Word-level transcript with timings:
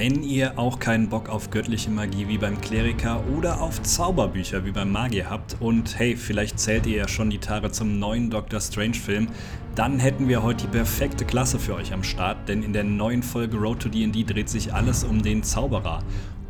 Wenn 0.00 0.22
ihr 0.22 0.56
auch 0.60 0.78
keinen 0.78 1.08
Bock 1.08 1.28
auf 1.28 1.50
göttliche 1.50 1.90
Magie 1.90 2.28
wie 2.28 2.38
beim 2.38 2.60
Kleriker 2.60 3.20
oder 3.36 3.60
auf 3.60 3.82
Zauberbücher 3.82 4.64
wie 4.64 4.70
beim 4.70 4.92
Magier 4.92 5.28
habt 5.28 5.56
und 5.58 5.98
hey, 5.98 6.14
vielleicht 6.14 6.60
zählt 6.60 6.86
ihr 6.86 6.98
ja 6.98 7.08
schon 7.08 7.30
die 7.30 7.38
Tage 7.38 7.72
zum 7.72 7.98
neuen 7.98 8.30
Doctor 8.30 8.60
Strange 8.60 8.94
Film, 8.94 9.26
dann 9.74 9.98
hätten 9.98 10.28
wir 10.28 10.44
heute 10.44 10.66
die 10.66 10.70
perfekte 10.70 11.24
Klasse 11.24 11.58
für 11.58 11.74
euch 11.74 11.92
am 11.92 12.04
Start, 12.04 12.48
denn 12.48 12.62
in 12.62 12.72
der 12.72 12.84
neuen 12.84 13.24
Folge 13.24 13.56
Road 13.56 13.80
to 13.80 13.88
D&D 13.88 14.22
dreht 14.22 14.48
sich 14.48 14.72
alles 14.72 15.02
um 15.02 15.20
den 15.20 15.42
Zauberer. 15.42 16.04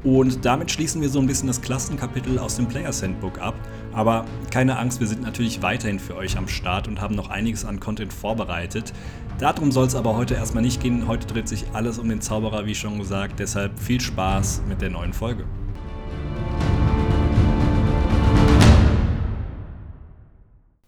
Und 0.05 0.45
damit 0.45 0.71
schließen 0.71 1.01
wir 1.01 1.09
so 1.09 1.19
ein 1.19 1.27
bisschen 1.27 1.47
das 1.47 1.63
Klassenkapitel 1.63 2.39
aus 2.39 2.57
dem 2.57 2.69
Players 2.69 3.03
Handbook 3.03 3.41
ab. 3.41 3.55
Aber 3.93 4.25
keine 4.51 4.79
Angst, 4.79 5.01
wir 5.01 5.07
sind 5.07 5.23
natürlich 5.23 5.63
weiterhin 5.63 5.99
für 5.99 6.17
euch 6.17 6.37
am 6.37 6.49
Start 6.49 6.89
und 6.89 7.01
haben 7.01 7.15
noch 7.15 7.31
einiges 7.31 7.65
an 7.65 7.81
Content 7.81 8.13
vorbereitet. 8.13 8.93
Darum 9.39 9.73
soll 9.73 9.87
es 9.87 9.95
aber 9.95 10.17
heute 10.17 10.35
erstmal 10.35 10.63
nicht 10.63 10.83
gehen. 10.83 11.07
Heute 11.07 11.27
dreht 11.27 11.49
sich 11.49 11.65
alles 11.73 11.99
um 11.99 12.09
den 12.09 12.21
Zauberer, 12.21 12.67
wie 12.67 12.75
schon 12.75 12.99
gesagt. 12.99 13.39
Deshalb 13.39 13.79
viel 13.79 14.01
Spaß 14.01 14.63
mit 14.69 14.81
der 14.81 14.91
neuen 14.91 15.13
Folge. 15.13 15.45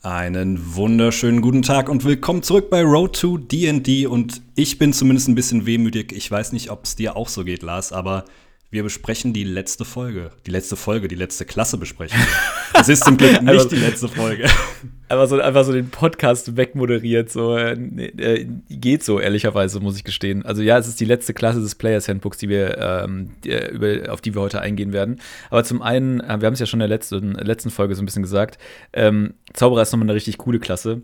Einen 0.03 0.75
wunderschönen 0.75 1.43
guten 1.43 1.61
Tag 1.61 1.91
und 1.91 2.05
willkommen 2.05 2.43
zurück 2.43 2.71
bei 2.71 2.83
Road 2.83 3.21
to 3.21 3.37
DD. 3.37 4.07
Und 4.07 4.41
ich 4.55 4.79
bin 4.79 4.95
zumindest 4.95 5.29
ein 5.29 5.35
bisschen 5.35 5.67
wehmütig. 5.67 6.13
Ich 6.13 6.31
weiß 6.31 6.53
nicht, 6.53 6.71
ob 6.71 6.85
es 6.85 6.97
dir 6.97 7.17
auch 7.17 7.29
so 7.29 7.45
geht, 7.45 7.63
Lars, 7.63 7.93
aber 7.93 8.25
wir 8.71 8.85
besprechen 8.85 9.33
die 9.33 9.43
letzte 9.43 9.85
Folge. 9.85 10.31
Die 10.47 10.51
letzte 10.53 10.77
Folge, 10.77 11.09
die 11.09 11.17
letzte 11.17 11.45
Klasse 11.45 11.77
besprechen 11.77 12.19
wir. 12.19 12.81
Es 12.81 12.89
ist 12.89 13.05
zum 13.05 13.17
Glück 13.17 13.43
nicht 13.43 13.73
die 13.73 13.77
letzte 13.77 14.09
Folge. 14.09 14.49
Einfach 15.09 15.27
so, 15.27 15.41
einfach 15.41 15.65
so 15.65 15.73
den 15.73 15.91
Podcast 15.91 16.57
wegmoderiert, 16.57 17.33
so 17.33 17.57
äh, 17.57 17.73
äh, 17.73 18.47
geht 18.69 19.03
so, 19.03 19.19
ehrlicherweise, 19.19 19.81
muss 19.81 19.97
ich 19.97 20.05
gestehen. 20.05 20.47
Also 20.47 20.63
ja, 20.63 20.79
es 20.79 20.87
ist 20.87 21.01
die 21.01 21.05
letzte 21.05 21.35
Klasse 21.35 21.61
des 21.61 21.75
Players 21.75 22.07
Handbooks, 22.07 22.39
die 22.39 22.49
wir, 22.49 22.79
ähm, 22.79 23.31
die, 23.43 23.51
über, 23.51 24.13
auf 24.13 24.21
die 24.21 24.37
wir 24.37 24.41
heute 24.41 24.61
eingehen 24.61 24.93
werden. 24.93 25.21
Aber 25.51 25.65
zum 25.65 25.83
einen, 25.83 26.21
äh, 26.21 26.41
wir 26.41 26.47
haben 26.47 26.53
es 26.53 26.61
ja 26.61 26.67
schon 26.67 26.79
in 26.79 26.89
der 26.89 26.97
letzten, 26.97 27.33
letzten 27.33 27.71
Folge 27.71 27.97
so 27.97 28.03
ein 28.03 28.07
bisschen 28.07 28.23
gesagt, 28.23 28.59
ähm, 28.93 29.35
Zauberer 29.53 29.83
ist 29.83 29.91
nochmal 29.91 30.07
eine 30.07 30.15
richtig 30.15 30.39
coole 30.39 30.61
Klasse. 30.61 31.03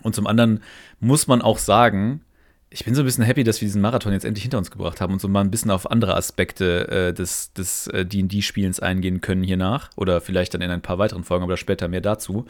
Und 0.00 0.14
zum 0.14 0.26
anderen 0.26 0.62
muss 0.98 1.26
man 1.26 1.42
auch 1.42 1.58
sagen, 1.58 2.22
ich 2.70 2.84
bin 2.84 2.94
so 2.94 3.02
ein 3.02 3.04
bisschen 3.04 3.24
happy, 3.24 3.44
dass 3.44 3.60
wir 3.60 3.66
diesen 3.66 3.80
Marathon 3.80 4.12
jetzt 4.12 4.24
endlich 4.24 4.42
hinter 4.42 4.58
uns 4.58 4.70
gebracht 4.70 5.00
haben 5.00 5.12
und 5.12 5.20
so 5.20 5.28
mal 5.28 5.40
ein 5.40 5.50
bisschen 5.50 5.70
auf 5.70 5.90
andere 5.90 6.16
Aspekte 6.16 6.88
äh, 6.88 7.14
des, 7.14 7.52
des 7.52 7.86
äh, 7.88 8.04
D&D-Spielens 8.04 8.80
eingehen 8.80 9.20
können 9.20 9.44
hier 9.44 9.56
nach. 9.56 9.90
Oder 9.96 10.20
vielleicht 10.20 10.54
dann 10.54 10.62
in 10.62 10.70
ein 10.70 10.82
paar 10.82 10.98
weiteren 10.98 11.24
Folgen, 11.24 11.44
aber 11.44 11.56
später 11.56 11.88
mehr 11.88 12.00
dazu. 12.00 12.46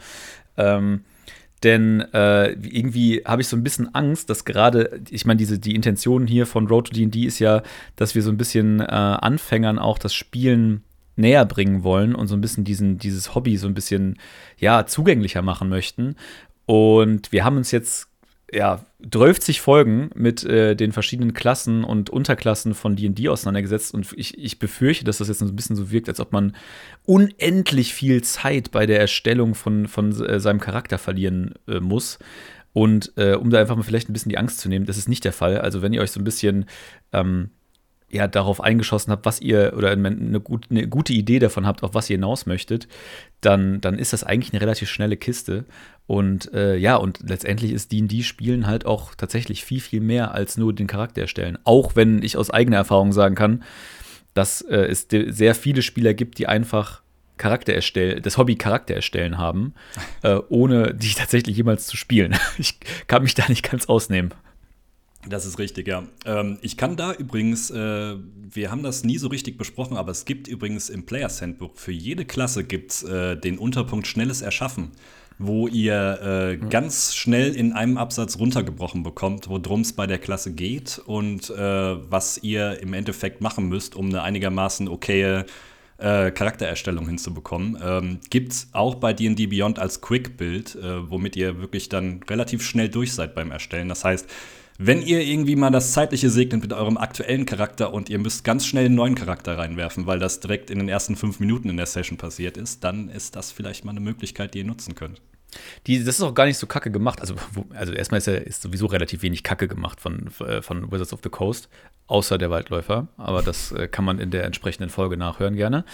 Ähm, 0.57 1.03
denn 1.63 2.01
äh, 2.13 2.51
irgendwie 2.51 3.23
habe 3.25 3.41
ich 3.41 3.47
so 3.47 3.55
ein 3.55 3.63
bisschen 3.63 3.93
Angst, 3.93 4.29
dass 4.29 4.45
gerade, 4.45 5.01
ich 5.09 5.25
meine, 5.25 5.43
die 5.43 5.75
Intention 5.75 6.27
hier 6.27 6.45
von 6.45 6.67
Road 6.67 6.87
to 6.87 6.93
D&D 6.93 7.23
ist 7.23 7.39
ja, 7.39 7.63
dass 7.95 8.15
wir 8.15 8.21
so 8.21 8.31
ein 8.31 8.37
bisschen 8.37 8.79
äh, 8.79 8.85
Anfängern 8.85 9.79
auch 9.79 9.97
das 9.97 10.13
Spielen 10.13 10.83
näher 11.15 11.45
bringen 11.45 11.83
wollen 11.83 12.13
und 12.13 12.27
so 12.27 12.35
ein 12.35 12.41
bisschen 12.41 12.63
diesen, 12.63 12.99
dieses 12.99 13.33
Hobby 13.33 13.57
so 13.57 13.67
ein 13.67 13.73
bisschen 13.73 14.19
ja, 14.57 14.85
zugänglicher 14.85 15.41
machen 15.41 15.69
möchten. 15.69 16.15
Und 16.65 17.31
wir 17.31 17.43
haben 17.43 17.57
uns 17.57 17.71
jetzt 17.71 18.07
ja, 18.51 18.85
12 19.11 19.59
Folgen 19.59 20.09
mit 20.15 20.43
äh, 20.43 20.75
den 20.75 20.91
verschiedenen 20.91 21.33
Klassen 21.33 21.83
und 21.83 22.09
Unterklassen 22.09 22.73
von 22.73 22.95
D&D 22.95 23.27
auseinandergesetzt 23.27 23.93
und 23.93 24.13
ich, 24.15 24.37
ich 24.37 24.57
befürchte, 24.57 25.03
dass 25.03 25.17
das 25.17 25.27
jetzt 25.27 25.41
ein 25.41 25.55
bisschen 25.55 25.75
so 25.75 25.91
wirkt, 25.91 26.07
als 26.07 26.19
ob 26.19 26.31
man 26.31 26.55
unendlich 27.05 27.93
viel 27.93 28.23
Zeit 28.23 28.71
bei 28.71 28.85
der 28.85 28.99
Erstellung 28.99 29.53
von, 29.53 29.87
von 29.87 30.11
äh, 30.25 30.39
seinem 30.39 30.59
Charakter 30.59 30.97
verlieren 30.97 31.55
äh, 31.67 31.79
muss. 31.79 32.19
Und 32.73 33.11
äh, 33.17 33.33
um 33.33 33.49
da 33.49 33.59
einfach 33.59 33.75
mal 33.75 33.83
vielleicht 33.83 34.09
ein 34.09 34.13
bisschen 34.13 34.29
die 34.29 34.37
Angst 34.37 34.59
zu 34.59 34.69
nehmen, 34.69 34.85
das 34.85 34.97
ist 34.97 35.09
nicht 35.09 35.25
der 35.25 35.33
Fall. 35.33 35.59
Also 35.59 35.81
wenn 35.81 35.93
ihr 35.93 36.01
euch 36.01 36.11
so 36.11 36.19
ein 36.19 36.23
bisschen 36.23 36.65
ähm, 37.11 37.49
ja, 38.09 38.27
darauf 38.27 38.61
eingeschossen 38.61 39.11
habt, 39.11 39.25
was 39.25 39.41
ihr 39.41 39.73
oder 39.75 39.91
eine, 39.91 40.39
gut, 40.39 40.67
eine, 40.69 40.87
gute 40.87 41.13
Idee 41.13 41.39
davon 41.39 41.67
habt, 41.67 41.83
auf 41.83 41.93
was 41.93 42.09
ihr 42.09 42.15
hinaus 42.15 42.45
möchtet, 42.45 42.87
dann, 43.41 43.81
dann 43.81 43.99
ist 43.99 44.13
das 44.13 44.23
eigentlich 44.23 44.53
eine 44.53 44.61
relativ 44.61 44.89
schnelle 44.89 45.17
Kiste. 45.17 45.65
Und 46.05 46.53
äh, 46.53 46.77
ja, 46.77 46.95
und 46.95 47.19
letztendlich 47.27 47.73
ist 47.73 47.91
D&D-Spielen 47.91 48.65
halt 48.65 48.85
auch 48.85 49.13
tatsächlich 49.15 49.65
viel, 49.65 49.81
viel 49.81 49.99
mehr 49.99 50.33
als 50.33 50.57
nur 50.57 50.73
den 50.73 50.87
Charakter 50.87 51.21
erstellen. 51.21 51.57
Auch 51.65 51.97
wenn 51.97 52.23
ich 52.23 52.37
aus 52.37 52.49
eigener 52.49 52.77
Erfahrung 52.77 53.11
sagen 53.11 53.35
kann, 53.35 53.63
dass 54.33 54.61
äh, 54.61 54.85
es 54.85 55.07
sehr 55.09 55.53
viele 55.53 55.81
Spieler 55.81 56.13
gibt, 56.13 56.37
die 56.37 56.47
einfach 56.47 57.01
Charakter 57.37 57.73
erstellen, 57.73 58.21
das 58.21 58.37
Hobby 58.37 58.55
Charakter 58.55 58.95
erstellen 58.95 59.37
haben, 59.37 59.73
äh, 60.23 60.39
ohne 60.47 60.93
die 60.93 61.13
tatsächlich 61.13 61.57
jemals 61.57 61.87
zu 61.87 61.97
spielen. 61.97 62.35
Ich 62.57 62.79
kann 63.07 63.23
mich 63.23 63.35
da 63.35 63.43
nicht 63.49 63.69
ganz 63.69 63.87
ausnehmen. 63.87 64.33
Das 65.25 65.45
ist 65.45 65.59
richtig, 65.59 65.87
ja. 65.87 66.03
Ähm, 66.25 66.57
ich 66.61 66.77
kann 66.77 66.95
da 66.95 67.13
übrigens, 67.13 67.69
äh, 67.69 68.15
wir 68.15 68.71
haben 68.71 68.83
das 68.83 69.03
nie 69.03 69.17
so 69.17 69.27
richtig 69.27 69.57
besprochen, 69.57 69.97
aber 69.97 70.11
es 70.11 70.25
gibt 70.25 70.47
übrigens 70.47 70.89
im 70.89 71.05
Players 71.05 71.41
Handbook 71.41 71.77
für 71.77 71.91
jede 71.91 72.25
Klasse 72.25 72.63
gibt's 72.63 73.03
äh, 73.03 73.35
den 73.35 73.57
Unterpunkt 73.57 74.07
Schnelles 74.07 74.41
Erschaffen, 74.41 74.91
wo 75.37 75.67
ihr 75.67 76.19
äh, 76.21 76.57
mhm. 76.57 76.69
ganz 76.69 77.15
schnell 77.15 77.55
in 77.55 77.73
einem 77.73 77.97
Absatz 77.97 78.39
runtergebrochen 78.39 79.03
bekommt, 79.03 79.49
worum 79.49 79.81
es 79.81 79.93
bei 79.93 80.07
der 80.07 80.17
Klasse 80.17 80.53
geht 80.53 81.01
und 81.05 81.49
äh, 81.49 81.55
was 81.57 82.37
ihr 82.43 82.79
im 82.81 82.93
Endeffekt 82.93 83.41
machen 83.41 83.67
müsst, 83.67 83.95
um 83.95 84.07
eine 84.07 84.21
einigermaßen 84.21 84.87
okaye 84.87 85.45
äh, 85.97 86.31
Charaktererstellung 86.31 87.07
hinzubekommen. 87.07 87.77
Ähm, 87.83 88.19
Gibt 88.29 88.53
es 88.53 88.67
auch 88.71 88.95
bei 88.95 89.13
DD 89.13 89.47
Beyond 89.47 89.79
als 89.79 90.01
Quick-Build, 90.01 90.75
äh, 90.75 91.09
womit 91.09 91.35
ihr 91.35 91.59
wirklich 91.59 91.89
dann 91.89 92.21
relativ 92.29 92.63
schnell 92.63 92.87
durch 92.87 93.13
seid 93.13 93.33
beim 93.33 93.51
Erstellen. 93.51 93.89
Das 93.89 94.05
heißt, 94.05 94.29
wenn 94.77 95.01
ihr 95.01 95.21
irgendwie 95.21 95.55
mal 95.55 95.71
das 95.71 95.93
Zeitliche 95.93 96.29
segnet 96.29 96.61
mit 96.61 96.73
eurem 96.73 96.97
aktuellen 96.97 97.45
Charakter 97.45 97.93
und 97.93 98.09
ihr 98.09 98.19
müsst 98.19 98.43
ganz 98.43 98.65
schnell 98.65 98.85
einen 98.85 98.95
neuen 98.95 99.15
Charakter 99.15 99.57
reinwerfen, 99.57 100.05
weil 100.05 100.19
das 100.19 100.39
direkt 100.39 100.69
in 100.69 100.79
den 100.79 100.89
ersten 100.89 101.15
fünf 101.15 101.39
Minuten 101.39 101.69
in 101.69 101.77
der 101.77 101.85
Session 101.85 102.17
passiert 102.17 102.57
ist, 102.57 102.83
dann 102.83 103.09
ist 103.09 103.35
das 103.35 103.51
vielleicht 103.51 103.85
mal 103.85 103.91
eine 103.91 103.99
Möglichkeit, 103.99 104.53
die 104.53 104.59
ihr 104.59 104.65
nutzen 104.65 104.95
könnt. 104.95 105.21
Die, 105.87 106.03
das 106.03 106.15
ist 106.15 106.21
auch 106.21 106.33
gar 106.33 106.45
nicht 106.45 106.57
so 106.57 106.67
kacke 106.67 106.91
gemacht. 106.91 107.21
Also, 107.21 107.35
also 107.73 107.93
erstmal 107.93 108.19
ist 108.19 108.27
ja 108.27 108.33
ist 108.33 108.61
sowieso 108.61 108.85
relativ 108.85 109.21
wenig 109.21 109.43
Kacke 109.43 109.67
gemacht 109.67 110.01
von, 110.01 110.29
äh, 110.41 110.61
von 110.61 110.91
Wizards 110.91 111.13
of 111.13 111.21
the 111.23 111.29
Coast, 111.29 111.69
außer 112.07 112.37
der 112.37 112.49
Waldläufer. 112.49 113.07
Aber 113.17 113.41
das 113.41 113.71
äh, 113.71 113.87
kann 113.87 114.05
man 114.05 114.19
in 114.19 114.29
der 114.29 114.43
entsprechenden 114.43 114.89
Folge 114.89 115.17
nachhören 115.17 115.55
gerne. 115.55 115.85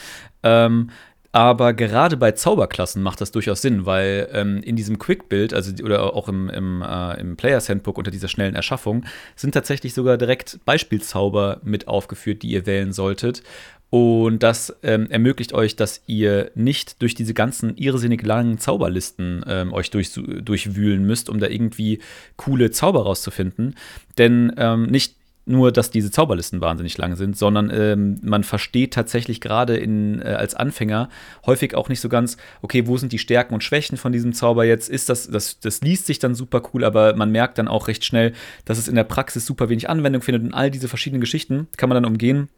Ähm, 0.41 0.89
aber 1.33 1.73
gerade 1.73 2.15
bei 2.15 2.31
Zauberklassen 2.31 3.01
macht 3.01 3.19
das 3.19 3.31
durchaus 3.31 3.63
Sinn, 3.63 3.87
weil 3.87 4.29
ähm, 4.31 4.61
in 4.61 4.75
diesem 4.75 4.99
Quick-Build, 4.99 5.51
also 5.51 5.73
oder 5.83 6.15
auch 6.15 6.29
im, 6.29 6.47
im, 6.47 6.83
äh, 6.83 7.19
im 7.19 7.35
Players 7.37 7.69
Handbook 7.69 7.97
unter 7.97 8.11
dieser 8.11 8.27
schnellen 8.27 8.53
Erschaffung, 8.53 9.03
sind 9.35 9.53
tatsächlich 9.53 9.95
sogar 9.95 10.19
direkt 10.19 10.59
Beispielzauber 10.63 11.59
mit 11.63 11.87
aufgeführt, 11.87 12.43
die 12.43 12.51
ihr 12.51 12.67
wählen 12.67 12.93
solltet. 12.93 13.41
Und 13.89 14.43
das 14.43 14.75
ähm, 14.83 15.09
ermöglicht 15.09 15.53
euch, 15.53 15.75
dass 15.75 16.03
ihr 16.05 16.51
nicht 16.53 17.01
durch 17.01 17.15
diese 17.15 17.33
ganzen 17.33 17.77
irrsinnig 17.77 18.21
langen 18.23 18.59
Zauberlisten 18.59 19.43
ähm, 19.47 19.73
euch 19.73 19.89
durch, 19.89 20.11
durchwühlen 20.13 21.03
müsst, 21.03 21.29
um 21.29 21.39
da 21.39 21.47
irgendwie 21.47 21.99
coole 22.35 22.69
Zauber 22.69 23.03
rauszufinden. 23.03 23.75
Denn 24.19 24.53
ähm, 24.57 24.85
nicht 24.85 25.15
nur, 25.45 25.71
dass 25.71 25.91
diese 25.91 26.11
Zauberlisten 26.11 26.61
wahnsinnig 26.61 26.97
lang 26.97 27.15
sind, 27.15 27.37
sondern 27.37 27.69
ähm, 27.73 28.17
man 28.21 28.43
versteht 28.43 28.93
tatsächlich 28.93 29.41
gerade 29.41 29.77
äh, 29.77 30.21
als 30.33 30.55
Anfänger 30.55 31.09
häufig 31.45 31.75
auch 31.75 31.89
nicht 31.89 31.99
so 31.99 32.09
ganz, 32.09 32.37
okay, 32.61 32.87
wo 32.87 32.97
sind 32.97 33.11
die 33.11 33.19
Stärken 33.19 33.53
und 33.53 33.63
Schwächen 33.63 33.97
von 33.97 34.11
diesem 34.11 34.33
Zauber 34.33 34.63
jetzt? 34.63 34.89
Ist 34.89 35.09
das, 35.09 35.29
das, 35.29 35.59
das 35.59 35.81
liest 35.81 36.05
sich 36.05 36.19
dann 36.19 36.35
super 36.35 36.61
cool, 36.73 36.83
aber 36.83 37.15
man 37.15 37.31
merkt 37.31 37.57
dann 37.57 37.67
auch 37.67 37.87
recht 37.87 38.05
schnell, 38.05 38.33
dass 38.65 38.77
es 38.77 38.87
in 38.87 38.95
der 38.95 39.03
Praxis 39.03 39.45
super 39.45 39.69
wenig 39.69 39.89
Anwendung 39.89 40.21
findet 40.21 40.43
und 40.43 40.53
all 40.53 40.71
diese 40.71 40.87
verschiedenen 40.87 41.21
Geschichten 41.21 41.67
kann 41.77 41.89
man 41.89 42.01
dann 42.01 42.11
umgehen 42.11 42.49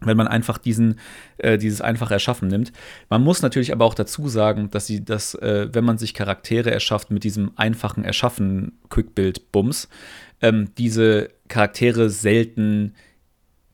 wenn 0.00 0.16
man 0.16 0.28
einfach 0.28 0.58
diesen, 0.58 0.98
äh, 1.38 1.56
dieses 1.56 1.80
einfache 1.80 2.14
Erschaffen 2.14 2.48
nimmt. 2.48 2.72
Man 3.08 3.22
muss 3.22 3.42
natürlich 3.42 3.72
aber 3.72 3.84
auch 3.84 3.94
dazu 3.94 4.28
sagen, 4.28 4.70
dass 4.70 4.86
sie 4.86 5.04
das, 5.04 5.34
äh, 5.36 5.68
wenn 5.72 5.84
man 5.84 5.96
sich 5.98 6.12
Charaktere 6.12 6.70
erschafft 6.70 7.10
mit 7.10 7.24
diesem 7.24 7.52
einfachen 7.56 8.04
Erschaffen 8.04 8.78
Quickbuild-Bums, 8.90 9.88
ähm, 10.40 10.68
diese 10.76 11.30
Charaktere 11.48 12.10
selten 12.10 12.94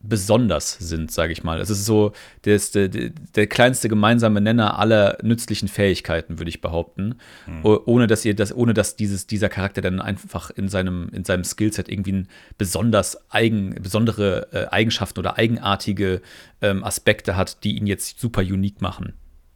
besonders 0.02 0.72
sind, 0.80 1.12
sage 1.12 1.32
ich 1.32 1.44
mal. 1.44 1.60
Es 1.60 1.70
ist 1.70 1.84
so 1.84 2.12
das, 2.42 2.72
der, 2.72 2.88
der, 2.88 3.46
kleinste 3.46 3.88
gemeinsame 3.88 4.40
Nenner 4.40 4.78
aller 4.78 5.16
nützlichen 5.22 5.68
Fähigkeiten, 5.68 6.38
würde 6.38 6.48
ich 6.48 6.60
behaupten. 6.60 7.14
Mhm. 7.46 7.80
Ohne 7.86 8.06
dass 8.08 8.24
ihr 8.24 8.34
das, 8.34 8.54
ohne 8.54 8.74
dass 8.74 8.96
dieses, 8.96 9.26
dieser 9.26 9.48
Charakter 9.48 9.80
dann 9.80 10.00
einfach 10.00 10.50
in 10.50 10.68
seinem, 10.68 11.08
in 11.12 11.24
seinem 11.24 11.44
Skillset 11.44 11.88
irgendwie 11.88 12.12
ein 12.12 12.28
besonders 12.58 13.30
eigen, 13.30 13.74
besondere 13.80 14.48
äh, 14.52 14.66
Eigenschaften 14.70 15.20
oder 15.20 15.38
eigenartige 15.38 16.20
ähm, 16.60 16.82
Aspekte 16.82 17.36
hat, 17.36 17.62
die 17.62 17.76
ihn 17.76 17.86
jetzt 17.86 18.18
super 18.18 18.42
unique 18.42 18.80
machen. 18.80 19.12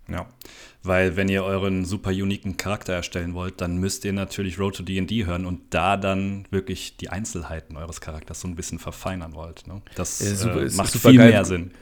Ja. 0.09 0.27
Weil 0.83 1.17
wenn 1.17 1.29
ihr 1.29 1.43
euren 1.43 1.85
super 1.85 2.11
uniken 2.11 2.57
Charakter 2.57 2.93
erstellen 2.93 3.35
wollt, 3.35 3.61
dann 3.61 3.79
müsst 3.79 4.05
ihr 4.05 4.13
natürlich 4.13 4.59
Road 4.59 4.77
to 4.77 4.83
D&D 4.83 5.27
hören 5.27 5.45
und 5.45 5.61
da 5.71 5.97
dann 5.97 6.47
wirklich 6.51 6.97
die 6.97 7.11
Einzelheiten 7.11 7.77
eures 7.77 8.01
Charakters 8.01 8.41
so 8.41 8.49
ein 8.49 8.55
bisschen 8.55 8.79
verfeinern 8.79 9.35
wollt. 9.35 9.67
Ne? 9.67 9.83
Das 9.97 10.21
ja, 10.21 10.35
super, 10.35 10.65
äh, 10.65 10.71
macht 10.71 10.93
viel 10.93 11.17
geil. 11.17 11.31
mehr 11.31 11.45
Sinn. 11.45 11.73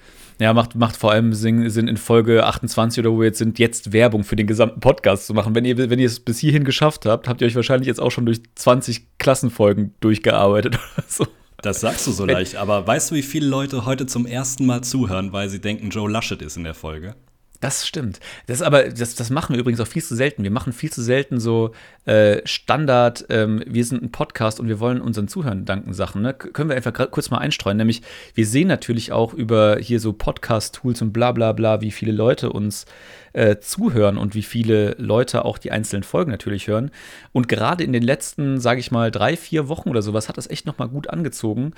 Ja, 0.41 0.53
macht, 0.53 0.75
macht 0.75 0.97
vor 0.97 1.13
allem 1.13 1.33
Sinn, 1.33 1.63
in 1.63 1.97
Folge 1.97 2.45
28 2.45 3.01
oder 3.01 3.13
wo 3.13 3.21
wir 3.21 3.27
jetzt 3.27 3.39
sind, 3.39 3.59
jetzt 3.59 3.93
Werbung 3.93 4.25
für 4.25 4.35
den 4.35 4.49
gesamten 4.49 4.81
Podcast 4.81 5.27
zu 5.27 5.35
machen. 5.35 5.55
Wenn 5.55 5.65
ihr, 5.65 5.79
wenn 5.91 5.99
ihr 6.01 6.07
es 6.07 6.19
bis 6.19 6.39
hierhin 6.39 6.65
geschafft 6.65 7.07
habt, 7.07 7.29
habt 7.29 7.41
ihr 7.41 7.47
euch 7.47 7.55
wahrscheinlich 7.55 7.87
jetzt 7.87 8.01
auch 8.01 8.11
schon 8.11 8.27
durch 8.27 8.41
20 8.57 9.19
Klassenfolgen 9.19 9.95
durchgearbeitet 10.01 10.75
oder 10.97 11.05
so. 11.07 11.27
Das 11.59 11.81
sagst 11.81 12.07
du 12.07 12.11
so 12.11 12.27
leicht, 12.27 12.57
aber 12.57 12.87
weißt 12.87 13.11
du, 13.11 13.15
wie 13.15 13.23
viele 13.23 13.47
Leute 13.47 13.87
heute 13.87 14.07
zum 14.07 14.27
ersten 14.27 14.67
Mal 14.67 14.83
zuhören, 14.83 15.33
weil 15.33 15.49
sie 15.49 15.61
denken, 15.61 15.91
Joe 15.91 16.11
Laschet 16.11 16.43
ist 16.43 16.57
in 16.57 16.65
der 16.65 16.75
Folge? 16.75 17.15
Das 17.65 17.87
stimmt. 17.87 18.21
Das 18.47 18.61
aber, 18.61 18.91
das, 18.91 19.15
das 19.15 19.31
machen 19.31 19.55
wir 19.55 19.61
übrigens 19.61 19.81
auch 19.81 19.87
viel 19.87 20.05
zu 20.05 20.15
selten. 20.15 20.43
Wir 20.43 20.51
machen 20.51 20.75
viel 20.75 20.93
zu 20.93 21.01
selten 21.01 21.41
so 21.41 21.71
äh, 22.05 22.43
Standard, 22.45 23.25
ähm, 23.31 23.63
wir 23.67 23.87
sind 23.87 24.03
ein 24.03 24.13
Podcast 24.13 24.61
und 24.61 24.69
wir 24.69 24.81
wollen 24.81 25.01
unseren 25.01 25.29
Zuhörern 25.29 25.65
danken 25.65 25.95
Sachen. 25.95 26.21
Ne? 26.21 26.35
Können 26.35 26.69
wir 26.69 26.77
einfach 26.77 26.93
kurz 27.11 27.31
mal 27.31 27.39
einstreuen. 27.39 27.79
Nämlich, 27.79 28.03
wir 28.35 28.47
sehen 28.47 28.69
natürlich 28.69 29.13
auch 29.13 29.33
über 29.33 29.79
hier 29.81 29.99
so 29.99 30.13
Podcast-Tools 30.13 31.01
und 31.01 31.15
bla 31.15 31.33
bla 31.33 31.53
bla, 31.53 31.81
wie 31.81 31.91
viele 31.91 32.13
Leute 32.13 32.53
uns 32.53 32.85
äh, 33.33 33.57
zuhören 33.61 34.19
und 34.19 34.35
wie 34.35 34.43
viele 34.43 34.95
Leute 34.99 35.47
auch 35.47 35.57
die 35.57 35.71
einzelnen 35.71 36.03
Folgen 36.03 36.31
natürlich 36.31 36.69
hören. 36.69 36.91
Und 37.33 37.49
gerade 37.49 37.83
in 37.83 37.95
den 37.95 38.03
letzten, 38.03 38.61
sage 38.61 38.81
ich 38.81 38.91
mal, 38.91 39.11
drei, 39.11 39.39
vier 39.39 39.69
Wochen 39.69 39.89
oder 39.89 40.03
sowas 40.03 40.29
hat 40.29 40.37
das 40.37 40.51
echt 40.51 40.67
noch 40.67 40.77
mal 40.77 40.89
gut 40.89 41.09
angezogen, 41.09 41.73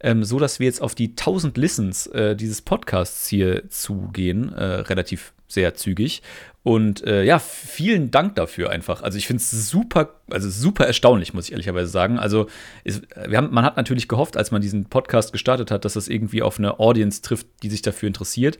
ähm, 0.00 0.24
so 0.24 0.38
dass 0.38 0.58
wir 0.58 0.66
jetzt 0.66 0.82
auf 0.82 0.94
die 0.94 1.10
1000 1.10 1.56
Listens 1.56 2.06
äh, 2.08 2.34
dieses 2.34 2.62
Podcasts 2.62 3.28
hier 3.28 3.68
zugehen, 3.68 4.52
äh, 4.52 4.64
relativ 4.64 5.32
sehr 5.46 5.74
zügig. 5.74 6.22
Und 6.62 7.04
äh, 7.06 7.24
ja, 7.24 7.38
vielen 7.38 8.10
Dank 8.10 8.36
dafür 8.36 8.70
einfach. 8.70 9.02
Also 9.02 9.16
ich 9.16 9.26
finde 9.26 9.40
es 9.40 9.70
super, 9.70 10.20
also 10.30 10.50
super 10.50 10.86
erstaunlich, 10.86 11.32
muss 11.32 11.46
ich 11.46 11.52
ehrlicherweise 11.52 11.90
sagen. 11.90 12.18
Also 12.18 12.48
ist, 12.84 13.02
wir 13.26 13.38
haben, 13.38 13.50
man 13.50 13.64
hat 13.64 13.76
natürlich 13.76 14.08
gehofft, 14.08 14.36
als 14.36 14.50
man 14.50 14.60
diesen 14.60 14.84
Podcast 14.84 15.32
gestartet 15.32 15.70
hat, 15.70 15.84
dass 15.84 15.94
das 15.94 16.08
irgendwie 16.08 16.42
auf 16.42 16.58
eine 16.58 16.78
Audience 16.78 17.22
trifft, 17.22 17.46
die 17.62 17.70
sich 17.70 17.82
dafür 17.82 18.06
interessiert. 18.08 18.58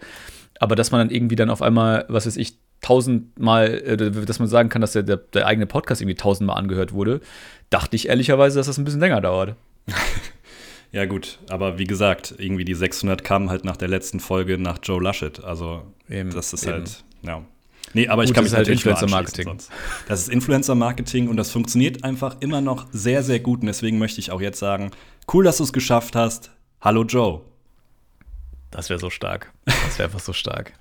Aber 0.58 0.76
dass 0.76 0.90
man 0.90 1.00
dann 1.00 1.14
irgendwie 1.14 1.36
dann 1.36 1.50
auf 1.50 1.62
einmal, 1.62 2.06
was 2.08 2.26
weiß 2.26 2.36
ich, 2.38 2.56
tausendmal, 2.80 3.66
äh, 3.68 4.10
dass 4.10 4.38
man 4.38 4.48
sagen 4.48 4.70
kann, 4.70 4.80
dass 4.80 4.92
der, 4.92 5.02
der, 5.02 5.18
der 5.18 5.46
eigene 5.46 5.66
Podcast 5.66 6.00
irgendwie 6.00 6.16
tausendmal 6.16 6.56
angehört 6.56 6.92
wurde, 6.92 7.20
dachte 7.68 7.96
ich 7.96 8.08
ehrlicherweise, 8.08 8.58
dass 8.58 8.66
das 8.66 8.78
ein 8.78 8.84
bisschen 8.84 9.00
länger 9.00 9.20
dauert. 9.20 9.56
Ja, 10.92 11.06
gut, 11.06 11.38
aber 11.48 11.78
wie 11.78 11.84
gesagt, 11.84 12.34
irgendwie 12.38 12.64
die 12.64 12.74
600 12.74 13.22
kamen 13.22 13.48
halt 13.48 13.64
nach 13.64 13.76
der 13.76 13.88
letzten 13.88 14.18
Folge 14.18 14.58
nach 14.58 14.78
Joe 14.82 15.00
Laschet. 15.02 15.42
Also, 15.44 15.82
eben, 16.08 16.30
das 16.30 16.52
ist 16.52 16.64
eben. 16.64 16.72
halt, 16.72 17.04
ja. 17.22 17.42
Nee, 17.92 18.08
aber 18.08 18.24
ich 18.24 18.32
kann 18.32 18.44
mich 18.44 18.52
halt 18.52 18.68
Influencer 18.68 19.08
Marketing. 19.08 19.58
Das 20.06 20.20
ist 20.20 20.28
Influencer 20.28 20.74
Marketing 20.74 21.28
und 21.28 21.36
das 21.36 21.50
funktioniert 21.50 22.04
einfach 22.04 22.36
immer 22.40 22.60
noch 22.60 22.86
sehr, 22.92 23.22
sehr 23.22 23.40
gut. 23.40 23.60
Und 23.60 23.66
deswegen 23.66 23.98
möchte 23.98 24.20
ich 24.20 24.30
auch 24.30 24.40
jetzt 24.40 24.58
sagen: 24.58 24.90
cool, 25.32 25.44
dass 25.44 25.58
du 25.58 25.64
es 25.64 25.72
geschafft 25.72 26.14
hast. 26.14 26.50
Hallo 26.80 27.04
Joe. 27.04 27.40
Das 28.70 28.90
wäre 28.90 29.00
so 29.00 29.10
stark. 29.10 29.52
Das 29.64 29.98
wäre 29.98 30.08
einfach 30.08 30.20
so 30.20 30.32
stark. 30.32 30.72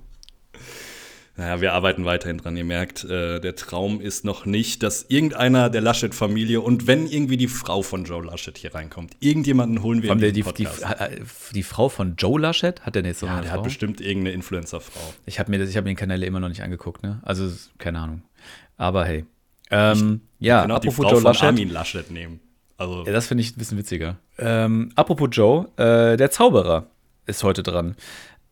Naja, 1.40 1.62
wir 1.62 1.72
arbeiten 1.72 2.04
weiterhin 2.04 2.38
dran. 2.38 2.58
Ihr 2.58 2.66
merkt, 2.66 3.06
äh, 3.06 3.40
der 3.40 3.56
Traum 3.56 4.02
ist 4.02 4.26
noch 4.26 4.46
nicht, 4.46 4.84
dass 4.84 5.06
irgendeiner 5.08 5.70
der 5.70 5.80
Laschet-Familie 5.80 6.60
und 6.60 6.86
wenn 6.86 7.08
irgendwie 7.08 7.38
die 7.38 7.48
Frau 7.48 7.82
von 7.82 8.04
Joe 8.04 8.26
Laschet 8.26 8.58
hier 8.58 8.76
reinkommt, 8.76 9.16
irgendjemanden 9.22 9.82
holen 9.82 10.04
wir 10.04 10.12
in 10.12 10.20
den 10.20 10.44
Podcast. 10.44 10.84
Die, 10.84 11.16
die, 11.16 11.54
die, 11.54 11.64
Frau 11.64 11.88
von 11.88 12.18
Joe 12.18 12.38
Laschet? 12.38 12.82
Hat 12.82 12.96
der 12.96 13.04
nicht 13.04 13.18
so 13.18 13.26
Ja, 13.26 13.40
der 13.40 13.52
Frau? 13.52 13.60
hat 13.60 13.64
bestimmt 13.64 14.02
irgendeine 14.02 14.36
Influencer-Frau. 14.36 15.14
Ich 15.26 15.40
habe 15.40 15.50
mir, 15.50 15.66
hab 15.66 15.84
mir 15.86 15.92
den 15.92 15.96
Kanäle 15.96 16.26
immer 16.26 16.42
noch 16.42 16.50
nicht 16.50 16.62
angeguckt, 16.62 17.04
ne? 17.04 17.22
Also, 17.24 17.50
keine 17.78 18.00
Ahnung. 18.00 18.22
Aber 18.76 19.06
hey. 19.06 19.24
Ähm, 19.72 20.20
ich, 20.40 20.48
ja, 20.48 20.64
apropos 20.64 20.84
die 20.84 20.92
Frau 20.92 21.12
Joe 21.12 21.22
Laschet. 21.22 21.44
Armin 21.48 21.70
Laschet 21.70 22.12
nehmen. 22.12 22.42
Also. 22.76 23.06
Ja, 23.06 23.14
das 23.14 23.28
finde 23.28 23.44
ich 23.44 23.56
ein 23.56 23.60
bisschen 23.60 23.78
witziger. 23.78 24.18
Ähm, 24.38 24.92
apropos 24.96 25.30
Joe, 25.32 25.70
äh, 25.78 26.18
der 26.18 26.32
Zauberer 26.32 26.88
ist 27.28 27.46
heute 27.46 27.64
dran. 27.64 27.96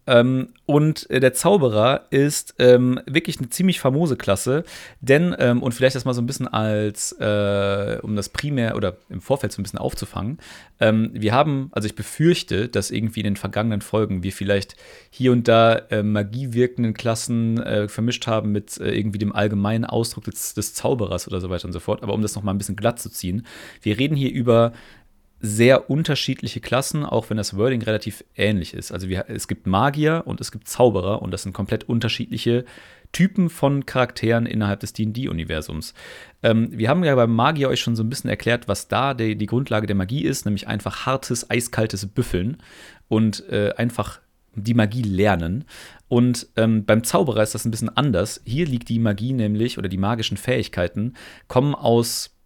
Ähm, 0.08 0.50
und 0.66 1.10
äh, 1.10 1.20
der 1.20 1.34
Zauberer 1.34 2.08
ist 2.10 2.56
ähm, 2.60 3.00
wirklich 3.06 3.38
eine 3.40 3.50
ziemlich 3.50 3.80
famose 3.80 4.16
Klasse, 4.16 4.64
denn, 5.02 5.36
ähm, 5.38 5.62
und 5.62 5.74
vielleicht 5.74 5.96
das 5.96 6.06
mal 6.06 6.14
so 6.14 6.22
ein 6.22 6.26
bisschen 6.26 6.48
als, 6.48 7.12
äh, 7.20 8.00
um 8.02 8.16
das 8.16 8.30
primär 8.30 8.76
oder 8.76 8.98
im 9.10 9.22
Vorfeld 9.22 9.52
so 9.52 9.62
ein 9.62 9.64
bisschen 9.64 9.80
aufzufangen, 9.80 10.40
ähm, 10.80 11.12
wir 11.14 11.34
haben, 11.34 11.70
also 11.74 11.88
ich 11.88 11.96
befürchte, 11.96 12.70
dass 12.70 12.92
irgendwie 12.92 13.20
in 13.20 13.26
den 13.26 13.36
vergangenen 13.36 13.82
Folgen 13.82 14.24
wir 14.24 14.32
vielleicht 14.32 14.76
hier 15.10 15.32
und 15.32 15.48
da 15.48 15.76
äh, 15.90 16.04
magiewirkenden 16.04 16.94
Klassen 16.94 17.62
äh, 17.62 17.88
vermischt 17.88 18.28
haben 18.28 18.52
mit 18.52 18.80
äh, 18.80 18.92
irgendwie 18.92 19.20
dem 19.20 19.34
allgemeinen 19.34 19.86
Ausdruck 19.86 20.24
des, 20.26 20.54
des 20.54 20.74
Zauberers 20.74 21.28
oder 21.28 21.42
so 21.42 21.50
weiter 21.50 21.66
und 21.66 21.74
so 21.74 21.80
fort. 21.80 22.04
Aber 22.04 22.14
um 22.14 22.22
das 22.22 22.36
noch 22.36 22.44
mal 22.44 22.52
ein 22.52 22.58
bisschen 22.58 22.76
glatt 22.76 23.00
zu 23.00 23.10
ziehen, 23.10 23.46
wir 23.82 23.98
reden 23.98 24.16
hier 24.16 24.32
über 24.32 24.72
sehr 25.40 25.90
unterschiedliche 25.90 26.60
Klassen, 26.62 27.06
auch 27.06 27.30
wenn 27.30 27.38
das 27.38 27.56
Wording 27.56 27.82
relativ 27.82 28.24
ähnlich 28.36 28.74
ist. 28.74 28.92
Also 28.92 29.08
wir, 29.08 29.26
es 29.30 29.48
gibt 29.48 29.68
Magier 29.68 30.24
und 30.26 30.42
es 30.42 30.52
gibt 30.52 30.68
Zauberer 30.68 31.22
und 31.22 31.32
das 31.32 31.44
sind 31.44 31.54
komplett 31.54 31.88
unterschiedliche 31.88 32.66
Typen 33.12 33.50
von 33.50 33.86
Charakteren 33.86 34.46
innerhalb 34.46 34.80
des 34.80 34.94
D&D-Universums. 34.94 35.94
Ähm, 36.44 36.70
wir 36.72 36.90
haben 36.90 37.04
ja 37.04 37.16
beim 37.16 37.34
Magier 37.34 37.70
euch 37.70 37.80
schon 37.80 37.96
so 37.96 38.04
ein 38.04 38.10
bisschen 38.10 38.30
erklärt, 38.30 38.68
was 38.68 38.88
da 38.88 39.14
die, 39.14 39.36
die 39.36 39.46
Grundlage 39.46 39.88
der 39.88 39.96
Magie 39.96 40.24
ist, 40.24 40.46
nämlich 40.46 40.68
einfach 40.68 41.06
hartes, 41.06 41.50
eiskaltes 41.50 42.06
Büffeln 42.08 42.58
und 43.08 43.48
äh, 43.50 43.74
einfach 43.78 44.20
die 44.56 44.74
Magie 44.74 45.04
lernen. 45.04 45.66
Und 46.08 46.48
ähm, 46.56 46.86
beim 46.86 47.04
Zauberer 47.04 47.44
ist 47.44 47.54
das 47.54 47.66
ein 47.66 47.72
bisschen 47.72 47.96
anders. 47.96 48.42
Hier 48.46 48.66
liegt 48.66 48.90
die 48.90 49.00
Magie 49.00 49.34
nämlich, 49.34 49.78
oder 49.78 49.88
die 49.88 49.98
magischen 49.98 50.38
Fähigkeiten, 50.38 51.14
kommen 51.48 51.76
aus 51.76 52.37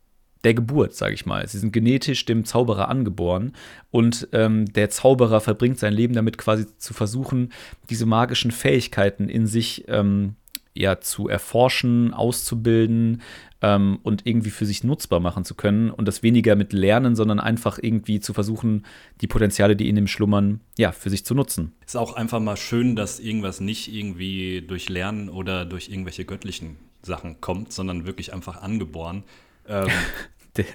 der 0.43 0.53
Geburt, 0.53 0.93
sage 0.93 1.13
ich 1.13 1.25
mal. 1.25 1.47
Sie 1.47 1.59
sind 1.59 1.71
genetisch 1.71 2.25
dem 2.25 2.45
Zauberer 2.45 2.89
angeboren 2.89 3.53
und 3.91 4.27
ähm, 4.33 4.65
der 4.73 4.89
Zauberer 4.89 5.41
verbringt 5.41 5.79
sein 5.79 5.93
Leben 5.93 6.13
damit 6.13 6.37
quasi 6.37 6.65
zu 6.77 6.93
versuchen, 6.93 7.51
diese 7.89 8.05
magischen 8.05 8.51
Fähigkeiten 8.51 9.29
in 9.29 9.47
sich 9.47 9.85
ähm, 9.87 10.35
ja 10.73 10.99
zu 10.99 11.27
erforschen, 11.27 12.13
auszubilden 12.13 13.21
ähm, 13.61 13.99
und 14.03 14.25
irgendwie 14.25 14.49
für 14.49 14.65
sich 14.65 14.83
nutzbar 14.83 15.19
machen 15.19 15.43
zu 15.43 15.55
können 15.55 15.91
und 15.91 16.07
das 16.07 16.23
weniger 16.23 16.55
mit 16.55 16.73
Lernen, 16.73 17.15
sondern 17.15 17.39
einfach 17.39 17.77
irgendwie 17.81 18.19
zu 18.19 18.33
versuchen, 18.33 18.85
die 19.21 19.27
Potenziale, 19.27 19.75
die 19.75 19.89
in 19.89 19.97
ihm 19.97 20.07
schlummern, 20.07 20.61
ja, 20.77 20.91
für 20.91 21.09
sich 21.09 21.25
zu 21.25 21.35
nutzen. 21.35 21.73
Ist 21.85 21.97
auch 21.97 22.13
einfach 22.13 22.39
mal 22.39 22.57
schön, 22.57 22.95
dass 22.95 23.19
irgendwas 23.19 23.59
nicht 23.59 23.93
irgendwie 23.93 24.61
durch 24.61 24.89
Lernen 24.89 25.29
oder 25.29 25.65
durch 25.65 25.89
irgendwelche 25.89 26.25
göttlichen 26.25 26.77
Sachen 27.03 27.41
kommt, 27.41 27.73
sondern 27.73 28.05
wirklich 28.05 28.33
einfach 28.33 28.61
angeboren. 28.61 29.23
Ähm, 29.67 29.87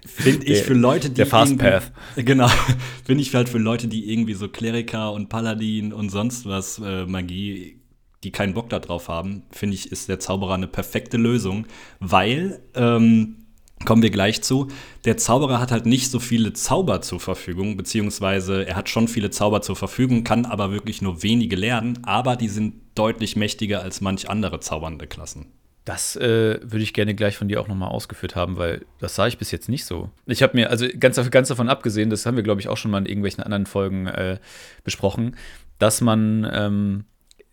finde 0.06 0.46
ich 0.46 0.62
für 0.62 0.74
Leute, 0.74 1.08
die. 1.08 1.16
Der 1.16 1.26
Fast 1.26 1.58
Path. 1.58 1.92
Genau. 2.16 2.48
Finde 3.04 3.22
ich 3.22 3.34
halt 3.34 3.48
für 3.48 3.58
Leute, 3.58 3.88
die 3.88 4.10
irgendwie 4.10 4.34
so 4.34 4.48
Kleriker 4.48 5.12
und 5.12 5.28
Paladin 5.28 5.92
und 5.92 6.10
sonst 6.10 6.46
was 6.46 6.78
äh, 6.78 7.04
Magie, 7.04 7.80
die 8.24 8.32
keinen 8.32 8.54
Bock 8.54 8.70
darauf 8.70 9.08
haben, 9.08 9.42
finde 9.50 9.74
ich, 9.74 9.92
ist 9.92 10.08
der 10.08 10.18
Zauberer 10.18 10.54
eine 10.54 10.68
perfekte 10.68 11.16
Lösung, 11.16 11.66
weil. 12.00 12.60
Ähm, 12.74 13.36
kommen 13.84 14.02
wir 14.02 14.10
gleich 14.10 14.42
zu. 14.42 14.68
Der 15.04 15.18
Zauberer 15.18 15.60
hat 15.60 15.70
halt 15.70 15.84
nicht 15.84 16.10
so 16.10 16.18
viele 16.18 16.54
Zauber 16.54 17.02
zur 17.02 17.20
Verfügung, 17.20 17.76
beziehungsweise 17.76 18.66
er 18.66 18.74
hat 18.74 18.88
schon 18.88 19.06
viele 19.06 19.30
Zauber 19.30 19.60
zur 19.60 19.76
Verfügung, 19.76 20.24
kann 20.24 20.46
aber 20.46 20.72
wirklich 20.72 21.02
nur 21.02 21.22
wenige 21.22 21.56
lernen, 21.56 21.98
aber 22.04 22.36
die 22.36 22.48
sind 22.48 22.76
deutlich 22.94 23.36
mächtiger 23.36 23.82
als 23.82 24.00
manch 24.00 24.30
andere 24.30 24.60
zaubernde 24.60 25.06
Klassen. 25.06 25.52
Das 25.86 26.16
äh, 26.16 26.58
würde 26.62 26.82
ich 26.82 26.94
gerne 26.94 27.14
gleich 27.14 27.36
von 27.36 27.46
dir 27.46 27.60
auch 27.60 27.68
nochmal 27.68 27.90
ausgeführt 27.90 28.34
haben, 28.34 28.56
weil 28.58 28.84
das 28.98 29.14
sah 29.14 29.28
ich 29.28 29.38
bis 29.38 29.52
jetzt 29.52 29.68
nicht 29.68 29.84
so. 29.84 30.10
Ich 30.26 30.42
habe 30.42 30.56
mir, 30.56 30.68
also 30.68 30.84
ganz, 30.98 31.30
ganz 31.30 31.46
davon 31.46 31.68
abgesehen, 31.68 32.10
das 32.10 32.26
haben 32.26 32.34
wir, 32.34 32.42
glaube 32.42 32.60
ich, 32.60 32.66
auch 32.66 32.76
schon 32.76 32.90
mal 32.90 32.98
in 32.98 33.06
irgendwelchen 33.06 33.44
anderen 33.44 33.66
Folgen 33.66 34.08
äh, 34.08 34.38
besprochen, 34.82 35.36
dass 35.78 36.00
man 36.00 36.44
ähm, 36.52 37.04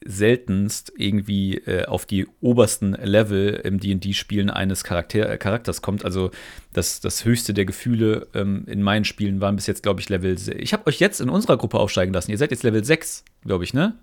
seltenst 0.04 0.94
irgendwie 0.98 1.58
äh, 1.58 1.86
auf 1.86 2.08
die 2.08 2.26
obersten 2.42 2.94
Level 2.94 3.62
im 3.64 3.80
DD-Spielen 3.80 4.50
eines 4.50 4.84
Charakter 4.84 5.38
Charakters 5.38 5.84
kommt. 5.84 6.04
Also 6.04 6.32
das, 6.74 7.02
das 7.02 7.26
höchste 7.26 7.54
der 7.54 7.66
Gefühle 7.66 8.28
ähm, 8.34 8.66
in 8.66 8.82
meinen 8.82 9.06
Spielen 9.06 9.42
waren 9.42 9.56
bis 9.56 9.68
jetzt, 9.68 9.84
glaube 9.84 10.02
ich, 10.02 10.10
Level. 10.10 10.36
Ich 10.58 10.74
habe 10.74 10.88
euch 10.88 11.00
jetzt 11.00 11.22
in 11.22 11.30
unserer 11.30 11.58
Gruppe 11.58 11.78
aufsteigen 11.78 12.14
lassen. 12.14 12.32
Ihr 12.32 12.40
seid 12.40 12.50
jetzt 12.50 12.64
Level 12.64 12.84
6, 12.84 13.26
glaube 13.46 13.64
ich, 13.64 13.76
ne? 13.76 13.94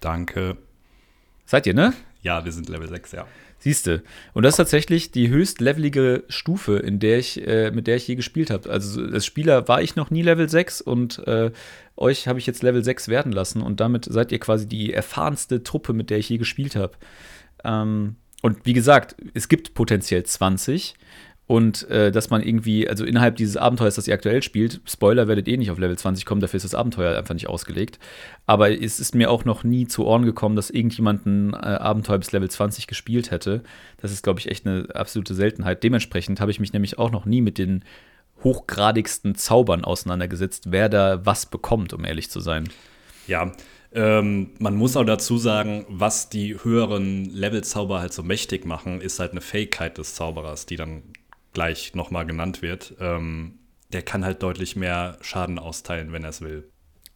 Danke. 0.00 0.56
Seid 1.46 1.68
ihr, 1.68 1.74
ne? 1.74 1.94
Ja, 2.22 2.44
wir 2.44 2.50
sind 2.50 2.68
Level 2.68 2.88
6, 2.88 3.12
ja. 3.12 3.26
Siehste. 3.60 4.02
Und 4.32 4.42
das 4.42 4.54
ist 4.54 4.56
tatsächlich 4.56 5.10
die 5.12 5.28
höchstlevelige 5.28 6.24
Stufe, 6.28 6.78
in 6.78 6.98
der 6.98 7.18
ich, 7.18 7.46
äh, 7.46 7.70
mit 7.70 7.86
der 7.86 7.96
ich 7.96 8.08
je 8.08 8.14
gespielt 8.14 8.50
habe. 8.50 8.70
Also 8.70 9.02
als 9.02 9.26
Spieler 9.26 9.68
war 9.68 9.82
ich 9.82 9.96
noch 9.96 10.10
nie 10.10 10.22
Level 10.22 10.48
6 10.48 10.80
und 10.80 11.18
äh, 11.28 11.50
euch 11.96 12.26
habe 12.26 12.38
ich 12.38 12.46
jetzt 12.46 12.62
Level 12.62 12.82
6 12.82 13.08
werden 13.08 13.32
lassen 13.32 13.60
und 13.60 13.80
damit 13.80 14.06
seid 14.06 14.32
ihr 14.32 14.40
quasi 14.40 14.66
die 14.66 14.94
erfahrenste 14.94 15.62
Truppe, 15.62 15.92
mit 15.92 16.08
der 16.08 16.18
ich 16.18 16.30
je 16.30 16.38
gespielt 16.38 16.74
habe. 16.74 16.94
Ähm, 17.62 18.16
und 18.42 18.64
wie 18.64 18.72
gesagt, 18.72 19.16
es 19.34 19.48
gibt 19.48 19.74
potenziell 19.74 20.24
20. 20.24 20.94
Und 21.50 21.90
äh, 21.90 22.12
dass 22.12 22.30
man 22.30 22.44
irgendwie, 22.44 22.88
also 22.88 23.04
innerhalb 23.04 23.34
dieses 23.34 23.56
Abenteuers, 23.56 23.96
das 23.96 24.06
ihr 24.06 24.14
aktuell 24.14 24.40
spielt, 24.40 24.80
Spoiler, 24.84 25.26
werdet 25.26 25.48
ihr 25.48 25.58
nicht 25.58 25.72
auf 25.72 25.80
Level 25.80 25.98
20 25.98 26.24
kommen, 26.24 26.40
dafür 26.40 26.58
ist 26.58 26.62
das 26.62 26.76
Abenteuer 26.76 27.18
einfach 27.18 27.34
nicht 27.34 27.48
ausgelegt. 27.48 27.98
Aber 28.46 28.70
es 28.70 29.00
ist 29.00 29.16
mir 29.16 29.32
auch 29.32 29.44
noch 29.44 29.64
nie 29.64 29.88
zu 29.88 30.06
Ohren 30.06 30.24
gekommen, 30.24 30.54
dass 30.54 30.70
irgendjemand 30.70 31.26
ein 31.26 31.54
äh, 31.54 31.56
Abenteuer 31.56 32.18
bis 32.18 32.30
Level 32.30 32.48
20 32.48 32.86
gespielt 32.86 33.32
hätte. 33.32 33.64
Das 33.96 34.12
ist, 34.12 34.22
glaube 34.22 34.38
ich, 34.38 34.48
echt 34.48 34.64
eine 34.64 34.94
absolute 34.94 35.34
Seltenheit. 35.34 35.82
Dementsprechend 35.82 36.40
habe 36.40 36.52
ich 36.52 36.60
mich 36.60 36.72
nämlich 36.72 37.00
auch 37.00 37.10
noch 37.10 37.24
nie 37.24 37.40
mit 37.40 37.58
den 37.58 37.84
hochgradigsten 38.44 39.34
Zaubern 39.34 39.84
auseinandergesetzt, 39.84 40.66
wer 40.70 40.88
da 40.88 41.26
was 41.26 41.46
bekommt, 41.46 41.92
um 41.92 42.04
ehrlich 42.04 42.30
zu 42.30 42.38
sein. 42.38 42.68
Ja, 43.26 43.50
ähm, 43.92 44.50
man 44.60 44.76
muss 44.76 44.96
auch 44.96 45.02
dazu 45.02 45.36
sagen, 45.36 45.84
was 45.88 46.28
die 46.28 46.62
höheren 46.62 47.24
Level-Zauber 47.24 47.98
halt 47.98 48.12
so 48.12 48.22
mächtig 48.22 48.66
machen, 48.66 49.00
ist 49.00 49.18
halt 49.18 49.32
eine 49.32 49.40
Fähigkeit 49.40 49.98
des 49.98 50.14
Zauberers, 50.14 50.66
die 50.66 50.76
dann 50.76 51.02
gleich 51.52 51.94
nochmal 51.94 52.26
genannt 52.26 52.62
wird. 52.62 52.94
Ähm, 53.00 53.58
der 53.92 54.02
kann 54.02 54.24
halt 54.24 54.42
deutlich 54.42 54.76
mehr 54.76 55.18
Schaden 55.20 55.58
austeilen, 55.58 56.12
wenn 56.12 56.22
er 56.22 56.30
es 56.30 56.40
will. 56.40 56.70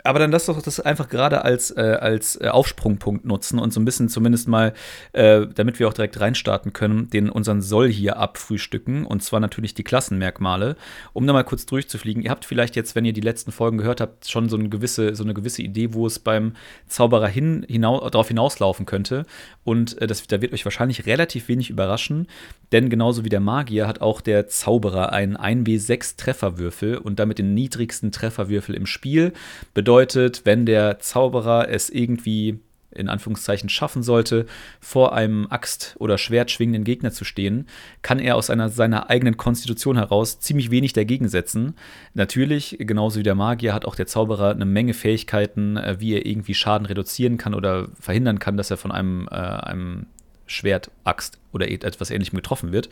Aber 0.06 0.18
dann 0.18 0.30
lass 0.30 0.44
doch 0.44 0.61
das 0.61 0.80
einfach 0.80 1.08
gerade 1.08 1.44
als, 1.46 1.70
äh, 1.70 1.80
als 1.80 2.38
äh, 2.38 2.49
Aufsprungpunkt 2.49 3.25
nutzen 3.25 3.58
und 3.58 3.73
so 3.73 3.80
ein 3.80 3.87
bisschen 3.87 4.11
zumindest 4.11 4.49
mal, 4.49 4.75
äh, 5.14 5.46
damit 5.46 5.78
wir 5.78 5.88
auch 5.88 5.94
direkt 5.94 6.20
reinstarten 6.20 6.75
können, 6.75 7.08
den 7.08 7.30
unseren 7.30 7.62
Soll 7.62 7.90
hier 7.90 8.18
abfrühstücken. 8.18 9.06
Und 9.06 9.23
zwar 9.23 9.40
natürlich 9.40 9.73
die 9.73 9.82
Klassenmerkmale. 9.82 10.76
Um 11.14 11.26
da 11.26 11.32
mal 11.32 11.42
kurz 11.42 11.64
durchzufliegen. 11.64 12.23
Ihr 12.23 12.30
habt 12.30 12.44
vielleicht 12.44 12.76
jetzt, 12.76 12.94
wenn 12.94 13.06
ihr 13.06 13.14
die 13.14 13.23
letzten 13.23 13.50
Folgen 13.50 13.78
gehört 13.78 14.02
habt, 14.02 14.28
schon 14.28 14.50
so 14.50 14.58
eine 14.58 14.68
gewisse, 14.68 15.14
so 15.14 15.25
eine 15.25 15.32
gewisse 15.32 15.62
Idee, 15.62 15.94
wo 15.94 16.06
es 16.06 16.18
beim 16.18 16.52
Zauberer 16.87 17.28
hin, 17.28 17.64
hinau 17.66 18.06
darauf 18.11 18.28
hinauslaufen 18.28 18.84
könnte. 18.84 19.25
Und 19.64 19.99
äh, 20.02 20.06
das, 20.06 20.26
da 20.26 20.42
wird 20.42 20.52
euch 20.52 20.66
wahrscheinlich 20.66 21.06
relativ 21.06 21.49
wenig 21.49 21.70
überraschen. 21.70 22.28
Denn 22.73 22.90
genauso 22.90 23.25
wie 23.25 23.30
der 23.30 23.40
Magier 23.40 23.87
hat 23.87 24.02
auch 24.02 24.20
der 24.20 24.49
Zauberer 24.49 25.14
einen 25.14 25.38
1W6 25.38 26.18
Trefferwürfel 26.18 26.99
und 26.99 27.18
damit 27.18 27.38
den 27.38 27.54
niedrigsten 27.54 28.12
Trefferwürfel 28.12 28.75
im 28.75 28.84
Spiel. 28.84 29.32
Bedeutet, 29.73 29.93
bedeutet, 29.94 30.42
wenn 30.44 30.66
der 30.66 30.98
Zauberer 30.98 31.68
es 31.68 31.88
irgendwie 31.88 32.58
in 32.90 33.08
Anführungszeichen 33.08 33.68
schaffen 33.68 34.02
sollte, 34.02 34.46
vor 34.80 35.14
einem 35.14 35.46
Axt- 35.50 35.94
oder 36.00 36.18
Schwert 36.18 36.50
schwingenden 36.50 36.82
Gegner 36.82 37.12
zu 37.12 37.24
stehen, 37.24 37.68
kann 38.02 38.18
er 38.18 38.34
aus 38.34 38.50
einer, 38.50 38.70
seiner 38.70 39.08
eigenen 39.08 39.36
Konstitution 39.36 39.96
heraus 39.96 40.40
ziemlich 40.40 40.72
wenig 40.72 40.94
dagegen 40.94 41.28
setzen. 41.28 41.74
Natürlich, 42.14 42.76
genauso 42.80 43.20
wie 43.20 43.24
der 43.24 43.36
Magier, 43.36 43.72
hat 43.72 43.84
auch 43.84 43.94
der 43.94 44.08
Zauberer 44.08 44.50
eine 44.50 44.64
Menge 44.64 44.94
Fähigkeiten, 44.94 45.76
äh, 45.76 45.96
wie 46.00 46.14
er 46.14 46.26
irgendwie 46.26 46.54
Schaden 46.54 46.86
reduzieren 46.86 47.36
kann 47.36 47.54
oder 47.54 47.88
verhindern 48.00 48.40
kann, 48.40 48.56
dass 48.56 48.70
er 48.70 48.76
von 48.76 48.90
einem, 48.90 49.28
äh, 49.30 49.34
einem 49.34 50.06
Schwert, 50.46 50.90
Axt 51.04 51.38
oder 51.52 51.70
etwas 51.70 52.10
ähnlichem 52.10 52.36
getroffen 52.36 52.72
wird. 52.72 52.90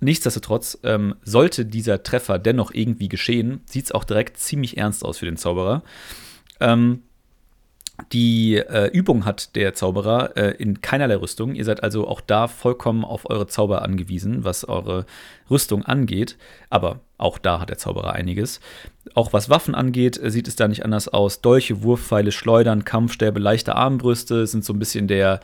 Nichtsdestotrotz, 0.00 0.78
ähm, 0.82 1.14
sollte 1.22 1.64
dieser 1.64 2.02
Treffer 2.02 2.38
dennoch 2.38 2.72
irgendwie 2.72 3.08
geschehen, 3.08 3.60
sieht 3.64 3.86
es 3.86 3.92
auch 3.92 4.04
direkt 4.04 4.36
ziemlich 4.38 4.76
ernst 4.76 5.04
aus 5.04 5.18
für 5.18 5.24
den 5.24 5.36
Zauberer. 5.36 5.82
Ähm, 6.60 7.02
die 8.12 8.56
äh, 8.56 8.88
Übung 8.88 9.24
hat 9.24 9.54
der 9.54 9.72
Zauberer 9.74 10.36
äh, 10.36 10.50
in 10.56 10.80
keinerlei 10.80 11.14
Rüstung. 11.14 11.54
Ihr 11.54 11.64
seid 11.64 11.82
also 11.84 12.08
auch 12.08 12.20
da 12.20 12.48
vollkommen 12.48 13.04
auf 13.04 13.30
eure 13.30 13.46
Zauber 13.46 13.82
angewiesen, 13.82 14.42
was 14.42 14.64
eure 14.64 15.06
Rüstung 15.48 15.84
angeht. 15.84 16.36
Aber 16.70 17.00
auch 17.18 17.38
da 17.38 17.60
hat 17.60 17.70
der 17.70 17.78
Zauberer 17.78 18.12
einiges. 18.12 18.58
Auch 19.14 19.32
was 19.32 19.48
Waffen 19.48 19.76
angeht, 19.76 20.20
äh, 20.20 20.30
sieht 20.32 20.48
es 20.48 20.56
da 20.56 20.66
nicht 20.66 20.84
anders 20.84 21.06
aus. 21.06 21.40
Dolche, 21.40 21.84
Wurfpfeile, 21.84 22.32
Schleudern, 22.32 22.84
Kampfstäbe, 22.84 23.38
leichte 23.38 23.76
Armbrüste 23.76 24.48
sind 24.48 24.64
so 24.64 24.72
ein 24.72 24.80
bisschen 24.80 25.06
der 25.06 25.38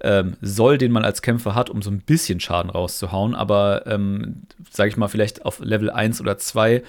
ähm, 0.00 0.36
Soll, 0.40 0.78
den 0.78 0.90
man 0.90 1.04
als 1.04 1.22
Kämpfer 1.22 1.54
hat, 1.54 1.70
um 1.70 1.82
so 1.82 1.90
ein 1.90 2.00
bisschen 2.00 2.40
Schaden 2.40 2.70
rauszuhauen. 2.70 3.36
Aber, 3.36 3.86
ähm, 3.86 4.42
sage 4.70 4.90
ich 4.90 4.96
mal, 4.96 5.06
vielleicht 5.06 5.44
auf 5.44 5.60
Level 5.60 5.88
1 5.88 6.20
oder 6.20 6.36
2 6.36 6.82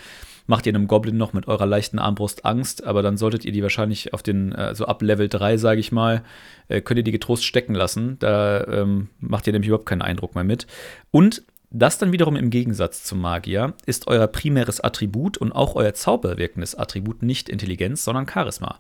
macht 0.47 0.65
ihr 0.65 0.73
einem 0.73 0.88
Goblin 0.88 1.17
noch 1.17 1.33
mit 1.33 1.47
eurer 1.47 1.65
leichten 1.65 2.00
Armbrust 2.00 2.45
Angst, 2.45 2.83
aber 2.83 3.01
dann 3.01 3.17
solltet 3.17 3.45
ihr 3.45 3.51
die 3.51 3.63
wahrscheinlich 3.63 4.13
auf 4.13 4.23
den, 4.23 4.51
äh, 4.53 4.75
so 4.75 4.85
ab 4.85 5.01
Level 5.01 5.29
3, 5.29 5.57
sage 5.57 5.79
ich 5.79 5.91
mal, 5.91 6.23
äh, 6.67 6.81
könnt 6.81 6.97
ihr 6.97 7.03
die 7.03 7.12
getrost 7.12 7.45
stecken 7.45 7.75
lassen. 7.75 8.17
Da 8.19 8.65
ähm, 8.65 9.09
macht 9.19 9.47
ihr 9.47 9.53
nämlich 9.53 9.67
überhaupt 9.67 9.88
keinen 9.88 10.01
Eindruck 10.01 10.35
mehr 10.35 10.43
mit. 10.43 10.67
Und 11.12 11.43
das 11.75 11.97
dann 11.97 12.12
wiederum 12.12 12.35
im 12.35 12.51
Gegensatz 12.51 13.03
zum 13.03 13.19
Magier 13.19 13.73
ist 13.88 14.05
euer 14.05 14.27
primäres 14.27 14.79
Attribut 14.79 15.39
und 15.39 15.51
auch 15.51 15.73
euer 15.73 15.95
zauberwirkendes 15.95 16.75
Attribut 16.75 17.23
nicht 17.23 17.50
Intelligenz, 17.50 18.03
sondern 18.03 18.27
Charisma. 18.29 18.79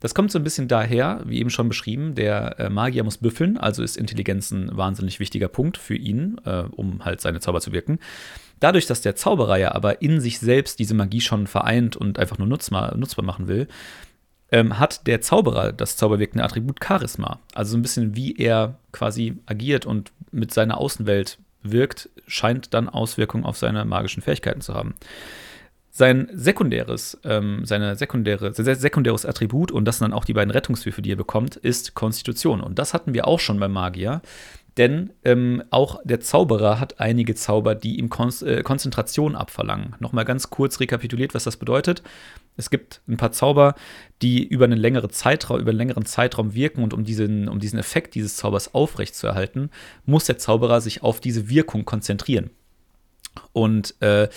Das 0.00 0.14
kommt 0.14 0.30
so 0.30 0.38
ein 0.38 0.44
bisschen 0.44 0.68
daher, 0.68 1.22
wie 1.24 1.38
eben 1.38 1.48
schon 1.48 1.68
beschrieben, 1.68 2.14
der 2.14 2.60
äh, 2.60 2.68
Magier 2.68 3.02
muss 3.02 3.16
büffeln, 3.16 3.56
also 3.56 3.82
ist 3.82 3.96
Intelligenz 3.96 4.50
ein 4.50 4.76
wahnsinnig 4.76 5.20
wichtiger 5.20 5.48
Punkt 5.48 5.78
für 5.78 5.96
ihn, 5.96 6.38
äh, 6.44 6.64
um 6.70 7.02
halt 7.02 7.22
seine 7.22 7.40
Zauber 7.40 7.62
zu 7.62 7.72
wirken. 7.72 7.98
Dadurch, 8.64 8.86
dass 8.86 9.02
der 9.02 9.14
Zauberer 9.14 9.58
ja 9.58 9.74
aber 9.74 10.00
in 10.00 10.22
sich 10.22 10.38
selbst 10.38 10.78
diese 10.78 10.94
Magie 10.94 11.20
schon 11.20 11.46
vereint 11.46 11.98
und 11.98 12.18
einfach 12.18 12.38
nur 12.38 12.48
nutzbar, 12.48 12.96
nutzbar 12.96 13.22
machen 13.22 13.46
will, 13.46 13.68
ähm, 14.50 14.78
hat 14.78 15.06
der 15.06 15.20
Zauberer 15.20 15.70
das 15.70 15.98
zauberwirkende 15.98 16.42
Attribut 16.42 16.82
Charisma. 16.82 17.40
Also 17.52 17.72
so 17.72 17.76
ein 17.76 17.82
bisschen 17.82 18.16
wie 18.16 18.34
er 18.36 18.78
quasi 18.90 19.36
agiert 19.44 19.84
und 19.84 20.12
mit 20.30 20.54
seiner 20.54 20.78
Außenwelt 20.78 21.36
wirkt, 21.62 22.08
scheint 22.26 22.72
dann 22.72 22.88
Auswirkungen 22.88 23.44
auf 23.44 23.58
seine 23.58 23.84
magischen 23.84 24.22
Fähigkeiten 24.22 24.62
zu 24.62 24.72
haben. 24.72 24.94
Sein 25.90 26.30
sekundäres, 26.32 27.20
ähm, 27.22 27.66
seine 27.66 27.96
sekundäre, 27.96 28.54
sein 28.54 28.76
sekundäres 28.76 29.26
Attribut, 29.26 29.72
und 29.72 29.84
das 29.84 29.98
sind 29.98 30.08
dann 30.08 30.18
auch 30.18 30.24
die 30.24 30.32
beiden 30.32 30.50
Rettungshilfe, 30.50 31.02
die 31.02 31.12
er 31.12 31.16
bekommt, 31.16 31.56
ist 31.56 31.92
Konstitution. 31.92 32.62
Und 32.62 32.78
das 32.78 32.94
hatten 32.94 33.12
wir 33.12 33.28
auch 33.28 33.40
schon 33.40 33.60
beim 33.60 33.72
Magier. 33.72 34.22
Denn 34.76 35.12
ähm, 35.24 35.62
auch 35.70 36.00
der 36.04 36.20
Zauberer 36.20 36.80
hat 36.80 36.98
einige 37.00 37.34
Zauber, 37.34 37.74
die 37.74 37.98
ihm 37.98 38.08
Kon 38.08 38.32
äh, 38.44 38.62
Konzentration 38.62 39.36
abverlangen. 39.36 39.94
Nochmal 40.00 40.24
ganz 40.24 40.50
kurz 40.50 40.80
rekapituliert, 40.80 41.34
was 41.34 41.44
das 41.44 41.56
bedeutet. 41.56 42.02
Es 42.56 42.70
gibt 42.70 43.00
ein 43.08 43.16
paar 43.16 43.32
Zauber, 43.32 43.74
die 44.22 44.44
über 44.44 44.64
einen 44.64 44.78
längeren 44.78 45.10
Zeitraum, 45.10 45.60
über 45.60 45.70
einen 45.70 45.78
längeren 45.78 46.06
Zeitraum 46.06 46.54
wirken 46.54 46.82
und 46.82 46.92
um 46.92 47.04
diesen, 47.04 47.48
um 47.48 47.60
diesen 47.60 47.78
Effekt 47.78 48.14
dieses 48.14 48.36
Zaubers 48.36 48.74
aufrechtzuerhalten, 48.74 49.70
muss 50.06 50.24
der 50.24 50.38
Zauberer 50.38 50.80
sich 50.80 51.02
auf 51.02 51.20
diese 51.20 51.48
Wirkung 51.48 51.84
konzentrieren. 51.84 52.50
Und 53.52 54.00
äh, 54.00 54.28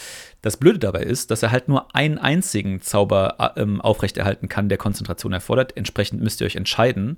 das 0.48 0.58
Blöde 0.58 0.80
dabei 0.80 1.04
ist, 1.04 1.30
dass 1.30 1.44
er 1.44 1.52
halt 1.52 1.68
nur 1.68 1.94
einen 1.94 2.18
einzigen 2.18 2.82
Zauber 2.82 3.54
äh, 3.56 3.62
ähm, 3.62 3.82
aufrechterhalten 3.82 4.48
kann, 4.48 4.70
der 4.70 4.78
Konzentration 4.78 5.34
erfordert. 5.34 5.76
Entsprechend 5.76 6.22
müsst 6.22 6.42
ihr 6.42 6.48
euch 6.48 6.56
entscheiden, 6.56 7.18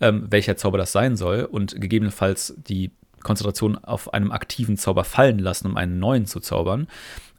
ähm, 0.00 0.26
welcher 0.30 0.56
Zauber 0.56 0.78
das 0.78 0.92
sein 0.92 1.16
soll 1.16 1.44
und 1.44 1.80
gegebenenfalls 1.80 2.54
die 2.56 2.90
Konzentration 3.22 3.76
auf 3.76 4.14
einem 4.14 4.32
aktiven 4.32 4.78
Zauber 4.78 5.04
fallen 5.04 5.38
lassen, 5.38 5.66
um 5.66 5.76
einen 5.76 5.98
neuen 5.98 6.24
zu 6.24 6.40
zaubern. 6.40 6.88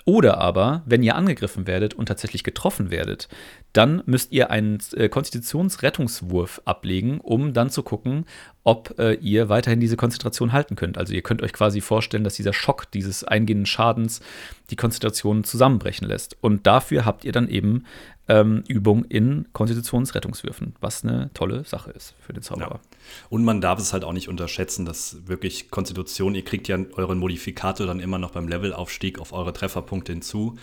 Oder 0.06 0.40
aber, 0.40 0.82
wenn 0.86 1.04
ihr 1.04 1.16
angegriffen 1.16 1.68
werdet 1.68 1.94
und 1.94 2.08
tatsächlich 2.08 2.44
getroffen 2.44 2.90
werdet, 2.92 3.28
dann 3.74 4.04
müsst 4.06 4.32
ihr 4.32 4.50
einen 4.50 4.80
äh, 4.96 5.08
Konstitutionsrettungswurf 5.10 6.62
ablegen, 6.66 7.20
um 7.22 7.54
dann 7.54 7.70
zu 7.70 7.84
gucken, 7.84 8.26
ob 8.64 8.98
äh, 9.00 9.14
ihr 9.14 9.50
weiterhin 9.50 9.80
diese 9.80 9.98
Konzentration 9.98 10.52
halten 10.52 10.76
könnt. 10.76 10.98
Also 10.98 11.14
ihr 11.14 11.22
könnt 11.22 11.42
euch 11.42 11.54
quasi 11.54 11.82
vorstellen, 11.82 12.24
dass 12.24 12.36
dieser 12.36 12.54
Schock 12.54 12.92
dieses 12.92 13.24
eingehenden 13.24 13.66
Schadens 13.66 14.22
die 14.70 14.76
Konzentration 14.76 15.44
zusammenbrechen 15.44 16.08
lässt. 16.08 16.36
Und 16.42 16.68
dafür 16.68 17.06
habt 17.06 17.24
ihr 17.24 17.32
dann 17.32 17.48
eben 17.48 17.86
ähm, 18.28 18.64
Übung 18.68 19.06
in 19.06 19.48
Konstitutionsrettungswürfen, 19.54 20.76
was 20.82 21.04
eine 21.04 21.30
tolle 21.34 21.64
Sache 21.64 21.92
ist 21.92 22.16
für 22.20 22.34
den 22.34 22.44
Zauberer. 22.44 22.80
Ja. 22.84 22.91
Und 23.30 23.44
man 23.44 23.62
darf 23.62 23.80
es 23.80 23.94
halt 23.94 24.04
auch 24.04 24.14
nicht 24.14 24.30
unterschätzen, 24.30 24.86
dass 24.86 25.28
wirklich 25.28 25.72
Konstitution, 25.72 26.36
ihr 26.36 26.44
kriegt 26.44 26.68
ja 26.68 26.78
euren 26.96 27.18
Modifikator 27.18 27.88
dann 27.88 28.00
immer 28.00 28.20
noch 28.20 28.32
beim 28.32 28.48
Levelaufstieg 28.48 29.20
auf 29.20 29.34
eure 29.34 29.54
Trefferpunkte 29.54 30.12
hinzu 30.12 30.58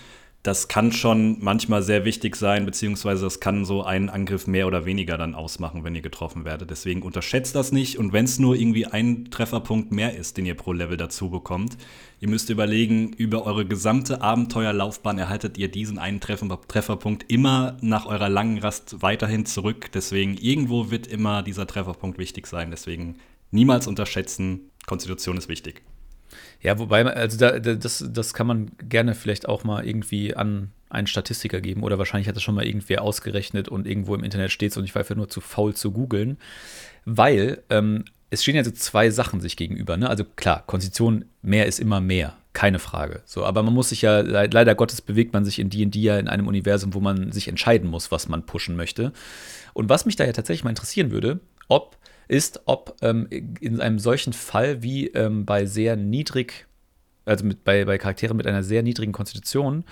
das 0.48 0.66
kann 0.66 0.92
schon 0.92 1.36
manchmal 1.40 1.82
sehr 1.82 2.06
wichtig 2.06 2.34
sein, 2.34 2.64
beziehungsweise 2.64 3.24
das 3.24 3.38
kann 3.38 3.66
so 3.66 3.82
einen 3.84 4.08
Angriff 4.08 4.46
mehr 4.46 4.66
oder 4.66 4.86
weniger 4.86 5.18
dann 5.18 5.34
ausmachen, 5.34 5.84
wenn 5.84 5.94
ihr 5.94 6.00
getroffen 6.00 6.46
werdet. 6.46 6.70
Deswegen 6.70 7.02
unterschätzt 7.02 7.54
das 7.54 7.70
nicht. 7.70 7.98
Und 7.98 8.14
wenn 8.14 8.24
es 8.24 8.38
nur 8.38 8.56
irgendwie 8.56 8.86
ein 8.86 9.26
Trefferpunkt 9.30 9.92
mehr 9.92 10.16
ist, 10.16 10.38
den 10.38 10.46
ihr 10.46 10.54
pro 10.54 10.72
Level 10.72 10.96
dazu 10.96 11.28
bekommt, 11.28 11.76
ihr 12.20 12.30
müsst 12.30 12.48
überlegen, 12.48 13.12
über 13.12 13.44
eure 13.44 13.66
gesamte 13.66 14.22
Abenteuerlaufbahn 14.22 15.18
erhaltet 15.18 15.58
ihr 15.58 15.70
diesen 15.70 15.98
einen 15.98 16.18
Trefferpunkt 16.20 17.30
immer 17.30 17.76
nach 17.82 18.06
eurer 18.06 18.30
langen 18.30 18.56
Rast 18.56 19.02
weiterhin 19.02 19.44
zurück. 19.44 19.92
Deswegen 19.92 20.34
irgendwo 20.38 20.90
wird 20.90 21.06
immer 21.06 21.42
dieser 21.42 21.66
Trefferpunkt 21.66 22.16
wichtig 22.16 22.46
sein. 22.46 22.70
Deswegen 22.70 23.16
niemals 23.50 23.86
unterschätzen, 23.86 24.70
Konstitution 24.86 25.36
ist 25.36 25.50
wichtig. 25.50 25.82
Ja, 26.60 26.78
wobei, 26.78 27.04
also 27.04 27.38
da, 27.38 27.58
das, 27.58 28.04
das 28.08 28.34
kann 28.34 28.46
man 28.46 28.70
gerne 28.88 29.14
vielleicht 29.14 29.48
auch 29.48 29.64
mal 29.64 29.86
irgendwie 29.86 30.34
an 30.34 30.72
einen 30.90 31.06
Statistiker 31.06 31.60
geben 31.60 31.82
oder 31.82 31.98
wahrscheinlich 31.98 32.28
hat 32.28 32.36
das 32.36 32.42
schon 32.42 32.54
mal 32.54 32.66
irgendwer 32.66 33.02
ausgerechnet 33.02 33.68
und 33.68 33.86
irgendwo 33.86 34.14
im 34.14 34.24
Internet 34.24 34.50
steht 34.50 34.72
es 34.72 34.76
und 34.76 34.84
ich 34.84 34.94
war 34.94 35.00
einfach 35.00 35.14
nur 35.14 35.28
zu 35.28 35.40
faul 35.40 35.74
zu 35.74 35.92
googeln, 35.92 36.38
weil 37.04 37.62
ähm, 37.70 38.04
es 38.30 38.42
stehen 38.42 38.56
ja 38.56 38.64
so 38.64 38.70
zwei 38.70 39.10
Sachen 39.10 39.40
sich 39.40 39.56
gegenüber. 39.56 39.96
Ne? 39.96 40.08
Also 40.08 40.24
klar, 40.24 40.64
Konstitution, 40.66 41.26
mehr 41.42 41.66
ist 41.66 41.78
immer 41.78 42.00
mehr, 42.00 42.36
keine 42.52 42.78
Frage. 42.78 43.22
So, 43.24 43.44
aber 43.44 43.62
man 43.62 43.74
muss 43.74 43.90
sich 43.90 44.02
ja, 44.02 44.20
leider 44.20 44.74
Gottes 44.74 45.00
bewegt 45.00 45.32
man 45.32 45.44
sich 45.44 45.58
in 45.58 45.70
D&D 45.70 45.98
ja 46.00 46.18
in 46.18 46.28
einem 46.28 46.46
Universum, 46.46 46.94
wo 46.94 47.00
man 47.00 47.32
sich 47.32 47.48
entscheiden 47.48 47.88
muss, 47.88 48.10
was 48.10 48.28
man 48.28 48.44
pushen 48.44 48.76
möchte. 48.76 49.12
Und 49.74 49.88
was 49.88 50.06
mich 50.06 50.16
da 50.16 50.24
ja 50.24 50.32
tatsächlich 50.32 50.64
mal 50.64 50.70
interessieren 50.70 51.10
würde, 51.10 51.40
ob 51.68 51.96
ist, 52.28 52.60
ob 52.66 52.96
ähm, 53.02 53.26
in 53.60 53.80
einem 53.80 53.98
solchen 53.98 54.32
Fall 54.32 54.82
wie 54.82 55.08
ähm, 55.08 55.44
bei 55.44 55.66
sehr 55.66 55.96
niedrig, 55.96 56.66
also 57.24 57.44
mit, 57.44 57.64
bei, 57.64 57.84
bei 57.84 57.98
Charakteren 57.98 58.36
mit 58.36 58.46
einer 58.46 58.62
sehr 58.62 58.82
niedrigen 58.82 59.12
Konstitution, 59.12 59.84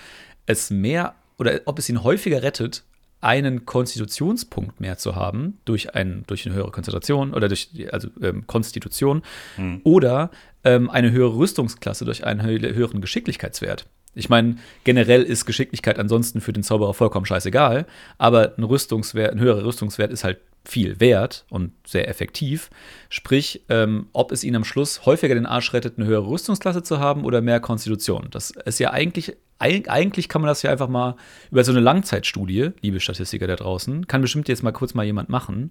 es 0.46 0.70
mehr 0.70 1.14
oder 1.38 1.60
ob 1.64 1.78
es 1.78 1.88
ihn 1.88 2.02
häufiger 2.02 2.42
rettet, 2.42 2.84
einen 3.20 3.64
Konstitutionspunkt 3.64 4.80
mehr 4.80 4.98
zu 4.98 5.16
haben 5.16 5.58
durch, 5.64 5.94
ein, 5.94 6.22
durch 6.26 6.46
eine 6.46 6.54
höhere 6.54 6.70
Konzentration 6.70 7.34
oder 7.34 7.48
durch 7.48 7.70
also 7.90 8.08
ähm, 8.22 8.46
Konstitution 8.46 9.22
hm. 9.56 9.80
oder 9.84 10.30
ähm, 10.64 10.90
eine 10.90 11.10
höhere 11.10 11.36
Rüstungsklasse 11.36 12.04
durch 12.04 12.24
einen 12.24 12.46
höheren 12.46 13.00
Geschicklichkeitswert. 13.00 13.86
Ich 14.14 14.28
meine, 14.28 14.56
generell 14.84 15.22
ist 15.22 15.44
Geschicklichkeit 15.44 15.98
ansonsten 15.98 16.40
für 16.40 16.52
den 16.52 16.62
Zauberer 16.62 16.94
vollkommen 16.94 17.26
scheißegal, 17.26 17.86
aber 18.16 18.56
ein 18.56 18.64
Rüstungswert, 18.64 19.32
ein 19.32 19.40
höherer 19.40 19.64
Rüstungswert 19.64 20.10
ist 20.10 20.24
halt 20.24 20.38
viel 20.68 21.00
wert 21.00 21.44
und 21.48 21.72
sehr 21.86 22.08
effektiv. 22.08 22.70
Sprich, 23.08 23.64
ähm, 23.68 24.08
ob 24.12 24.32
es 24.32 24.44
ihnen 24.44 24.56
am 24.56 24.64
Schluss 24.64 25.06
häufiger 25.06 25.34
den 25.34 25.46
Arsch 25.46 25.72
rettet, 25.72 25.98
eine 25.98 26.06
höhere 26.06 26.26
Rüstungsklasse 26.26 26.82
zu 26.82 26.98
haben 26.98 27.24
oder 27.24 27.40
mehr 27.40 27.60
Konstitution. 27.60 28.28
Das 28.30 28.50
ist 28.50 28.78
ja 28.78 28.90
eigentlich, 28.90 29.36
eigentlich 29.58 30.28
kann 30.28 30.42
man 30.42 30.48
das 30.48 30.62
ja 30.62 30.70
einfach 30.70 30.88
mal 30.88 31.16
über 31.50 31.64
so 31.64 31.72
eine 31.72 31.80
Langzeitstudie, 31.80 32.70
liebe 32.82 33.00
Statistiker 33.00 33.46
da 33.46 33.56
draußen, 33.56 34.06
kann 34.06 34.22
bestimmt 34.22 34.48
jetzt 34.48 34.62
mal 34.62 34.72
kurz 34.72 34.94
mal 34.94 35.04
jemand 35.04 35.28
machen. 35.28 35.70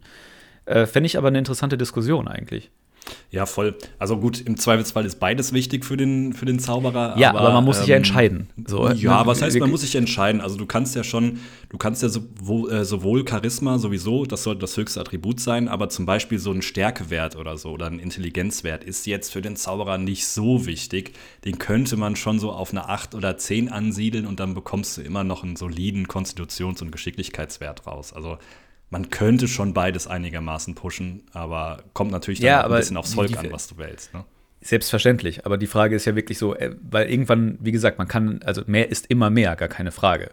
Äh, 0.66 0.86
Fände 0.86 1.08
ich 1.08 1.18
aber 1.18 1.28
eine 1.28 1.40
interessante 1.40 1.78
Diskussion 1.78 2.28
eigentlich. 2.28 2.72
Ja, 3.32 3.46
voll. 3.46 3.76
Also 4.00 4.18
gut, 4.18 4.42
im 4.42 4.58
Zweifelsfall 4.58 5.06
ist 5.06 5.20
beides 5.20 5.52
wichtig 5.52 5.84
für 5.84 5.98
den, 5.98 6.34
für 6.34 6.46
den 6.46 6.60
Zauberer. 6.60 7.18
Ja, 7.18 7.32
aber, 7.32 7.42
aber 7.42 7.54
man 7.54 7.66
muss 7.66 7.78
ähm, 7.78 7.82
sich 7.82 7.90
ja 7.90 7.96
ähm, 7.96 8.00
entscheiden. 8.00 8.50
So, 8.66 8.90
ja, 8.90 9.20
ne, 9.20 9.28
was 9.28 9.42
heißt, 9.42 9.60
man 9.60 9.70
muss 9.70 9.82
sich 9.82 9.96
entscheiden? 9.96 10.42
Also 10.42 10.58
du 10.58 10.66
kannst 10.66 10.96
ja 10.96 11.04
schon, 11.04 11.40
du 11.70 11.78
kannst 11.78 12.02
ja 12.02 12.10
sowohl, 12.10 12.72
äh, 12.72 12.86
sowohl 12.86 13.28
Charisma 13.28 13.78
sowieso, 13.78 14.26
das 14.26 14.44
sollte 14.44 14.62
das 14.62 14.78
höchste 14.78 15.02
Attribut 15.02 15.40
sein, 15.40 15.68
aber 15.68 15.90
zum 15.90 16.06
Beispiel 16.06 16.40
so 16.40 16.52
ein 16.52 16.62
Stärkewert 16.62 17.36
oder 17.36 17.58
so 17.58 17.72
oder 17.72 17.88
ein 17.88 18.00
Intelligenzwert 18.00 18.84
ist 18.84 19.06
jetzt 19.06 19.34
für 19.34 19.42
den 19.42 19.56
Zauberer 19.56 19.98
nicht 19.98 20.28
so 20.28 20.66
wichtig. 20.66 21.14
Den 21.44 21.60
könnte 21.60 21.98
man 21.98 22.16
schon 22.16 22.40
so 22.40 22.52
auf 22.52 22.72
eine 22.72 22.88
8 22.88 23.16
oder 23.16 23.38
10 23.38 23.70
ansiedeln 23.70 24.26
und 24.26 24.40
dann 24.40 24.54
bekommst 24.54 24.98
du 24.98 25.02
immer 25.02 25.24
noch 25.24 25.44
einen 25.44 25.58
soliden 25.58 26.08
Konstitutions- 26.08 26.82
und 26.82 26.92
Geschicklichkeitswert 26.92 27.86
raus. 27.86 28.14
Also 28.14 28.38
man 28.96 29.10
könnte 29.10 29.50
schon 29.50 29.74
beides 29.74 30.08
einigermaßen 30.08 30.74
pushen, 30.74 31.24
aber 31.34 31.84
kommt 31.92 32.12
natürlich 32.12 32.40
dann 32.40 32.48
ja, 32.48 32.64
ein 32.64 32.72
bisschen 32.72 32.96
aufs 32.96 33.14
Volk 33.14 33.38
an, 33.38 33.52
was 33.52 33.68
du 33.68 33.78
wählst. 33.78 34.14
Ne? 34.14 34.24
Selbstverständlich, 34.62 35.46
aber 35.46 35.58
die 35.58 35.68
Frage 35.68 35.98
ist 35.98 36.06
ja 36.06 36.16
wirklich 36.16 36.38
so, 36.38 36.56
äh, 36.56 36.74
weil 36.82 37.10
irgendwann, 37.10 37.58
wie 37.60 37.74
gesagt, 37.74 37.98
man 37.98 38.08
kann, 38.08 38.40
also 38.46 38.62
mehr 38.68 38.90
ist 38.90 39.08
immer 39.08 39.30
mehr, 39.30 39.58
gar 39.58 39.68
keine 39.68 39.92
Frage. 39.92 40.32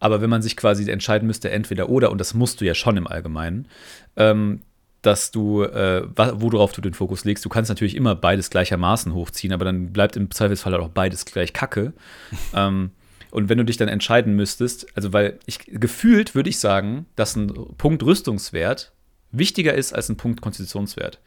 Aber 0.00 0.22
wenn 0.22 0.30
man 0.30 0.40
sich 0.40 0.56
quasi 0.56 0.90
entscheiden 0.90 1.26
müsste, 1.26 1.50
entweder 1.50 1.90
oder, 1.90 2.10
und 2.10 2.16
das 2.16 2.32
musst 2.32 2.62
du 2.62 2.64
ja 2.64 2.72
schon 2.72 2.96
im 2.96 3.06
Allgemeinen, 3.06 3.68
ähm, 4.16 4.62
dass 5.02 5.30
du, 5.30 5.64
äh, 5.64 6.08
worauf 6.16 6.72
du 6.72 6.80
den 6.80 6.94
Fokus 6.94 7.26
legst, 7.26 7.44
du 7.44 7.50
kannst 7.50 7.68
natürlich 7.68 7.94
immer 7.94 8.14
beides 8.14 8.48
gleichermaßen 8.48 9.12
hochziehen, 9.12 9.52
aber 9.52 9.66
dann 9.66 9.92
bleibt 9.92 10.16
im 10.16 10.30
Zweifelsfall 10.30 10.72
halt 10.72 10.82
auch 10.82 10.88
beides 10.88 11.26
gleich 11.26 11.52
kacke. 11.52 11.92
ähm, 12.54 12.90
und 13.30 13.48
wenn 13.48 13.58
du 13.58 13.64
dich 13.64 13.76
dann 13.76 13.88
entscheiden 13.88 14.34
müsstest, 14.34 14.86
also 14.96 15.12
weil 15.12 15.38
ich 15.46 15.58
gefühlt 15.66 16.34
würde 16.34 16.50
ich 16.50 16.58
sagen, 16.58 17.06
dass 17.16 17.36
ein 17.36 17.52
Punkt 17.76 18.02
Rüstungswert 18.02 18.92
wichtiger 19.30 19.74
ist 19.74 19.92
als 19.92 20.08
ein 20.08 20.16
Punkt 20.16 20.40
Konstitutionswert, 20.40 21.20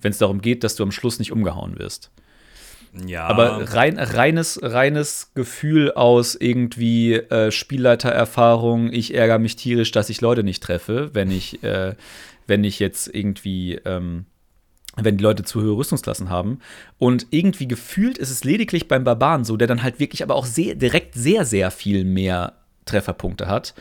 wenn 0.00 0.12
es 0.12 0.18
darum 0.18 0.40
geht, 0.40 0.64
dass 0.64 0.76
du 0.76 0.82
am 0.82 0.92
Schluss 0.92 1.18
nicht 1.18 1.32
umgehauen 1.32 1.78
wirst. 1.78 2.10
Ja. 3.06 3.26
Aber 3.26 3.74
rein, 3.74 3.98
reines, 3.98 4.60
reines 4.62 5.32
Gefühl 5.34 5.92
aus 5.92 6.36
irgendwie 6.36 7.14
äh, 7.14 7.50
Spielleitererfahrung, 7.50 8.92
ich 8.92 9.14
ärgere 9.14 9.38
mich 9.38 9.56
tierisch, 9.56 9.90
dass 9.90 10.10
ich 10.10 10.20
Leute 10.20 10.44
nicht 10.44 10.62
treffe, 10.62 11.10
wenn 11.12 11.30
ich, 11.30 11.62
äh, 11.64 11.94
wenn 12.46 12.62
ich 12.62 12.78
jetzt 12.78 13.12
irgendwie 13.12 13.80
ähm, 13.84 14.26
wenn 14.96 15.16
die 15.16 15.24
Leute 15.24 15.42
zu 15.42 15.62
hohe 15.62 15.76
Rüstungsklassen 15.76 16.30
haben. 16.30 16.60
Und 16.98 17.26
irgendwie 17.30 17.68
gefühlt 17.68 18.18
ist 18.18 18.30
es 18.30 18.44
lediglich 18.44 18.88
beim 18.88 19.04
Barbaren 19.04 19.44
so, 19.44 19.56
der 19.56 19.68
dann 19.68 19.82
halt 19.82 19.98
wirklich 20.00 20.22
aber 20.22 20.34
auch 20.34 20.46
sehr, 20.46 20.74
direkt 20.74 21.14
sehr, 21.14 21.44
sehr 21.44 21.70
viel 21.70 22.04
mehr 22.04 22.54
Trefferpunkte 22.84 23.46
hat, 23.46 23.74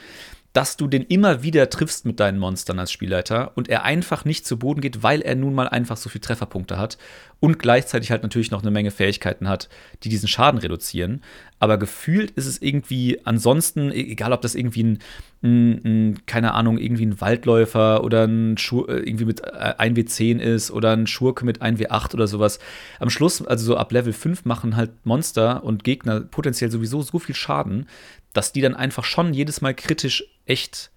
dass 0.53 0.77
du 0.77 0.87
den 0.87 1.01
immer 1.01 1.41
wieder 1.41 1.69
triffst 1.69 2.05
mit 2.05 2.19
deinen 2.19 2.37
Monstern 2.37 2.77
als 2.77 2.91
Spielleiter 2.91 3.51
und 3.55 3.69
er 3.69 3.83
einfach 3.83 4.23
nicht 4.23 4.45
zu 4.45 4.57
Boden 4.57 4.81
geht, 4.81 5.01
weil 5.01 5.21
er 5.21 5.35
nun 5.35 5.55
mal 5.55 5.67
einfach 5.67 5.97
so 5.97 6.09
viele 6.09 6.21
Trefferpunkte 6.21 6.77
hat 6.77 6.99
und 7.39 7.57
gleichzeitig 7.57 8.11
halt 8.11 8.21
natürlich 8.21 8.51
noch 8.51 8.61
eine 8.61 8.69
Menge 8.69 8.91
Fähigkeiten 8.91 9.49
hat, 9.49 9.67
die 10.03 10.09
diesen 10.09 10.27
Schaden 10.27 10.59
reduzieren. 10.59 11.23
Aber 11.63 11.77
gefühlt 11.77 12.31
ist 12.31 12.45
es 12.45 12.61
irgendwie 12.61 13.21
ansonsten, 13.23 13.89
e-, 13.89 13.93
egal 13.93 14.33
ob 14.33 14.41
das 14.41 14.53
irgendwie 14.53 14.83
ein, 14.83 14.99
ein, 15.41 15.85
ein 15.85 16.25
keine 16.25 16.55
Ahnung, 16.55 16.77
irgendwie 16.77 17.05
ein 17.05 17.21
Waldläufer 17.21 18.03
oder 18.03 18.25
ein 18.25 18.57
Schur, 18.57 18.89
äh, 18.89 18.97
irgendwie 18.97 19.23
mit 19.23 19.41
1W10 19.45 20.39
äh, 20.41 20.55
ist 20.55 20.71
oder 20.71 20.91
ein 20.91 21.07
Schurke 21.07 21.45
mit 21.45 21.61
1W8 21.61 22.15
oder 22.15 22.27
sowas. 22.27 22.59
Am 22.99 23.09
Schluss, 23.09 23.41
also 23.47 23.63
so 23.63 23.77
ab 23.77 23.93
Level 23.93 24.11
5 24.11 24.43
machen 24.43 24.75
halt 24.75 25.05
Monster 25.05 25.63
und 25.63 25.85
Gegner 25.85 26.19
potenziell 26.19 26.69
sowieso 26.69 27.01
so 27.01 27.17
viel 27.17 27.33
Schaden, 27.33 27.87
dass 28.33 28.51
die 28.51 28.59
dann 28.59 28.75
einfach 28.75 29.05
schon 29.05 29.33
jedes 29.33 29.61
Mal 29.61 29.73
kritisch 29.73 30.25
echt 30.45 30.91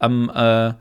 am, 0.00 0.28
äh, 0.28 0.74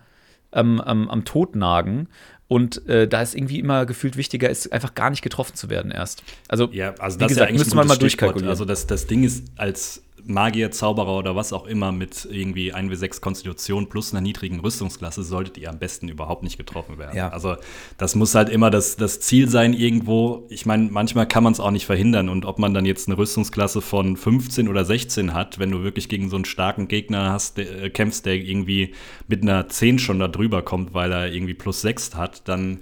am, 0.51 0.81
am, 0.81 1.07
am 1.07 1.23
Tod 1.23 1.55
nagen. 1.55 2.09
Und 2.49 2.87
äh, 2.89 3.07
da 3.07 3.21
ist 3.21 3.35
irgendwie 3.35 3.59
immer 3.59 3.85
gefühlt 3.85 4.17
wichtiger, 4.17 4.49
ist 4.49 4.73
einfach 4.73 4.95
gar 4.95 5.11
nicht 5.11 5.21
getroffen 5.21 5.55
zu 5.55 5.69
werden 5.69 5.91
erst. 5.91 6.23
Also, 6.47 6.67
ja, 6.71 6.95
also 6.97 7.19
das 7.19 7.29
wie 7.29 7.33
gesagt, 7.35 7.51
ja 7.51 7.57
müsste 7.57 7.75
man 7.75 7.87
mal 7.87 7.97
durchkalkulieren. 7.97 8.49
Also 8.49 8.65
das, 8.65 8.87
das 8.87 9.05
Ding 9.05 9.23
ist, 9.23 9.45
als 9.55 10.01
Magier, 10.25 10.71
Zauberer 10.71 11.17
oder 11.17 11.35
was 11.35 11.53
auch 11.53 11.65
immer 11.65 11.91
mit 11.91 12.27
irgendwie 12.29 12.73
1w6 12.73 13.21
Konstitution 13.21 13.89
plus 13.89 14.13
einer 14.13 14.21
niedrigen 14.21 14.59
Rüstungsklasse 14.59 15.23
solltet 15.23 15.57
ihr 15.57 15.69
am 15.69 15.79
besten 15.79 16.09
überhaupt 16.09 16.43
nicht 16.43 16.57
getroffen 16.57 16.97
werden. 16.97 17.15
Ja. 17.15 17.29
Also 17.29 17.55
das 17.97 18.15
muss 18.15 18.35
halt 18.35 18.49
immer 18.49 18.69
das, 18.69 18.95
das 18.95 19.19
Ziel 19.19 19.49
sein 19.49 19.73
irgendwo. 19.73 20.47
Ich 20.49 20.65
meine, 20.65 20.89
manchmal 20.91 21.27
kann 21.27 21.43
man 21.43 21.53
es 21.53 21.59
auch 21.59 21.71
nicht 21.71 21.85
verhindern 21.85 22.29
und 22.29 22.45
ob 22.45 22.59
man 22.59 22.73
dann 22.73 22.85
jetzt 22.85 23.07
eine 23.07 23.17
Rüstungsklasse 23.17 23.81
von 23.81 24.17
15 24.17 24.67
oder 24.67 24.85
16 24.85 25.33
hat, 25.33 25.59
wenn 25.59 25.71
du 25.71 25.83
wirklich 25.83 26.09
gegen 26.09 26.29
so 26.29 26.35
einen 26.35 26.45
starken 26.45 26.87
Gegner 26.87 27.31
hast, 27.31 27.57
der, 27.57 27.83
äh, 27.83 27.89
kämpfst, 27.89 28.25
der 28.25 28.35
irgendwie 28.35 28.93
mit 29.27 29.43
einer 29.43 29.67
10 29.67 29.99
schon 29.99 30.19
da 30.19 30.27
drüber 30.27 30.61
kommt, 30.61 30.93
weil 30.93 31.11
er 31.11 31.31
irgendwie 31.31 31.53
plus 31.53 31.81
6 31.81 32.15
hat, 32.15 32.47
dann 32.47 32.79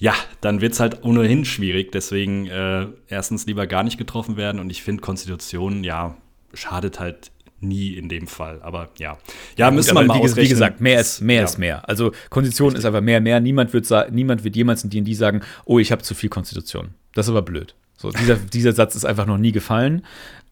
ja, 0.00 0.14
dann 0.40 0.62
wird 0.62 0.72
es 0.72 0.80
halt 0.80 1.04
ohnehin 1.04 1.44
schwierig. 1.44 1.92
Deswegen 1.92 2.46
äh, 2.46 2.86
erstens 3.06 3.46
lieber 3.46 3.66
gar 3.66 3.82
nicht 3.84 3.98
getroffen 3.98 4.38
werden. 4.38 4.58
Und 4.58 4.70
ich 4.70 4.82
finde 4.82 5.02
Konstitution, 5.02 5.84
ja, 5.84 6.16
schadet 6.54 7.00
halt 7.00 7.30
nie 7.60 7.94
in 7.94 8.08
dem 8.08 8.26
Fall. 8.26 8.60
Aber 8.62 8.88
ja, 8.98 9.12
ja, 9.12 9.18
ja 9.66 9.70
müssen 9.70 9.94
wir 9.94 10.04
mal 10.04 10.16
wie, 10.16 10.20
ausrechnen. 10.20 10.44
Wie 10.44 10.48
gesagt, 10.48 10.80
mehr 10.80 11.00
ist 11.00 11.20
mehr. 11.20 11.40
Ja. 11.40 11.44
Ist 11.44 11.58
mehr. 11.58 11.88
Also 11.88 12.12
Konstitution 12.30 12.68
Richtig. 12.68 12.80
ist 12.80 12.86
einfach 12.86 13.02
mehr, 13.02 13.20
mehr. 13.20 13.40
Niemand 13.40 13.72
wird, 13.72 13.88
niemand 14.12 14.44
wird 14.44 14.56
jemals 14.56 14.84
in 14.84 14.90
D&D 14.90 15.14
sagen, 15.14 15.42
oh, 15.64 15.78
ich 15.78 15.92
habe 15.92 16.02
zu 16.02 16.14
viel 16.14 16.30
Konstitution. 16.30 16.90
Das 17.14 17.26
ist 17.26 17.30
aber 17.30 17.42
blöd. 17.42 17.74
So, 17.96 18.10
dieser, 18.10 18.36
dieser 18.52 18.72
Satz 18.72 18.94
ist 18.94 19.04
einfach 19.04 19.26
noch 19.26 19.38
nie 19.38 19.52
gefallen. 19.52 20.04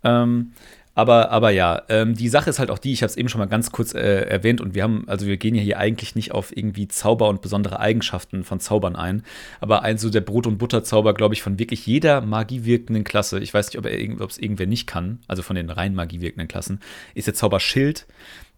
Ähm, 0.05 0.53
aber, 0.99 1.31
aber 1.31 1.51
ja, 1.51 1.83
ähm, 1.89 2.17
die 2.17 2.29
Sache 2.29 2.51
ist 2.51 2.59
halt 2.59 2.73
auch 2.73 2.79
die, 2.79 2.93
ich 2.93 3.03
habe 3.03 3.11
es 3.11 3.17
eben 3.17 3.29
schon 3.29 3.39
mal 3.39 3.47
ganz 3.47 3.71
kurz 3.71 3.95
äh, 3.95 4.23
erwähnt 4.23 4.61
und 4.61 4.75
wir 4.75 4.83
haben, 4.83 5.05
also 5.07 5.27
wir 5.27 5.37
gehen 5.37 5.55
ja 5.55 5.63
hier 5.63 5.79
eigentlich 5.79 6.17
nicht 6.17 6.33
auf 6.33 6.57
irgendwie 6.57 6.89
Zauber 6.89 7.29
und 7.29 7.41
besondere 7.41 7.79
Eigenschaften 7.79 8.43
von 8.43 8.59
Zaubern 8.59 8.97
ein, 8.97 9.23
aber 9.61 9.85
ein 9.85 9.97
so 9.97 10.11
der 10.11 10.23
Brot- 10.23 10.49
und 10.49 10.59
Butterzauber, 10.59 11.15
glaube 11.15 11.35
ich, 11.35 11.43
von 11.43 11.61
wirklich 11.61 11.87
jeder 11.87 12.21
magiewirkenden 12.21 13.05
Klasse, 13.05 13.39
ich 13.39 13.55
weiß 13.55 13.69
nicht, 13.69 13.79
ob 13.79 14.29
es 14.29 14.39
irgendwer 14.39 14.67
nicht 14.67 14.89
kann, 14.89 15.21
also 15.29 15.43
von 15.43 15.55
den 15.55 15.71
rein 15.71 15.95
magiewirkenden 15.95 16.49
Klassen, 16.49 16.81
ist 17.15 17.29
der 17.29 17.35
Zauber 17.35 17.61
Schild. 17.61 18.05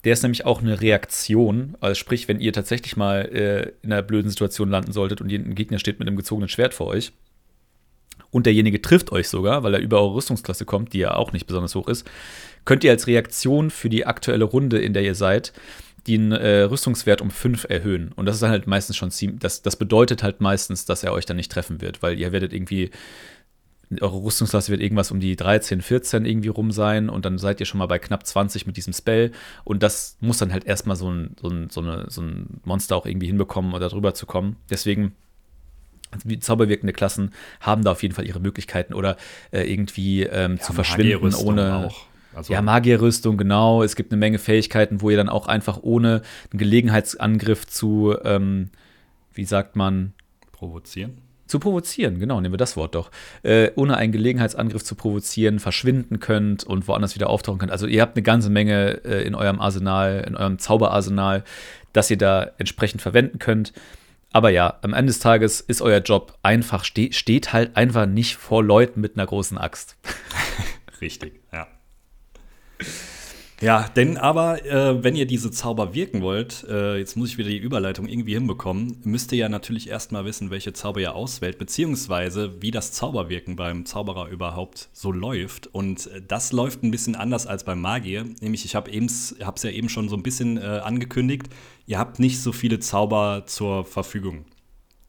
Der 0.04 0.14
ist 0.14 0.22
nämlich 0.22 0.46
auch 0.46 0.62
eine 0.62 0.80
Reaktion, 0.80 1.76
also 1.80 1.94
sprich, 1.94 2.26
wenn 2.26 2.40
ihr 2.40 2.54
tatsächlich 2.54 2.96
mal 2.96 3.28
äh, 3.34 3.72
in 3.82 3.92
einer 3.92 4.00
blöden 4.00 4.30
Situation 4.30 4.70
landen 4.70 4.92
solltet 4.92 5.20
und 5.20 5.30
ein 5.30 5.54
Gegner 5.54 5.78
steht 5.78 5.98
mit 5.98 6.08
einem 6.08 6.16
gezogenen 6.16 6.48
Schwert 6.48 6.72
vor 6.72 6.86
euch, 6.86 7.12
und 8.30 8.46
derjenige 8.46 8.80
trifft 8.80 9.12
euch 9.12 9.28
sogar, 9.28 9.62
weil 9.62 9.74
er 9.74 9.80
über 9.80 10.00
eure 10.00 10.14
Rüstungsklasse 10.14 10.64
kommt, 10.64 10.92
die 10.92 10.98
ja 10.98 11.14
auch 11.14 11.32
nicht 11.32 11.46
besonders 11.46 11.74
hoch 11.74 11.88
ist, 11.88 12.08
könnt 12.64 12.84
ihr 12.84 12.90
als 12.90 13.06
Reaktion 13.06 13.70
für 13.70 13.88
die 13.88 14.06
aktuelle 14.06 14.44
Runde, 14.44 14.78
in 14.78 14.92
der 14.92 15.02
ihr 15.02 15.14
seid, 15.14 15.52
den 16.06 16.32
äh, 16.32 16.62
Rüstungswert 16.62 17.20
um 17.20 17.30
5 17.30 17.66
erhöhen. 17.68 18.12
Und 18.12 18.26
das 18.26 18.36
ist 18.36 18.42
dann 18.42 18.50
halt 18.50 18.66
meistens 18.66 18.96
schon 18.96 19.10
ziemlich, 19.10 19.40
das, 19.40 19.62
das 19.62 19.76
bedeutet 19.76 20.22
halt 20.22 20.40
meistens, 20.40 20.84
dass 20.84 21.04
er 21.04 21.12
euch 21.12 21.26
dann 21.26 21.36
nicht 21.36 21.52
treffen 21.52 21.80
wird, 21.80 22.02
weil 22.02 22.18
ihr 22.18 22.32
werdet 22.32 22.52
irgendwie, 22.52 22.90
eure 24.00 24.22
Rüstungsklasse 24.22 24.70
wird 24.70 24.80
irgendwas 24.80 25.10
um 25.10 25.18
die 25.18 25.34
13, 25.34 25.82
14 25.82 26.24
irgendwie 26.24 26.48
rum 26.48 26.70
sein 26.70 27.08
und 27.08 27.24
dann 27.24 27.38
seid 27.38 27.58
ihr 27.58 27.66
schon 27.66 27.78
mal 27.78 27.86
bei 27.86 27.98
knapp 27.98 28.24
20 28.24 28.66
mit 28.66 28.76
diesem 28.76 28.92
Spell. 28.92 29.32
Und 29.64 29.82
das 29.82 30.16
muss 30.20 30.38
dann 30.38 30.52
halt 30.52 30.64
erstmal 30.64 30.96
so 30.96 31.10
ein, 31.10 31.36
so, 31.40 31.48
ein, 31.48 31.70
so, 31.70 31.80
eine, 31.80 32.06
so 32.08 32.22
ein 32.22 32.60
Monster 32.64 32.96
auch 32.96 33.04
irgendwie 33.04 33.26
hinbekommen 33.26 33.74
oder 33.74 33.88
drüber 33.88 34.14
zu 34.14 34.26
kommen. 34.26 34.56
Deswegen 34.70 35.16
zauberwirkende 36.40 36.92
Klassen 36.92 37.32
haben 37.60 37.84
da 37.84 37.92
auf 37.92 38.02
jeden 38.02 38.14
Fall 38.14 38.26
ihre 38.26 38.40
Möglichkeiten 38.40 38.94
oder 38.94 39.16
äh, 39.50 39.62
irgendwie 39.62 40.22
ähm, 40.22 40.56
ja, 40.56 40.62
zu 40.62 40.72
verschwinden 40.72 41.34
ohne. 41.34 41.90
Also 42.32 42.52
ja, 42.52 42.62
Magierrüstung, 42.62 43.36
genau. 43.36 43.82
Es 43.82 43.96
gibt 43.96 44.12
eine 44.12 44.18
Menge 44.18 44.38
Fähigkeiten, 44.38 45.00
wo 45.00 45.10
ihr 45.10 45.16
dann 45.16 45.28
auch 45.28 45.48
einfach 45.48 45.80
ohne 45.82 46.22
einen 46.52 46.58
Gelegenheitsangriff 46.58 47.66
zu, 47.66 48.14
ähm, 48.24 48.70
wie 49.34 49.44
sagt 49.44 49.74
man? 49.74 50.12
Provozieren. 50.52 51.18
Zu 51.46 51.58
provozieren, 51.58 52.20
genau, 52.20 52.40
nehmen 52.40 52.54
wir 52.54 52.58
das 52.58 52.76
Wort 52.76 52.94
doch. 52.94 53.10
Äh, 53.42 53.72
ohne 53.74 53.96
einen 53.96 54.12
Gelegenheitsangriff 54.12 54.84
zu 54.84 54.94
provozieren, 54.94 55.58
verschwinden 55.58 56.20
könnt 56.20 56.62
und 56.62 56.86
woanders 56.86 57.16
wieder 57.16 57.28
auftauchen 57.28 57.58
könnt. 57.58 57.72
Also 57.72 57.88
ihr 57.88 58.02
habt 58.02 58.16
eine 58.16 58.22
ganze 58.22 58.50
Menge 58.50 59.04
äh, 59.04 59.26
in 59.26 59.34
eurem 59.34 59.58
Arsenal, 59.58 60.24
in 60.28 60.36
eurem 60.36 60.60
Zauberarsenal, 60.60 61.42
das 61.92 62.08
ihr 62.08 62.18
da 62.18 62.52
entsprechend 62.58 63.02
verwenden 63.02 63.40
könnt. 63.40 63.72
Aber 64.32 64.50
ja, 64.50 64.78
am 64.82 64.94
Ende 64.94 65.10
des 65.12 65.18
Tages 65.18 65.60
ist 65.60 65.82
euer 65.82 65.98
Job 65.98 66.38
einfach, 66.42 66.84
ste 66.84 67.12
steht 67.12 67.52
halt 67.52 67.76
einfach 67.76 68.06
nicht 68.06 68.36
vor 68.36 68.62
Leuten 68.62 69.00
mit 69.00 69.16
einer 69.16 69.26
großen 69.26 69.58
Axt. 69.58 69.96
Richtig, 71.00 71.40
ja. 71.52 71.66
Ja, 73.60 73.90
denn 73.94 74.16
aber, 74.16 74.64
äh, 74.64 75.04
wenn 75.04 75.14
ihr 75.14 75.26
diese 75.26 75.50
Zauber 75.50 75.92
wirken 75.92 76.22
wollt, 76.22 76.64
äh, 76.66 76.96
jetzt 76.96 77.18
muss 77.18 77.28
ich 77.28 77.36
wieder 77.36 77.50
die 77.50 77.58
Überleitung 77.58 78.08
irgendwie 78.08 78.32
hinbekommen, 78.32 78.96
müsst 79.04 79.32
ihr 79.32 79.38
ja 79.38 79.48
natürlich 79.50 79.90
erstmal 79.90 80.24
wissen, 80.24 80.50
welche 80.50 80.72
Zauber 80.72 81.00
ihr 81.00 81.14
auswählt, 81.14 81.58
beziehungsweise 81.58 82.62
wie 82.62 82.70
das 82.70 82.92
Zauberwirken 82.92 83.56
beim 83.56 83.84
Zauberer 83.84 84.28
überhaupt 84.28 84.88
so 84.94 85.12
läuft. 85.12 85.66
Und 85.66 86.06
äh, 86.06 86.22
das 86.26 86.52
läuft 86.52 86.82
ein 86.82 86.90
bisschen 86.90 87.16
anders 87.16 87.46
als 87.46 87.64
beim 87.64 87.82
Magier. 87.82 88.24
Nämlich, 88.40 88.64
ich 88.64 88.74
habe 88.74 88.90
es 88.90 89.34
ja 89.38 89.70
eben 89.70 89.90
schon 89.90 90.08
so 90.08 90.16
ein 90.16 90.22
bisschen 90.22 90.56
äh, 90.56 90.80
angekündigt, 90.82 91.48
ihr 91.86 91.98
habt 91.98 92.18
nicht 92.18 92.40
so 92.40 92.52
viele 92.52 92.78
Zauber 92.78 93.42
zur 93.44 93.84
Verfügung. 93.84 94.46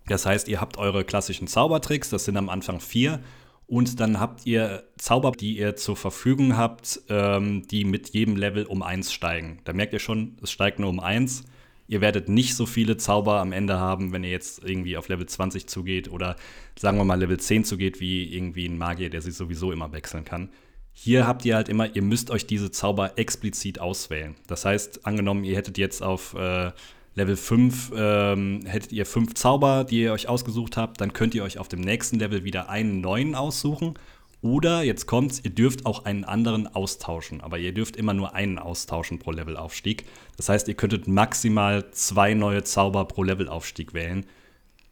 Das 0.08 0.26
heißt, 0.26 0.50
ihr 0.50 0.60
habt 0.60 0.78
eure 0.78 1.06
klassischen 1.06 1.48
Zaubertricks, 1.48 2.10
das 2.10 2.26
sind 2.26 2.36
am 2.36 2.50
Anfang 2.50 2.82
vier. 2.82 3.22
Und 3.71 4.01
dann 4.01 4.19
habt 4.19 4.45
ihr 4.45 4.84
Zauber, 4.97 5.31
die 5.31 5.57
ihr 5.57 5.77
zur 5.77 5.95
Verfügung 5.95 6.57
habt, 6.57 6.99
ähm, 7.07 7.65
die 7.69 7.86
mit 7.86 8.10
jedem 8.10 8.36
Level 8.36 8.65
um 8.65 8.84
eins 8.84 9.13
steigen. 9.13 9.60
Da 9.63 9.71
merkt 9.71 9.93
ihr 9.93 9.99
schon, 9.99 10.36
es 10.43 10.51
steigt 10.51 10.79
nur 10.79 10.89
um 10.89 10.99
eins. 10.99 11.45
Ihr 11.88 12.01
werdet 12.01 12.27
nicht 12.27 12.55
so 12.55 12.65
viele 12.65 12.97
Zauber 12.97 13.39
am 13.39 13.53
Ende 13.53 13.79
haben, 13.79 14.12
wenn 14.12 14.25
ihr 14.25 14.29
jetzt 14.29 14.62
irgendwie 14.62 14.97
auf 14.97 15.07
Level 15.07 15.25
20 15.25 15.67
zugeht 15.67 16.12
oder 16.12 16.36
sagen 16.77 16.97
wir 16.97 17.05
mal 17.05 17.17
Level 17.17 17.39
10 17.39 17.63
zugeht, 17.63 18.01
wie 18.01 18.36
irgendwie 18.36 18.65
ein 18.65 18.77
Magier, 18.77 19.10
der 19.10 19.21
sich 19.21 19.36
sowieso 19.36 19.71
immer 19.71 19.93
wechseln 19.93 20.25
kann. 20.25 20.49
Hier 20.91 21.25
habt 21.25 21.45
ihr 21.45 21.55
halt 21.55 21.69
immer, 21.69 21.95
ihr 21.95 22.01
müsst 22.01 22.29
euch 22.29 22.45
diese 22.45 22.71
Zauber 22.71 23.17
explizit 23.17 23.79
auswählen. 23.79 24.36
Das 24.47 24.65
heißt, 24.65 25.05
angenommen, 25.05 25.45
ihr 25.45 25.55
hättet 25.55 25.77
jetzt 25.77 26.03
auf 26.03 26.34
äh, 26.34 26.73
Level 27.13 27.36
5 27.36 27.91
ähm, 27.95 28.62
hättet 28.65 28.93
ihr 28.93 29.06
fünf 29.06 29.34
Zauber, 29.34 29.84
die 29.84 30.02
ihr 30.04 30.13
euch 30.13 30.30
ausgesucht 30.30 30.78
habt, 30.78 31.02
dann 31.02 31.12
könnt 31.13 31.36
ihr 31.36 31.43
euch 31.43 31.60
auf 31.60 31.67
dem 31.67 31.82
nächsten 31.82 32.19
Level 32.19 32.43
wieder 32.43 32.69
einen 32.69 33.02
neuen 33.02 33.36
aussuchen. 33.36 33.95
Oder 34.41 34.82
jetzt 34.82 35.06
kommt's, 35.06 35.39
ihr 35.43 35.52
dürft 35.52 35.86
auch 35.86 36.06
einen 36.06 36.24
anderen 36.24 36.67
austauschen, 36.74 37.41
aber 37.41 37.60
ihr 37.60 37.74
dürft 37.74 37.95
immer 37.95 38.13
nur 38.13 38.34
einen 38.34 38.58
austauschen 38.58 39.19
pro 39.19 39.32
Levelaufstieg. 39.32 40.06
Das 40.36 40.50
heißt, 40.50 40.67
ihr 40.67 40.74
könntet 40.74 41.08
maximal 41.08 41.91
zwei 41.91 42.34
neue 42.34 42.63
Zauber 42.63 43.06
pro 43.06 43.24
Levelaufstieg 43.24 43.93
wählen. 43.93 44.26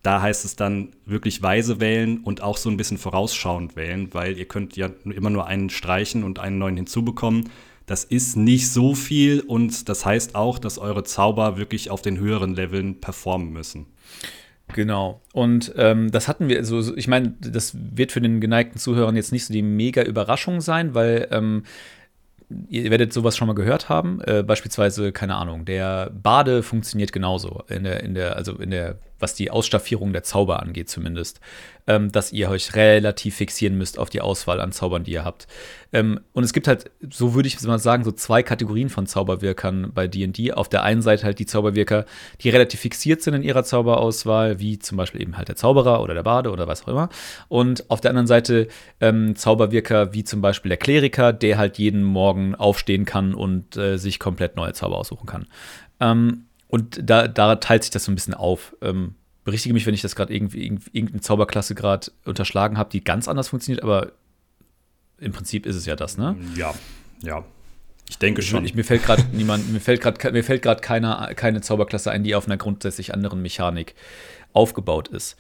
Da 0.04 0.22
heißt 0.22 0.46
es 0.46 0.56
dann 0.56 0.90
wirklich 1.06 1.42
weise 1.42 1.80
wählen 1.80 2.20
und 2.20 2.42
auch 2.42 2.58
so 2.58 2.70
ein 2.70 2.78
bisschen 2.78 2.98
vorausschauend 2.98 3.76
wählen, 3.76 4.14
weil 4.14 4.38
ihr 4.38 4.46
könnt 4.46 4.78
ja 4.78 4.90
immer 5.04 5.30
nur 5.30 5.48
einen 5.48 5.70
streichen 5.70 6.24
und 6.24 6.38
einen 6.40 6.60
neuen 6.60 6.78
hinzubekommen. 6.78 7.50
Das 7.90 8.04
ist 8.04 8.38
nicht 8.38 8.70
so 8.70 8.94
viel 8.94 9.40
und 9.40 9.90
das 9.90 10.06
heißt 10.06 10.36
auch, 10.36 10.60
dass 10.60 10.78
eure 10.78 11.04
Zauber 11.04 11.58
wirklich 11.58 11.90
auf 11.90 12.04
den 12.04 12.20
höheren 12.20 12.54
Leveln 12.54 13.02
performen 13.02 13.52
müssen. 13.52 13.88
Genau. 14.76 15.22
Und 15.34 15.74
ähm, 15.76 16.12
das 16.12 16.28
hatten 16.28 16.50
wir, 16.50 16.58
also 16.58 16.96
ich 16.96 17.08
meine, 17.08 17.34
das 17.40 17.76
wird 17.76 18.12
für 18.12 18.22
den 18.22 18.42
geneigten 18.42 18.78
Zuhörern 18.78 19.16
jetzt 19.16 19.32
nicht 19.32 19.48
so 19.48 19.52
die 19.52 19.64
mega 19.64 20.04
Überraschung 20.04 20.62
sein, 20.62 20.94
weil 20.94 21.30
ähm, 21.32 21.64
ihr 22.68 22.92
werdet 22.92 23.12
sowas 23.12 23.36
schon 23.36 23.48
mal 23.48 23.56
gehört 23.56 23.90
haben. 23.90 24.22
Äh, 24.22 24.44
beispielsweise, 24.44 25.12
keine 25.12 25.34
Ahnung, 25.34 25.66
der 25.66 26.12
Bade 26.12 26.62
funktioniert 26.62 27.12
genauso 27.12 27.64
in 27.70 27.86
der, 27.86 28.04
in 28.04 28.14
der, 28.14 28.36
also 28.36 28.54
in 28.54 28.70
der 28.70 29.00
was 29.20 29.36
die 29.36 29.52
Ausstaffierung 29.52 30.14
der 30.14 30.24
Zauber 30.24 30.62
angeht 30.62 30.90
zumindest, 30.90 31.40
ähm, 31.88 32.12
dass 32.12 32.32
ihr 32.32 32.50
euch 32.50 32.76
relativ 32.76 33.36
fixieren 33.36 33.78
müsst 33.78 33.98
auf 33.98 34.10
die 34.10 34.22
Auswahl 34.22 34.62
an 34.62 34.72
Zaubern, 34.72 35.04
die 35.04 35.12
ihr 35.12 35.26
habt. 35.26 35.48
Ähm, 35.92 36.20
und 36.34 36.44
es 36.44 36.54
gibt 36.54 36.68
halt, 36.68 36.92
so 37.10 37.34
würde 37.34 37.48
ich 37.48 37.60
mal 37.64 37.80
sagen, 37.80 38.04
so 38.04 38.12
zwei 38.12 38.44
Kategorien 38.44 38.90
von 38.90 39.08
Zauberwirkern 39.08 39.92
bei 39.94 40.08
D&D. 40.08 40.54
Auf 40.54 40.70
der 40.70 40.84
einen 40.84 41.02
Seite 41.02 41.24
halt 41.24 41.40
die 41.40 41.48
Zauberwirker, 41.48 42.06
die 42.42 42.50
relativ 42.50 42.82
fixiert 42.82 43.22
sind 43.22 43.34
in 43.34 43.44
ihrer 43.44 43.64
Zauberauswahl, 43.64 44.60
wie 44.60 44.78
zum 44.78 44.98
Beispiel 44.98 45.22
eben 45.22 45.36
halt 45.36 45.48
der 45.48 45.56
Zauberer 45.56 46.02
oder 46.02 46.14
der 46.14 46.24
Bade 46.24 46.52
oder 46.52 46.68
was 46.68 46.84
auch 46.84 46.90
immer. 46.90 47.10
Und 47.48 47.90
auf 47.90 48.02
der 48.02 48.12
anderen 48.12 48.28
Seite 48.28 48.68
ähm, 49.02 49.36
Zauberwirker 49.36 50.14
wie 50.14 50.24
zum 50.24 50.42
Beispiel 50.42 50.70
der 50.70 50.78
Kleriker, 50.78 51.34
der 51.34 51.58
halt 51.58 51.80
jeden 51.80 52.04
Morgen 52.04 52.54
aufstehen 52.54 53.06
kann 53.06 53.34
und 53.34 53.78
äh, 53.78 53.98
sich 53.98 54.20
komplett 54.20 54.56
neue 54.56 54.74
Zauber 54.74 54.98
aussuchen 54.98 55.26
kann. 55.26 55.48
Ähm, 56.00 56.46
und 56.70 57.02
da, 57.04 57.28
da 57.28 57.56
teilt 57.56 57.84
sich 57.84 57.90
das 57.90 58.06
so 58.06 58.12
ein 58.12 58.16
bisschen 58.16 58.36
auf. 58.36 58.76
Ähm, 58.82 59.16
berichtige 59.44 59.74
mich, 59.74 59.86
wenn 59.88 59.96
ich 59.96 60.04
das 60.04 60.16
gerade 60.16 60.34
irgendwie, 60.34 60.64
irgendeine 60.64 61.22
Zauberklasse 61.22 61.74
gerade 61.74 62.12
unterschlagen 62.26 62.78
habe, 62.78 62.92
die 62.92 63.04
ganz 63.04 63.28
anders 63.28 63.50
funktioniert, 63.50 63.84
aber 63.84 64.12
im 65.18 65.32
Prinzip 65.32 65.66
ist 65.66 65.76
es 65.76 65.86
ja 65.88 65.96
das, 65.96 66.18
ne? 66.18 66.38
Ja, 66.56 66.74
ja. 67.22 67.44
Ich 68.08 68.20
denke 68.20 68.42
schon. 68.42 68.66
Ich, 68.66 68.76
mir 68.76 68.84
fällt 68.84 69.04
gerade 69.04 69.24
niemand, 69.32 69.72
mir 69.72 69.80
fällt 69.80 70.02
gerade 70.02 70.32
mir 70.32 70.44
fällt 70.44 70.62
gerade 70.62 70.82
keine, 70.82 71.32
keine 71.36 71.62
Zauberklasse 71.62 72.12
ein, 72.12 72.24
die 72.24 72.36
auf 72.36 72.46
einer 72.46 72.58
grundsätzlich 72.58 73.14
anderen 73.14 73.42
Mechanik 73.42 73.96
aufgebaut 74.54 75.08
ist. 75.08 75.38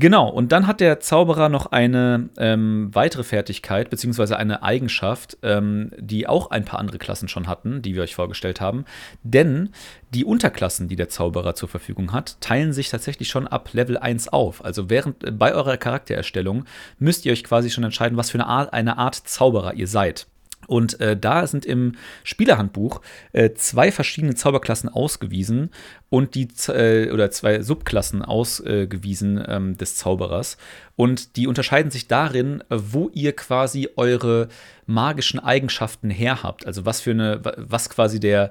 Genau, 0.00 0.30
und 0.30 0.50
dann 0.50 0.66
hat 0.66 0.80
der 0.80 0.98
Zauberer 1.00 1.50
noch 1.50 1.66
eine 1.72 2.30
ähm, 2.38 2.88
weitere 2.94 3.22
Fertigkeit, 3.22 3.90
beziehungsweise 3.90 4.38
eine 4.38 4.62
Eigenschaft, 4.62 5.36
ähm, 5.42 5.90
die 5.98 6.26
auch 6.26 6.50
ein 6.50 6.64
paar 6.64 6.78
andere 6.78 6.96
Klassen 6.96 7.28
schon 7.28 7.46
hatten, 7.46 7.82
die 7.82 7.94
wir 7.94 8.02
euch 8.02 8.14
vorgestellt 8.14 8.62
haben. 8.62 8.86
Denn 9.24 9.68
die 10.14 10.24
Unterklassen, 10.24 10.88
die 10.88 10.96
der 10.96 11.10
Zauberer 11.10 11.54
zur 11.54 11.68
Verfügung 11.68 12.14
hat, 12.14 12.40
teilen 12.40 12.72
sich 12.72 12.88
tatsächlich 12.88 13.28
schon 13.28 13.46
ab 13.46 13.74
Level 13.74 13.98
1 13.98 14.28
auf. 14.28 14.64
Also 14.64 14.88
während 14.88 15.22
äh, 15.22 15.32
bei 15.32 15.52
eurer 15.52 15.76
Charaktererstellung 15.76 16.64
müsst 16.98 17.26
ihr 17.26 17.32
euch 17.32 17.44
quasi 17.44 17.68
schon 17.68 17.84
entscheiden, 17.84 18.16
was 18.16 18.30
für 18.30 18.38
eine 18.38 18.46
Art, 18.46 18.72
eine 18.72 18.96
Art 18.96 19.16
Zauberer 19.16 19.74
ihr 19.74 19.86
seid. 19.86 20.28
Und 20.66 21.00
äh, 21.00 21.16
da 21.16 21.46
sind 21.46 21.66
im 21.66 21.92
Spielerhandbuch 22.22 23.00
äh, 23.32 23.50
zwei 23.54 23.90
verschiedene 23.90 24.34
Zauberklassen 24.34 24.88
ausgewiesen 24.88 25.70
und 26.10 26.34
die 26.34 26.48
äh, 26.68 27.10
oder 27.10 27.30
zwei 27.30 27.62
Subklassen 27.62 28.22
ausgewiesen 28.22 29.42
ähm, 29.48 29.76
des 29.76 29.96
Zauberers. 29.96 30.58
Und 30.96 31.36
die 31.36 31.46
unterscheiden 31.46 31.90
sich 31.90 32.06
darin, 32.08 32.62
wo 32.68 33.10
ihr 33.14 33.34
quasi 33.34 33.88
eure 33.96 34.48
magischen 34.86 35.40
Eigenschaften 35.40 36.10
her 36.10 36.42
habt. 36.42 36.66
Also 36.66 36.84
was 36.84 37.00
für 37.00 37.12
eine, 37.12 37.40
was 37.56 37.90
quasi 37.90 38.20
der, 38.20 38.50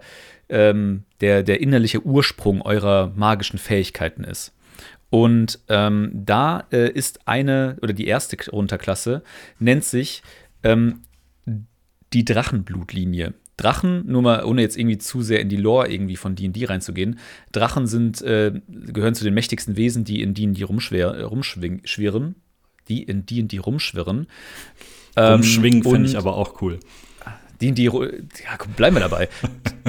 ähm, 0.50 1.04
der, 1.22 1.43
der 1.43 1.62
innerliche 1.62 2.02
Ursprung 2.06 2.62
eurer 2.62 3.13
magischen 3.15 3.60
Fähigkeiten 3.60 4.24
ist. 4.24 4.54
Und 5.10 5.60
ähm, 5.69 6.12
da 6.13 6.65
äh, 6.72 6.91
ist 6.91 7.28
eine, 7.28 7.78
oder 7.82 7.93
die 7.93 8.08
erste 8.08 8.38
Unterklasse, 8.52 9.24
nennt 9.60 9.84
sich 9.84 10.22
ähm, 10.63 11.02
die 12.13 12.26
Drachenblutlinie. 12.26 13.34
Drachen, 13.58 14.10
nur 14.10 14.22
mal 14.22 14.45
ohne 14.45 14.62
jetzt 14.62 14.78
irgendwie 14.78 15.00
zu 15.00 15.22
sehr 15.22 15.41
in 15.41 15.50
die 15.50 15.58
Lore 15.58 15.91
irgendwie 15.91 16.15
von 16.15 16.34
D&D 16.34 16.63
reinzugehen, 16.63 17.19
Drachen 17.52 17.88
sind, 17.88 18.22
äh, 18.22 18.54
gehören 18.69 19.15
zu 19.15 19.26
den 19.26 19.34
mächtigsten 19.34 19.76
Wesen, 19.76 20.06
die 20.06 20.22
in 20.22 20.34
D&D 20.34 20.63
rumschwirren, 20.63 22.36
die 22.88 23.04
in 23.04 23.26
D&D 23.26 23.58
rumschwirren. 23.58 24.28
Ähm, 25.17 25.34
Rumschwingen 25.34 25.84
finde 25.84 26.08
ich 26.08 26.17
aber 26.17 26.38
auch 26.38 26.62
cool. 26.62 26.80
D&D, 27.62 27.84
ja, 27.84 27.91
bleiben 28.78 28.95
wir 28.95 29.02
dabei, 29.02 29.28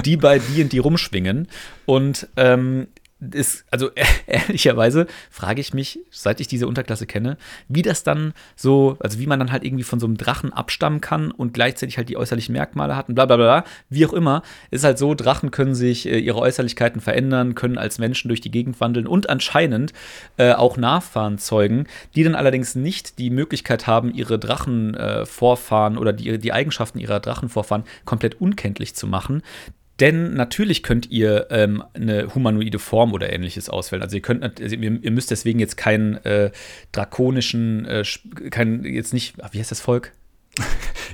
die 0.03 0.17
bei 0.17 0.39
D&D 0.39 0.79
rumschwingen 0.79 1.47
und 1.85 2.27
ähm, 2.35 2.87
ist, 3.33 3.65
also 3.69 3.91
ehrlicherweise 4.27 5.07
frage 5.29 5.61
ich 5.61 5.73
mich, 5.73 5.99
seit 6.09 6.39
ich 6.39 6.47
diese 6.47 6.67
Unterklasse 6.67 7.05
kenne, 7.05 7.37
wie 7.67 7.81
das 7.81 8.03
dann 8.03 8.33
so, 8.55 8.97
also 8.99 9.19
wie 9.19 9.27
man 9.27 9.39
dann 9.39 9.51
halt 9.51 9.63
irgendwie 9.63 9.83
von 9.83 9.99
so 9.99 10.07
einem 10.07 10.17
Drachen 10.17 10.51
abstammen 10.51 11.01
kann 11.01 11.31
und 11.31 11.53
gleichzeitig 11.53 11.97
halt 11.97 12.09
die 12.09 12.17
äußerlichen 12.17 12.53
Merkmale 12.53 12.95
hat 12.95 13.09
und 13.09 13.15
bla 13.15 13.25
bla 13.25 13.37
bla. 13.37 13.63
Wie 13.89 14.05
auch 14.05 14.13
immer, 14.13 14.41
ist 14.71 14.83
halt 14.83 14.97
so, 14.97 15.13
Drachen 15.13 15.51
können 15.51 15.75
sich 15.75 16.07
äh, 16.07 16.17
ihre 16.17 16.39
Äußerlichkeiten 16.39 17.01
verändern, 17.01 17.55
können 17.55 17.77
als 17.77 17.99
Menschen 17.99 18.27
durch 18.27 18.41
die 18.41 18.51
Gegend 18.51 18.79
wandeln 18.81 19.07
und 19.07 19.29
anscheinend 19.29 19.93
äh, 20.37 20.53
auch 20.53 20.77
Nachfahren 20.77 21.37
zeugen, 21.37 21.85
die 22.15 22.23
dann 22.23 22.35
allerdings 22.35 22.75
nicht 22.75 23.19
die 23.19 23.29
Möglichkeit 23.29 23.87
haben, 23.87 24.13
ihre 24.13 24.39
Drachenvorfahren 24.39 25.95
äh, 25.95 25.99
oder 25.99 26.13
die, 26.13 26.39
die 26.39 26.53
Eigenschaften 26.53 26.99
ihrer 26.99 27.19
Drachenvorfahren 27.19 27.83
komplett 28.05 28.41
unkenntlich 28.41 28.95
zu 28.95 29.07
machen. 29.07 29.43
Denn 29.99 30.33
natürlich 30.33 30.83
könnt 30.83 31.11
ihr 31.11 31.47
ähm, 31.51 31.83
eine 31.93 32.33
humanoide 32.33 32.79
Form 32.79 33.13
oder 33.13 33.31
ähnliches 33.31 33.69
auswählen. 33.69 34.01
Also 34.01 34.15
ihr 34.15 34.21
könnt, 34.21 34.43
also 34.43 34.75
ihr, 34.75 35.11
müsst 35.11 35.29
deswegen 35.31 35.59
jetzt 35.59 35.77
keinen 35.77 36.15
äh, 36.25 36.51
drakonischen, 36.91 37.85
äh, 37.85 38.03
keinen, 38.49 38.83
jetzt 38.83 39.13
nicht, 39.13 39.35
wie 39.51 39.59
heißt 39.59 39.71
das 39.71 39.81
Volk? 39.81 40.13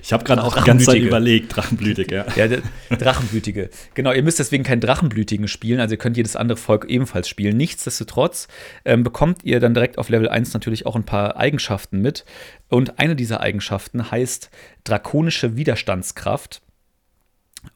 Ich 0.04 0.14
habe 0.14 0.24
gerade 0.24 0.44
auch 0.44 0.56
die 0.56 0.64
ganze 0.64 0.86
Zeit 0.86 1.02
überlegt, 1.02 1.56
Drachenblütige, 1.56 2.16
ja. 2.16 2.26
ja, 2.36 2.58
Drachenblütige. 2.96 3.70
Genau, 3.96 4.12
ihr 4.12 4.24
müsst 4.24 4.40
deswegen 4.40 4.64
keinen 4.64 4.80
Drachenblütigen 4.80 5.48
spielen, 5.48 5.80
also 5.80 5.96
ihr 5.96 5.98
könnt 5.98 6.18
jedes 6.18 6.36
andere 6.36 6.58
Volk 6.58 6.86
ebenfalls 6.86 7.28
spielen. 7.28 7.58
Nichtsdestotrotz 7.58 8.48
ähm, 8.86 9.04
bekommt 9.04 9.44
ihr 9.44 9.60
dann 9.60 9.74
direkt 9.74 9.98
auf 9.98 10.10
Level 10.10 10.30
1 10.30 10.54
natürlich 10.54 10.86
auch 10.86 10.96
ein 10.96 11.04
paar 11.04 11.38
Eigenschaften 11.38 12.00
mit. 12.00 12.26
Und 12.70 13.00
eine 13.00 13.16
dieser 13.16 13.42
Eigenschaften 13.42 14.12
heißt 14.12 14.50
drakonische 14.84 15.58
Widerstandskraft. 15.58 16.62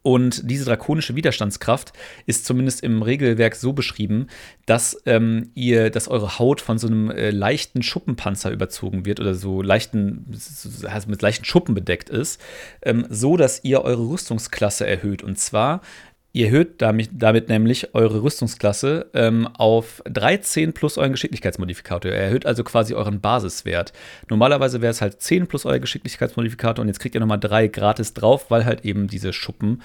Und 0.04 0.50
diese 0.50 0.66
drakonische 0.66 1.16
Widerstandskraft 1.16 1.94
ist 2.26 2.46
zumindest 2.46 2.84
im 2.84 3.02
Regelwerk 3.02 3.56
so 3.56 3.74
beschrieben, 3.74 4.28
dass 4.66 5.02
ähm, 5.06 5.52
ihr, 5.54 5.90
dass 5.90 6.08
eure 6.08 6.40
Haut 6.40 6.62
von 6.62 6.78
so 6.78 6.88
einem 6.88 7.12
äh, 7.12 7.32
leichten 7.32 7.84
Schuppenpanzer 7.84 8.52
überzogen 8.52 9.06
wird 9.06 9.20
oder 9.20 9.36
so 9.36 9.62
leichten, 9.62 10.26
also 10.84 11.10
mit 11.10 11.22
leichten 11.22 11.46
Schuppen 11.46 11.76
bedeckt 11.76 12.10
ist, 12.10 12.42
ähm, 12.82 13.06
so 13.10 13.38
dass 13.38 13.64
ihr 13.64 13.84
eure 13.84 14.08
Rüstungsklasse 14.10 14.88
erhöht. 14.88 15.24
Und 15.24 15.38
zwar 15.38 15.82
Ihr 16.34 16.46
erhöht 16.46 16.82
damit, 16.82 17.10
damit 17.14 17.50
nämlich 17.50 17.94
eure 17.94 18.24
Rüstungsklasse 18.24 19.10
ähm, 19.14 19.48
auf 19.48 20.02
13 20.06 20.72
plus 20.72 20.98
euren 20.98 21.12
Geschicklichkeitsmodifikator. 21.12 22.10
Ihr 22.10 22.18
erhöht 22.18 22.46
also 22.46 22.64
quasi 22.64 22.94
euren 22.94 23.20
Basiswert. 23.20 23.92
Normalerweise 24.30 24.82
wäre 24.82 24.92
es 24.92 25.02
halt 25.02 25.22
10 25.22 25.48
plus 25.48 25.66
euer 25.66 25.80
Geschicklichkeitsmodifikator 25.80 26.82
und 26.82 26.88
jetzt 26.88 27.00
kriegt 27.00 27.16
ihr 27.16 27.22
nochmal 27.22 27.40
3 27.40 27.68
gratis 27.68 28.14
drauf, 28.14 28.50
weil 28.50 28.64
halt 28.64 28.86
eben 28.86 29.08
diese 29.08 29.34
Schuppen 29.34 29.82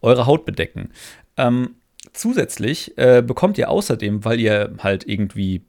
eure 0.00 0.26
Haut 0.26 0.44
bedecken. 0.44 0.90
Ähm, 1.36 1.74
zusätzlich 2.12 2.96
äh, 2.96 3.20
bekommt 3.20 3.58
ihr 3.58 3.68
außerdem, 3.68 4.24
weil 4.24 4.38
ihr 4.38 4.74
halt 4.78 5.06
irgendwie 5.08 5.62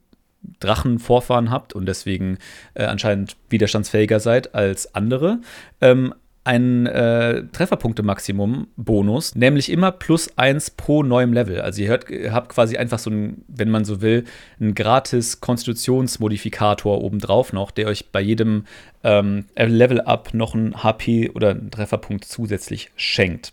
Drachenvorfahren 0.60 1.50
habt 1.50 1.74
und 1.74 1.86
deswegen 1.86 2.38
äh, 2.74 2.84
anscheinend 2.84 3.36
widerstandsfähiger 3.48 4.20
seid 4.20 4.54
als 4.54 4.94
andere, 4.94 5.40
ähm, 5.80 6.14
ein 6.44 6.86
äh, 6.86 7.44
Trefferpunkte-Maximum-Bonus, 7.52 9.34
nämlich 9.34 9.70
immer 9.70 9.92
plus 9.92 10.36
eins 10.38 10.70
pro 10.70 11.02
neuem 11.02 11.32
Level. 11.32 11.60
Also 11.60 11.82
ihr 11.82 11.88
hört, 11.88 12.06
habt 12.30 12.48
quasi 12.50 12.76
einfach 12.76 12.98
so 12.98 13.10
ein, 13.10 13.44
wenn 13.48 13.70
man 13.70 13.84
so 13.84 14.00
will, 14.00 14.24
einen 14.58 14.74
gratis 14.74 15.40
Konstitutionsmodifikator 15.40 17.02
obendrauf 17.02 17.52
noch, 17.52 17.70
der 17.70 17.88
euch 17.88 18.10
bei 18.10 18.20
jedem 18.20 18.64
ähm, 19.04 19.46
Level-Up 19.54 20.32
noch 20.32 20.54
ein 20.54 20.82
HP 20.82 21.30
oder 21.30 21.50
einen 21.50 21.70
Trefferpunkt 21.70 22.24
zusätzlich 22.24 22.90
schenkt 22.96 23.52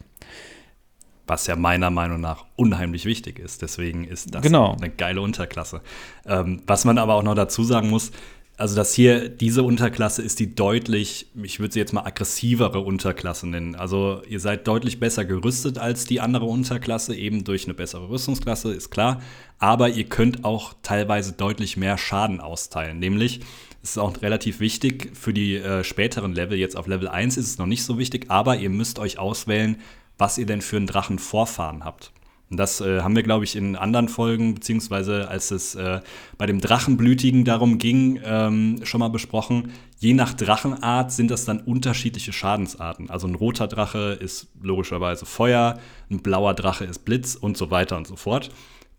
was 1.27 1.45
ja 1.47 1.55
meiner 1.55 1.89
Meinung 1.89 2.21
nach 2.21 2.45
unheimlich 2.55 3.05
wichtig 3.05 3.37
ist. 3.37 3.61
Deswegen 3.61 4.05
ist 4.05 4.33
das 4.33 4.41
genau. 4.41 4.75
eine 4.75 4.89
geile 4.89 5.21
Unterklasse. 5.21 5.81
Ähm, 6.25 6.61
was 6.65 6.85
man 6.85 6.97
aber 6.97 7.15
auch 7.15 7.23
noch 7.23 7.35
dazu 7.35 7.63
sagen 7.63 7.89
muss, 7.89 8.11
also 8.57 8.75
dass 8.75 8.91
hier 8.91 9.29
diese 9.29 9.61
Unterklasse 9.61 10.23
ist 10.23 10.39
die 10.39 10.55
deutlich, 10.55 11.27
ich 11.43 11.59
würde 11.59 11.73
sie 11.73 11.79
jetzt 11.79 11.93
mal 11.93 12.05
aggressivere 12.05 12.79
Unterklasse 12.79 13.47
nennen. 13.47 13.75
Also 13.75 14.23
ihr 14.27 14.39
seid 14.39 14.67
deutlich 14.67 14.99
besser 14.99 15.25
gerüstet 15.25 15.77
als 15.77 16.05
die 16.05 16.21
andere 16.21 16.45
Unterklasse, 16.45 17.15
eben 17.15 17.43
durch 17.43 17.65
eine 17.65 17.75
bessere 17.75 18.09
Rüstungsklasse, 18.09 18.73
ist 18.73 18.89
klar. 18.89 19.21
Aber 19.59 19.89
ihr 19.89 20.05
könnt 20.05 20.43
auch 20.43 20.73
teilweise 20.81 21.33
deutlich 21.33 21.77
mehr 21.77 21.99
Schaden 21.99 22.41
austeilen. 22.41 22.97
Nämlich, 22.97 23.41
es 23.83 23.91
ist 23.91 23.97
auch 23.99 24.23
relativ 24.23 24.59
wichtig 24.59 25.11
für 25.13 25.33
die 25.33 25.57
äh, 25.57 25.83
späteren 25.83 26.33
Level, 26.33 26.57
jetzt 26.57 26.75
auf 26.75 26.87
Level 26.87 27.07
1 27.07 27.37
ist 27.37 27.47
es 27.47 27.57
noch 27.59 27.67
nicht 27.67 27.83
so 27.83 27.99
wichtig, 27.99 28.25
aber 28.29 28.57
ihr 28.57 28.71
müsst 28.71 28.97
euch 28.97 29.19
auswählen, 29.19 29.77
was 30.17 30.39
ihr 30.39 30.47
denn 30.47 30.61
für 30.61 30.77
einen 30.77 30.87
Drachenvorfahren 30.87 31.85
habt. 31.85 32.11
Und 32.49 32.57
das 32.57 32.79
äh, 32.79 33.01
haben 33.01 33.15
wir, 33.15 33.23
glaube 33.23 33.43
ich, 33.43 33.55
in 33.55 33.75
anderen 33.75 34.07
Folgen, 34.07 34.55
beziehungsweise 34.55 35.27
als 35.27 35.51
es 35.51 35.75
äh, 35.75 35.99
bei 36.37 36.45
dem 36.45 36.61
Drachenblütigen 36.61 37.43
darum 37.43 37.77
ging, 37.77 38.19
ähm, 38.23 38.79
schon 38.83 38.99
mal 38.99 39.09
besprochen. 39.09 39.71
Je 39.99 40.13
nach 40.13 40.33
Drachenart 40.33 41.11
sind 41.11 41.29
das 41.29 41.43
dann 41.43 41.59
unterschiedliche 41.59 42.31
Schadensarten. 42.31 43.09
Also 43.09 43.27
ein 43.27 43.35
roter 43.35 43.67
Drache 43.67 44.17
ist 44.19 44.47
logischerweise 44.61 45.25
Feuer, 45.25 45.79
ein 46.09 46.19
blauer 46.19 46.53
Drache 46.53 46.85
ist 46.85 47.03
Blitz 47.03 47.35
und 47.35 47.57
so 47.57 47.69
weiter 47.69 47.97
und 47.97 48.07
so 48.07 48.15
fort. 48.15 48.49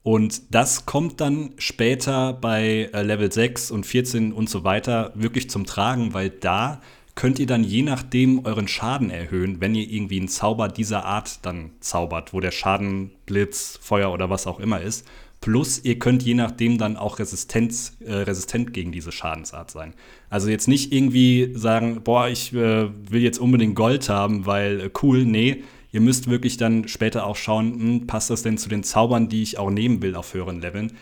Und 0.02 0.54
das 0.54 0.86
kommt 0.86 1.20
dann 1.20 1.52
später 1.58 2.32
bei 2.32 2.90
äh, 2.92 3.02
Level 3.02 3.30
6 3.32 3.70
und 3.70 3.84
14 3.84 4.32
und 4.32 4.48
so 4.48 4.64
weiter 4.64 5.12
wirklich 5.14 5.50
zum 5.50 5.66
Tragen, 5.66 6.14
weil 6.14 6.30
da 6.30 6.80
könnt 7.18 7.40
ihr 7.40 7.48
dann 7.48 7.64
je 7.64 7.82
nachdem 7.82 8.44
euren 8.44 8.68
Schaden 8.68 9.10
erhöhen, 9.10 9.60
wenn 9.60 9.74
ihr 9.74 9.90
irgendwie 9.90 10.20
einen 10.20 10.28
Zauber 10.28 10.68
dieser 10.68 11.04
Art 11.04 11.44
dann 11.44 11.70
zaubert, 11.80 12.32
wo 12.32 12.38
der 12.38 12.52
Schaden 12.52 13.10
Blitz, 13.26 13.76
Feuer 13.82 14.12
oder 14.12 14.30
was 14.30 14.46
auch 14.46 14.60
immer 14.60 14.80
ist. 14.80 15.04
Plus, 15.40 15.84
ihr 15.84 15.98
könnt 15.98 16.22
je 16.22 16.34
nachdem 16.34 16.78
dann 16.78 16.96
auch 16.96 17.18
Resistenz, 17.18 17.96
äh, 18.06 18.12
resistent 18.12 18.72
gegen 18.72 18.92
diese 18.92 19.10
Schadensart 19.10 19.72
sein. 19.72 19.94
Also 20.30 20.48
jetzt 20.48 20.68
nicht 20.68 20.92
irgendwie 20.92 21.50
sagen, 21.56 22.02
boah, 22.04 22.28
ich 22.28 22.52
äh, 22.52 22.88
will 23.10 23.20
jetzt 23.20 23.40
unbedingt 23.40 23.74
Gold 23.74 24.08
haben, 24.08 24.46
weil 24.46 24.80
äh, 24.80 24.90
cool, 25.02 25.24
nee. 25.24 25.64
Ihr 25.90 26.00
müsst 26.00 26.30
wirklich 26.30 26.56
dann 26.56 26.86
später 26.86 27.26
auch 27.26 27.34
schauen, 27.34 27.80
hm, 27.80 28.06
passt 28.06 28.30
das 28.30 28.44
denn 28.44 28.58
zu 28.58 28.68
den 28.68 28.84
Zaubern, 28.84 29.28
die 29.28 29.42
ich 29.42 29.58
auch 29.58 29.70
nehmen 29.70 30.02
will 30.02 30.14
auf 30.14 30.34
höheren 30.34 30.60
Leveln. 30.60 30.92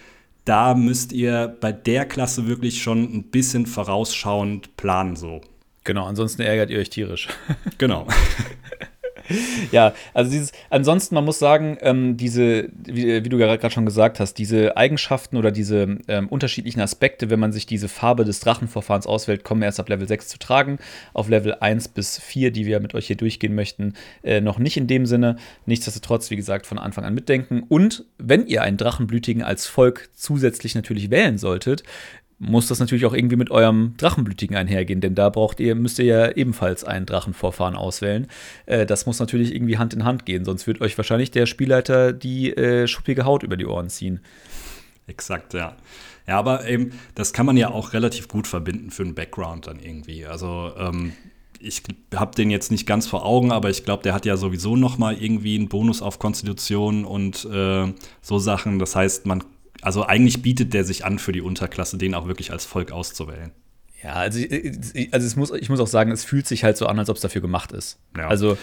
Da 0.47 0.75
müsst 0.75 1.13
ihr 1.13 1.55
bei 1.61 1.73
der 1.73 2.07
Klasse 2.07 2.47
wirklich 2.47 2.81
schon 2.81 3.03
ein 3.03 3.25
bisschen 3.25 3.67
vorausschauend 3.67 4.79
planen 4.79 5.15
so. 5.17 5.43
Genau, 5.87 6.05
ansonsten 6.05 6.42
ärgert 6.42 6.68
ihr 6.68 6.79
euch 6.79 6.90
tierisch. 6.90 7.29
Genau. 7.79 8.07
ja, 9.72 9.92
also 10.14 10.31
dieses, 10.31 10.53
ansonsten, 10.70 11.14
man 11.14 11.25
muss 11.25 11.38
sagen, 11.38 11.77
ähm, 11.81 12.16
diese, 12.16 12.70
wie, 12.75 13.25
wie 13.25 13.29
du 13.29 13.37
gerade 13.37 13.70
schon 13.70 13.85
gesagt 13.85 14.18
hast, 14.18 14.35
diese 14.35 14.77
Eigenschaften 14.77 15.37
oder 15.37 15.51
diese 15.51 15.99
ähm, 16.09 16.29
unterschiedlichen 16.29 16.81
Aspekte, 16.81 17.29
wenn 17.29 17.40
man 17.40 17.53
sich 17.53 17.66
diese 17.66 17.88
Farbe 17.88 18.25
des 18.25 18.40
Drachenverfahrens 18.40 19.07
auswählt, 19.07 19.44
kommen 19.44 19.62
erst 19.62 19.79
ab 19.79 19.88
Level 19.88 20.09
6 20.09 20.29
zu 20.29 20.38
tragen. 20.38 20.79
Auf 21.12 21.29
Level 21.29 21.55
1 21.61 21.88
bis 21.88 22.18
4, 22.18 22.51
die 22.51 22.66
wir 22.66 22.81
mit 22.81 22.94
euch 22.94 23.07
hier 23.07 23.16
durchgehen 23.16 23.55
möchten, 23.55 23.94
äh, 24.22 24.40
noch 24.40 24.59
nicht 24.59 24.77
in 24.77 24.87
dem 24.87 25.07
Sinne. 25.07 25.37
Nichtsdestotrotz, 25.66 26.31
wie 26.31 26.37
gesagt, 26.37 26.66
von 26.66 26.79
Anfang 26.79 27.05
an 27.05 27.14
mitdenken. 27.14 27.62
Und 27.68 28.05
wenn 28.18 28.46
ihr 28.46 28.62
einen 28.62 28.79
Drachenblütigen 28.79 29.42
als 29.42 29.66
Volk 29.66 30.09
zusätzlich 30.14 30.75
natürlich 30.75 31.11
wählen 31.11 31.37
solltet, 31.37 31.83
muss 32.38 32.68
das 32.68 32.81
natürlich 32.81 33.07
auch 33.07 33.14
irgendwie 33.14 33.37
mit 33.37 33.51
eurem 33.51 33.94
Drachenblütigen 33.96 34.57
einhergehen, 34.57 35.01
denn 35.01 35.14
da 35.14 35.31
braucht 35.31 35.59
ihr, 35.59 35.75
müsst 35.75 35.99
ihr 35.99 36.05
ja 36.05 36.31
ebenfalls 36.33 36.85
einen 36.85 37.07
Drachenvorfahren 37.07 37.77
auswählen. 37.77 38.27
Äh, 38.66 38.85
das 38.85 39.07
muss 39.07 39.18
natürlich 39.18 39.55
irgendwie 39.55 39.79
Hand 39.79 39.94
in 39.94 40.05
Hand 40.05 40.27
gehen, 40.27 40.44
sonst 40.44 40.66
wird 40.66 40.81
euch 40.81 40.96
wahrscheinlich 40.99 41.31
der 41.31 41.46
Spielleiter 41.46 42.12
die 42.12 42.55
äh, 42.57 42.87
schuppige 42.87 43.25
Haut 43.25 43.42
über 43.42 43.57
die 43.57 43.66
Ohren 43.66 43.88
ziehen. 43.88 44.20
Exakt, 45.07 45.55
ja. 45.55 45.77
Ja, 46.27 46.38
aber 46.38 46.68
eben, 46.68 46.92
das 47.14 47.33
kann 47.33 47.46
man 47.46 47.57
ja 47.57 47.70
auch 47.70 47.92
relativ 47.92 48.29
gut 48.29 48.46
verbinden 48.46 48.90
für 48.90 49.05
einen 49.05 49.14
Background 49.14 49.68
dann 49.68 49.79
irgendwie. 49.79 50.27
Also, 50.27 50.72
ähm, 50.77 51.12
ich 51.61 51.83
habe 52.14 52.35
den 52.35 52.51
jetzt 52.51 52.70
nicht 52.70 52.87
ganz 52.87 53.07
vor 53.07 53.25
Augen, 53.25 53.53
aber 53.53 53.70
ich 53.70 53.85
glaube, 53.85 54.03
der 54.03 54.12
hat 54.12 54.27
ja 54.27 54.37
sowieso 54.37 54.77
noch 54.77 54.99
mal 54.99 55.16
irgendwie 55.16 55.57
einen 55.57 55.68
Bonus 55.68 56.03
auf 56.03 56.18
Konstitution 56.18 57.05
und 57.05 57.44
äh, 57.46 57.92
so 58.20 58.38
Sachen. 58.38 58.79
Das 58.79 58.94
heißt, 58.96 59.25
man 59.25 59.42
also 59.83 60.05
eigentlich 60.05 60.43
bietet 60.43 60.75
der 60.75 60.85
sich 60.85 61.05
an 61.05 61.19
für 61.19 61.33
die 61.33 61.41
Unterklasse, 61.41 61.99
den 61.99 62.15
auch 62.15 62.27
wirklich 62.27 62.53
als 62.53 62.65
Volk 62.65 62.93
auszuwählen. 62.93 63.53
Ja, 64.03 64.12
also, 64.15 64.39
also 65.11 65.27
es 65.27 65.37
muss, 65.37 65.51
ich 65.53 65.69
muss 65.69 65.81
auch 65.81 65.87
sagen, 65.87 66.12
es 66.12 66.25
fühlt 66.25 66.47
sich 66.47 66.65
halt 66.65 66.77
so 66.77 66.87
an, 66.87 66.99
als 66.99 67.09
ob 67.09 67.17
es 67.17 67.23
dafür 67.23 67.41
gemacht 67.41 67.73
ist. 67.73 67.99
Ja. 68.17 68.29
Also 68.29 68.59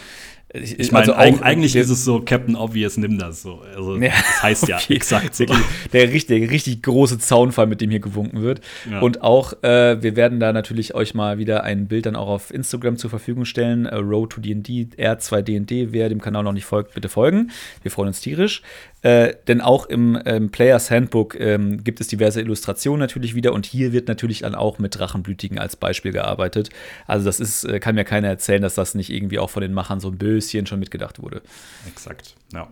ich, 0.56 0.80
ich 0.80 0.92
meine, 0.92 1.16
also 1.16 1.42
eigentlich 1.42 1.76
ist 1.76 1.89
es 1.89 2.06
so, 2.06 2.22
Captain 2.22 2.56
Obvious, 2.56 2.98
nimm 2.98 3.18
das 3.18 3.42
so. 3.42 3.63
Also, 3.76 3.98
ja, 3.98 4.12
das 4.12 4.44
heißt 4.44 4.68
ja 4.68 4.78
okay. 4.84 4.96
exakt 4.96 5.34
so. 5.34 5.46
Der 5.94 6.10
richtig, 6.10 6.52
richtig 6.52 6.84
große 6.84 7.18
Zaunfall, 7.18 7.66
mit 7.66 7.82
dem 7.82 7.89
hier 7.89 8.00
gewunken 8.00 8.44
wird. 8.44 8.62
Ja. 8.89 9.00
Und 9.00 9.24
auch, 9.24 9.54
äh, 9.63 10.04
wir 10.04 10.16
werden 10.16 10.39
da 10.39 10.54
natürlich 10.54 10.94
euch 10.94 11.16
mal 11.16 11.39
wieder 11.39 11.63
ein 11.63 11.88
Bild 11.88 12.06
dann 12.06 12.16
auch 12.16 12.28
auf 12.28 12.54
Instagram 12.54 12.98
zur 12.98 13.10
Verfügung 13.10 13.46
stellen. 13.46 13.88
Uh, 13.88 13.98
Road 13.98 14.34
to 14.34 14.42
D&D, 14.42 14.89
R2D&D. 14.96 15.88
Wer 15.92 16.10
dem 16.10 16.22
Kanal 16.22 16.44
noch 16.44 16.54
nicht 16.54 16.66
folgt, 16.66 16.94
bitte 16.94 17.10
folgen. 17.10 17.50
Wir 17.82 17.89
freuen 17.89 18.10
uns 18.10 18.22
tierisch. 18.22 18.62
Äh, 19.04 19.34
denn 19.50 19.60
auch 19.60 19.88
im 19.88 20.18
ähm, 20.26 20.50
Players 20.50 20.89
Handbook 20.89 21.38
ähm, 21.38 21.84
gibt 21.84 22.00
es 22.00 22.08
diverse 22.08 22.39
Illustrationen 22.39 23.02
natürlich 23.02 23.36
wieder 23.36 23.52
und 23.52 23.66
hier 23.66 23.92
wird 23.92 24.08
natürlich 24.08 24.39
dann 24.39 24.56
auch 24.56 24.80
mit 24.80 24.98
Drachenblütigen 24.98 25.60
als 25.60 25.76
Beispiel 25.76 26.13
gearbeitet. 26.13 26.70
Also 27.06 27.26
das 27.26 27.42
ist, 27.42 27.66
äh, 27.66 27.82
kann 27.82 27.96
mir 27.96 28.06
keiner 28.06 28.30
erzählen, 28.30 28.62
dass 28.62 28.76
das 28.76 28.96
nicht 28.96 29.10
irgendwie 29.10 29.39
auch 29.39 29.50
von 29.50 29.62
den 29.62 29.74
Machern 29.74 30.00
so 30.00 30.08
ein 30.08 30.18
bisschen 30.43 30.67
schon 30.67 30.79
mitgedacht 30.79 31.21
wurde. 31.21 31.41
Exakt, 31.88 32.36
ja. 32.53 32.69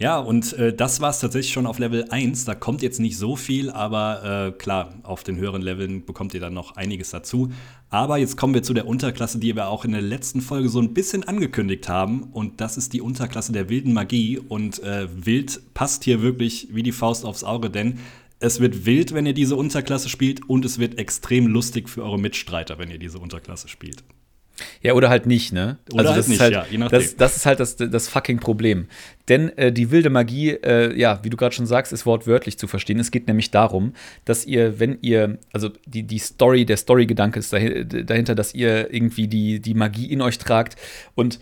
Ja, 0.00 0.18
und 0.20 0.52
äh, 0.52 0.72
das 0.72 1.00
war 1.00 1.10
es 1.10 1.18
tatsächlich 1.18 1.52
schon 1.52 1.66
auf 1.66 1.80
Level 1.80 2.06
1. 2.10 2.44
Da 2.44 2.54
kommt 2.54 2.82
jetzt 2.82 3.00
nicht 3.00 3.18
so 3.18 3.34
viel, 3.34 3.68
aber 3.70 4.46
äh, 4.46 4.52
klar, 4.52 4.94
auf 5.02 5.24
den 5.24 5.36
höheren 5.36 5.60
Leveln 5.60 6.06
bekommt 6.06 6.34
ihr 6.34 6.40
dann 6.40 6.54
noch 6.54 6.76
einiges 6.76 7.10
dazu. 7.10 7.50
Aber 7.90 8.16
jetzt 8.16 8.36
kommen 8.36 8.54
wir 8.54 8.62
zu 8.62 8.74
der 8.74 8.86
Unterklasse, 8.86 9.40
die 9.40 9.56
wir 9.56 9.68
auch 9.68 9.84
in 9.84 9.90
der 9.92 10.02
letzten 10.02 10.40
Folge 10.40 10.68
so 10.68 10.80
ein 10.80 10.94
bisschen 10.94 11.24
angekündigt 11.24 11.88
haben. 11.88 12.24
Und 12.32 12.60
das 12.60 12.76
ist 12.76 12.92
die 12.92 13.00
Unterklasse 13.00 13.52
der 13.52 13.68
wilden 13.68 13.92
Magie. 13.92 14.38
Und 14.38 14.80
äh, 14.84 15.08
wild 15.12 15.60
passt 15.74 16.04
hier 16.04 16.22
wirklich 16.22 16.68
wie 16.70 16.84
die 16.84 16.92
Faust 16.92 17.24
aufs 17.24 17.42
Auge, 17.42 17.68
denn 17.68 17.98
es 18.38 18.60
wird 18.60 18.86
wild, 18.86 19.14
wenn 19.14 19.26
ihr 19.26 19.34
diese 19.34 19.56
Unterklasse 19.56 20.08
spielt. 20.08 20.48
Und 20.48 20.64
es 20.64 20.78
wird 20.78 20.96
extrem 20.98 21.48
lustig 21.48 21.88
für 21.88 22.04
eure 22.04 22.20
Mitstreiter, 22.20 22.78
wenn 22.78 22.90
ihr 22.90 22.98
diese 22.98 23.18
Unterklasse 23.18 23.66
spielt. 23.66 24.04
Ja, 24.82 24.94
oder 24.94 25.08
halt 25.08 25.26
nicht, 25.26 25.52
ne? 25.52 25.78
Oder 25.92 26.00
also 26.00 26.14
halt 26.14 26.28
nicht, 26.28 26.40
halt, 26.40 26.52
ja, 26.52 26.66
je 26.70 26.78
nachdem. 26.78 26.98
Das, 26.98 27.16
das 27.16 27.36
ist 27.36 27.46
halt 27.46 27.60
das, 27.60 27.76
das 27.76 28.08
fucking 28.08 28.38
Problem. 28.38 28.86
Denn 29.28 29.56
äh, 29.58 29.72
die 29.72 29.90
wilde 29.90 30.10
Magie, 30.10 30.50
äh, 30.50 30.98
ja, 30.98 31.20
wie 31.22 31.30
du 31.30 31.36
gerade 31.36 31.54
schon 31.54 31.66
sagst, 31.66 31.92
ist 31.92 32.06
wortwörtlich 32.06 32.58
zu 32.58 32.66
verstehen. 32.66 32.98
Es 32.98 33.10
geht 33.10 33.26
nämlich 33.26 33.50
darum, 33.50 33.92
dass 34.24 34.46
ihr, 34.46 34.80
wenn 34.80 34.98
ihr, 35.02 35.38
also 35.52 35.70
die, 35.86 36.02
die 36.02 36.18
Story, 36.18 36.64
der 36.64 36.76
Story-Gedanke 36.76 37.38
ist 37.38 37.52
dahinter, 37.52 38.34
dass 38.34 38.54
ihr 38.54 38.92
irgendwie 38.92 39.28
die, 39.28 39.60
die 39.60 39.74
Magie 39.74 40.10
in 40.10 40.22
euch 40.22 40.38
tragt 40.38 40.76
und 41.14 41.38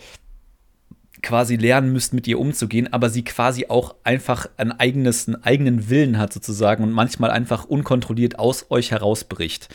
quasi 1.22 1.57
lernen 1.57 1.92
müsst, 1.92 2.12
mit 2.12 2.29
ihr 2.29 2.38
umzugehen, 2.38 2.92
aber 2.92 3.11
sie 3.11 3.24
quasi 3.24 3.66
auch 3.68 3.96
einfach 4.05 4.46
ein 4.57 4.72
eigenes, 4.72 5.26
einen 5.26 5.42
eigenen 5.42 5.90
Willen 5.90 6.18
hat 6.18 6.33
sozusagen 6.33 6.85
und 6.85 6.92
manchmal 6.92 7.31
einfach 7.31 7.64
unkontrolliert 7.64 8.38
aus 8.38 8.66
euch 8.70 8.92
herausbricht. 8.92 9.68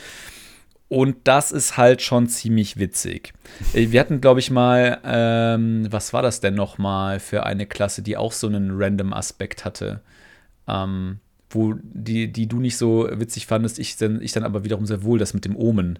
Und 0.91 1.19
das 1.23 1.54
ist 1.54 1.77
halt 1.77 2.01
schon 2.01 2.27
ziemlich 2.27 2.77
witzig. 2.77 3.32
Äh, 3.71 3.91
wir 3.91 4.01
hatten, 4.01 4.19
glaube 4.19 4.41
ich, 4.41 4.51
mal, 4.51 4.99
ähm, 5.06 5.88
was 5.89 6.12
war 6.12 6.21
das 6.21 6.41
denn 6.41 6.54
noch 6.54 6.77
mal 6.77 7.21
für 7.21 7.45
eine 7.45 7.65
Klasse, 7.65 8.01
die 8.01 8.17
auch 8.17 8.34
so 8.34 8.47
einen 8.47 8.71
random 8.73 9.13
Aspekt 9.13 9.63
hatte? 9.63 10.01
Ähm, 10.67 11.19
wo 11.49 11.75
die, 11.82 12.30
die 12.30 12.45
du 12.45 12.60
nicht 12.60 12.75
so 12.75 13.08
witzig 13.10 13.47
fandest, 13.47 13.80
ich 13.80 13.95
dann, 13.95 14.21
ich 14.21 14.34
dann 14.34 14.43
aber 14.43 14.65
wiederum 14.65 14.86
sehr 14.86 15.01
wohl, 15.01 15.17
das 15.17 15.34
mit 15.34 15.45
dem 15.45 15.56
Omen. 15.56 15.97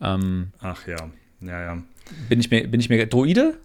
Ähm, 0.00 0.48
Ach 0.60 0.86
ja, 0.86 1.10
ja, 1.42 1.60
ja. 1.60 1.82
Bin 2.30 2.40
ich 2.40 2.50
mir, 2.50 2.66
bin 2.68 2.80
ich 2.80 2.88
mir, 2.88 3.04
Droide? 3.04 3.58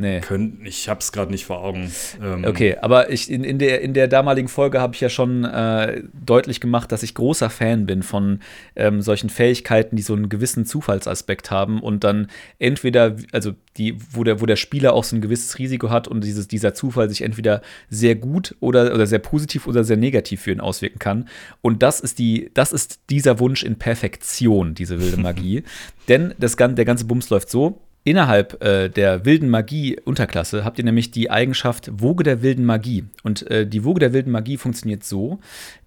Nee. 0.00 0.20
Könnt, 0.20 0.64
ich 0.64 0.88
habe 0.88 1.00
es 1.00 1.10
gerade 1.10 1.32
nicht 1.32 1.44
vor 1.44 1.58
Augen. 1.58 1.90
Ähm. 2.22 2.44
Okay, 2.44 2.76
aber 2.80 3.10
ich, 3.10 3.28
in, 3.28 3.42
in, 3.42 3.58
der, 3.58 3.80
in 3.80 3.94
der 3.94 4.06
damaligen 4.06 4.46
Folge 4.46 4.80
habe 4.80 4.94
ich 4.94 5.00
ja 5.00 5.08
schon 5.08 5.44
äh, 5.44 6.04
deutlich 6.24 6.60
gemacht, 6.60 6.92
dass 6.92 7.02
ich 7.02 7.14
großer 7.14 7.50
Fan 7.50 7.84
bin 7.84 8.04
von 8.04 8.38
ähm, 8.76 9.02
solchen 9.02 9.28
Fähigkeiten, 9.28 9.96
die 9.96 10.02
so 10.02 10.14
einen 10.14 10.28
gewissen 10.28 10.66
Zufallsaspekt 10.66 11.50
haben 11.50 11.82
und 11.82 12.04
dann 12.04 12.28
entweder, 12.60 13.16
also 13.32 13.54
die, 13.76 13.96
wo 14.12 14.22
der, 14.22 14.40
wo 14.40 14.46
der 14.46 14.54
Spieler 14.54 14.92
auch 14.92 15.02
so 15.02 15.16
ein 15.16 15.20
gewisses 15.20 15.58
Risiko 15.58 15.90
hat 15.90 16.06
und 16.06 16.22
dieses, 16.22 16.46
dieser 16.46 16.74
Zufall 16.74 17.08
sich 17.08 17.22
entweder 17.22 17.60
sehr 17.90 18.14
gut 18.14 18.54
oder, 18.60 18.94
oder 18.94 19.08
sehr 19.08 19.18
positiv 19.18 19.66
oder 19.66 19.82
sehr 19.82 19.96
negativ 19.96 20.42
für 20.42 20.52
ihn 20.52 20.60
auswirken 20.60 21.00
kann. 21.00 21.28
Und 21.60 21.82
das 21.82 21.98
ist 21.98 22.20
die, 22.20 22.52
das 22.54 22.72
ist 22.72 23.00
dieser 23.10 23.40
Wunsch 23.40 23.64
in 23.64 23.76
Perfektion, 23.76 24.74
diese 24.74 25.00
wilde 25.00 25.16
Magie. 25.16 25.64
Denn 26.08 26.34
das, 26.38 26.54
der 26.54 26.84
ganze 26.84 27.04
Bums 27.04 27.30
läuft 27.30 27.50
so, 27.50 27.80
Innerhalb 28.08 28.64
äh, 28.64 28.88
der 28.88 29.26
wilden 29.26 29.50
Magie-Unterklasse 29.50 30.64
habt 30.64 30.78
ihr 30.78 30.84
nämlich 30.86 31.10
die 31.10 31.30
Eigenschaft 31.30 31.90
Woge 31.92 32.24
der 32.24 32.40
wilden 32.40 32.64
Magie. 32.64 33.04
Und 33.22 33.50
äh, 33.50 33.66
die 33.66 33.84
Woge 33.84 34.00
der 34.00 34.14
wilden 34.14 34.32
Magie 34.32 34.56
funktioniert 34.56 35.04
so, 35.04 35.40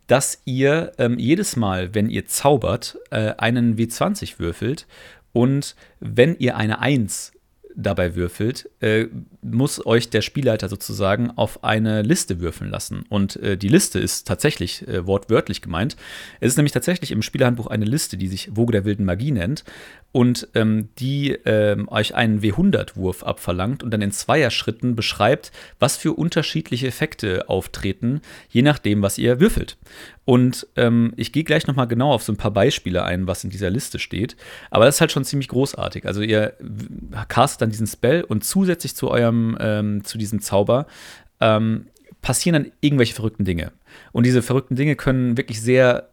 dass 0.05 0.39
ihr 0.45 0.91
ähm, 0.99 1.17
jedes 1.17 1.55
Mal, 1.55 1.95
wenn 1.95 2.11
ihr 2.11 2.27
zaubert, 2.27 2.99
äh, 3.09 3.33
einen 3.39 3.75
W20 3.75 4.37
würfelt. 4.37 4.85
Und 5.33 5.75
wenn 5.99 6.35
ihr 6.37 6.57
eine 6.57 6.79
1 6.79 7.31
dabei 7.75 8.15
würfelt, 8.15 8.69
äh, 8.81 9.07
muss 9.41 9.83
euch 9.83 10.09
der 10.09 10.21
Spielleiter 10.21 10.69
sozusagen 10.69 11.31
auf 11.31 11.63
eine 11.63 12.01
Liste 12.03 12.39
würfeln 12.39 12.69
lassen. 12.69 13.03
Und 13.09 13.37
äh, 13.37 13.57
die 13.57 13.69
Liste 13.69 13.99
ist 13.99 14.27
tatsächlich 14.27 14.87
äh, 14.87 15.07
wortwörtlich 15.07 15.61
gemeint. 15.61 15.95
Es 16.39 16.49
ist 16.49 16.57
nämlich 16.57 16.73
tatsächlich 16.73 17.11
im 17.11 17.21
Spielerhandbuch 17.21 17.67
eine 17.67 17.85
Liste, 17.85 18.17
die 18.17 18.27
sich 18.27 18.55
Woge 18.55 18.73
der 18.73 18.85
wilden 18.85 19.05
Magie 19.05 19.31
nennt 19.31 19.63
und 20.11 20.47
ähm, 20.55 20.89
die 20.99 21.31
ähm, 21.45 21.87
euch 21.89 22.15
einen 22.15 22.41
W100-Wurf 22.41 23.23
abverlangt 23.23 23.81
und 23.83 23.91
dann 23.91 24.01
in 24.01 24.11
Zweierschritten 24.11 24.95
beschreibt, 24.95 25.51
was 25.79 25.97
für 25.97 26.13
unterschiedliche 26.13 26.87
Effekte 26.87 27.47
auftreten, 27.49 28.21
je 28.49 28.61
nachdem, 28.61 29.01
was 29.01 29.17
ihr 29.17 29.39
würfelt. 29.39 29.77
Und 30.25 30.67
ähm, 30.75 31.13
ich 31.15 31.31
gehe 31.31 31.43
gleich 31.43 31.65
nochmal 31.65 31.87
genau 31.87 32.11
auf 32.11 32.23
so 32.23 32.33
ein 32.33 32.37
paar 32.37 32.51
Beispiele 32.51 33.03
ein, 33.03 33.27
was 33.27 33.43
in 33.43 33.49
dieser 33.49 33.69
Liste 33.69 33.99
steht. 33.99 34.35
Aber 34.69 34.85
das 34.85 34.95
ist 34.95 35.01
halt 35.01 35.11
schon 35.11 35.25
ziemlich 35.25 35.47
großartig. 35.47 36.05
Also 36.05 36.21
ihr 36.21 36.53
castet 37.27 37.61
dann 37.61 37.69
diesen 37.71 37.87
Spell 37.87 38.23
und 38.23 38.43
zusätzlich 38.43 38.95
zu 38.95 39.09
eurem, 39.09 39.57
ähm, 39.59 40.03
zu 40.03 40.17
diesem 40.17 40.41
Zauber 40.41 40.87
ähm, 41.39 41.87
passieren 42.21 42.63
dann 42.63 42.71
irgendwelche 42.81 43.15
verrückten 43.15 43.45
Dinge. 43.45 43.71
Und 44.11 44.25
diese 44.25 44.41
verrückten 44.41 44.75
Dinge 44.75 44.95
können 44.95 45.37
wirklich 45.37 45.61
sehr 45.61 46.10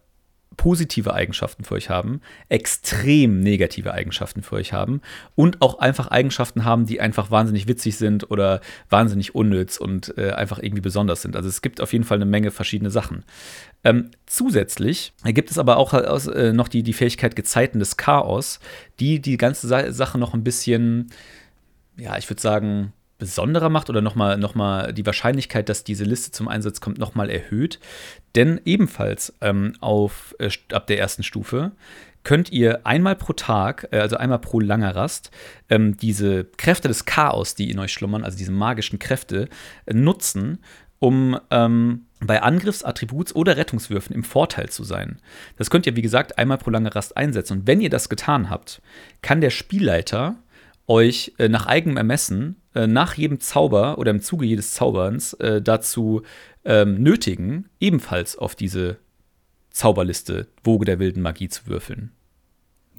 positive 0.57 1.13
Eigenschaften 1.13 1.63
für 1.63 1.75
euch 1.75 1.89
haben, 1.89 2.21
extrem 2.49 3.39
negative 3.39 3.93
Eigenschaften 3.93 4.43
für 4.43 4.55
euch 4.55 4.73
haben 4.73 5.01
und 5.35 5.61
auch 5.61 5.79
einfach 5.79 6.09
Eigenschaften 6.09 6.65
haben, 6.65 6.85
die 6.85 6.99
einfach 6.99 7.31
wahnsinnig 7.31 7.67
witzig 7.67 7.97
sind 7.97 8.29
oder 8.29 8.59
wahnsinnig 8.89 9.35
unnütz 9.35 9.77
und 9.77 10.17
äh, 10.17 10.31
einfach 10.31 10.59
irgendwie 10.59 10.81
besonders 10.81 11.21
sind. 11.21 11.35
Also 11.37 11.47
es 11.47 11.61
gibt 11.61 11.79
auf 11.79 11.93
jeden 11.93 12.03
Fall 12.03 12.17
eine 12.17 12.25
Menge 12.25 12.51
verschiedene 12.51 12.91
Sachen. 12.91 13.23
Ähm, 13.85 14.11
zusätzlich 14.25 15.13
gibt 15.23 15.49
es 15.49 15.57
aber 15.57 15.77
auch 15.77 15.93
äh, 15.93 16.51
noch 16.51 16.67
die, 16.67 16.83
die 16.83 16.93
Fähigkeit 16.93 17.37
Gezeiten 17.37 17.79
des 17.79 17.95
Chaos, 17.95 18.59
die 18.99 19.21
die 19.21 19.37
ganze 19.37 19.67
Sa 19.67 19.93
Sache 19.93 20.17
noch 20.17 20.33
ein 20.33 20.43
bisschen, 20.43 21.07
ja, 21.97 22.17
ich 22.17 22.29
würde 22.29 22.41
sagen, 22.41 22.91
besonderer 23.19 23.69
macht 23.69 23.89
oder 23.89 24.01
nochmal 24.01 24.37
noch 24.37 24.55
mal 24.55 24.93
die 24.93 25.05
Wahrscheinlichkeit, 25.05 25.69
dass 25.69 25.83
diese 25.83 26.05
Liste 26.05 26.31
zum 26.31 26.47
Einsatz 26.47 26.81
kommt, 26.81 26.97
nochmal 26.97 27.29
erhöht. 27.29 27.79
Denn 28.35 28.59
ebenfalls 28.65 29.35
ähm, 29.41 29.73
auf, 29.81 30.35
äh, 30.39 30.49
ab 30.73 30.87
der 30.87 30.99
ersten 30.99 31.23
Stufe 31.23 31.73
könnt 32.23 32.51
ihr 32.51 32.85
einmal 32.85 33.15
pro 33.15 33.33
Tag, 33.33 33.89
äh, 33.91 33.99
also 33.99 34.17
einmal 34.17 34.39
pro 34.39 34.59
langer 34.59 34.95
Rast, 34.95 35.31
ähm, 35.69 35.97
diese 35.97 36.45
Kräfte 36.45 36.87
des 36.87 37.05
Chaos, 37.05 37.55
die 37.55 37.69
in 37.69 37.79
euch 37.79 37.93
schlummern, 37.93 38.23
also 38.23 38.37
diese 38.37 38.51
magischen 38.51 38.99
Kräfte, 38.99 39.49
äh, 39.85 39.93
nutzen, 39.93 40.59
um 40.99 41.39
ähm, 41.51 42.05
bei 42.19 42.41
Angriffs-, 42.41 42.83
Attributs- 42.83 43.33
oder 43.33 43.57
Rettungswürfen 43.57 44.13
im 44.13 44.23
Vorteil 44.23 44.69
zu 44.69 44.83
sein. 44.83 45.17
Das 45.57 45.69
könnt 45.69 45.85
ihr, 45.85 45.95
wie 45.95 46.01
gesagt, 46.01 46.37
einmal 46.37 46.57
pro 46.57 46.69
lange 46.69 46.93
Rast 46.93 47.15
einsetzen. 47.15 47.59
Und 47.59 47.67
wenn 47.67 47.81
ihr 47.81 47.89
das 47.89 48.09
getan 48.09 48.49
habt, 48.49 48.81
kann 49.21 49.41
der 49.41 49.49
Spielleiter 49.49 50.35
euch 50.89 51.33
äh, 51.37 51.47
nach 51.47 51.67
eigenem 51.67 51.97
Ermessen 51.97 52.57
äh, 52.75 52.87
nach 52.87 53.13
jedem 53.13 53.39
Zauber 53.39 53.97
oder 53.97 54.11
im 54.11 54.21
Zuge 54.21 54.45
jedes 54.45 54.73
Zauberns 54.73 55.33
äh, 55.35 55.61
dazu 55.61 56.23
ähm, 56.65 57.01
nötigen, 57.01 57.69
ebenfalls 57.79 58.37
auf 58.37 58.55
diese 58.55 58.97
Zauberliste 59.69 60.47
Woge 60.63 60.85
der 60.85 60.99
wilden 60.99 61.21
Magie 61.21 61.47
zu 61.47 61.67
würfeln. 61.67 62.11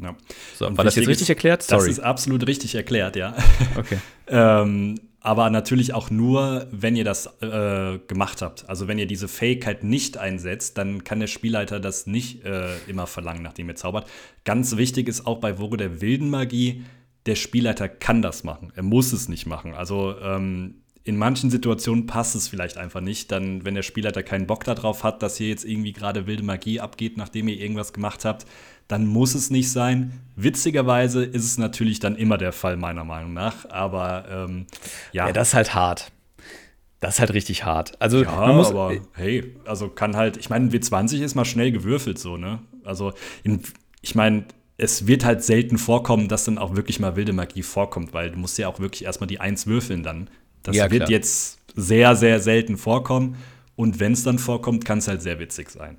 Ja. 0.00 0.16
So, 0.56 0.76
war 0.76 0.84
das 0.84 0.96
jetzt 0.96 1.08
richtig 1.08 1.28
erklärt? 1.28 1.62
Sorry. 1.62 1.88
Das 1.88 1.98
ist 1.98 2.00
absolut 2.00 2.46
richtig 2.46 2.74
erklärt, 2.74 3.16
ja. 3.16 3.34
Okay. 3.76 3.98
ähm, 4.28 4.98
aber 5.22 5.50
natürlich 5.50 5.92
auch 5.92 6.10
nur, 6.10 6.66
wenn 6.70 6.96
ihr 6.96 7.04
das 7.04 7.26
äh, 7.42 7.98
gemacht 8.06 8.40
habt. 8.40 8.66
Also 8.70 8.88
wenn 8.88 8.98
ihr 8.98 9.06
diese 9.06 9.28
Fähigkeit 9.28 9.84
nicht 9.84 10.16
einsetzt, 10.16 10.78
dann 10.78 11.04
kann 11.04 11.20
der 11.20 11.26
Spielleiter 11.26 11.78
das 11.78 12.06
nicht 12.06 12.44
äh, 12.44 12.78
immer 12.86 13.06
verlangen, 13.06 13.42
nachdem 13.42 13.68
ihr 13.68 13.76
zaubert. 13.76 14.08
Ganz 14.44 14.78
wichtig 14.78 15.08
ist 15.08 15.26
auch 15.26 15.38
bei 15.38 15.58
Woge 15.58 15.76
der 15.76 16.00
wilden 16.00 16.30
Magie, 16.30 16.84
der 17.26 17.34
Spielleiter 17.34 17.88
kann 17.88 18.22
das 18.22 18.44
machen. 18.44 18.72
Er 18.74 18.82
muss 18.82 19.12
es 19.12 19.28
nicht 19.28 19.46
machen. 19.46 19.74
Also 19.74 20.14
ähm, 20.20 20.76
in 21.04 21.16
manchen 21.16 21.50
Situationen 21.50 22.06
passt 22.06 22.34
es 22.34 22.48
vielleicht 22.48 22.76
einfach 22.76 23.00
nicht. 23.00 23.32
Dann, 23.32 23.64
wenn 23.64 23.74
der 23.74 23.82
Spielleiter 23.82 24.22
keinen 24.22 24.46
Bock 24.46 24.64
darauf 24.64 25.02
hat, 25.04 25.22
dass 25.22 25.36
hier 25.36 25.48
jetzt 25.48 25.64
irgendwie 25.64 25.92
gerade 25.92 26.26
wilde 26.26 26.42
Magie 26.42 26.80
abgeht, 26.80 27.16
nachdem 27.16 27.48
ihr 27.48 27.58
irgendwas 27.58 27.92
gemacht 27.92 28.24
habt, 28.24 28.46
dann 28.88 29.06
muss 29.06 29.34
es 29.34 29.50
nicht 29.50 29.70
sein. 29.70 30.20
Witzigerweise 30.36 31.24
ist 31.24 31.44
es 31.44 31.58
natürlich 31.58 32.00
dann 32.00 32.16
immer 32.16 32.38
der 32.38 32.52
Fall, 32.52 32.76
meiner 32.76 33.04
Meinung 33.04 33.32
nach. 33.32 33.68
Aber 33.70 34.24
ähm, 34.30 34.66
ja. 35.12 35.26
Ja, 35.26 35.32
das 35.32 35.48
ist 35.48 35.54
halt 35.54 35.74
hart. 35.74 36.12
Das 37.00 37.14
ist 37.14 37.20
halt 37.20 37.32
richtig 37.32 37.64
hart. 37.64 38.00
Also, 38.00 38.22
ja, 38.22 38.30
man 38.30 38.56
muss, 38.56 38.70
aber 38.70 38.92
hey, 39.14 39.56
also 39.64 39.88
kann 39.88 40.16
halt, 40.16 40.36
ich 40.36 40.50
meine, 40.50 40.68
W20 40.68 41.22
ist 41.22 41.34
mal 41.34 41.46
schnell 41.46 41.72
gewürfelt 41.72 42.18
so, 42.18 42.36
ne? 42.36 42.58
Also, 42.84 43.14
in, 43.42 43.62
ich 44.02 44.14
meine, 44.14 44.44
es 44.80 45.06
wird 45.06 45.26
halt 45.26 45.44
selten 45.44 45.76
vorkommen, 45.76 46.28
dass 46.28 46.44
dann 46.44 46.56
auch 46.56 46.74
wirklich 46.74 47.00
mal 47.00 47.14
wilde 47.14 47.34
Magie 47.34 47.62
vorkommt, 47.62 48.14
weil 48.14 48.30
du 48.30 48.38
musst 48.38 48.56
ja 48.56 48.66
auch 48.66 48.80
wirklich 48.80 49.04
erstmal 49.04 49.26
die 49.26 49.38
Eins 49.38 49.66
würfeln 49.66 50.02
dann. 50.02 50.30
Das 50.62 50.74
ja, 50.74 50.90
wird 50.90 51.10
jetzt 51.10 51.58
sehr, 51.76 52.16
sehr 52.16 52.40
selten 52.40 52.78
vorkommen. 52.78 53.36
Und 53.76 54.00
wenn 54.00 54.12
es 54.12 54.24
dann 54.24 54.38
vorkommt, 54.38 54.86
kann 54.86 54.98
es 54.98 55.08
halt 55.08 55.20
sehr 55.20 55.38
witzig 55.38 55.70
sein. 55.70 55.98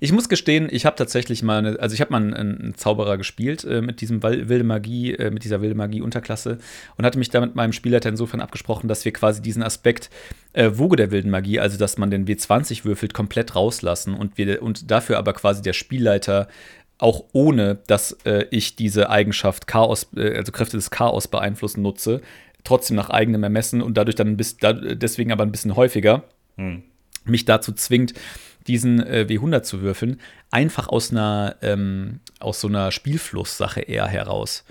Ich 0.00 0.10
muss 0.10 0.28
gestehen, 0.28 0.68
ich 0.70 0.86
habe 0.86 0.96
tatsächlich 0.96 1.42
mal, 1.42 1.58
eine, 1.58 1.78
also 1.80 1.94
ich 1.94 2.00
habe 2.00 2.10
mal 2.10 2.22
einen, 2.22 2.34
einen, 2.34 2.74
Zauberer 2.74 3.16
gespielt 3.16 3.64
äh, 3.64 3.80
mit 3.80 4.00
diesem 4.00 4.22
wilde 4.22 4.64
Magie, 4.64 5.12
äh, 5.12 5.30
mit 5.30 5.44
dieser 5.44 5.60
wilde 5.60 5.74
Magie 5.74 6.00
Unterklasse 6.00 6.58
und 6.96 7.04
hatte 7.04 7.18
mich 7.18 7.30
da 7.30 7.40
mit 7.40 7.54
meinem 7.54 7.72
Spielleiter 7.72 8.08
insofern 8.08 8.40
abgesprochen, 8.40 8.88
dass 8.88 9.04
wir 9.04 9.12
quasi 9.12 9.42
diesen 9.42 9.62
Aspekt 9.62 10.10
äh, 10.52 10.70
Woge 10.74 10.96
der 10.96 11.10
wilden 11.10 11.30
Magie, 11.30 11.60
also 11.60 11.78
dass 11.78 11.98
man 11.98 12.10
den 12.10 12.26
W20 12.26 12.84
würfelt, 12.84 13.12
komplett 13.12 13.54
rauslassen 13.54 14.14
und 14.14 14.38
wir 14.38 14.62
und 14.62 14.90
dafür 14.90 15.18
aber 15.18 15.32
quasi 15.32 15.62
der 15.62 15.74
Spielleiter 15.74 16.48
auch 16.98 17.24
ohne, 17.32 17.78
dass 17.86 18.12
äh, 18.24 18.46
ich 18.50 18.76
diese 18.76 19.10
Eigenschaft 19.10 19.66
Chaos, 19.66 20.08
äh, 20.16 20.36
also 20.36 20.52
Kräfte 20.52 20.76
des 20.76 20.90
Chaos 20.90 21.28
beeinflussen 21.28 21.82
nutze, 21.82 22.22
trotzdem 22.64 22.96
nach 22.96 23.10
eigenem 23.10 23.42
Ermessen 23.42 23.82
und 23.82 23.96
dadurch 23.96 24.16
dann 24.16 24.28
ein 24.28 24.36
bisschen, 24.36 24.58
da, 24.60 24.72
deswegen 24.72 25.32
aber 25.32 25.44
ein 25.44 25.52
bisschen 25.52 25.76
häufiger 25.76 26.24
hm. 26.56 26.82
mich 27.24 27.44
dazu 27.44 27.72
zwingt, 27.72 28.14
diesen 28.66 29.00
äh, 29.00 29.26
W100 29.28 29.62
zu 29.62 29.80
würfeln, 29.82 30.20
einfach 30.50 30.88
aus 30.88 31.10
einer, 31.10 31.56
ähm, 31.62 32.20
aus 32.40 32.60
so 32.60 32.68
einer 32.68 32.90
Spielflusssache 32.90 33.80
eher 33.80 34.06
heraus. 34.06 34.64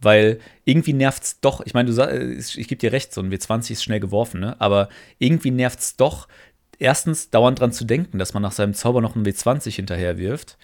Weil 0.00 0.40
irgendwie 0.64 0.94
nervt 0.94 1.22
es 1.22 1.40
doch, 1.40 1.60
ich 1.64 1.74
meine, 1.74 1.92
du 1.92 2.02
äh, 2.02 2.32
ich 2.32 2.68
gebe 2.68 2.76
dir 2.76 2.92
recht, 2.92 3.12
so 3.12 3.20
ein 3.20 3.32
W20 3.32 3.72
ist 3.72 3.84
schnell 3.84 4.00
geworfen, 4.00 4.40
ne? 4.40 4.60
aber 4.60 4.88
irgendwie 5.18 5.50
nervt 5.50 5.80
es 5.80 5.96
doch, 5.96 6.28
erstens 6.78 7.30
dauernd 7.30 7.60
dran 7.60 7.72
zu 7.72 7.84
denken, 7.84 8.18
dass 8.18 8.34
man 8.34 8.42
nach 8.42 8.52
seinem 8.52 8.74
Zauber 8.74 9.00
noch 9.00 9.14
einen 9.14 9.26
W20 9.26 9.70
hinterher 9.74 10.16
wirft 10.16 10.56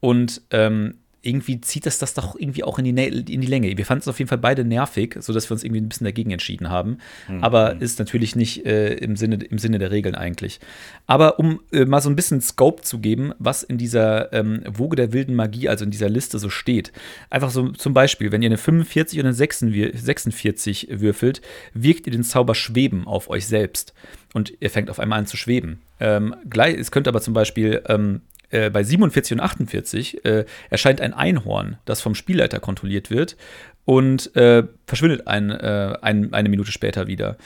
und 0.00 0.42
ähm, 0.50 0.94
irgendwie 1.20 1.60
zieht 1.60 1.84
das 1.84 1.98
das 1.98 2.14
doch 2.14 2.36
irgendwie 2.38 2.62
auch 2.62 2.78
in 2.78 2.84
die, 2.84 2.90
in 2.90 3.40
die 3.40 3.46
Länge. 3.46 3.76
Wir 3.76 3.84
fanden 3.84 4.02
es 4.02 4.08
auf 4.08 4.18
jeden 4.18 4.28
Fall 4.28 4.38
beide 4.38 4.64
nervig, 4.64 5.16
sodass 5.18 5.50
wir 5.50 5.52
uns 5.52 5.64
irgendwie 5.64 5.80
ein 5.80 5.88
bisschen 5.88 6.04
dagegen 6.04 6.30
entschieden 6.30 6.70
haben. 6.70 6.98
Mhm. 7.28 7.42
Aber 7.42 7.80
ist 7.80 7.98
natürlich 7.98 8.36
nicht 8.36 8.64
äh, 8.64 8.94
im, 8.94 9.16
Sinne, 9.16 9.36
im 9.36 9.58
Sinne 9.58 9.78
der 9.78 9.90
Regeln 9.90 10.14
eigentlich. 10.14 10.60
Aber 11.06 11.38
um 11.38 11.60
äh, 11.72 11.84
mal 11.84 12.00
so 12.00 12.08
ein 12.08 12.16
bisschen 12.16 12.40
Scope 12.40 12.82
zu 12.82 13.00
geben, 13.00 13.32
was 13.38 13.64
in 13.64 13.78
dieser 13.78 14.32
ähm, 14.32 14.62
Woge 14.66 14.94
der 14.94 15.12
wilden 15.12 15.34
Magie, 15.34 15.68
also 15.68 15.84
in 15.84 15.90
dieser 15.90 16.08
Liste 16.08 16.38
so 16.38 16.50
steht. 16.50 16.92
Einfach 17.30 17.50
so 17.50 17.70
zum 17.70 17.94
Beispiel, 17.94 18.30
wenn 18.30 18.42
ihr 18.42 18.48
eine 18.48 18.58
45 18.58 19.18
und 19.18 19.26
eine 19.26 19.34
46 19.34 20.88
würfelt, 20.90 21.42
wirkt 21.74 22.06
ihr 22.06 22.12
den 22.12 22.24
Zauber 22.24 22.54
Schweben 22.54 23.06
auf 23.06 23.28
euch 23.28 23.46
selbst. 23.46 23.92
Und 24.34 24.52
ihr 24.60 24.70
fängt 24.70 24.88
auf 24.88 25.00
einmal 25.00 25.18
an 25.18 25.26
zu 25.26 25.36
schweben. 25.36 25.80
Ähm, 26.00 26.34
gleich, 26.48 26.76
es 26.76 26.92
könnte 26.92 27.10
aber 27.10 27.20
zum 27.20 27.34
Beispiel 27.34 27.82
ähm, 27.88 28.20
äh, 28.50 28.70
bei 28.70 28.82
47 28.82 29.32
und 29.32 29.40
48 29.40 30.24
äh, 30.24 30.44
erscheint 30.70 31.00
ein 31.00 31.14
Einhorn, 31.14 31.78
das 31.84 32.00
vom 32.00 32.14
Spielleiter 32.14 32.60
kontrolliert 32.60 33.10
wird 33.10 33.36
und 33.84 34.34
äh, 34.36 34.64
verschwindet 34.86 35.26
ein, 35.26 35.50
äh, 35.50 35.96
ein, 36.02 36.32
eine 36.32 36.48
Minute 36.48 36.72
später 36.72 37.06
wieder. 37.06 37.36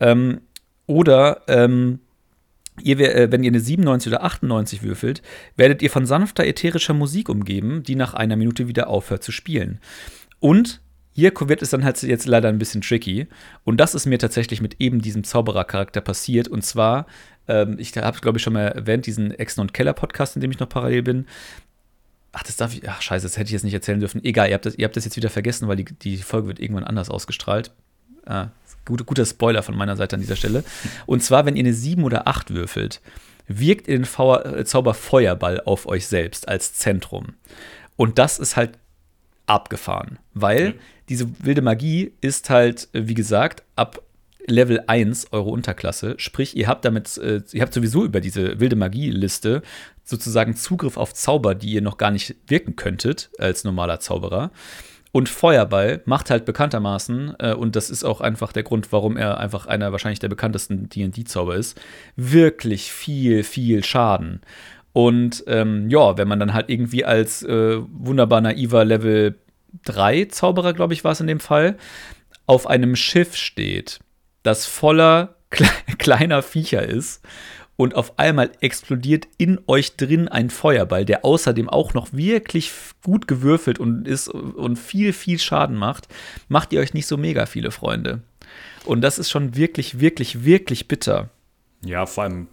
Ähm, 0.00 0.40
oder 0.86 1.42
ähm, 1.48 2.00
ihr, 2.82 2.98
äh, 3.00 3.30
wenn 3.30 3.44
ihr 3.44 3.50
eine 3.50 3.60
97 3.60 4.12
oder 4.12 4.24
98 4.24 4.82
würfelt, 4.82 5.22
werdet 5.56 5.82
ihr 5.82 5.90
von 5.90 6.06
sanfter 6.06 6.46
ätherischer 6.46 6.94
Musik 6.94 7.28
umgeben, 7.28 7.82
die 7.82 7.94
nach 7.94 8.14
einer 8.14 8.36
Minute 8.36 8.68
wieder 8.68 8.88
aufhört 8.88 9.22
zu 9.22 9.32
spielen. 9.32 9.80
Und 10.40 10.80
hier 11.14 11.32
wird 11.38 11.62
es 11.62 11.70
dann 11.70 11.84
halt 11.84 12.02
jetzt 12.02 12.26
leider 12.26 12.48
ein 12.48 12.58
bisschen 12.58 12.80
tricky. 12.80 13.26
Und 13.64 13.78
das 13.78 13.94
ist 13.94 14.06
mir 14.06 14.18
tatsächlich 14.18 14.62
mit 14.62 14.80
eben 14.80 15.02
diesem 15.02 15.24
Zauberercharakter 15.24 16.00
passiert. 16.00 16.48
Und 16.48 16.64
zwar, 16.64 17.06
ähm, 17.48 17.76
ich 17.78 17.96
habe 17.96 18.14
es 18.14 18.22
glaube 18.22 18.38
ich 18.38 18.44
schon 18.44 18.52
mal 18.52 18.68
erwähnt, 18.68 19.06
diesen 19.06 19.32
Exen 19.32 19.60
und 19.60 19.74
Keller 19.74 19.92
Podcast, 19.92 20.36
in 20.36 20.40
dem 20.40 20.50
ich 20.50 20.58
noch 20.58 20.68
parallel 20.68 21.02
bin. 21.02 21.26
Ach, 22.32 22.42
das 22.42 22.56
darf 22.56 22.74
ich. 22.74 22.88
Ach, 22.88 23.02
scheiße, 23.02 23.26
das 23.26 23.36
hätte 23.36 23.48
ich 23.48 23.52
jetzt 23.52 23.64
nicht 23.64 23.74
erzählen 23.74 24.00
dürfen. 24.00 24.24
Egal, 24.24 24.48
ihr 24.48 24.54
habt 24.54 24.64
das, 24.64 24.74
ihr 24.74 24.84
habt 24.84 24.96
das 24.96 25.04
jetzt 25.04 25.16
wieder 25.16 25.30
vergessen, 25.30 25.68
weil 25.68 25.76
die, 25.76 25.84
die 25.84 26.16
Folge 26.16 26.48
wird 26.48 26.60
irgendwann 26.60 26.84
anders 26.84 27.10
ausgestrahlt. 27.10 27.72
Ah, 28.24 28.48
gut, 28.86 29.04
guter 29.04 29.26
Spoiler 29.26 29.62
von 29.62 29.76
meiner 29.76 29.96
Seite 29.96 30.16
an 30.16 30.20
dieser 30.20 30.36
Stelle. 30.36 30.64
Und 31.06 31.22
zwar, 31.22 31.44
wenn 31.44 31.56
ihr 31.56 31.64
eine 31.64 31.74
7 31.74 32.02
oder 32.04 32.26
8 32.26 32.54
würfelt, 32.54 33.00
wirkt 33.48 33.88
ihr 33.88 33.98
den 33.98 34.04
Fauer, 34.04 34.46
äh, 34.46 34.64
Zauber 34.64 34.94
Feuerball 34.94 35.60
auf 35.60 35.86
euch 35.86 36.06
selbst 36.06 36.48
als 36.48 36.74
Zentrum. 36.74 37.34
Und 37.96 38.18
das 38.18 38.38
ist 38.38 38.56
halt 38.56 38.78
abgefahren, 39.46 40.18
weil 40.34 40.70
mhm. 40.70 40.74
diese 41.08 41.44
wilde 41.44 41.62
Magie 41.62 42.12
ist 42.20 42.48
halt, 42.48 42.88
wie 42.92 43.14
gesagt, 43.14 43.62
ab 43.76 44.01
Level 44.46 44.84
1 44.86 45.28
eure 45.32 45.50
Unterklasse. 45.50 46.14
Sprich, 46.18 46.56
ihr 46.56 46.68
habt 46.68 46.84
damit, 46.84 47.16
äh, 47.18 47.42
ihr 47.52 47.62
habt 47.62 47.74
sowieso 47.74 48.04
über 48.04 48.20
diese 48.20 48.60
wilde 48.60 48.76
Magie-Liste 48.76 49.62
sozusagen 50.04 50.56
Zugriff 50.56 50.96
auf 50.96 51.14
Zauber, 51.14 51.54
die 51.54 51.72
ihr 51.72 51.82
noch 51.82 51.96
gar 51.96 52.10
nicht 52.10 52.36
wirken 52.46 52.76
könntet 52.76 53.30
als 53.38 53.64
normaler 53.64 54.00
Zauberer. 54.00 54.50
Und 55.12 55.28
Feuerball 55.28 56.00
macht 56.06 56.30
halt 56.30 56.46
bekanntermaßen, 56.46 57.34
äh, 57.38 57.54
und 57.54 57.76
das 57.76 57.90
ist 57.90 58.02
auch 58.02 58.22
einfach 58.22 58.52
der 58.52 58.62
Grund, 58.62 58.92
warum 58.92 59.16
er 59.18 59.38
einfach 59.38 59.66
einer 59.66 59.92
wahrscheinlich 59.92 60.20
der 60.20 60.30
bekanntesten 60.30 60.88
DD-Zauber 60.88 61.54
ist, 61.54 61.78
wirklich 62.16 62.90
viel, 62.90 63.44
viel 63.44 63.84
Schaden. 63.84 64.40
Und 64.94 65.44
ähm, 65.46 65.88
ja, 65.90 66.16
wenn 66.16 66.28
man 66.28 66.40
dann 66.40 66.54
halt 66.54 66.70
irgendwie 66.70 67.04
als 67.04 67.42
äh, 67.42 67.78
wunderbar 67.90 68.40
naiver 68.40 68.84
Level 68.84 69.38
3 69.84 70.26
Zauberer, 70.26 70.72
glaube 70.72 70.94
ich, 70.94 71.04
war 71.04 71.12
es 71.12 71.20
in 71.20 71.26
dem 71.26 71.40
Fall, 71.40 71.76
auf 72.46 72.66
einem 72.66 72.96
Schiff 72.96 73.36
steht, 73.36 74.00
das 74.42 74.66
voller 74.66 75.36
kle 75.50 75.68
kleiner 75.98 76.42
Viecher 76.42 76.82
ist 76.82 77.22
und 77.76 77.94
auf 77.94 78.18
einmal 78.18 78.52
explodiert 78.60 79.26
in 79.38 79.60
euch 79.66 79.96
drin 79.96 80.28
ein 80.28 80.50
Feuerball, 80.50 81.04
der 81.04 81.24
außerdem 81.24 81.68
auch 81.68 81.94
noch 81.94 82.12
wirklich 82.12 82.70
gut 83.02 83.26
gewürfelt 83.26 83.78
und 83.78 84.06
ist 84.06 84.28
und 84.28 84.76
viel, 84.78 85.12
viel 85.12 85.38
Schaden 85.38 85.76
macht, 85.76 86.08
macht 86.48 86.72
ihr 86.72 86.80
euch 86.80 86.94
nicht 86.94 87.06
so 87.06 87.16
mega 87.16 87.46
viele 87.46 87.70
Freunde. 87.70 88.22
Und 88.84 89.00
das 89.00 89.18
ist 89.18 89.30
schon 89.30 89.56
wirklich, 89.56 90.00
wirklich, 90.00 90.44
wirklich 90.44 90.88
bitter. 90.88 91.30
Ja, 91.84 92.06
vor 92.06 92.24
allem 92.24 92.48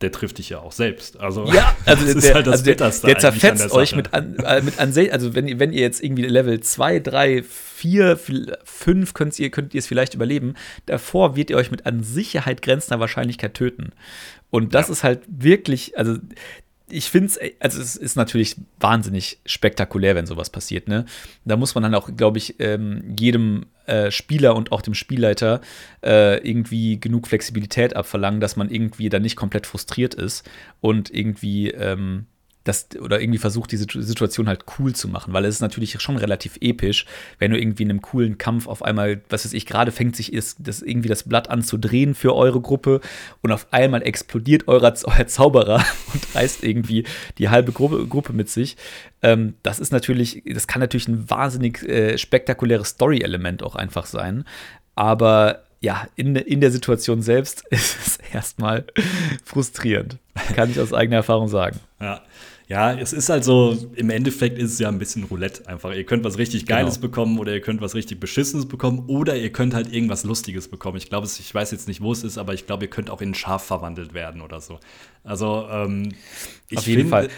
der 0.00 0.12
trifft 0.12 0.38
dich 0.38 0.48
ja 0.48 0.58
auch 0.60 0.72
selbst. 0.72 1.20
Also, 1.20 1.44
ja, 1.52 1.76
also 1.84 2.04
das 2.04 2.14
der, 2.14 2.22
ist 2.22 2.34
halt 2.34 2.46
das 2.46 2.52
also 2.52 2.64
der, 2.64 2.74
der 2.74 3.18
zerfetzt 3.18 3.64
der 3.64 3.74
euch 3.74 3.94
mit 3.94 4.14
an, 4.14 4.36
äh, 4.36 4.62
mit 4.62 4.78
an 4.78 4.94
also 5.10 5.34
wenn, 5.34 5.58
wenn 5.58 5.72
ihr 5.72 5.82
jetzt 5.82 6.02
irgendwie 6.02 6.22
Level 6.22 6.60
2, 6.60 7.00
3, 7.00 7.42
4, 7.42 8.18
5 8.64 9.14
könnt 9.14 9.38
ihr, 9.38 9.50
könnt 9.50 9.74
ihr 9.74 9.78
es 9.78 9.86
vielleicht 9.86 10.14
überleben, 10.14 10.54
davor 10.86 11.36
wird 11.36 11.50
ihr 11.50 11.56
euch 11.56 11.70
mit 11.70 11.86
an 11.86 12.02
Sicherheit 12.02 12.62
grenzender 12.62 13.00
Wahrscheinlichkeit 13.00 13.54
töten. 13.54 13.92
Und 14.50 14.74
das 14.74 14.88
ja. 14.88 14.92
ist 14.92 15.04
halt 15.04 15.20
wirklich, 15.28 15.96
also 15.96 16.16
ich 16.90 17.10
finde 17.10 17.28
es, 17.28 17.38
also 17.60 17.80
es 17.80 17.96
ist 17.96 18.16
natürlich 18.16 18.56
wahnsinnig 18.78 19.38
spektakulär, 19.46 20.14
wenn 20.14 20.26
sowas 20.26 20.50
passiert. 20.50 20.88
Ne? 20.88 21.04
Da 21.44 21.56
muss 21.56 21.74
man 21.74 21.82
dann 21.82 21.94
auch, 21.94 22.10
glaube 22.16 22.38
ich, 22.38 22.56
ähm, 22.58 23.14
jedem 23.18 23.66
äh, 23.86 24.10
Spieler 24.10 24.54
und 24.56 24.72
auch 24.72 24.82
dem 24.82 24.94
Spielleiter 24.94 25.60
äh, 26.04 26.36
irgendwie 26.48 27.00
genug 27.00 27.26
Flexibilität 27.26 27.96
abverlangen, 27.96 28.40
dass 28.40 28.56
man 28.56 28.70
irgendwie 28.70 29.08
dann 29.08 29.22
nicht 29.22 29.36
komplett 29.36 29.66
frustriert 29.66 30.14
ist 30.14 30.48
und 30.80 31.12
irgendwie 31.12 31.70
ähm, 31.70 32.26
das 32.70 33.00
oder 33.00 33.20
irgendwie 33.20 33.38
versucht, 33.38 33.72
diese 33.72 33.86
Situation 33.88 34.48
halt 34.48 34.64
cool 34.78 34.94
zu 34.94 35.08
machen, 35.08 35.32
weil 35.32 35.44
es 35.44 35.56
ist 35.56 35.60
natürlich 35.60 36.00
schon 36.00 36.16
relativ 36.16 36.56
episch, 36.60 37.04
wenn 37.38 37.50
du 37.50 37.58
irgendwie 37.58 37.82
in 37.82 37.90
einem 37.90 38.02
coolen 38.02 38.38
Kampf 38.38 38.66
auf 38.66 38.82
einmal, 38.82 39.20
was 39.28 39.44
weiß 39.44 39.52
ich, 39.52 39.66
gerade 39.66 39.92
fängt 39.92 40.16
sich 40.16 40.32
ist, 40.32 40.58
das 40.60 40.82
irgendwie 40.82 41.08
das 41.08 41.24
Blatt 41.24 41.50
an 41.50 41.62
zu 41.62 41.76
drehen 41.76 42.14
für 42.14 42.34
eure 42.34 42.60
Gruppe 42.60 43.00
und 43.42 43.52
auf 43.52 43.66
einmal 43.72 44.02
explodiert 44.02 44.68
euer, 44.68 44.80
euer 45.04 45.26
Zauberer 45.26 45.84
und 46.14 46.34
reißt 46.34 46.64
irgendwie 46.64 47.04
die 47.38 47.48
halbe 47.48 47.72
Gruppe, 47.72 48.06
Gruppe 48.06 48.32
mit 48.32 48.48
sich. 48.48 48.76
Ähm, 49.22 49.54
das 49.62 49.80
ist 49.80 49.92
natürlich, 49.92 50.42
das 50.46 50.66
kann 50.66 50.80
natürlich 50.80 51.08
ein 51.08 51.28
wahnsinnig 51.28 51.82
äh, 51.82 52.16
spektakuläres 52.16 52.90
Story-Element 52.90 53.62
auch 53.62 53.76
einfach 53.76 54.06
sein, 54.06 54.44
aber 54.94 55.64
ja, 55.80 56.06
in, 56.14 56.36
in 56.36 56.60
der 56.60 56.70
Situation 56.70 57.22
selbst 57.22 57.64
ist 57.70 57.96
es 58.06 58.18
erstmal 58.32 58.84
frustrierend. 59.44 60.18
Kann 60.54 60.70
ich 60.70 60.78
aus 60.78 60.92
eigener 60.92 61.16
Erfahrung 61.16 61.48
sagen. 61.48 61.80
Ja. 62.00 62.22
Ja, 62.70 62.92
es 62.92 63.12
ist 63.12 63.28
halt 63.28 63.42
so, 63.42 63.76
im 63.96 64.10
Endeffekt 64.10 64.56
ist 64.56 64.74
es 64.74 64.78
ja 64.78 64.88
ein 64.88 65.00
bisschen 65.00 65.24
Roulette 65.24 65.66
einfach. 65.66 65.92
Ihr 65.92 66.04
könnt 66.04 66.22
was 66.22 66.38
richtig 66.38 66.66
Geiles 66.66 66.94
genau. 66.94 67.08
bekommen 67.08 67.38
oder 67.40 67.52
ihr 67.52 67.60
könnt 67.60 67.80
was 67.80 67.96
richtig 67.96 68.20
Beschissenes 68.20 68.68
bekommen 68.68 69.06
oder 69.08 69.36
ihr 69.36 69.50
könnt 69.50 69.74
halt 69.74 69.92
irgendwas 69.92 70.22
Lustiges 70.22 70.68
bekommen. 70.68 70.96
Ich 70.96 71.08
glaube, 71.08 71.26
ich 71.26 71.52
weiß 71.52 71.72
jetzt 71.72 71.88
nicht, 71.88 72.00
wo 72.00 72.12
es 72.12 72.22
ist, 72.22 72.38
aber 72.38 72.54
ich 72.54 72.68
glaube, 72.68 72.84
ihr 72.84 72.90
könnt 72.90 73.10
auch 73.10 73.22
in 73.22 73.30
ein 73.30 73.34
Schaf 73.34 73.64
verwandelt 73.64 74.14
werden 74.14 74.40
oder 74.40 74.60
so. 74.60 74.78
Also, 75.24 75.66
ähm, 75.68 76.12
ich 76.68 76.78
Auf 76.78 76.86
jeden 76.86 77.00
finde, 77.00 77.10
Fall. 77.10 77.28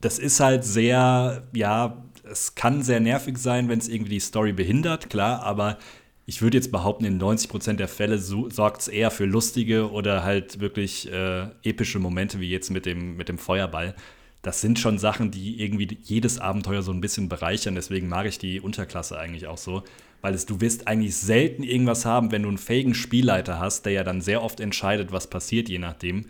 das 0.00 0.18
ist 0.18 0.40
halt 0.40 0.64
sehr, 0.64 1.46
ja, 1.54 2.02
es 2.28 2.56
kann 2.56 2.82
sehr 2.82 2.98
nervig 2.98 3.38
sein, 3.38 3.68
wenn 3.68 3.78
es 3.78 3.86
irgendwie 3.86 4.14
die 4.14 4.20
Story 4.20 4.52
behindert, 4.52 5.10
klar, 5.10 5.44
aber 5.44 5.78
ich 6.26 6.42
würde 6.42 6.58
jetzt 6.58 6.72
behaupten, 6.72 7.04
in 7.04 7.20
90% 7.20 7.74
der 7.74 7.86
Fälle 7.86 8.18
so, 8.18 8.50
sorgt 8.50 8.80
es 8.80 8.88
eher 8.88 9.12
für 9.12 9.26
lustige 9.26 9.92
oder 9.92 10.24
halt 10.24 10.58
wirklich 10.58 11.08
äh, 11.12 11.46
epische 11.62 12.00
Momente, 12.00 12.40
wie 12.40 12.50
jetzt 12.50 12.70
mit 12.70 12.84
dem, 12.84 13.16
mit 13.16 13.28
dem 13.28 13.38
Feuerball 13.38 13.94
das 14.42 14.60
sind 14.60 14.78
schon 14.80 14.98
Sachen, 14.98 15.30
die 15.30 15.62
irgendwie 15.62 15.98
jedes 16.02 16.40
Abenteuer 16.40 16.82
so 16.82 16.92
ein 16.92 17.00
bisschen 17.00 17.28
bereichern. 17.28 17.76
Deswegen 17.76 18.08
mag 18.08 18.26
ich 18.26 18.38
die 18.38 18.60
Unterklasse 18.60 19.16
eigentlich 19.16 19.46
auch 19.46 19.58
so. 19.58 19.84
Weil 20.20 20.34
es, 20.34 20.46
du 20.46 20.60
wirst 20.60 20.88
eigentlich 20.88 21.16
selten 21.16 21.62
irgendwas 21.62 22.04
haben, 22.04 22.32
wenn 22.32 22.42
du 22.42 22.48
einen 22.48 22.58
fähigen 22.58 22.94
Spielleiter 22.94 23.60
hast, 23.60 23.86
der 23.86 23.92
ja 23.92 24.04
dann 24.04 24.20
sehr 24.20 24.42
oft 24.42 24.60
entscheidet, 24.60 25.12
was 25.12 25.28
passiert, 25.28 25.68
je 25.68 25.78
nachdem, 25.78 26.26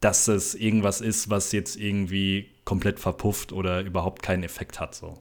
dass 0.00 0.28
es 0.28 0.54
irgendwas 0.54 1.00
ist, 1.00 1.28
was 1.30 1.52
jetzt 1.52 1.76
irgendwie 1.76 2.50
komplett 2.64 3.00
verpufft 3.00 3.52
oder 3.52 3.82
überhaupt 3.82 4.22
keinen 4.22 4.42
Effekt 4.42 4.80
hat. 4.80 4.94
So. 4.94 5.18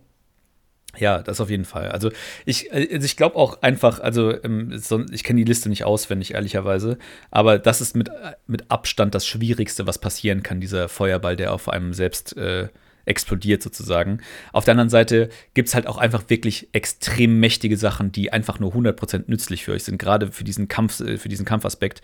Ja, 0.98 1.22
das 1.22 1.40
auf 1.40 1.50
jeden 1.50 1.66
Fall. 1.66 1.90
Also 1.90 2.12
ich, 2.46 2.74
also 2.74 3.06
ich 3.06 3.16
glaube 3.16 3.36
auch 3.36 3.62
einfach, 3.62 4.00
also 4.00 4.32
ähm, 4.44 4.82
ich 5.12 5.24
kenne 5.24 5.38
die 5.38 5.48
Liste 5.48 5.70
nicht 5.70 5.84
auswendig, 5.84 6.34
ehrlicherweise, 6.34 6.98
aber 7.30 7.60
das 7.60 7.80
ist 7.80 7.96
mit, 7.96 8.10
mit 8.48 8.72
Abstand 8.72 9.14
das 9.14 9.28
Schwierigste, 9.28 9.86
was 9.86 10.00
passieren 10.00 10.42
kann, 10.42 10.60
dieser 10.60 10.90
Feuerball, 10.90 11.36
der 11.36 11.54
auf 11.54 11.70
einem 11.70 11.94
selbst 11.94 12.36
äh, 12.38 12.70
explodiert 13.06 13.62
sozusagen. 13.62 14.22
Auf 14.54 14.66
der 14.66 14.74
anderen 14.74 14.90
Seite 14.90 15.30
gibt 15.54 15.68
es 15.68 15.76
halt 15.76 15.88
auch 15.88 15.98
einfach 15.98 16.30
wirklich 16.30 16.70
extrem 16.74 17.40
mächtige 17.40 17.76
Sachen, 17.78 18.12
die 18.12 18.32
einfach 18.32 18.60
nur 18.60 18.74
100% 18.74 19.24
nützlich 19.28 19.66
für 19.66 19.74
euch 19.74 19.84
sind, 19.84 19.98
gerade 19.98 20.32
für 20.32 20.44
diesen 20.44 20.68
Kampf, 20.68 21.00
äh, 21.02 21.18
für 21.18 21.30
diesen 21.30 21.46
Kampfaspekt. 21.46 22.02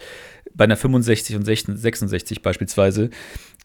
Bei 0.54 0.66
einer 0.66 0.78
65 0.78 1.36
und 1.36 1.46
66 1.46 2.42
beispielsweise 2.42 3.10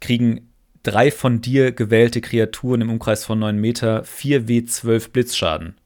kriegen 0.00 0.49
drei 0.82 1.10
von 1.10 1.40
dir 1.40 1.72
gewählte 1.72 2.20
Kreaturen 2.20 2.80
im 2.80 2.90
Umkreis 2.90 3.24
von 3.24 3.38
9 3.38 3.56
Meter 3.56 4.02
4W12 4.04 5.10
Blitzschaden. 5.10 5.76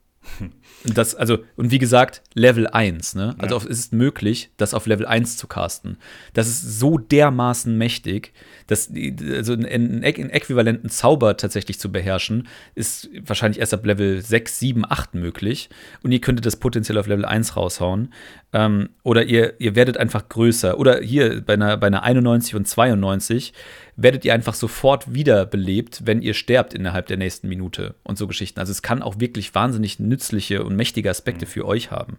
Das, 0.85 1.15
also, 1.15 1.39
und 1.57 1.71
wie 1.71 1.79
gesagt, 1.79 2.23
Level 2.35 2.67
1, 2.67 3.15
ne? 3.15 3.35
Also 3.39 3.57
ja. 3.57 3.63
es 3.63 3.67
ist 3.67 3.93
möglich, 3.95 4.51
das 4.59 4.75
auf 4.75 4.87
Level 4.87 5.07
1 5.07 5.39
zu 5.39 5.47
casten. 5.47 5.97
Das 6.35 6.47
ist 6.47 6.79
so 6.79 6.99
dermaßen 6.99 7.77
mächtig, 7.77 8.35
dass 8.67 8.91
also 8.91 9.55
einen, 9.55 10.05
einen 10.05 10.31
äquivalenten 10.31 10.91
Zauber 10.91 11.39
tatsächlich 11.39 11.81
zu 11.81 11.91
beherrschen, 11.91 12.49
ist 12.75 13.09
wahrscheinlich 13.25 13.61
erst 13.61 13.73
ab 13.73 13.87
Level 13.87 14.21
6, 14.21 14.59
7, 14.59 14.85
8 14.87 15.15
möglich. 15.15 15.71
Und 16.03 16.13
ihr 16.13 16.21
könntet 16.21 16.45
das 16.45 16.57
potenziell 16.57 16.99
auf 16.99 17.07
Level 17.07 17.25
1 17.25 17.57
raushauen. 17.57 18.13
Ähm, 18.53 18.91
oder 19.03 19.25
ihr, 19.25 19.59
ihr 19.61 19.75
werdet 19.75 19.97
einfach 19.97 20.29
größer. 20.29 20.79
Oder 20.79 21.01
hier 21.01 21.41
bei 21.41 21.55
einer, 21.55 21.79
bei 21.79 21.87
einer 21.87 22.03
91 22.03 22.55
und 22.55 22.69
92 22.69 23.55
werdet 23.97 24.25
ihr 24.25 24.35
einfach 24.35 24.55
sofort 24.55 25.15
wiederbelebt, 25.15 26.03
wenn 26.05 26.21
ihr 26.21 26.35
sterbt 26.35 26.75
innerhalb 26.75 27.07
der 27.07 27.17
nächsten 27.17 27.49
Minute 27.49 27.95
und 28.03 28.19
so 28.19 28.27
Geschichten. 28.27 28.61
Also 28.61 28.73
es 28.73 28.83
kann 28.83 29.03
auch 29.03 29.21
wirklich 29.21 29.55
wahnsinnig 29.55 29.99
nützliche 29.99 30.54
und 30.63 30.77
mächtige 30.77 31.11
Aspekte 31.11 31.47
mhm. 31.47 31.51
für 31.51 31.67
euch 31.67 31.91
haben. 31.91 32.19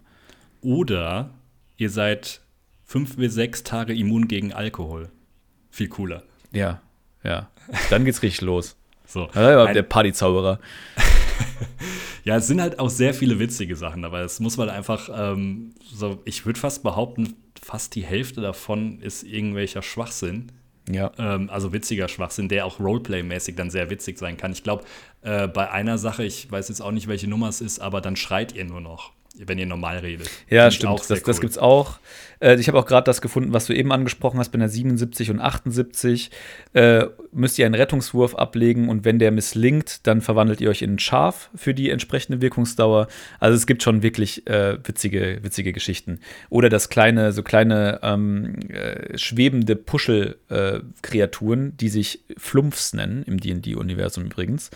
Oder 0.60 1.30
ihr 1.76 1.90
seid 1.90 2.40
fünf 2.84 3.16
bis 3.16 3.34
sechs 3.34 3.62
Tage 3.62 3.94
immun 3.94 4.28
gegen 4.28 4.52
Alkohol. 4.52 5.10
Viel 5.70 5.88
cooler. 5.88 6.22
Ja, 6.52 6.80
ja. 7.22 7.50
Dann 7.90 8.04
geht's 8.04 8.22
richtig 8.22 8.42
los. 8.42 8.76
So. 9.08 9.28
Ja, 9.36 9.72
der 9.72 9.84
Partyzauberer. 9.84 10.58
ja, 12.24 12.38
es 12.38 12.48
sind 12.48 12.60
halt 12.60 12.80
auch 12.80 12.90
sehr 12.90 13.14
viele 13.14 13.38
witzige 13.38 13.76
Sachen 13.76 14.02
dabei. 14.02 14.22
Es 14.22 14.40
muss 14.40 14.56
man 14.56 14.68
einfach 14.68 15.08
ähm, 15.14 15.76
so, 15.80 16.20
ich 16.24 16.44
würde 16.44 16.58
fast 16.58 16.82
behaupten, 16.82 17.34
fast 17.62 17.94
die 17.94 18.02
Hälfte 18.02 18.40
davon 18.40 19.00
ist 19.00 19.22
irgendwelcher 19.22 19.82
Schwachsinn. 19.82 20.50
Ja. 20.88 21.12
Ähm, 21.18 21.50
also 21.50 21.72
witziger 21.72 22.08
Schwachsinn, 22.08 22.48
der 22.48 22.64
auch 22.66 22.78
Roleplay-mäßig 22.78 23.56
dann 23.56 23.70
sehr 23.70 23.90
witzig 23.90 24.18
sein 24.18 24.36
kann. 24.36 24.52
Ich 24.52 24.62
glaube, 24.62 24.84
äh, 25.22 25.48
bei 25.48 25.70
einer 25.70 25.98
Sache, 25.98 26.24
ich 26.24 26.50
weiß 26.50 26.68
jetzt 26.68 26.80
auch 26.80 26.92
nicht, 26.92 27.08
welche 27.08 27.28
Nummer 27.28 27.48
es 27.48 27.60
ist, 27.60 27.80
aber 27.80 28.00
dann 28.00 28.16
schreit 28.16 28.54
ihr 28.54 28.64
nur 28.64 28.80
noch. 28.80 29.12
Wenn 29.38 29.58
ihr 29.58 29.66
normal 29.66 29.98
redet. 29.98 30.30
Ja, 30.48 30.70
stimmt. 30.70 31.00
Das, 31.00 31.10
cool. 31.10 31.22
das 31.24 31.40
gibt's 31.40 31.58
auch. 31.58 31.98
Äh, 32.40 32.56
ich 32.56 32.68
habe 32.68 32.78
auch 32.78 32.86
gerade 32.86 33.04
das 33.04 33.20
gefunden, 33.20 33.52
was 33.52 33.66
du 33.66 33.74
eben 33.74 33.92
angesprochen 33.92 34.38
hast, 34.38 34.50
bei 34.50 34.58
der 34.58 34.68
77 34.68 35.30
und 35.30 35.40
78 35.40 36.30
äh, 36.74 37.06
müsst 37.32 37.58
ihr 37.58 37.66
einen 37.66 37.74
Rettungswurf 37.74 38.34
ablegen 38.34 38.88
und 38.88 39.04
wenn 39.04 39.18
der 39.18 39.30
misslingt, 39.30 40.06
dann 40.06 40.20
verwandelt 40.20 40.60
ihr 40.60 40.70
euch 40.70 40.82
in 40.82 40.94
ein 40.94 40.98
Schaf 40.98 41.50
für 41.54 41.74
die 41.74 41.90
entsprechende 41.90 42.40
Wirkungsdauer. 42.40 43.08
Also 43.40 43.56
es 43.56 43.66
gibt 43.66 43.82
schon 43.82 44.02
wirklich 44.02 44.46
äh, 44.46 44.78
witzige, 44.86 45.40
witzige 45.42 45.72
Geschichten. 45.72 46.20
Oder 46.48 46.68
das 46.68 46.88
kleine, 46.88 47.32
so 47.32 47.42
kleine 47.42 48.00
ähm, 48.02 48.56
äh, 48.68 49.16
schwebende 49.18 49.76
Puschel-Kreaturen, 49.76 51.68
äh, 51.68 51.72
die 51.74 51.88
sich 51.88 52.24
Flumpfs 52.36 52.92
nennen, 52.94 53.22
im 53.24 53.38
D&D-Universum 53.40 54.24
übrigens 54.26 54.70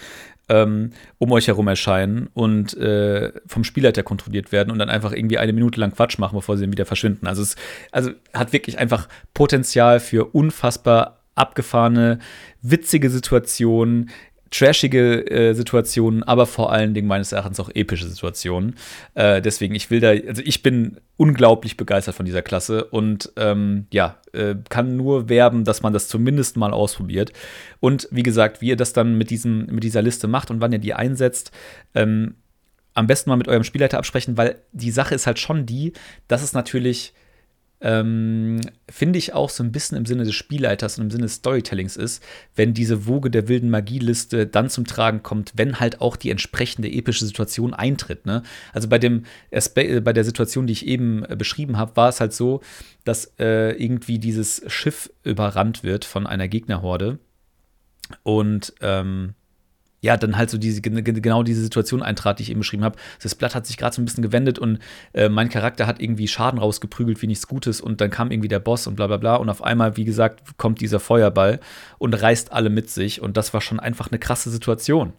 ähm, 0.51 0.91
um 1.19 1.31
euch 1.31 1.47
herum 1.47 1.69
erscheinen 1.69 2.29
und 2.35 2.77
äh, 2.77 3.33
vom 3.47 3.63
Spielleiter 3.63 4.03
kontrolliert 4.03 4.51
werden 4.51 4.71
und 4.71 4.79
dann 4.79 4.91
einfach 4.91 5.13
irgendwie 5.13 5.39
eine 5.39 5.53
Minute 5.53 5.81
lang 5.81 5.93
Quatsch 5.93 6.19
machen, 6.19 6.35
bevor 6.35 6.57
sie 6.57 6.65
dann 6.65 6.73
wieder 6.73 6.87
verschwinden. 6.87 7.27
Also 7.29 7.43
es 7.43 7.57
also 7.93 8.11
hat 8.35 8.53
wirklich 8.53 8.79
einfach 8.79 9.09
Potenzial 9.33 10.01
für 10.01 10.35
unfassbar 10.35 11.21
abgefahrene, 11.37 12.19
witzige 12.61 13.09
Situationen, 13.09 14.11
trashige 14.51 15.31
äh, 15.31 15.55
Situationen, 15.55 16.23
aber 16.23 16.47
vor 16.47 16.73
allen 16.73 16.93
Dingen 16.93 17.07
meines 17.07 17.33
Erachtens 17.33 17.61
auch 17.61 17.71
epische 17.73 18.09
Situationen. 18.09 18.77
Äh, 19.15 19.41
deswegen, 19.41 19.75
ich 19.75 19.91
will 19.91 20.01
da, 20.01 20.09
also 20.11 20.43
ich 20.45 20.63
bin 20.63 20.99
unglaublich 21.17 21.77
begeistert 21.77 22.17
von 22.17 22.27
dieser 22.27 22.43
Klasse 22.43 22.85
und 22.85 23.33
ähm, 23.37 23.87
ja, 23.93 24.19
äh, 24.33 24.57
kann 24.69 24.97
nur 24.97 25.29
werben, 25.29 25.65
dass 25.65 25.83
man 25.83 25.93
das 25.93 26.09
zumindest 26.09 26.57
mal 26.57 26.73
ausprobiert. 26.73 27.33
Und 27.79 28.09
wie 28.11 28.25
gesagt, 28.25 28.61
wie 28.61 28.69
ihr 28.69 28.77
das 28.77 28.93
dann 28.93 29.17
mit, 29.17 29.31
diesem, 29.31 29.67
mit 29.67 29.85
dieser 29.85 30.03
Liste 30.03 30.27
macht 30.27 30.51
und 30.51 30.61
wann 30.61 30.73
ihr 30.73 30.79
die 30.79 30.95
einsetzt, 30.95 31.53
ähm, 31.95 32.35
am 32.95 33.07
besten 33.07 33.31
mal 33.31 33.37
mit 33.37 33.49
eurem 33.49 33.65
Spielleiter 33.65 33.99
absprechen, 33.99 34.37
weil 34.37 34.57
die 34.73 34.91
Sache 34.91 35.15
ist 35.15 35.27
halt 35.27 35.39
schon 35.39 35.65
die, 35.65 35.93
dass 36.27 36.43
es 36.43 36.53
natürlich 36.53 37.15
ähm, 37.81 38.61
finde 38.89 39.19
ich 39.19 39.33
auch 39.33 39.49
so 39.49 39.63
ein 39.63 39.73
bisschen 39.73 39.97
im 39.97 40.05
Sinne 40.05 40.25
des 40.25 40.35
Spielleiters 40.35 40.99
und 40.99 41.05
im 41.05 41.11
Sinne 41.11 41.25
des 41.25 41.37
Storytellings 41.37 41.97
ist, 41.97 42.23
wenn 42.55 42.75
diese 42.75 43.07
Woge 43.07 43.31
der 43.31 43.49
wilden 43.49 43.71
Magieliste 43.71 44.47
dann 44.47 44.69
zum 44.69 44.87
Tragen 44.87 45.23
kommt, 45.23 45.53
wenn 45.57 45.81
halt 45.81 46.01
auch 46.01 46.17
die 46.17 46.31
entsprechende 46.31 46.91
epische 46.91 47.25
Situation 47.25 47.73
eintritt. 47.73 48.27
Ne? 48.27 48.43
Also 48.73 48.89
bei, 48.89 48.99
dem, 48.99 49.25
äh, 49.51 50.01
bei 50.01 50.13
der 50.13 50.25
Situation, 50.25 50.67
die 50.67 50.75
ich 50.75 50.87
eben 50.87 51.25
äh, 51.25 51.37
beschrieben 51.37 51.79
habe, 51.79 51.97
war 51.97 52.11
es 52.11 52.21
halt 52.21 52.35
so, 52.35 52.61
dass 53.05 53.33
äh, 53.39 53.73
irgendwie 53.83 54.19
dieses 54.19 54.63
Schiff 54.67 55.11
überrannt 55.25 55.83
wird 55.83 56.05
von 56.05 56.27
einer 56.27 56.49
Gegnerhorde. 56.49 57.19
Und 58.23 58.75
ähm, 58.81 59.35
ja, 60.01 60.17
dann 60.17 60.37
halt 60.37 60.51
so 60.51 60.59
diese, 60.59 60.81
genau 60.81 61.43
diese 61.43 61.61
Situation 61.61 62.03
eintrat, 62.03 62.39
die 62.39 62.45
ich 62.45 62.51
eben 62.51 62.61
beschrieben 62.61 62.85
habe. 62.85 62.99
Das 63.23 63.35
Blatt 63.35 63.55
hat 63.55 63.67
sich 63.67 63.77
gerade 63.77 63.95
so 63.95 64.01
ein 64.01 64.07
bisschen 64.07 64.23
gewendet 64.23 64.59
und 64.59 64.79
äh, 65.13 65.29
mein 65.29 65.51
Charakter 65.51 65.87
hat 65.87 66.01
irgendwie 66.01 66.27
Schaden 66.27 66.59
rausgeprügelt 66.59 67.21
wie 67.23 67.27
nichts 67.27 67.47
Gutes 67.47 67.81
und 67.81 68.01
dann 68.01 68.11
kam 68.11 68.31
irgendwie 68.31 68.49
der 68.49 68.61
Boss 68.61 68.87
und 68.87 68.97
bla 68.97 69.07
bla 69.07 69.19
bla 69.19 69.37
und 69.37 69.49
auf 69.51 69.63
einmal, 69.63 69.97
wie 69.97 70.05
gesagt, 70.05 70.57
kommt 70.57 70.81
dieser 70.81 71.01
Feuerball 71.01 71.61
und 71.99 72.15
reißt 72.15 72.53
alle 72.53 72.71
mit 72.71 72.91
sich 72.91 73.21
und 73.21 73.37
das 73.37 73.53
war 73.53 73.61
schon 73.61 73.79
einfach 73.79 74.11
eine 74.11 74.19
krasse 74.19 74.51
Situation. 74.51 75.13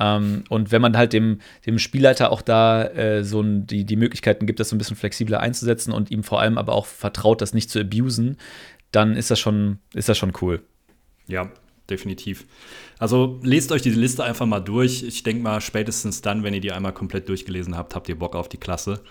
Ähm, 0.00 0.44
und 0.48 0.72
wenn 0.72 0.82
man 0.82 0.96
halt 0.96 1.12
dem, 1.12 1.40
dem 1.66 1.78
Spielleiter 1.78 2.30
auch 2.32 2.42
da 2.42 2.84
äh, 2.84 3.24
so 3.24 3.40
ein, 3.40 3.66
die, 3.66 3.84
die 3.84 3.96
Möglichkeiten 3.96 4.46
gibt, 4.46 4.60
das 4.60 4.68
so 4.68 4.76
ein 4.76 4.78
bisschen 4.78 4.96
flexibler 4.96 5.40
einzusetzen 5.40 5.92
und 5.92 6.10
ihm 6.10 6.22
vor 6.24 6.40
allem 6.40 6.58
aber 6.58 6.72
auch 6.72 6.86
vertraut, 6.86 7.40
das 7.40 7.54
nicht 7.54 7.70
zu 7.70 7.80
abusen, 7.80 8.36
dann 8.90 9.16
ist 9.16 9.30
das 9.30 9.38
schon, 9.38 9.78
ist 9.94 10.08
das 10.08 10.18
schon 10.18 10.32
cool. 10.40 10.62
Ja, 11.26 11.50
definitiv. 11.90 12.46
Also 12.98 13.38
lest 13.42 13.72
euch 13.72 13.82
diese 13.82 13.98
Liste 13.98 14.24
einfach 14.24 14.46
mal 14.46 14.60
durch. 14.60 15.02
Ich 15.02 15.22
denke 15.22 15.42
mal, 15.42 15.60
spätestens 15.60 16.20
dann, 16.20 16.42
wenn 16.42 16.54
ihr 16.54 16.60
die 16.60 16.72
einmal 16.72 16.92
komplett 16.92 17.28
durchgelesen 17.28 17.76
habt, 17.76 17.94
habt 17.94 18.08
ihr 18.08 18.18
Bock 18.18 18.34
auf 18.34 18.48
die 18.48 18.58
Klasse. 18.58 19.02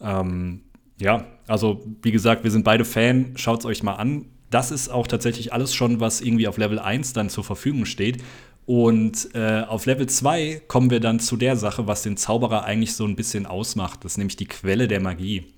Ähm, 0.00 0.62
ja, 1.00 1.26
also 1.46 1.84
wie 2.02 2.12
gesagt, 2.12 2.44
wir 2.44 2.50
sind 2.50 2.64
beide 2.64 2.84
Fan. 2.84 3.32
Schaut 3.36 3.60
es 3.60 3.66
euch 3.66 3.82
mal 3.82 3.94
an. 3.94 4.26
Das 4.50 4.70
ist 4.70 4.88
auch 4.88 5.06
tatsächlich 5.06 5.52
alles 5.52 5.74
schon, 5.74 6.00
was 6.00 6.20
irgendwie 6.20 6.46
auf 6.46 6.58
Level 6.58 6.78
1 6.78 7.12
dann 7.12 7.28
zur 7.28 7.44
Verfügung 7.44 7.86
steht. 7.86 8.22
Und 8.66 9.34
äh, 9.34 9.62
auf 9.62 9.84
Level 9.86 10.06
2 10.06 10.62
kommen 10.68 10.90
wir 10.90 11.00
dann 11.00 11.20
zu 11.20 11.36
der 11.36 11.56
Sache, 11.56 11.86
was 11.86 12.02
den 12.02 12.16
Zauberer 12.16 12.64
eigentlich 12.64 12.94
so 12.94 13.04
ein 13.04 13.16
bisschen 13.16 13.46
ausmacht. 13.46 14.04
Das 14.04 14.12
ist 14.12 14.18
nämlich 14.18 14.36
die 14.36 14.46
Quelle 14.46 14.88
der 14.88 15.00
Magie. 15.00 15.52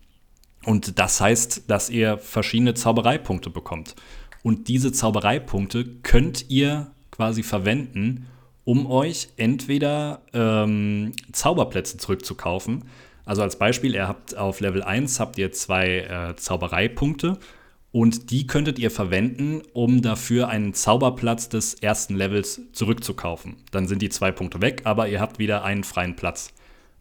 Und 0.64 0.98
das 0.98 1.20
heißt, 1.20 1.70
dass 1.70 1.90
ihr 1.90 2.18
verschiedene 2.18 2.74
Zaubereipunkte 2.74 3.50
bekommt. 3.50 3.94
Und 4.46 4.68
diese 4.68 4.92
Zaubereipunkte 4.92 5.84
könnt 6.04 6.50
ihr 6.50 6.92
quasi 7.10 7.42
verwenden, 7.42 8.28
um 8.62 8.86
euch 8.88 9.30
entweder 9.36 10.20
ähm, 10.32 11.10
Zauberplätze 11.32 11.96
zurückzukaufen. 11.96 12.84
Also 13.24 13.42
als 13.42 13.58
Beispiel, 13.58 13.96
ihr 13.96 14.06
habt 14.06 14.36
auf 14.36 14.60
Level 14.60 14.84
1 14.84 15.18
habt 15.18 15.36
ihr 15.36 15.50
zwei 15.50 15.98
äh, 15.98 16.36
Zaubereipunkte 16.36 17.40
und 17.90 18.30
die 18.30 18.46
könntet 18.46 18.78
ihr 18.78 18.92
verwenden, 18.92 19.62
um 19.72 20.00
dafür 20.00 20.48
einen 20.48 20.74
Zauberplatz 20.74 21.48
des 21.48 21.74
ersten 21.74 22.14
Levels 22.14 22.60
zurückzukaufen. 22.70 23.56
Dann 23.72 23.88
sind 23.88 24.00
die 24.00 24.10
zwei 24.10 24.30
Punkte 24.30 24.62
weg, 24.62 24.82
aber 24.84 25.08
ihr 25.08 25.20
habt 25.20 25.40
wieder 25.40 25.64
einen 25.64 25.82
freien 25.82 26.14
Platz. 26.14 26.52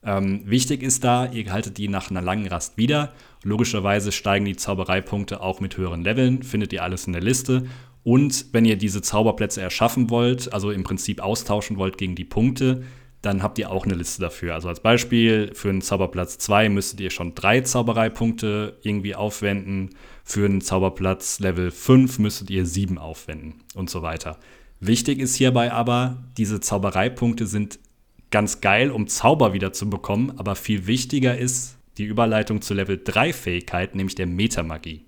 Ähm, 0.04 0.42
wichtig 0.46 0.82
ist 0.82 1.04
da, 1.04 1.28
ihr 1.28 1.52
haltet 1.54 1.78
die 1.78 1.90
nach 1.90 2.10
einer 2.10 2.24
langen 2.24 2.48
Rast 2.48 2.76
wieder. 2.78 3.14
Logischerweise 3.46 4.12
steigen 4.12 4.46
die 4.46 4.56
Zaubereipunkte 4.56 5.40
auch 5.40 5.60
mit 5.60 5.78
höheren 5.78 6.04
Leveln, 6.04 6.42
findet 6.42 6.74
ihr 6.74 6.82
alles 6.82 7.06
in 7.06 7.14
der 7.14 7.22
Liste. 7.22 7.68
Und 8.04 8.48
wenn 8.54 8.66
ihr 8.66 8.76
diese 8.76 9.04
Zauberplätze 9.04 9.62
erschaffen 9.62 10.10
wollt, 10.10 10.52
also 10.52 10.72
im 10.72 10.84
Prinzip 10.84 11.22
austauschen 11.22 11.78
wollt 11.78 12.00
gegen 12.00 12.16
die 12.16 12.26
Punkte, 12.26 12.82
dann 13.22 13.44
habt 13.44 13.60
ihr 13.60 13.70
auch 13.70 13.86
eine 13.86 13.94
Liste 13.94 14.20
dafür. 14.20 14.56
Also 14.56 14.68
als 14.68 14.80
Beispiel, 14.80 15.52
für 15.54 15.70
einen 15.70 15.84
Zauberplatz 15.84 16.40
2 16.40 16.70
müsstet 16.70 17.00
ihr 17.02 17.12
schon 17.12 17.36
drei 17.36 17.62
Zaubereipunkte 17.62 18.80
irgendwie 18.82 19.14
aufwenden. 19.14 19.92
Für 20.24 20.46
einen 20.46 20.62
Zauberplatz 20.62 21.40
Level 21.40 21.70
5 21.70 22.18
müsstet 22.18 22.50
ihr 22.50 22.66
sieben 22.66 22.98
aufwenden 22.98 23.62
und 23.76 23.92
so 23.92 24.02
weiter. 24.02 24.40
Wichtig 24.80 25.20
ist 25.20 25.36
hierbei 25.36 25.72
aber, 25.72 26.24
diese 26.36 26.62
Zaubereipunkte 26.62 27.46
sind 27.46 27.78
ganz 28.32 28.60
geil, 28.60 28.90
um 28.90 29.08
Zauber 29.08 29.54
wieder 29.54 29.72
zu 29.72 29.88
bekommen, 29.88 30.34
aber 30.38 30.56
viel 30.56 30.88
wichtiger 30.88 31.38
ist 31.38 31.75
die 31.98 32.06
Überleitung 32.06 32.62
zur 32.62 32.78
Level 32.78 33.02
3 33.04 33.34
Fähigkeit, 33.34 33.96
nämlich 33.96 34.16
der 34.16 34.28
Metamagie. 34.28 35.06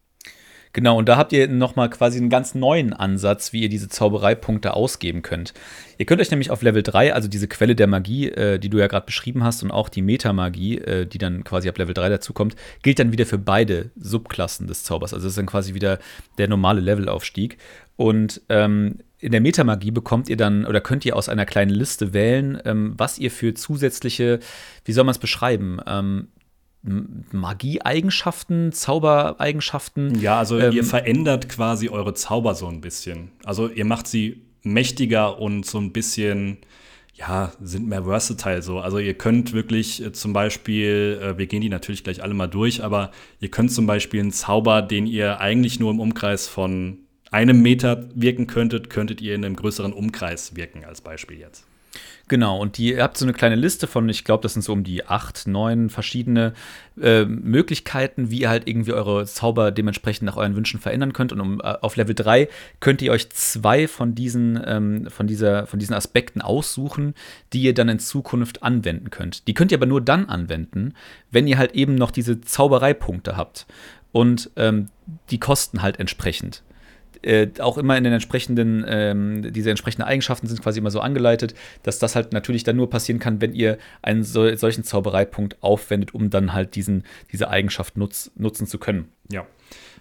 Genau, 0.74 0.98
und 0.98 1.10
da 1.10 1.18
habt 1.18 1.34
ihr 1.34 1.48
nochmal 1.48 1.90
quasi 1.90 2.20
einen 2.20 2.30
ganz 2.30 2.54
neuen 2.54 2.94
Ansatz, 2.94 3.52
wie 3.52 3.64
ihr 3.64 3.70
diese 3.70 3.90
Zaubereipunkte 3.90 4.76
ausgeben 4.76 5.24
könnt. 5.24 5.56
Ihr 5.98 6.06
könnt 6.06 6.22
euch 6.22 6.30
nämlich 6.30 6.52
auf 6.52 6.62
Level 6.62 6.84
3, 6.84 7.16
also 7.16 7.28
diese 7.28 7.48
Quelle 7.48 7.76
der 7.76 7.88
Magie, 7.88 8.28
äh, 8.28 8.60
die 8.60 8.70
du 8.70 8.78
ja 8.78 8.86
gerade 8.86 9.08
beschrieben 9.08 9.44
hast, 9.44 9.64
und 9.64 9.72
auch 9.72 9.90
die 9.90 10.04
Metamagie, 10.04 10.78
äh, 10.78 11.08
die 11.08 11.18
dann 11.18 11.44
quasi 11.44 11.68
ab 11.68 11.80
Level 11.80 11.96
3 11.96 12.10
dazukommt, 12.10 12.56
gilt 12.84 13.00
dann 13.00 13.12
wieder 13.12 13.26
für 13.26 13.40
beide 13.40 13.90
Subklassen 13.96 14.68
des 14.68 14.84
Zaubers. 14.84 15.14
Also 15.16 15.26
das 15.26 15.32
ist 15.32 15.38
dann 15.38 15.48
quasi 15.48 15.74
wieder 15.74 15.98
der 16.38 16.48
normale 16.48 16.82
Levelaufstieg. 16.82 17.58
Und 17.96 18.42
ähm, 18.50 19.00
in 19.20 19.32
der 19.32 19.42
Metamagie 19.42 19.90
bekommt 19.90 20.30
ihr 20.30 20.38
dann 20.38 20.66
oder 20.66 20.80
könnt 20.80 21.06
ihr 21.06 21.16
aus 21.16 21.28
einer 21.28 21.48
kleinen 21.48 21.72
Liste 21.72 22.14
wählen, 22.14 22.62
ähm, 22.66 22.94
was 22.98 23.18
ihr 23.18 23.32
für 23.32 23.56
zusätzliche, 23.56 24.40
wie 24.86 24.92
soll 24.92 25.06
man 25.06 25.14
es 25.14 25.20
beschreiben, 25.20 25.80
ähm, 25.88 26.28
Magie-Eigenschaften, 27.32 28.72
Zaubereigenschaften. 28.72 30.20
Ja, 30.20 30.40
also 30.40 30.58
ähm, 30.60 30.74
ihr 30.74 30.84
verändert 30.84 31.50
quasi 31.50 31.90
eure 31.90 32.14
Zauber 32.14 32.56
so 32.56 32.68
ein 32.68 32.82
bisschen. 32.82 33.32
Also 33.44 33.68
ihr 33.68 33.86
macht 33.86 34.08
sie 34.08 34.42
mächtiger 34.64 35.40
und 35.40 35.66
so 35.66 35.80
ein 35.80 35.92
bisschen, 35.92 36.58
ja, 37.14 37.52
sind 37.62 37.88
mehr 37.88 38.04
versatile 38.04 38.62
so. 38.62 38.80
Also 38.80 39.00
ihr 39.00 39.16
könnt 39.16 39.54
wirklich 39.54 40.04
äh, 40.04 40.12
zum 40.12 40.34
Beispiel, 40.34 41.20
äh, 41.22 41.38
wir 41.38 41.48
gehen 41.48 41.62
die 41.62 41.70
natürlich 41.70 42.04
gleich 42.04 42.24
alle 42.24 42.34
mal 42.34 42.48
durch, 42.48 42.84
aber 42.84 43.12
ihr 43.40 43.50
könnt 43.50 43.72
zum 43.72 43.86
Beispiel 43.86 44.22
einen 44.22 44.32
Zauber, 44.32 44.82
den 44.82 45.08
ihr 45.08 45.40
eigentlich 45.42 45.80
nur 45.80 45.92
im 45.92 46.00
Umkreis 46.00 46.48
von 46.48 47.00
einem 47.32 47.62
Meter 47.62 48.08
wirken 48.16 48.48
könntet, 48.48 48.90
könntet 48.90 49.22
ihr 49.22 49.36
in 49.36 49.44
einem 49.44 49.56
größeren 49.56 49.92
Umkreis 49.92 50.56
wirken, 50.56 50.86
als 50.86 51.02
Beispiel 51.02 51.40
jetzt. 51.40 51.66
Genau, 52.30 52.60
und 52.60 52.78
die, 52.78 52.92
ihr 52.94 53.04
habt 53.04 53.18
so 53.18 53.24
eine 53.24 53.32
kleine 53.32 53.56
Liste 53.56 53.88
von, 53.88 54.10
ich 54.10 54.26
glaube, 54.26 54.44
das 54.44 54.52
sind 54.52 54.62
so 54.62 54.74
um 54.74 54.84
die 54.84 55.06
acht, 55.06 55.48
neun 55.48 55.90
verschiedene 55.90 56.54
äh, 57.02 57.24
Möglichkeiten, 57.24 58.30
wie 58.30 58.42
ihr 58.42 58.50
halt 58.50 58.68
irgendwie 58.68 58.92
eure 58.92 59.26
Zauber 59.26 59.72
dementsprechend 59.72 60.26
nach 60.26 60.36
euren 60.36 60.56
Wünschen 60.58 60.82
verändern 60.82 61.14
könnt. 61.14 61.32
Und 61.32 61.40
um, 61.40 61.62
äh, 61.62 61.76
auf 61.82 61.96
Level 61.96 62.16
3 62.16 62.50
könnt 62.82 63.02
ihr 63.02 63.14
euch 63.14 63.30
zwei 63.30 63.88
von 63.88 64.14
diesen, 64.14 64.62
ähm, 64.66 65.08
von, 65.10 65.28
dieser, 65.28 65.68
von 65.68 65.80
diesen 65.80 65.94
Aspekten 65.94 66.42
aussuchen, 66.42 67.14
die 67.54 67.62
ihr 67.62 67.74
dann 67.74 67.88
in 67.88 68.00
Zukunft 68.00 68.62
anwenden 68.62 69.10
könnt. 69.10 69.48
Die 69.48 69.54
könnt 69.54 69.72
ihr 69.72 69.78
aber 69.78 69.86
nur 69.86 70.02
dann 70.02 70.28
anwenden, 70.28 70.96
wenn 71.32 71.48
ihr 71.48 71.58
halt 71.58 71.76
eben 71.76 71.96
noch 71.96 72.12
diese 72.12 72.42
Zaubereipunkte 72.42 73.38
habt. 73.38 73.68
Und 74.12 74.52
ähm, 74.58 74.90
die 75.30 75.40
kosten 75.40 75.82
halt 75.82 75.98
entsprechend 76.00 76.64
äh, 77.22 77.48
auch 77.60 77.78
immer 77.78 77.98
in 77.98 78.04
den 78.04 78.14
entsprechenden, 78.14 78.86
ähm, 78.88 79.54
diese 79.54 79.70
entsprechenden 79.70 80.08
Eigenschaften 80.08 80.48
sind 80.48 80.62
quasi 80.62 80.80
immer 80.80 80.92
so 80.92 81.00
angeleitet, 81.00 81.56
dass 81.84 82.00
das 82.00 82.16
halt 82.16 82.34
natürlich 82.34 82.64
dann 82.64 82.76
nur 82.76 82.90
passieren 82.90 83.20
kann, 83.20 83.42
wenn 83.42 83.54
ihr 83.54 83.78
einen 84.02 84.24
so, 84.24 84.56
solchen 84.56 84.84
Zaubereipunkt 84.84 85.58
aufwendet, 85.62 86.14
um 86.14 86.30
dann 86.30 86.54
halt 86.54 86.76
diesen, 86.76 87.04
diese 87.32 87.50
Eigenschaft 87.50 87.98
nutz, 87.98 88.32
nutzen 88.36 88.68
zu 88.68 88.78
können. 88.78 89.10
Ja. 89.32 89.46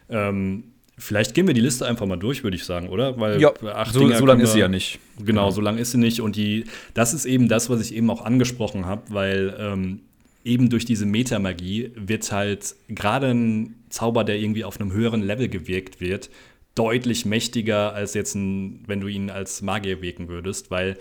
Ähm, 0.09 0.65
vielleicht 0.99 1.35
gehen 1.35 1.47
wir 1.47 1.55
die 1.55 1.61
Liste 1.61 1.87
einfach 1.87 2.07
mal 2.07 2.17
durch, 2.17 2.43
würde 2.45 2.57
ich 2.57 2.65
sagen, 2.65 2.89
oder? 2.89 3.19
Weil 3.19 3.41
ja, 3.41 3.53
so, 3.91 4.11
so 4.13 4.27
lang 4.27 4.41
ist 4.41 4.53
sie 4.53 4.61
ja 4.61 4.69
nicht. 4.69 4.99
Genau, 5.19 5.27
genau, 5.27 5.51
so 5.51 5.61
lang 5.61 5.79
ist 5.79 5.93
sie 5.93 5.99
nicht. 5.99 6.21
Und 6.21 6.37
die, 6.37 6.65
das 6.95 7.15
ist 7.15 7.25
eben 7.25 7.49
das, 7.49 7.71
was 7.71 7.81
ich 7.81 7.95
eben 7.95 8.11
auch 8.11 8.25
angesprochen 8.25 8.87
habe, 8.87 9.03
weil 9.09 9.55
ähm, 9.59 10.01
eben 10.45 10.71
durch 10.71 10.85
diese 10.85 11.07
Metamagie 11.07 11.91
wird 11.97 12.31
halt 12.31 12.77
gerade 12.89 13.31
ein 13.31 13.75
Zauber, 13.91 14.25
der 14.25 14.39
irgendwie 14.39 14.65
auf 14.65 14.81
einem 14.81 14.93
höheren 14.93 15.23
Level 15.23 15.49
gewirkt 15.49 16.01
wird, 16.01 16.31
deutlich 16.77 17.25
mächtiger 17.27 17.93
als 17.93 18.15
jetzt, 18.15 18.37
ein, 18.37 18.85
wenn 18.87 19.01
du 19.01 19.09
ihn 19.09 19.31
als 19.31 19.63
Magier 19.63 20.01
wirken 20.03 20.29
würdest, 20.29 20.71
weil 20.71 20.97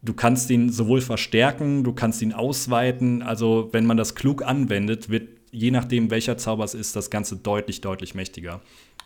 du 0.00 0.14
kannst 0.14 0.48
ihn 0.50 0.70
sowohl 0.70 1.02
verstärken, 1.02 1.84
du 1.84 1.92
kannst 1.92 2.22
ihn 2.22 2.32
ausweiten. 2.32 3.20
Also 3.22 3.68
wenn 3.72 3.84
man 3.84 3.98
das 3.98 4.14
klug 4.14 4.42
anwendet, 4.42 5.10
wird 5.10 5.28
je 5.50 5.70
nachdem, 5.70 6.10
welcher 6.10 6.38
Zauber 6.38 6.64
es 6.64 6.74
ist, 6.74 6.96
das 6.96 7.10
Ganze 7.10 7.36
deutlich, 7.36 7.80
deutlich 7.80 8.14
mächtiger. 8.14 8.62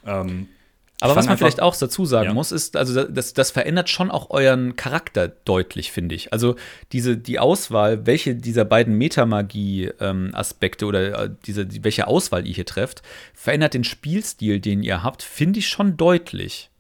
Ähm, 0.06 0.48
aber 1.00 1.16
was 1.16 1.26
man 1.26 1.36
vielleicht 1.36 1.60
auch 1.60 1.76
dazu 1.76 2.06
sagen 2.06 2.28
ja. 2.28 2.34
muss, 2.34 2.52
ist, 2.52 2.76
also 2.76 3.04
das, 3.04 3.34
das 3.34 3.50
verändert 3.50 3.90
schon 3.90 4.10
auch 4.10 4.30
euren 4.30 4.76
Charakter 4.76 5.28
deutlich, 5.28 5.90
finde 5.90 6.14
ich. 6.14 6.32
Also 6.32 6.54
diese, 6.92 7.16
die 7.16 7.38
Auswahl, 7.38 8.06
welche 8.06 8.34
dieser 8.36 8.64
beiden 8.64 8.94
Metamagie-Aspekte 8.96 10.84
ähm, 10.84 10.88
oder 10.88 11.24
äh, 11.24 11.30
diese, 11.46 11.66
welche 11.82 12.06
Auswahl 12.06 12.46
ihr 12.46 12.54
hier 12.54 12.66
trefft, 12.66 13.02
verändert 13.34 13.74
den 13.74 13.84
Spielstil, 13.84 14.60
den 14.60 14.82
ihr 14.82 15.02
habt, 15.02 15.22
finde 15.22 15.58
ich 15.58 15.68
schon 15.68 15.96
deutlich. 15.96 16.70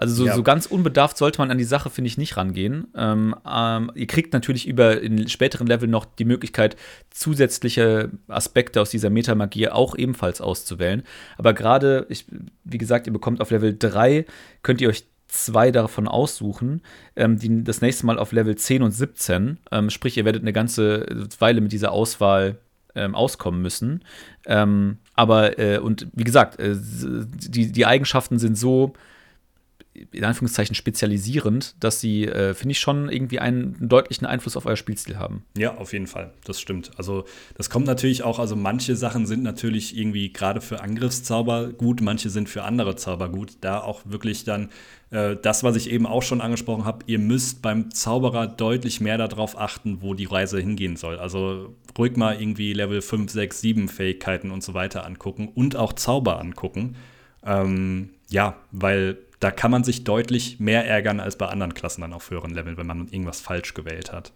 Also 0.00 0.14
so, 0.14 0.24
ja. 0.24 0.34
so 0.34 0.42
ganz 0.42 0.64
unbedarft 0.64 1.18
sollte 1.18 1.42
man 1.42 1.50
an 1.50 1.58
die 1.58 1.64
Sache, 1.64 1.90
finde 1.90 2.08
ich, 2.08 2.16
nicht 2.16 2.38
rangehen. 2.38 2.86
Ähm, 2.96 3.34
ähm, 3.46 3.92
ihr 3.94 4.06
kriegt 4.06 4.32
natürlich 4.32 4.66
über 4.66 4.98
in 4.98 5.28
späteren 5.28 5.66
Level 5.66 5.88
noch 5.88 6.06
die 6.06 6.24
Möglichkeit, 6.24 6.76
zusätzliche 7.10 8.08
Aspekte 8.26 8.80
aus 8.80 8.88
dieser 8.88 9.10
Metamagie 9.10 9.68
auch 9.68 9.94
ebenfalls 9.94 10.40
auszuwählen. 10.40 11.02
Aber 11.36 11.52
gerade, 11.52 12.08
wie 12.64 12.78
gesagt, 12.78 13.08
ihr 13.08 13.12
bekommt 13.12 13.42
auf 13.42 13.50
Level 13.50 13.76
3, 13.78 14.24
könnt 14.62 14.80
ihr 14.80 14.88
euch 14.88 15.04
zwei 15.28 15.70
davon 15.70 16.08
aussuchen, 16.08 16.80
ähm, 17.14 17.38
die 17.38 17.62
das 17.62 17.82
nächste 17.82 18.06
Mal 18.06 18.18
auf 18.18 18.32
Level 18.32 18.56
10 18.56 18.82
und 18.82 18.92
17. 18.92 19.58
Ähm, 19.70 19.90
sprich, 19.90 20.16
ihr 20.16 20.24
werdet 20.24 20.40
eine 20.40 20.54
ganze 20.54 21.28
Weile 21.40 21.60
mit 21.60 21.72
dieser 21.72 21.92
Auswahl 21.92 22.56
ähm, 22.94 23.14
auskommen 23.14 23.60
müssen. 23.60 24.02
Ähm, 24.46 24.96
aber, 25.14 25.58
äh, 25.58 25.76
und 25.76 26.06
wie 26.14 26.24
gesagt, 26.24 26.58
äh, 26.58 26.74
die, 26.74 27.70
die 27.70 27.84
Eigenschaften 27.84 28.38
sind 28.38 28.56
so 28.56 28.94
in 29.92 30.24
Anführungszeichen 30.24 30.76
spezialisierend, 30.76 31.74
dass 31.80 32.00
sie, 32.00 32.24
äh, 32.24 32.54
finde 32.54 32.72
ich, 32.72 32.80
schon 32.80 33.08
irgendwie 33.08 33.40
einen, 33.40 33.76
deutlichen 33.80 34.24
Einfluss 34.24 34.56
auf 34.56 34.66
euer 34.66 34.76
Spielstil 34.76 35.18
haben. 35.18 35.42
Ja, 35.58 35.76
auf 35.76 35.92
jeden 35.92 36.06
Fall. 36.06 36.32
Das 36.44 36.60
stimmt. 36.60 36.92
Also, 36.96 37.24
das 37.56 37.70
kommt 37.70 37.86
natürlich 37.86 38.22
auch, 38.22 38.38
also 38.38 38.54
manche 38.54 38.94
Sachen 38.94 39.26
sind 39.26 39.42
natürlich 39.42 39.96
irgendwie 39.96 40.32
gerade 40.32 40.60
für 40.60 40.80
Angriffszauber 40.80 41.72
gut, 41.72 42.02
manche 42.02 42.30
sind 42.30 42.48
für 42.48 42.62
andere 42.62 42.94
Zauber 42.94 43.28
gut. 43.28 43.54
Da 43.62 43.80
auch 43.80 44.02
wirklich 44.04 44.44
dann 44.44 44.68
äh, 45.10 45.36
das, 45.36 45.64
was 45.64 45.74
ich 45.74 45.90
eben 45.90 46.06
auch 46.06 46.22
schon 46.22 46.40
angesprochen 46.40 46.84
habe, 46.84 47.04
ihr 47.06 47.18
müsst 47.18 47.60
beim 47.60 47.90
Zauberer 47.90 48.46
deutlich 48.46 49.00
mehr 49.00 49.18
darauf 49.18 49.58
achten, 49.58 50.02
wo 50.02 50.14
die 50.14 50.26
Reise 50.26 50.60
hingehen 50.60 50.96
soll. 50.96 51.18
Also 51.18 51.74
ruhig 51.98 52.16
mal 52.16 52.40
irgendwie 52.40 52.72
Level 52.72 53.02
5, 53.02 53.30
6, 53.30 53.60
7 53.60 53.88
Fähigkeiten 53.88 54.52
und 54.52 54.62
so 54.62 54.72
weiter 54.72 55.04
angucken 55.04 55.48
und 55.52 55.74
auch 55.74 55.94
Zauber 55.94 56.38
angucken. 56.38 56.94
Ähm, 57.44 58.10
ja, 58.28 58.56
weil 58.70 59.18
da 59.40 59.50
kann 59.50 59.70
man 59.70 59.84
sich 59.84 60.04
deutlich 60.04 60.60
mehr 60.60 60.86
ärgern 60.86 61.20
als 61.20 61.36
bei 61.36 61.46
anderen 61.46 61.74
Klassen 61.74 62.02
dann 62.02 62.12
auf 62.12 62.30
höheren 62.30 62.54
Leveln, 62.54 62.76
wenn 62.76 62.86
man 62.86 63.08
irgendwas 63.08 63.40
falsch 63.40 63.74
gewählt 63.74 64.12
hat. 64.12 64.32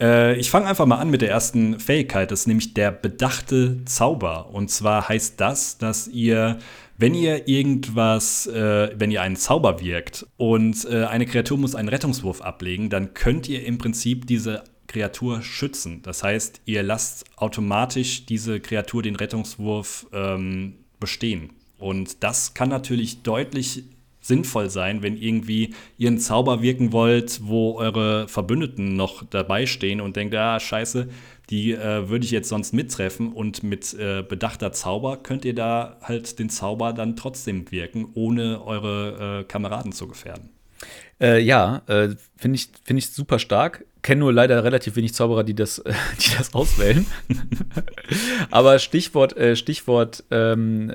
Äh, 0.00 0.36
ich 0.36 0.50
fange 0.50 0.66
einfach 0.66 0.86
mal 0.86 0.98
an 0.98 1.10
mit 1.10 1.22
der 1.22 1.30
ersten 1.30 1.80
Fähigkeit, 1.80 2.30
das 2.30 2.40
ist 2.40 2.46
nämlich 2.46 2.74
der 2.74 2.92
bedachte 2.92 3.84
Zauber. 3.84 4.50
Und 4.50 4.70
zwar 4.70 5.08
heißt 5.08 5.40
das, 5.40 5.78
dass 5.78 6.08
ihr 6.08 6.58
wenn 7.00 7.14
ihr 7.14 7.46
irgendwas, 7.46 8.48
äh, 8.48 8.90
wenn 8.96 9.12
ihr 9.12 9.22
einen 9.22 9.36
Zauber 9.36 9.80
wirkt 9.80 10.26
und 10.36 10.84
äh, 10.84 11.04
eine 11.04 11.26
Kreatur 11.26 11.56
muss 11.56 11.76
einen 11.76 11.88
Rettungswurf 11.88 12.42
ablegen, 12.42 12.90
dann 12.90 13.14
könnt 13.14 13.48
ihr 13.48 13.64
im 13.64 13.78
Prinzip 13.78 14.26
diese 14.26 14.64
Kreatur 14.88 15.40
schützen. 15.42 16.02
Das 16.02 16.24
heißt, 16.24 16.62
ihr 16.64 16.82
lasst 16.82 17.24
automatisch 17.36 18.26
diese 18.26 18.58
Kreatur 18.58 19.04
den 19.04 19.14
Rettungswurf 19.14 20.06
ähm, 20.12 20.74
bestehen. 20.98 21.50
Und 21.78 22.24
das 22.24 22.54
kann 22.54 22.68
natürlich 22.68 23.22
deutlich 23.22 23.84
sinnvoll 24.28 24.70
sein, 24.70 25.02
wenn 25.02 25.16
irgendwie 25.16 25.74
ihr 25.96 26.08
einen 26.08 26.18
Zauber 26.18 26.62
wirken 26.62 26.92
wollt, 26.92 27.40
wo 27.42 27.76
eure 27.76 28.28
Verbündeten 28.28 28.94
noch 28.94 29.24
dabei 29.28 29.66
stehen 29.66 30.00
und 30.00 30.16
denkt, 30.16 30.34
ah, 30.36 30.60
scheiße, 30.60 31.08
die 31.50 31.72
äh, 31.72 32.08
würde 32.08 32.24
ich 32.24 32.30
jetzt 32.30 32.48
sonst 32.48 32.72
mittreffen 32.72 33.32
und 33.32 33.62
mit 33.62 33.94
äh, 33.94 34.22
bedachter 34.22 34.70
Zauber 34.72 35.16
könnt 35.16 35.44
ihr 35.44 35.54
da 35.54 35.96
halt 36.02 36.38
den 36.38 36.50
Zauber 36.50 36.92
dann 36.92 37.16
trotzdem 37.16 37.70
wirken, 37.72 38.10
ohne 38.14 38.64
eure 38.64 39.40
äh, 39.40 39.44
Kameraden 39.44 39.92
zu 39.92 40.06
gefährden. 40.06 40.50
Äh, 41.20 41.40
ja, 41.40 41.82
äh, 41.86 42.10
finde 42.36 42.56
ich, 42.56 42.68
find 42.84 42.98
ich 42.98 43.10
super 43.10 43.38
stark. 43.38 43.84
Kenne 44.02 44.20
nur 44.20 44.32
leider 44.32 44.62
relativ 44.62 44.94
wenig 44.94 45.14
Zauberer, 45.14 45.42
die 45.42 45.54
das, 45.54 45.82
die 46.20 46.36
das 46.36 46.54
auswählen. 46.54 47.06
Aber 48.50 48.78
Stichwort, 48.78 49.36
äh, 49.36 49.56
Stichwort 49.56 50.22
ähm, 50.30 50.92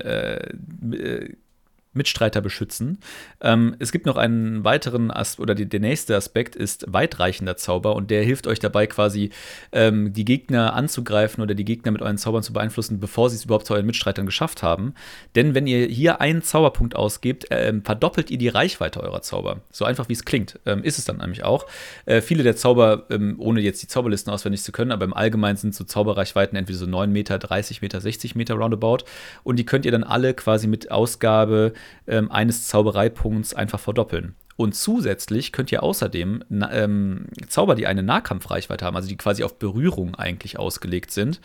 Mitstreiter 1.93 2.41
beschützen. 2.41 2.99
Ähm, 3.41 3.75
es 3.79 3.91
gibt 3.91 4.05
noch 4.05 4.17
einen 4.17 4.63
weiteren 4.63 5.11
Aspekt, 5.11 5.41
oder 5.41 5.55
die, 5.55 5.67
der 5.67 5.79
nächste 5.79 6.15
Aspekt 6.15 6.55
ist 6.55 6.85
weitreichender 6.87 7.57
Zauber 7.57 7.95
und 7.95 8.11
der 8.11 8.23
hilft 8.23 8.47
euch 8.47 8.59
dabei 8.59 8.87
quasi, 8.87 9.29
ähm, 9.71 10.13
die 10.13 10.25
Gegner 10.25 10.73
anzugreifen 10.73 11.43
oder 11.43 11.53
die 11.53 11.65
Gegner 11.65 11.91
mit 11.91 12.01
euren 12.01 12.17
Zaubern 12.17 12.43
zu 12.43 12.53
beeinflussen, 12.53 12.99
bevor 12.99 13.29
sie 13.29 13.35
es 13.35 13.45
überhaupt 13.45 13.67
zu 13.67 13.73
euren 13.73 13.85
Mitstreitern 13.85 14.25
geschafft 14.25 14.63
haben. 14.63 14.93
Denn 15.35 15.53
wenn 15.55 15.67
ihr 15.67 15.87
hier 15.87 16.21
einen 16.21 16.41
Zauberpunkt 16.41 16.95
ausgebt, 16.95 17.51
äh, 17.51 17.73
verdoppelt 17.83 18.31
ihr 18.31 18.37
die 18.37 18.47
Reichweite 18.47 19.01
eurer 19.01 19.21
Zauber. 19.21 19.61
So 19.71 19.85
einfach 19.85 20.09
wie 20.09 20.13
es 20.13 20.25
klingt, 20.25 20.59
ähm, 20.65 20.83
ist 20.83 20.97
es 20.97 21.05
dann 21.05 21.17
nämlich 21.17 21.43
auch. 21.43 21.67
Äh, 22.05 22.21
viele 22.21 22.43
der 22.43 22.55
Zauber, 22.55 23.05
ähm, 23.09 23.35
ohne 23.37 23.61
jetzt 23.61 23.81
die 23.83 23.87
Zauberlisten 23.87 24.33
auswendig 24.33 24.63
zu 24.63 24.71
können, 24.71 24.91
aber 24.91 25.05
im 25.05 25.13
Allgemeinen 25.13 25.57
sind 25.57 25.75
so 25.75 25.83
Zauberreichweiten 25.83 26.57
entweder 26.57 26.79
so 26.79 26.85
9 26.85 27.11
Meter, 27.11 27.39
30 27.39 27.81
Meter, 27.81 28.01
60 28.01 28.35
Meter 28.35 28.55
roundabout. 28.55 28.99
Und 29.43 29.57
die 29.57 29.65
könnt 29.65 29.85
ihr 29.85 29.91
dann 29.91 30.03
alle 30.03 30.33
quasi 30.33 30.67
mit 30.67 30.91
Ausgabe 30.91 31.73
ähm, 32.07 32.31
eines 32.31 32.67
Zaubereipunkts 32.67 33.53
einfach 33.53 33.79
verdoppeln. 33.79 34.35
Und 34.55 34.75
zusätzlich 34.75 35.51
könnt 35.51 35.71
ihr 35.71 35.81
außerdem 35.83 36.43
ähm, 36.71 37.25
Zauber, 37.47 37.75
die 37.75 37.87
eine 37.87 38.03
Nahkampfreichweite 38.03 38.85
haben, 38.85 38.95
also 38.95 39.07
die 39.07 39.17
quasi 39.17 39.43
auf 39.43 39.57
Berührung 39.57 40.15
eigentlich 40.15 40.59
ausgelegt 40.59 41.11
sind, 41.11 41.41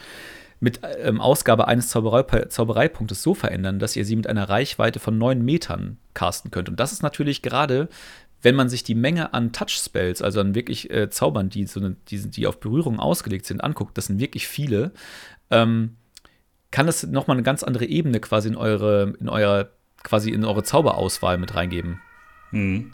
mit 0.61 0.80
ähm, 1.01 1.20
Ausgabe 1.20 1.68
eines 1.68 1.89
Zauberei 1.89 2.22
Zaubereipunktes 2.22 3.22
so 3.22 3.34
verändern, 3.34 3.78
dass 3.78 3.97
ihr 3.97 4.05
sie 4.05 4.16
mit 4.16 4.26
einer 4.26 4.49
Reichweite 4.49 4.99
von 4.99 5.16
9 5.16 5.43
Metern 5.43 5.99
casten 6.14 6.51
könnt. 6.51 6.68
Und 6.68 6.80
das 6.80 6.93
ist 6.93 7.03
natürlich 7.03 7.43
gerade, 7.43 7.89
wenn 8.43 8.55
man 8.55 8.68
sich 8.68 8.82
die 8.82 8.95
Menge 8.95 9.32
an 9.34 9.53
Touch-Spells, 9.53 10.20
also 10.20 10.41
an 10.41 10.55
wirklich 10.55 10.91
äh, 10.91 11.11
Zaubern, 11.11 11.49
die, 11.49 11.66
so 11.66 11.80
eine, 11.80 11.97
die, 12.09 12.18
die 12.30 12.47
auf 12.47 12.61
Berührung 12.61 13.01
ausgelegt 13.01 13.47
sind, 13.47 13.62
anguckt, 13.62 13.97
das 13.97 14.07
sind 14.07 14.20
wirklich 14.20 14.49
viele, 14.49 14.93
ähm, 15.51 15.97
kann 16.70 16.86
das 16.86 17.05
nochmal 17.05 17.36
eine 17.36 17.45
ganz 17.45 17.62
andere 17.62 17.86
Ebene 17.86 18.20
quasi 18.20 18.49
in 18.49 18.57
eure, 18.57 19.14
in 19.20 19.28
euer 19.28 19.70
quasi 20.03 20.31
in 20.31 20.45
eure 20.45 20.63
Zauberauswahl 20.63 21.39
mit 21.39 21.55
reingeben. 21.55 22.01
Mhm. 22.51 22.93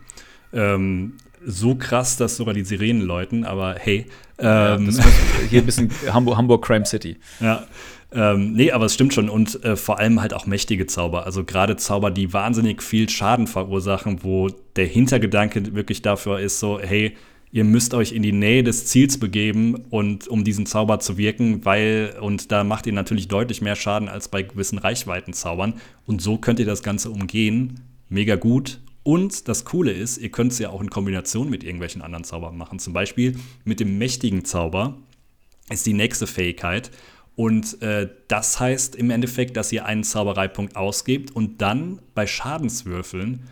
Ähm, 0.53 1.15
so 1.45 1.75
krass, 1.75 2.17
dass 2.17 2.37
sogar 2.37 2.55
die 2.55 2.65
Sirenen 2.65 3.03
läuten, 3.03 3.45
aber 3.45 3.77
hey. 3.79 4.07
Ähm, 4.39 4.91
ja, 4.91 5.05
hier 5.49 5.63
ein 5.63 5.67
bisschen 5.67 5.91
Hamburg, 6.13 6.37
Hamburg 6.37 6.65
Crime 6.65 6.87
City. 6.87 7.19
Ja. 7.41 7.65
Ähm, 8.13 8.53
nee, 8.53 8.71
aber 8.71 8.87
es 8.87 8.95
stimmt 8.95 9.13
schon. 9.13 9.29
Und 9.29 9.63
äh, 9.65 9.77
vor 9.77 9.99
allem 9.99 10.21
halt 10.21 10.35
auch 10.35 10.47
mächtige 10.47 10.87
Zauber. 10.87 11.27
Also 11.27 11.45
gerade 11.45 11.77
Zauber, 11.77 12.11
die 12.11 12.33
wahnsinnig 12.33 12.83
viel 12.83 13.09
Schaden 13.09 13.47
verursachen, 13.47 14.23
wo 14.23 14.49
der 14.77 14.87
Hintergedanke 14.87 15.75
wirklich 15.75 16.03
dafür 16.03 16.39
ist, 16.39 16.61
so, 16.61 16.81
hey, 16.81 17.17
ihr 17.55 17.63
müsst 17.63 17.95
euch 17.95 18.11
in 18.11 18.25
die 18.25 18.33
Nähe 18.33 18.65
des 18.65 18.87
Ziels 18.87 19.17
begeben 19.17 19.77
und 19.89 20.27
um 20.27 20.43
diesen 20.43 20.67
Zauber 20.67 20.99
zu 20.99 21.17
wirken, 21.17 21.65
weil, 21.65 22.17
und 22.21 22.51
da 22.51 22.65
macht 22.65 22.85
ihr 22.89 22.93
natürlich 22.93 23.29
deutlich 23.29 23.63
mehr 23.63 23.77
Schaden 23.77 24.09
als 24.09 24.27
bei 24.27 24.43
gewissen 24.43 24.77
Reichweitenzaubern. 24.77 25.75
Und 26.05 26.21
so 26.21 26.37
könnt 26.37 26.59
ihr 26.59 26.67
das 26.67 26.83
Ganze 26.83 27.11
umgehen. 27.11 27.79
Mega 28.09 28.35
gut. 28.35 28.81
Und 29.05 29.47
das 29.47 29.65
Coole 29.65 29.93
ist, 29.93 30.19
ihr 30.19 30.33
könnt 30.33 30.51
es 30.51 30.59
ja 30.59 30.71
auch 30.71 30.81
in 30.81 30.91
Kombination 30.91 31.49
mit 31.49 31.63
irgendwelchen 31.63 32.03
anderen 32.03 32.25
Zaubern 32.25 32.57
machen. 32.57 32.81
Zum 32.81 32.93
Beispiel 32.93 33.37
mit 33.63 33.79
dem 33.79 33.99
mächtigen 33.99 34.45
Zauber 34.45 34.97
ist 35.71 35.87
die 35.87 35.93
nächste 35.93 36.27
Fähigkeit. 36.27 36.91
Und 37.37 37.81
äh, 37.83 38.09
das 38.27 38.59
heißt 38.59 38.97
im 38.97 39.11
Endeffekt, 39.11 39.57
dass 39.57 39.71
ihr 39.71 39.87
einen 39.87 40.03
Zaubereipunkt 40.03 40.75
ausgebt 40.75 41.31
und 41.31 41.63
dann 41.63 42.01
bei 42.17 42.27
Schadenswürfeln 42.27 43.45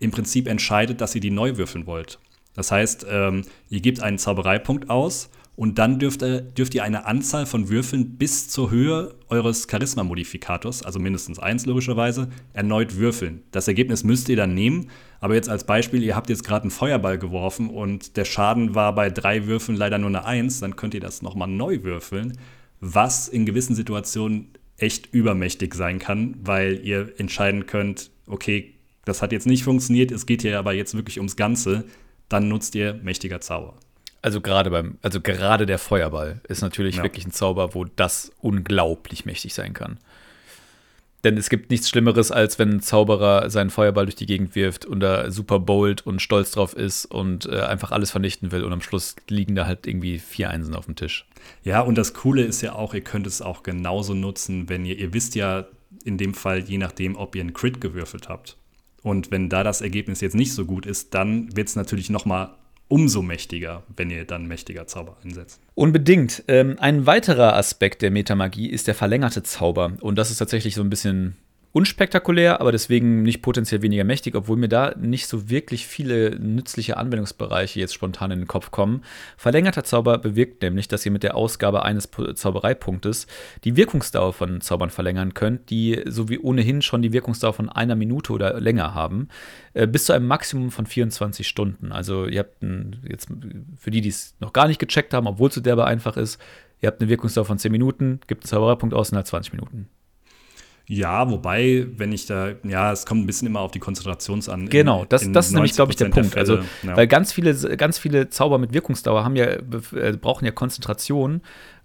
im 0.00 0.10
Prinzip 0.10 0.48
entscheidet, 0.48 1.00
dass 1.00 1.14
ihr 1.14 1.20
die 1.20 1.30
neu 1.30 1.56
würfeln 1.56 1.86
wollt. 1.86 2.18
Das 2.54 2.70
heißt, 2.70 3.06
ähm, 3.08 3.42
ihr 3.68 3.80
gebt 3.80 4.00
einen 4.00 4.18
Zaubereipunkt 4.18 4.90
aus 4.90 5.30
und 5.56 5.78
dann 5.78 5.98
dürft, 5.98 6.22
ihr, 6.22 6.40
dürft 6.40 6.74
ihr 6.74 6.82
eine 6.82 7.06
Anzahl 7.06 7.46
von 7.46 7.68
Würfeln 7.68 8.16
bis 8.16 8.48
zur 8.48 8.70
Höhe 8.70 9.14
eures 9.28 9.68
Charisma-Modifikators, 9.70 10.82
also 10.82 10.98
mindestens 10.98 11.38
eins 11.38 11.66
logischerweise, 11.66 12.28
erneut 12.52 12.96
würfeln. 12.96 13.42
Das 13.52 13.68
Ergebnis 13.68 14.02
müsst 14.02 14.28
ihr 14.28 14.36
dann 14.36 14.54
nehmen, 14.54 14.90
aber 15.20 15.34
jetzt 15.34 15.48
als 15.48 15.64
Beispiel, 15.64 16.02
ihr 16.02 16.16
habt 16.16 16.28
jetzt 16.28 16.44
gerade 16.44 16.62
einen 16.62 16.70
Feuerball 16.70 17.18
geworfen 17.18 17.70
und 17.70 18.16
der 18.16 18.24
Schaden 18.24 18.74
war 18.74 18.94
bei 18.94 19.10
drei 19.10 19.46
Würfeln 19.46 19.78
leider 19.78 19.98
nur 19.98 20.08
eine 20.08 20.24
Eins, 20.24 20.60
dann 20.60 20.76
könnt 20.76 20.94
ihr 20.94 21.00
das 21.00 21.22
nochmal 21.22 21.48
neu 21.48 21.82
würfeln, 21.84 22.36
was 22.80 23.28
in 23.28 23.46
gewissen 23.46 23.76
Situationen 23.76 24.48
echt 24.76 25.14
übermächtig 25.14 25.74
sein 25.74 26.00
kann, 26.00 26.36
weil 26.42 26.80
ihr 26.84 27.12
entscheiden 27.18 27.66
könnt, 27.66 28.10
okay, 28.26 28.74
das 29.04 29.22
hat 29.22 29.32
jetzt 29.32 29.46
nicht 29.46 29.62
funktioniert, 29.62 30.10
es 30.10 30.26
geht 30.26 30.42
hier 30.42 30.58
aber 30.58 30.72
jetzt 30.72 30.94
wirklich 30.94 31.18
ums 31.18 31.36
Ganze 31.36 31.84
dann 32.34 32.48
nutzt 32.48 32.74
ihr 32.74 32.94
mächtiger 32.94 33.40
Zauber. 33.40 33.74
Also 34.20 34.40
gerade 34.40 34.70
beim, 34.70 34.98
also 35.02 35.20
gerade 35.20 35.66
der 35.66 35.78
Feuerball 35.78 36.40
ist 36.48 36.62
natürlich 36.62 36.96
ja. 36.96 37.04
wirklich 37.04 37.26
ein 37.26 37.30
Zauber, 37.30 37.74
wo 37.74 37.84
das 37.84 38.32
unglaublich 38.40 39.24
mächtig 39.24 39.54
sein 39.54 39.72
kann. 39.72 39.98
Denn 41.22 41.36
es 41.38 41.48
gibt 41.48 41.70
nichts 41.70 41.88
Schlimmeres, 41.88 42.32
als 42.32 42.58
wenn 42.58 42.70
ein 42.70 42.80
Zauberer 42.80 43.48
seinen 43.50 43.70
Feuerball 43.70 44.06
durch 44.06 44.16
die 44.16 44.26
Gegend 44.26 44.56
wirft 44.56 44.84
und 44.84 44.98
da 44.98 45.30
super 45.30 45.60
bold 45.60 46.04
und 46.06 46.20
stolz 46.20 46.50
drauf 46.50 46.74
ist 46.74 47.06
und 47.06 47.46
äh, 47.46 47.60
einfach 47.60 47.92
alles 47.92 48.10
vernichten 48.10 48.50
will 48.50 48.64
und 48.64 48.72
am 48.72 48.80
Schluss 48.80 49.14
liegen 49.28 49.54
da 49.54 49.66
halt 49.66 49.86
irgendwie 49.86 50.18
vier 50.18 50.50
Einsen 50.50 50.74
auf 50.74 50.86
dem 50.86 50.96
Tisch. 50.96 51.26
Ja, 51.62 51.82
und 51.82 51.96
das 51.96 52.14
Coole 52.14 52.42
ist 52.42 52.62
ja 52.62 52.74
auch, 52.74 52.94
ihr 52.94 53.00
könnt 53.00 53.28
es 53.28 53.42
auch 53.42 53.62
genauso 53.62 54.12
nutzen, 54.12 54.68
wenn 54.68 54.84
ihr, 54.84 54.98
ihr 54.98 55.14
wisst 55.14 55.36
ja 55.36 55.66
in 56.04 56.18
dem 56.18 56.34
Fall, 56.34 56.58
je 56.58 56.78
nachdem, 56.78 57.14
ob 57.14 57.36
ihr 57.36 57.42
einen 57.42 57.54
Crit 57.54 57.80
gewürfelt 57.80 58.28
habt. 58.28 58.56
Und 59.04 59.30
wenn 59.30 59.50
da 59.50 59.62
das 59.62 59.82
Ergebnis 59.82 60.22
jetzt 60.22 60.34
nicht 60.34 60.54
so 60.54 60.64
gut 60.64 60.86
ist, 60.86 61.12
dann 61.12 61.54
wird 61.54 61.68
es 61.68 61.76
natürlich 61.76 62.08
noch 62.08 62.24
mal 62.24 62.56
umso 62.88 63.20
mächtiger, 63.20 63.82
wenn 63.96 64.08
ihr 64.08 64.24
dann 64.24 64.46
mächtiger 64.46 64.86
Zauber 64.86 65.18
einsetzt. 65.22 65.60
Unbedingt. 65.74 66.42
Ähm, 66.48 66.76
ein 66.78 67.06
weiterer 67.06 67.54
Aspekt 67.54 68.00
der 68.00 68.10
Metamagie 68.10 68.70
ist 68.70 68.86
der 68.86 68.94
verlängerte 68.94 69.42
Zauber. 69.42 69.92
Und 70.00 70.16
das 70.16 70.30
ist 70.30 70.38
tatsächlich 70.38 70.74
so 70.74 70.80
ein 70.80 70.88
bisschen 70.88 71.36
unspektakulär, 71.74 72.60
aber 72.60 72.70
deswegen 72.70 73.24
nicht 73.24 73.42
potenziell 73.42 73.82
weniger 73.82 74.04
mächtig, 74.04 74.36
obwohl 74.36 74.56
mir 74.56 74.68
da 74.68 74.94
nicht 74.96 75.26
so 75.26 75.50
wirklich 75.50 75.88
viele 75.88 76.38
nützliche 76.38 76.96
Anwendungsbereiche 76.96 77.80
jetzt 77.80 77.94
spontan 77.94 78.30
in 78.30 78.38
den 78.38 78.46
Kopf 78.46 78.70
kommen. 78.70 79.02
Verlängerter 79.36 79.82
Zauber 79.82 80.18
bewirkt 80.18 80.62
nämlich, 80.62 80.86
dass 80.86 81.04
ihr 81.04 81.10
mit 81.10 81.24
der 81.24 81.34
Ausgabe 81.34 81.82
eines 81.82 82.08
Zaubereipunktes 82.36 83.26
die 83.64 83.76
Wirkungsdauer 83.76 84.32
von 84.32 84.60
Zaubern 84.60 84.90
verlängern 84.90 85.34
könnt, 85.34 85.68
die 85.68 86.00
so 86.06 86.28
wie 86.28 86.38
ohnehin 86.38 86.80
schon 86.80 87.02
die 87.02 87.12
Wirkungsdauer 87.12 87.54
von 87.54 87.68
einer 87.68 87.96
Minute 87.96 88.32
oder 88.32 88.60
länger 88.60 88.94
haben, 88.94 89.26
äh, 89.72 89.88
bis 89.88 90.04
zu 90.04 90.12
einem 90.12 90.28
Maximum 90.28 90.70
von 90.70 90.86
24 90.86 91.48
Stunden. 91.48 91.90
Also 91.90 92.26
ihr 92.26 92.38
habt 92.38 92.62
ein, 92.62 93.00
jetzt 93.02 93.28
für 93.76 93.90
die, 93.90 94.00
die 94.00 94.10
es 94.10 94.36
noch 94.38 94.52
gar 94.52 94.68
nicht 94.68 94.78
gecheckt 94.78 95.12
haben, 95.12 95.26
obwohl 95.26 95.48
es 95.48 95.56
so 95.56 95.60
derbe 95.60 95.86
einfach 95.86 96.16
ist, 96.16 96.40
ihr 96.82 96.86
habt 96.86 97.00
eine 97.00 97.10
Wirkungsdauer 97.10 97.46
von 97.46 97.58
10 97.58 97.72
Minuten, 97.72 98.20
gibt 98.28 98.44
einen 98.44 98.48
Zaubereipunkt 98.48 98.94
aus 98.94 99.10
hat 99.10 99.26
20 99.26 99.54
Minuten. 99.54 99.88
Ja, 100.86 101.30
wobei, 101.30 101.86
wenn 101.96 102.12
ich 102.12 102.26
da, 102.26 102.52
ja, 102.62 102.92
es 102.92 103.06
kommt 103.06 103.22
ein 103.22 103.26
bisschen 103.26 103.48
immer 103.48 103.60
auf 103.60 103.70
die 103.70 103.78
Konzentrations 103.78 104.50
an. 104.50 104.68
Genau, 104.68 105.06
das, 105.06 105.30
das 105.32 105.46
ist 105.46 105.52
nämlich, 105.52 105.72
glaube 105.72 105.92
ich, 105.92 105.96
der 105.96 106.10
Punkt. 106.10 106.36
also, 106.36 106.58
ja. 106.82 106.96
weil 106.96 107.06
ganz 107.06 107.32
viele, 107.32 107.54
ganz 107.76 107.98
viele 107.98 108.28
Zauber 108.28 108.58
mit 108.58 108.74
Wirkungsdauer 108.74 109.24
haben 109.24 109.34
ja, 109.34 109.46
äh, 109.46 110.18
brauchen 110.20 110.44
ja 110.44 110.50
Konzentration 110.50 111.40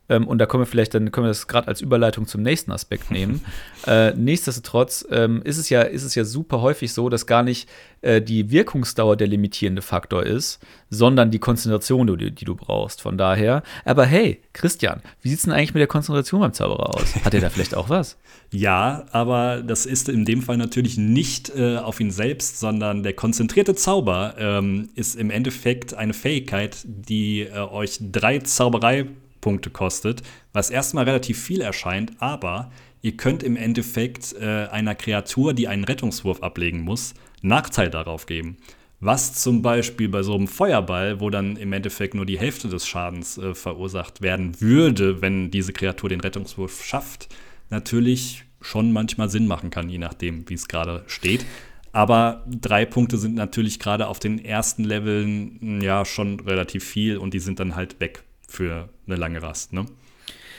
ähm, 0.09 0.27
und 0.27 0.39
da 0.39 0.45
können 0.45 0.61
wir 0.61 0.67
vielleicht, 0.67 0.93
dann 0.93 1.11
können 1.11 1.25
wir 1.25 1.29
das 1.29 1.47
gerade 1.47 1.67
als 1.67 1.81
Überleitung 1.81 2.27
zum 2.27 2.41
nächsten 2.41 2.71
Aspekt 2.71 3.11
nehmen. 3.11 3.41
äh, 3.87 4.13
nichtsdestotrotz 4.13 5.05
ähm, 5.11 5.41
ist, 5.43 5.57
es 5.57 5.69
ja, 5.69 5.81
ist 5.81 6.03
es 6.03 6.15
ja 6.15 6.25
super 6.25 6.61
häufig 6.61 6.93
so, 6.93 7.09
dass 7.09 7.25
gar 7.25 7.43
nicht 7.43 7.69
äh, 8.01 8.21
die 8.21 8.49
Wirkungsdauer 8.51 9.17
der 9.17 9.27
limitierende 9.27 9.81
Faktor 9.81 10.23
ist, 10.23 10.59
sondern 10.89 11.31
die 11.31 11.39
Konzentration, 11.39 12.07
die, 12.07 12.31
die, 12.31 12.45
du 12.45 12.55
brauchst. 12.55 13.01
Von 13.01 13.17
daher, 13.17 13.63
aber 13.85 14.05
hey, 14.05 14.41
Christian, 14.53 15.01
wie 15.21 15.29
sieht 15.29 15.39
es 15.39 15.45
denn 15.45 15.53
eigentlich 15.53 15.73
mit 15.73 15.81
der 15.81 15.87
Konzentration 15.87 16.41
beim 16.41 16.53
Zauberer 16.53 16.95
aus? 16.95 17.15
Hat 17.23 17.33
er 17.33 17.41
da 17.41 17.49
vielleicht 17.49 17.75
auch 17.75 17.89
was? 17.89 18.17
Ja, 18.51 19.05
aber 19.11 19.61
das 19.61 19.85
ist 19.85 20.09
in 20.09 20.25
dem 20.25 20.41
Fall 20.41 20.57
natürlich 20.57 20.97
nicht 20.97 21.55
äh, 21.55 21.77
auf 21.77 21.99
ihn 21.99 22.09
selbst, 22.09 22.59
sondern 22.59 23.03
der 23.03 23.13
konzentrierte 23.13 23.75
Zauber 23.75 24.33
ähm, 24.39 24.89
ist 24.95 25.15
im 25.15 25.29
Endeffekt 25.29 25.93
eine 25.93 26.15
Fähigkeit, 26.15 26.77
die 26.83 27.41
äh, 27.41 27.59
euch 27.59 27.99
drei 28.01 28.39
Zauberei 28.39 29.05
Punkte 29.41 29.69
kostet, 29.69 30.21
was 30.53 30.69
erstmal 30.69 31.05
relativ 31.05 31.41
viel 31.41 31.61
erscheint, 31.61 32.13
aber 32.19 32.71
ihr 33.01 33.17
könnt 33.17 33.43
im 33.43 33.55
Endeffekt 33.55 34.33
äh, 34.33 34.67
einer 34.67 34.95
Kreatur, 34.95 35.53
die 35.53 35.67
einen 35.67 35.83
Rettungswurf 35.83 36.43
ablegen 36.43 36.81
muss, 36.81 37.13
Nachteil 37.41 37.89
darauf 37.89 38.25
geben. 38.25 38.57
Was 39.01 39.33
zum 39.33 39.61
Beispiel 39.61 40.09
bei 40.09 40.23
so 40.23 40.35
einem 40.35 40.49
Feuerball, 40.49 41.21
wo 41.21 41.29
dann 41.29 41.55
im 41.55 41.71
Endeffekt 41.71 42.15
nur 42.15 42.25
die 42.25 42.37
Hälfte 42.37 42.67
des 42.67 42.85
Schadens 42.85 43.37
äh, 43.37 43.55
verursacht 43.55 44.21
werden 44.21 44.59
würde, 44.59 45.21
wenn 45.21 45.51
diese 45.51 45.71
Kreatur 45.71 46.09
den 46.09 46.19
Rettungswurf 46.19 46.83
schafft, 46.83 47.29
natürlich 47.69 48.43
schon 48.61 48.91
manchmal 48.91 49.29
Sinn 49.29 49.47
machen 49.47 49.69
kann, 49.69 49.89
je 49.89 49.99
nachdem, 49.99 50.49
wie 50.49 50.55
es 50.55 50.67
gerade 50.67 51.03
steht. 51.07 51.45
Aber 51.93 52.45
drei 52.47 52.85
Punkte 52.85 53.17
sind 53.17 53.35
natürlich 53.35 53.79
gerade 53.79 54.07
auf 54.07 54.19
den 54.19 54.43
ersten 54.43 54.83
Leveln 54.83 55.81
ja 55.81 56.03
schon 56.03 56.41
relativ 56.41 56.83
viel 56.83 57.17
und 57.17 57.33
die 57.33 57.39
sind 57.39 57.59
dann 57.59 57.75
halt 57.75 57.99
weg 57.99 58.23
für 58.49 58.89
eine 59.07 59.15
lange 59.15 59.41
Rast, 59.41 59.73
ne? 59.73 59.85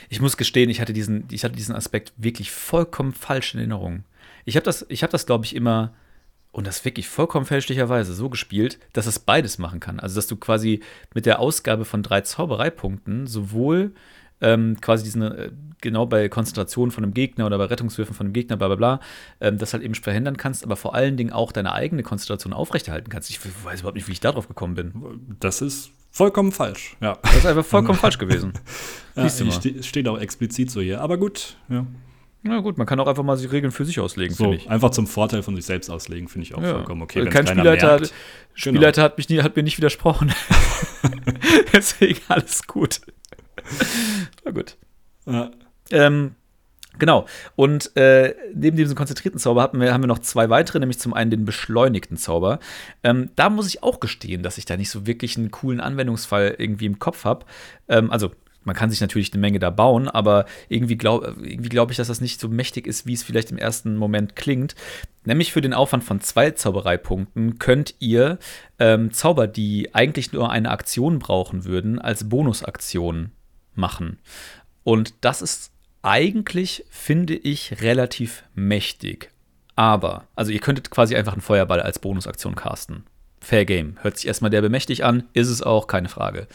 Ich 0.09 0.19
muss 0.19 0.35
gestehen, 0.35 0.69
ich 0.69 0.81
hatte 0.81 0.91
diesen, 0.91 1.25
ich 1.31 1.45
hatte 1.45 1.55
diesen 1.55 1.73
Aspekt 1.75 2.11
wirklich 2.17 2.51
vollkommen 2.51 3.13
falsch 3.13 3.53
in 3.53 3.59
Erinnerung. 3.59 4.03
Ich 4.43 4.57
habe 4.57 4.65
das, 4.65 4.85
ich 4.89 5.03
habe 5.03 5.11
das, 5.11 5.25
glaube 5.25 5.45
ich, 5.45 5.55
immer, 5.55 5.93
und 6.51 6.67
das 6.67 6.83
wirklich 6.83 7.07
vollkommen 7.07 7.45
fälschlicherweise 7.45 8.13
so 8.13 8.29
gespielt, 8.29 8.77
dass 8.91 9.05
es 9.05 9.19
beides 9.19 9.57
machen 9.57 9.79
kann. 9.79 10.01
Also, 10.01 10.15
dass 10.15 10.27
du 10.27 10.35
quasi 10.35 10.81
mit 11.13 11.25
der 11.25 11.39
Ausgabe 11.39 11.85
von 11.85 12.03
drei 12.03 12.21
Zaubereipunkten 12.21 13.25
sowohl 13.25 13.93
ähm, 14.41 14.81
quasi 14.81 15.03
diesen, 15.03 15.21
äh, 15.21 15.51
genau 15.79 16.07
bei 16.07 16.27
Konzentration 16.27 16.91
von 16.91 17.03
einem 17.03 17.13
Gegner 17.13 17.45
oder 17.45 17.57
bei 17.57 17.65
Rettungswürfen 17.65 18.15
von 18.15 18.25
einem 18.25 18.33
Gegner, 18.33 18.57
bla 18.57 18.67
bla 18.67 18.75
bla, 18.75 18.99
ähm, 19.39 19.59
das 19.59 19.73
halt 19.73 19.83
eben 19.83 19.95
verhindern 19.95 20.35
kannst, 20.35 20.63
aber 20.63 20.75
vor 20.75 20.93
allen 20.95 21.15
Dingen 21.15 21.31
auch 21.31 21.51
deine 21.51 21.71
eigene 21.73 22.03
Konzentration 22.03 22.51
aufrechterhalten 22.51 23.09
kannst. 23.09 23.29
Ich 23.29 23.39
weiß 23.63 23.79
überhaupt 23.79 23.95
nicht, 23.95 24.07
wie 24.07 24.13
ich 24.13 24.19
darauf 24.19 24.47
gekommen 24.47 24.75
bin. 24.75 25.37
Das 25.39 25.61
ist 25.61 25.91
Vollkommen 26.11 26.51
falsch, 26.51 26.97
ja. 26.99 27.17
Das 27.21 27.37
ist 27.37 27.45
einfach 27.45 27.65
vollkommen 27.65 27.97
falsch 27.99 28.17
gewesen. 28.17 28.53
ja, 29.15 29.29
ste 29.29 29.81
steht 29.81 30.07
auch 30.07 30.19
explizit 30.19 30.69
so 30.69 30.81
hier, 30.81 31.01
aber 31.01 31.17
gut, 31.17 31.57
ja. 31.69 31.85
Na 32.43 32.59
gut, 32.59 32.77
man 32.77 32.87
kann 32.87 32.99
auch 32.99 33.07
einfach 33.07 33.23
mal 33.23 33.37
die 33.37 33.45
Regeln 33.45 33.71
für 33.71 33.85
sich 33.85 33.99
auslegen, 33.99 34.35
so, 34.35 34.51
ich. 34.51 34.67
Einfach 34.69 34.89
zum 34.89 35.05
Vorteil 35.05 35.43
von 35.43 35.55
sich 35.55 35.65
selbst 35.65 35.89
auslegen, 35.89 36.27
finde 36.27 36.47
ich 36.47 36.55
auch 36.55 36.61
ja. 36.63 36.73
vollkommen 36.73 37.03
okay. 37.03 37.23
Kein 37.29 37.45
Spielleiter, 37.45 37.87
merkt, 37.87 38.11
hat, 38.11 38.13
Spielleiter 38.55 38.91
genau. 38.93 39.05
hat, 39.05 39.17
mich 39.17 39.29
nie, 39.29 39.41
hat 39.41 39.55
mir 39.55 39.63
nicht 39.63 39.77
widersprochen. 39.77 40.33
Deswegen 41.73 42.19
alles 42.27 42.65
gut. 42.65 43.01
Na 44.43 44.51
gut. 44.51 44.77
Ja. 45.25 45.51
Ähm, 45.91 46.35
Genau. 46.99 47.25
Und 47.55 47.95
äh, 47.95 48.35
neben 48.53 48.77
diesem 48.77 48.95
konzentrierten 48.95 49.39
Zauber 49.39 49.61
haben 49.61 49.79
wir, 49.79 49.93
haben 49.93 50.03
wir 50.03 50.07
noch 50.07 50.19
zwei 50.19 50.49
weitere, 50.49 50.79
nämlich 50.79 50.99
zum 50.99 51.13
einen 51.13 51.31
den 51.31 51.45
beschleunigten 51.45 52.17
Zauber. 52.17 52.59
Ähm, 53.03 53.29
da 53.35 53.49
muss 53.49 53.67
ich 53.67 53.81
auch 53.81 53.99
gestehen, 53.99 54.43
dass 54.43 54.57
ich 54.57 54.65
da 54.65 54.77
nicht 54.77 54.89
so 54.89 55.07
wirklich 55.07 55.37
einen 55.37 55.51
coolen 55.51 55.79
Anwendungsfall 55.79 56.55
irgendwie 56.57 56.85
im 56.85 56.99
Kopf 56.99 57.25
habe. 57.25 57.45
Ähm, 57.87 58.11
also 58.11 58.31
man 58.63 58.75
kann 58.75 58.91
sich 58.91 59.01
natürlich 59.01 59.33
eine 59.33 59.41
Menge 59.41 59.59
da 59.59 59.71
bauen, 59.71 60.07
aber 60.07 60.45
irgendwie 60.69 60.97
glaube 60.97 61.35
glaub 61.57 61.89
ich, 61.89 61.97
dass 61.97 62.09
das 62.09 62.21
nicht 62.21 62.39
so 62.39 62.47
mächtig 62.47 62.85
ist, 62.85 63.07
wie 63.07 63.13
es 63.13 63.23
vielleicht 63.23 63.51
im 63.51 63.57
ersten 63.57 63.95
Moment 63.95 64.35
klingt. 64.35 64.75
Nämlich 65.25 65.51
für 65.51 65.61
den 65.61 65.73
Aufwand 65.73 66.03
von 66.03 66.21
zwei 66.21 66.51
Zaubereipunkten 66.51 67.57
könnt 67.57 67.95
ihr 67.99 68.37
ähm, 68.79 69.11
Zauber, 69.11 69.47
die 69.47 69.95
eigentlich 69.95 70.33
nur 70.33 70.51
eine 70.51 70.69
Aktion 70.69 71.19
brauchen 71.19 71.65
würden, 71.65 71.99
als 71.99 72.29
Bonusaktion 72.29 73.31
machen. 73.73 74.19
Und 74.83 75.13
das 75.21 75.41
ist 75.41 75.70
eigentlich, 76.03 76.85
finde 76.89 77.35
ich, 77.35 77.81
relativ 77.81 78.43
mächtig. 78.53 79.31
Aber, 79.75 80.27
also 80.35 80.51
ihr 80.51 80.59
könntet 80.59 80.89
quasi 80.89 81.15
einfach 81.15 81.33
einen 81.33 81.41
Feuerball 81.41 81.81
als 81.81 81.99
Bonusaktion 81.99 82.55
casten. 82.55 83.03
Fair 83.39 83.65
Game. 83.65 83.97
Hört 84.01 84.17
sich 84.17 84.27
erstmal 84.27 84.51
der 84.51 84.61
bemächtig 84.61 85.03
an, 85.03 85.23
ist 85.33 85.49
es 85.49 85.61
auch, 85.61 85.87
keine 85.87 86.09
Frage. 86.09 86.47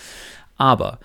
Aber 0.57 1.01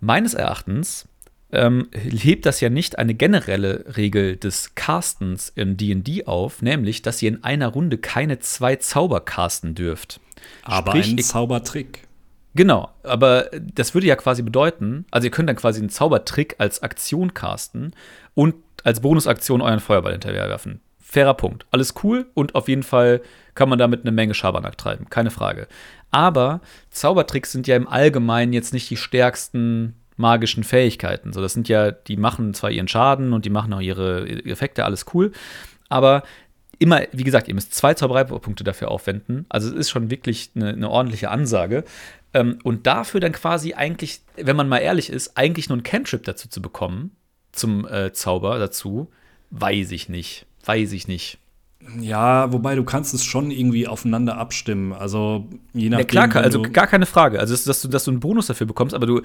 meines 0.00 0.34
Erachtens 0.34 1.08
ähm, 1.52 1.88
hebt 1.92 2.44
das 2.44 2.60
ja 2.60 2.68
nicht 2.68 2.98
eine 2.98 3.14
generelle 3.14 3.96
Regel 3.96 4.36
des 4.36 4.74
Castens 4.74 5.50
in 5.54 5.76
DD 5.76 6.26
auf, 6.26 6.60
nämlich, 6.60 7.02
dass 7.02 7.22
ihr 7.22 7.28
in 7.28 7.44
einer 7.44 7.68
Runde 7.68 7.98
keine 7.98 8.38
zwei 8.40 8.76
Zauber 8.76 9.20
casten 9.20 9.74
dürft. 9.74 10.20
Aber 10.62 10.92
Sprich, 10.92 11.12
ein 11.12 11.18
Zaubertrick. 11.18 12.05
Genau, 12.56 12.88
aber 13.02 13.50
das 13.52 13.92
würde 13.92 14.06
ja 14.06 14.16
quasi 14.16 14.40
bedeuten, 14.40 15.04
also 15.10 15.26
ihr 15.26 15.30
könnt 15.30 15.50
dann 15.50 15.56
quasi 15.56 15.78
einen 15.78 15.90
Zaubertrick 15.90 16.54
als 16.56 16.82
Aktion 16.82 17.34
casten 17.34 17.94
und 18.34 18.54
als 18.82 19.00
Bonusaktion 19.00 19.60
euren 19.60 19.78
Feuerball 19.78 20.12
hinterher 20.12 20.48
werfen. 20.48 20.80
Fairer 20.98 21.34
Punkt. 21.34 21.66
Alles 21.70 21.92
cool 22.02 22.26
und 22.32 22.54
auf 22.54 22.68
jeden 22.68 22.82
Fall 22.82 23.20
kann 23.54 23.68
man 23.68 23.78
damit 23.78 24.00
eine 24.00 24.10
Menge 24.10 24.32
Schabernack 24.32 24.78
treiben, 24.78 25.10
keine 25.10 25.30
Frage. 25.30 25.68
Aber 26.10 26.62
Zaubertricks 26.88 27.52
sind 27.52 27.66
ja 27.66 27.76
im 27.76 27.88
Allgemeinen 27.88 28.54
jetzt 28.54 28.72
nicht 28.72 28.88
die 28.88 28.96
stärksten 28.96 29.94
magischen 30.16 30.64
Fähigkeiten. 30.64 31.34
So, 31.34 31.42
das 31.42 31.52
sind 31.52 31.68
ja, 31.68 31.90
die 31.90 32.16
machen 32.16 32.54
zwar 32.54 32.70
ihren 32.70 32.88
Schaden 32.88 33.34
und 33.34 33.44
die 33.44 33.50
machen 33.50 33.74
auch 33.74 33.82
ihre 33.82 34.26
Effekte, 34.46 34.86
alles 34.86 35.04
cool, 35.12 35.32
aber 35.90 36.22
immer, 36.78 37.02
wie 37.12 37.24
gesagt, 37.24 37.48
ihr 37.48 37.54
müsst 37.54 37.74
zwei 37.74 37.94
Zaubereipunkte 37.94 38.64
dafür 38.64 38.90
aufwenden. 38.90 39.46
Also 39.48 39.68
es 39.68 39.74
ist 39.74 39.90
schon 39.90 40.10
wirklich 40.10 40.50
eine, 40.54 40.70
eine 40.70 40.90
ordentliche 40.90 41.30
Ansage. 41.30 41.84
Ähm, 42.36 42.58
und 42.64 42.86
dafür 42.86 43.20
dann 43.20 43.32
quasi 43.32 43.72
eigentlich, 43.72 44.20
wenn 44.36 44.56
man 44.56 44.68
mal 44.68 44.78
ehrlich 44.78 45.08
ist, 45.08 45.38
eigentlich 45.38 45.70
nur 45.70 45.78
ein 45.78 45.82
Cantrip 45.82 46.22
dazu 46.24 46.48
zu 46.48 46.60
bekommen, 46.60 47.12
zum 47.52 47.88
äh, 47.88 48.12
Zauber 48.12 48.58
dazu, 48.58 49.10
weiß 49.50 49.90
ich 49.92 50.10
nicht. 50.10 50.44
Weiß 50.62 50.92
ich 50.92 51.08
nicht. 51.08 51.38
Ja, 51.98 52.52
wobei 52.52 52.74
du 52.74 52.84
kannst 52.84 53.14
es 53.14 53.24
schon 53.24 53.50
irgendwie 53.50 53.86
aufeinander 53.88 54.36
abstimmen. 54.36 54.92
Also 54.92 55.46
je 55.72 55.88
nachdem. 55.88 56.16
Ja, 56.16 56.26
klar, 56.28 56.42
also 56.42 56.60
gar 56.60 56.86
keine 56.86 57.06
Frage. 57.06 57.40
Also, 57.40 57.54
dass 57.54 57.80
du, 57.80 57.88
dass 57.88 58.04
du 58.04 58.10
einen 58.10 58.20
Bonus 58.20 58.48
dafür 58.48 58.66
bekommst, 58.66 58.94
aber 58.94 59.06
du, 59.06 59.22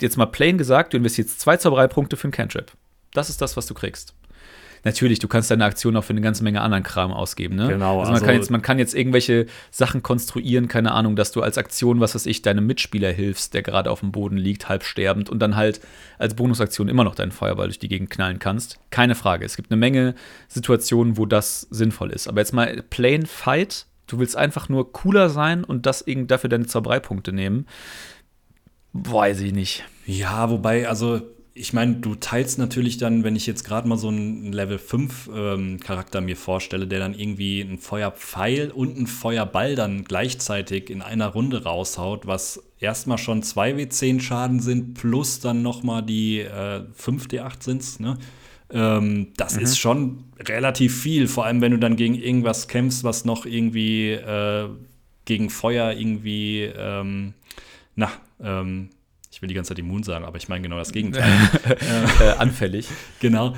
jetzt 0.00 0.16
mal 0.16 0.26
plain 0.26 0.56
gesagt, 0.56 0.92
du 0.92 0.98
investierst 0.98 1.40
zwei 1.40 1.56
Zaubereipunkte 1.56 2.16
für 2.16 2.24
einen 2.24 2.32
Cantrip. 2.32 2.70
Das 3.12 3.30
ist 3.30 3.40
das, 3.40 3.56
was 3.56 3.66
du 3.66 3.74
kriegst. 3.74 4.14
Natürlich, 4.84 5.18
du 5.18 5.28
kannst 5.28 5.50
deine 5.50 5.64
Aktion 5.64 5.96
auch 5.96 6.04
für 6.04 6.12
eine 6.12 6.20
ganze 6.20 6.44
Menge 6.44 6.60
anderen 6.60 6.84
Kram 6.84 7.12
ausgeben, 7.12 7.56
ne? 7.56 7.68
Genau. 7.68 8.00
Also 8.00 8.12
man, 8.12 8.14
also 8.14 8.26
kann 8.26 8.34
jetzt, 8.34 8.50
man 8.50 8.62
kann 8.62 8.78
jetzt 8.78 8.94
irgendwelche 8.94 9.46
Sachen 9.70 10.02
konstruieren, 10.02 10.68
keine 10.68 10.92
Ahnung, 10.92 11.16
dass 11.16 11.32
du 11.32 11.42
als 11.42 11.58
Aktion, 11.58 12.00
was 12.00 12.14
weiß 12.14 12.26
ich, 12.26 12.42
deinem 12.42 12.66
Mitspieler 12.66 13.10
hilfst, 13.10 13.54
der 13.54 13.62
gerade 13.62 13.90
auf 13.90 14.00
dem 14.00 14.12
Boden 14.12 14.36
liegt, 14.36 14.68
halb 14.68 14.84
sterbend 14.84 15.30
und 15.30 15.40
dann 15.40 15.56
halt 15.56 15.80
als 16.18 16.34
Bonusaktion 16.34 16.88
immer 16.88 17.04
noch 17.04 17.14
deinen 17.14 17.32
Feuerball 17.32 17.66
durch 17.66 17.78
die 17.78 17.88
Gegend 17.88 18.10
knallen 18.10 18.38
kannst. 18.38 18.78
Keine 18.90 19.14
Frage. 19.14 19.44
Es 19.44 19.56
gibt 19.56 19.70
eine 19.70 19.78
Menge 19.78 20.14
Situationen, 20.48 21.16
wo 21.16 21.26
das 21.26 21.62
sinnvoll 21.70 22.10
ist. 22.10 22.28
Aber 22.28 22.40
jetzt 22.40 22.52
mal 22.52 22.82
Plain 22.90 23.26
Fight, 23.26 23.86
du 24.06 24.18
willst 24.18 24.36
einfach 24.36 24.68
nur 24.68 24.92
cooler 24.92 25.30
sein 25.30 25.64
und 25.64 25.86
das 25.86 26.04
dafür 26.26 26.50
deine 26.50 26.66
Zaubereipunkte 26.66 27.32
nehmen. 27.32 27.66
Weiß 28.92 29.40
ich 29.40 29.52
nicht. 29.52 29.84
Ja, 30.06 30.50
wobei, 30.50 30.88
also 30.88 31.22
ich 31.56 31.72
meine, 31.72 31.94
du 31.96 32.16
teilst 32.16 32.58
natürlich 32.58 32.98
dann, 32.98 33.22
wenn 33.22 33.36
ich 33.36 33.46
jetzt 33.46 33.62
gerade 33.62 33.86
mal 33.86 33.96
so 33.96 34.08
einen 34.08 34.52
Level 34.52 34.76
5 34.78 35.30
ähm, 35.32 35.78
Charakter 35.78 36.20
mir 36.20 36.36
vorstelle, 36.36 36.88
der 36.88 36.98
dann 36.98 37.14
irgendwie 37.14 37.62
einen 37.62 37.78
Feuerpfeil 37.78 38.72
und 38.72 38.96
einen 38.96 39.06
Feuerball 39.06 39.76
dann 39.76 40.02
gleichzeitig 40.02 40.90
in 40.90 41.00
einer 41.00 41.28
Runde 41.28 41.62
raushaut, 41.62 42.26
was 42.26 42.60
erstmal 42.80 43.18
schon 43.18 43.44
2W10 43.44 44.20
Schaden 44.20 44.58
sind, 44.58 44.94
plus 44.94 45.38
dann 45.38 45.62
nochmal 45.62 46.02
die 46.02 46.40
äh, 46.40 46.82
5D8 46.98 47.62
sind 47.62 48.00
ne? 48.00 48.18
Ähm, 48.70 49.28
das 49.36 49.54
mhm. 49.56 49.62
ist 49.62 49.78
schon 49.78 50.24
relativ 50.40 51.00
viel, 51.00 51.28
vor 51.28 51.44
allem 51.46 51.60
wenn 51.60 51.70
du 51.70 51.78
dann 51.78 51.94
gegen 51.94 52.16
irgendwas 52.16 52.66
kämpfst, 52.66 53.04
was 53.04 53.24
noch 53.24 53.46
irgendwie 53.46 54.10
äh, 54.10 54.68
gegen 55.24 55.50
Feuer 55.50 55.92
irgendwie, 55.92 56.62
ähm, 56.76 57.34
na, 57.94 58.10
ähm, 58.42 58.90
will 59.44 59.48
die 59.48 59.54
ganze 59.54 59.68
Zeit 59.68 59.78
immun 59.78 60.02
sagen, 60.02 60.24
aber 60.24 60.38
ich 60.38 60.48
meine 60.48 60.62
genau 60.62 60.78
das 60.78 60.92
Gegenteil. 60.92 61.30
äh, 62.20 62.30
anfällig. 62.38 62.88
Genau. 63.20 63.54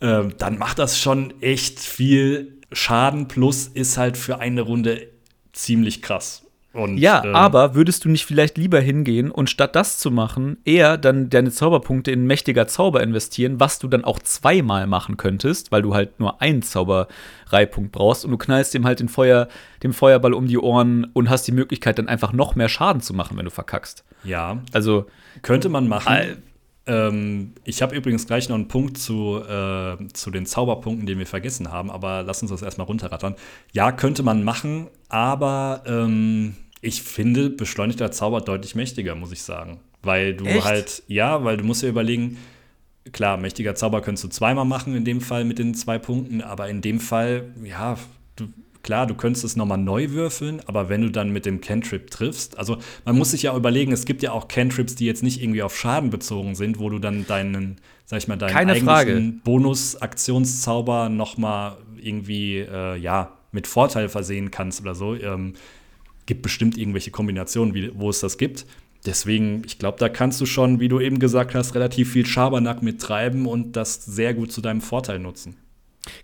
Ähm, 0.00 0.34
dann 0.38 0.58
macht 0.58 0.78
das 0.78 0.98
schon 0.98 1.34
echt 1.40 1.80
viel 1.80 2.58
Schaden, 2.72 3.26
plus 3.26 3.66
ist 3.66 3.98
halt 3.98 4.16
für 4.16 4.38
eine 4.38 4.60
Runde 4.60 5.08
ziemlich 5.52 6.02
krass. 6.02 6.46
Und, 6.72 6.98
ja, 6.98 7.24
ähm, 7.24 7.34
aber 7.34 7.74
würdest 7.74 8.04
du 8.04 8.08
nicht 8.08 8.24
vielleicht 8.24 8.56
lieber 8.56 8.78
hingehen 8.78 9.32
und 9.32 9.50
statt 9.50 9.74
das 9.74 9.98
zu 9.98 10.12
machen, 10.12 10.58
eher 10.64 10.98
dann 10.98 11.28
deine 11.28 11.50
Zauberpunkte 11.50 12.12
in 12.12 12.26
mächtiger 12.26 12.68
Zauber 12.68 13.02
investieren, 13.02 13.58
was 13.58 13.80
du 13.80 13.88
dann 13.88 14.04
auch 14.04 14.20
zweimal 14.20 14.86
machen 14.86 15.16
könntest, 15.16 15.72
weil 15.72 15.82
du 15.82 15.94
halt 15.94 16.20
nur 16.20 16.40
einen 16.40 16.62
Zaubereipunkt 16.62 17.90
brauchst 17.90 18.24
und 18.24 18.30
du 18.30 18.38
knallst 18.38 18.72
dem 18.72 18.86
halt 18.86 19.00
den 19.00 19.08
Feuer, 19.08 19.48
dem 19.82 19.92
Feuerball 19.92 20.32
um 20.32 20.46
die 20.46 20.58
Ohren 20.58 21.10
und 21.12 21.28
hast 21.28 21.48
die 21.48 21.52
Möglichkeit, 21.52 21.98
dann 21.98 22.06
einfach 22.06 22.32
noch 22.32 22.54
mehr 22.54 22.68
Schaden 22.68 23.02
zu 23.02 23.14
machen, 23.14 23.36
wenn 23.36 23.46
du 23.46 23.50
verkackst. 23.50 24.04
Ja. 24.24 24.62
Also. 24.72 25.06
Könnte 25.42 25.68
man 25.68 25.88
machen. 25.88 26.42
Ähm, 26.86 27.52
ich 27.64 27.82
habe 27.82 27.94
übrigens 27.94 28.26
gleich 28.26 28.48
noch 28.48 28.56
einen 28.56 28.68
Punkt 28.68 28.98
zu, 28.98 29.40
äh, 29.40 29.96
zu 30.12 30.30
den 30.30 30.46
Zauberpunkten, 30.46 31.06
den 31.06 31.18
wir 31.18 31.26
vergessen 31.26 31.70
haben, 31.70 31.90
aber 31.90 32.22
lass 32.22 32.42
uns 32.42 32.50
das 32.50 32.62
erstmal 32.62 32.86
runterrattern. 32.86 33.36
Ja, 33.72 33.92
könnte 33.92 34.22
man 34.22 34.42
machen, 34.42 34.88
aber 35.08 35.82
ähm, 35.86 36.56
ich 36.80 37.02
finde 37.02 37.50
beschleunigter 37.50 38.10
Zauber 38.10 38.40
deutlich 38.40 38.74
mächtiger, 38.74 39.14
muss 39.14 39.30
ich 39.30 39.42
sagen. 39.42 39.80
Weil 40.02 40.34
du 40.34 40.46
Echt? 40.46 40.64
halt, 40.64 41.02
ja, 41.06 41.44
weil 41.44 41.58
du 41.58 41.64
musst 41.64 41.82
ja 41.82 41.88
überlegen, 41.88 42.38
klar, 43.12 43.36
mächtiger 43.36 43.74
Zauber 43.74 44.00
könntest 44.00 44.24
du 44.24 44.28
zweimal 44.28 44.64
machen, 44.64 44.96
in 44.96 45.04
dem 45.04 45.20
Fall 45.20 45.44
mit 45.44 45.58
den 45.58 45.74
zwei 45.74 45.98
Punkten, 45.98 46.40
aber 46.40 46.68
in 46.68 46.80
dem 46.80 46.98
Fall, 46.98 47.50
ja, 47.62 47.98
Klar, 48.82 49.06
du 49.06 49.14
könntest 49.14 49.44
es 49.44 49.56
nochmal 49.56 49.78
neu 49.78 50.10
würfeln, 50.10 50.60
aber 50.66 50.88
wenn 50.88 51.02
du 51.02 51.10
dann 51.10 51.30
mit 51.30 51.44
dem 51.44 51.60
Cantrip 51.60 52.10
triffst, 52.10 52.58
also 52.58 52.78
man 53.04 53.16
muss 53.16 53.32
sich 53.32 53.42
ja 53.42 53.54
überlegen, 53.54 53.92
es 53.92 54.06
gibt 54.06 54.22
ja 54.22 54.32
auch 54.32 54.48
Cantrips, 54.48 54.94
die 54.94 55.06
jetzt 55.06 55.22
nicht 55.22 55.42
irgendwie 55.42 55.62
auf 55.62 55.76
Schaden 55.76 56.10
bezogen 56.10 56.54
sind, 56.54 56.78
wo 56.78 56.88
du 56.88 56.98
dann 56.98 57.26
deinen, 57.26 57.76
sag 58.06 58.18
ich 58.18 58.28
mal, 58.28 58.36
deinen 58.36 58.52
Keine 58.52 58.72
eigentlichen 58.72 59.40
Bonus-Aktionszauber 59.44 61.10
nochmal 61.10 61.76
irgendwie, 62.00 62.58
äh, 62.58 62.96
ja, 62.96 63.36
mit 63.52 63.66
Vorteil 63.66 64.08
versehen 64.08 64.50
kannst 64.50 64.80
oder 64.80 64.94
so. 64.94 65.14
Ähm, 65.14 65.54
gibt 66.26 66.42
bestimmt 66.42 66.78
irgendwelche 66.78 67.10
Kombinationen, 67.10 67.74
wie, 67.74 67.90
wo 67.94 68.08
es 68.08 68.20
das 68.20 68.38
gibt. 68.38 68.64
Deswegen, 69.06 69.62
ich 69.66 69.78
glaube, 69.78 69.98
da 69.98 70.08
kannst 70.08 70.40
du 70.40 70.46
schon, 70.46 70.78
wie 70.78 70.88
du 70.88 71.00
eben 71.00 71.18
gesagt 71.18 71.54
hast, 71.54 71.74
relativ 71.74 72.12
viel 72.12 72.26
Schabernack 72.26 72.82
mit 72.82 73.00
treiben 73.00 73.46
und 73.46 73.72
das 73.76 74.04
sehr 74.04 74.34
gut 74.34 74.52
zu 74.52 74.60
deinem 74.60 74.80
Vorteil 74.80 75.18
nutzen. 75.18 75.56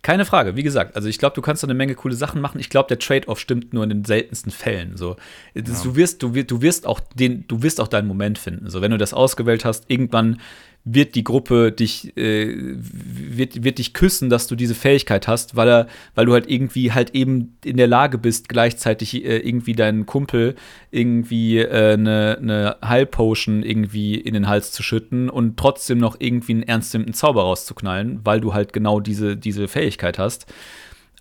Keine 0.02 0.24
Frage, 0.24 0.56
wie 0.56 0.62
gesagt, 0.62 0.96
also 0.96 1.08
ich 1.08 1.18
glaube, 1.18 1.34
du 1.34 1.42
kannst 1.42 1.62
da 1.62 1.66
eine 1.66 1.74
Menge 1.74 1.94
coole 1.94 2.14
Sachen 2.14 2.40
machen. 2.40 2.58
Ich 2.58 2.70
glaube, 2.70 2.88
der 2.88 2.98
Trade-off 2.98 3.38
stimmt 3.38 3.74
nur 3.74 3.84
in 3.84 3.90
den 3.90 4.04
seltensten 4.04 4.50
Fällen. 4.50 4.96
So. 4.96 5.16
Ja. 5.54 5.62
Du, 5.62 5.96
wirst, 5.96 6.22
du, 6.22 6.34
wirst, 6.34 6.50
du 6.50 6.62
wirst 6.62 6.86
auch 6.86 7.00
den, 7.14 7.46
du 7.46 7.62
wirst 7.62 7.80
auch 7.80 7.88
deinen 7.88 8.08
Moment 8.08 8.38
finden. 8.38 8.70
So, 8.70 8.80
wenn 8.80 8.90
du 8.90 8.98
das 8.98 9.12
ausgewählt 9.12 9.64
hast, 9.64 9.90
irgendwann 9.90 10.40
wird 10.88 11.16
die 11.16 11.24
Gruppe 11.24 11.72
dich, 11.72 12.16
äh, 12.16 12.54
wird, 12.56 13.64
wird 13.64 13.78
dich 13.78 13.92
küssen, 13.92 14.30
dass 14.30 14.46
du 14.46 14.54
diese 14.54 14.76
Fähigkeit 14.76 15.26
hast, 15.26 15.56
weil, 15.56 15.68
er, 15.68 15.86
weil 16.14 16.26
du 16.26 16.32
halt 16.32 16.48
irgendwie 16.48 16.92
halt 16.92 17.10
eben 17.10 17.58
in 17.64 17.76
der 17.76 17.88
Lage 17.88 18.18
bist, 18.18 18.48
gleichzeitig 18.48 19.24
äh, 19.24 19.38
irgendwie 19.38 19.72
deinen 19.72 20.06
Kumpel 20.06 20.54
irgendwie 20.92 21.58
äh, 21.58 21.94
eine, 21.94 22.38
eine 22.40 22.76
Heilpotion 22.84 23.64
irgendwie 23.64 24.14
in 24.14 24.32
den 24.32 24.46
Hals 24.46 24.70
zu 24.70 24.84
schütten 24.84 25.28
und 25.28 25.56
trotzdem 25.56 25.98
noch 25.98 26.16
irgendwie 26.20 26.52
einen 26.52 26.62
ernsthaften 26.62 27.14
Zauber 27.14 27.42
rauszuknallen, 27.42 28.20
weil 28.22 28.40
du 28.40 28.54
halt 28.54 28.72
genau 28.72 29.00
diese, 29.00 29.36
diese 29.36 29.66
Fähigkeit 29.66 30.20
hast. 30.20 30.46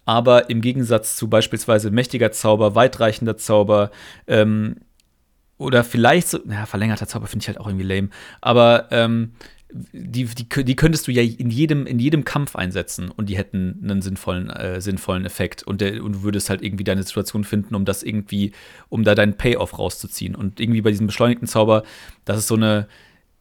Aber 0.06 0.52
im 0.52 0.62
Gegensatz 0.62 1.16
zu 1.16 1.28
beispielsweise 1.28 1.90
mächtiger 1.90 2.32
Zauber, 2.32 2.76
weitreichender 2.76 3.36
Zauber, 3.36 3.90
ähm, 4.28 4.76
oder 5.58 5.84
vielleicht 5.84 6.28
so, 6.28 6.40
ja, 6.50 6.66
verlängerter 6.66 7.08
Zauber 7.08 7.28
finde 7.28 7.44
ich 7.44 7.48
halt 7.48 7.60
auch 7.60 7.68
irgendwie 7.68 7.86
lame, 7.86 8.10
aber 8.42 8.88
ähm, 8.92 9.32
die, 9.72 10.26
die, 10.26 10.64
die 10.64 10.76
könntest 10.76 11.08
du 11.08 11.12
ja 11.12 11.22
in 11.22 11.50
jedem, 11.50 11.86
in 11.86 12.00
jedem 12.00 12.24
Kampf 12.24 12.56
einsetzen 12.56 13.10
und 13.12 13.30
die 13.30 13.38
hätten 13.38 13.80
einen 13.84 14.02
sinnvollen, 14.02 14.50
äh, 14.50 14.80
sinnvollen 14.80 15.26
Effekt. 15.26 15.64
Und, 15.64 15.82
der, 15.82 16.04
und 16.04 16.14
du 16.14 16.24
würdest 16.24 16.50
halt 16.50 16.62
irgendwie 16.62 16.84
deine 16.84 17.04
Situation 17.04 17.44
finden, 17.44 17.76
um 17.76 17.84
das 17.84 18.04
irgendwie, 18.04 18.52
um 18.90 19.04
da 19.04 19.16
deinen 19.16 19.36
Payoff 19.36 19.78
rauszuziehen. 19.78 20.36
Und 20.36 20.60
irgendwie 20.60 20.82
bei 20.82 20.92
diesem 20.92 21.08
beschleunigten 21.08 21.48
Zauber, 21.48 21.84
das 22.26 22.38
ist 22.38 22.48
so 22.48 22.56
eine, 22.56 22.88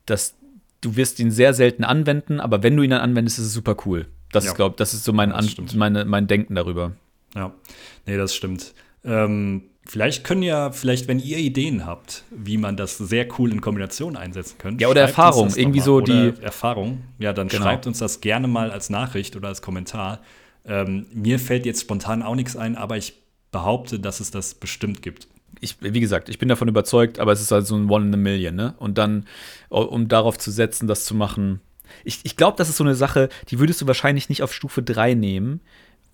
das, 0.06 0.34
du 0.80 0.96
wirst 0.96 1.20
ihn 1.20 1.30
sehr 1.30 1.54
selten 1.54 1.84
anwenden, 1.84 2.40
aber 2.40 2.62
wenn 2.62 2.76
du 2.76 2.82
ihn 2.82 2.90
dann 2.90 3.00
anwendest, 3.00 3.38
ist 3.38 3.46
es 3.46 3.52
super 3.52 3.76
cool. 3.84 4.06
Das 4.32 4.44
ja. 4.44 4.50
ist, 4.50 4.56
glaube 4.56 4.76
das 4.76 4.94
ist 4.94 5.04
so 5.04 5.12
mein, 5.12 5.30
An 5.30 5.48
meine, 5.74 6.04
mein 6.04 6.26
Denken 6.26 6.54
darüber. 6.54 6.92
Ja, 7.34 7.52
nee, 8.06 8.16
das 8.16 8.34
stimmt. 8.34 8.74
Ähm, 9.04 9.62
Vielleicht 9.86 10.24
können 10.24 10.42
ja, 10.42 10.72
vielleicht, 10.72 11.08
wenn 11.08 11.18
ihr 11.18 11.36
Ideen 11.38 11.84
habt, 11.84 12.24
wie 12.30 12.56
man 12.56 12.76
das 12.76 12.96
sehr 12.96 13.26
cool 13.38 13.52
in 13.52 13.60
Kombination 13.60 14.16
einsetzen 14.16 14.56
könnte. 14.56 14.82
Ja, 14.82 14.88
oder 14.88 15.02
Erfahrung, 15.02 15.52
irgendwie 15.54 15.80
so 15.80 16.00
die. 16.00 16.32
Erfahrung, 16.40 17.02
ja, 17.18 17.32
dann 17.32 17.48
genau. 17.48 17.62
schreibt 17.62 17.86
uns 17.86 17.98
das 17.98 18.20
gerne 18.20 18.48
mal 18.48 18.70
als 18.70 18.88
Nachricht 18.88 19.36
oder 19.36 19.48
als 19.48 19.60
Kommentar. 19.60 20.20
Ähm, 20.64 21.06
mir 21.12 21.38
fällt 21.38 21.66
jetzt 21.66 21.82
spontan 21.82 22.22
auch 22.22 22.34
nichts 22.34 22.56
ein, 22.56 22.76
aber 22.76 22.96
ich 22.96 23.14
behaupte, 23.52 24.00
dass 24.00 24.20
es 24.20 24.30
das 24.30 24.54
bestimmt 24.54 25.02
gibt. 25.02 25.28
Ich, 25.60 25.76
wie 25.80 26.00
gesagt, 26.00 26.28
ich 26.28 26.38
bin 26.38 26.48
davon 26.48 26.68
überzeugt, 26.68 27.18
aber 27.18 27.32
es 27.32 27.40
ist 27.40 27.52
halt 27.52 27.66
so 27.66 27.76
ein 27.76 27.88
One 27.90 28.06
in 28.06 28.14
a 28.14 28.16
Million, 28.16 28.54
ne? 28.54 28.74
Und 28.78 28.96
dann, 28.96 29.26
um 29.68 30.08
darauf 30.08 30.38
zu 30.38 30.50
setzen, 30.50 30.88
das 30.88 31.04
zu 31.04 31.14
machen. 31.14 31.60
Ich, 32.04 32.20
ich 32.24 32.36
glaube, 32.36 32.56
das 32.56 32.70
ist 32.70 32.78
so 32.78 32.84
eine 32.84 32.94
Sache, 32.94 33.28
die 33.50 33.58
würdest 33.58 33.80
du 33.82 33.86
wahrscheinlich 33.86 34.30
nicht 34.30 34.42
auf 34.42 34.52
Stufe 34.52 34.82
3 34.82 35.14
nehmen, 35.14 35.60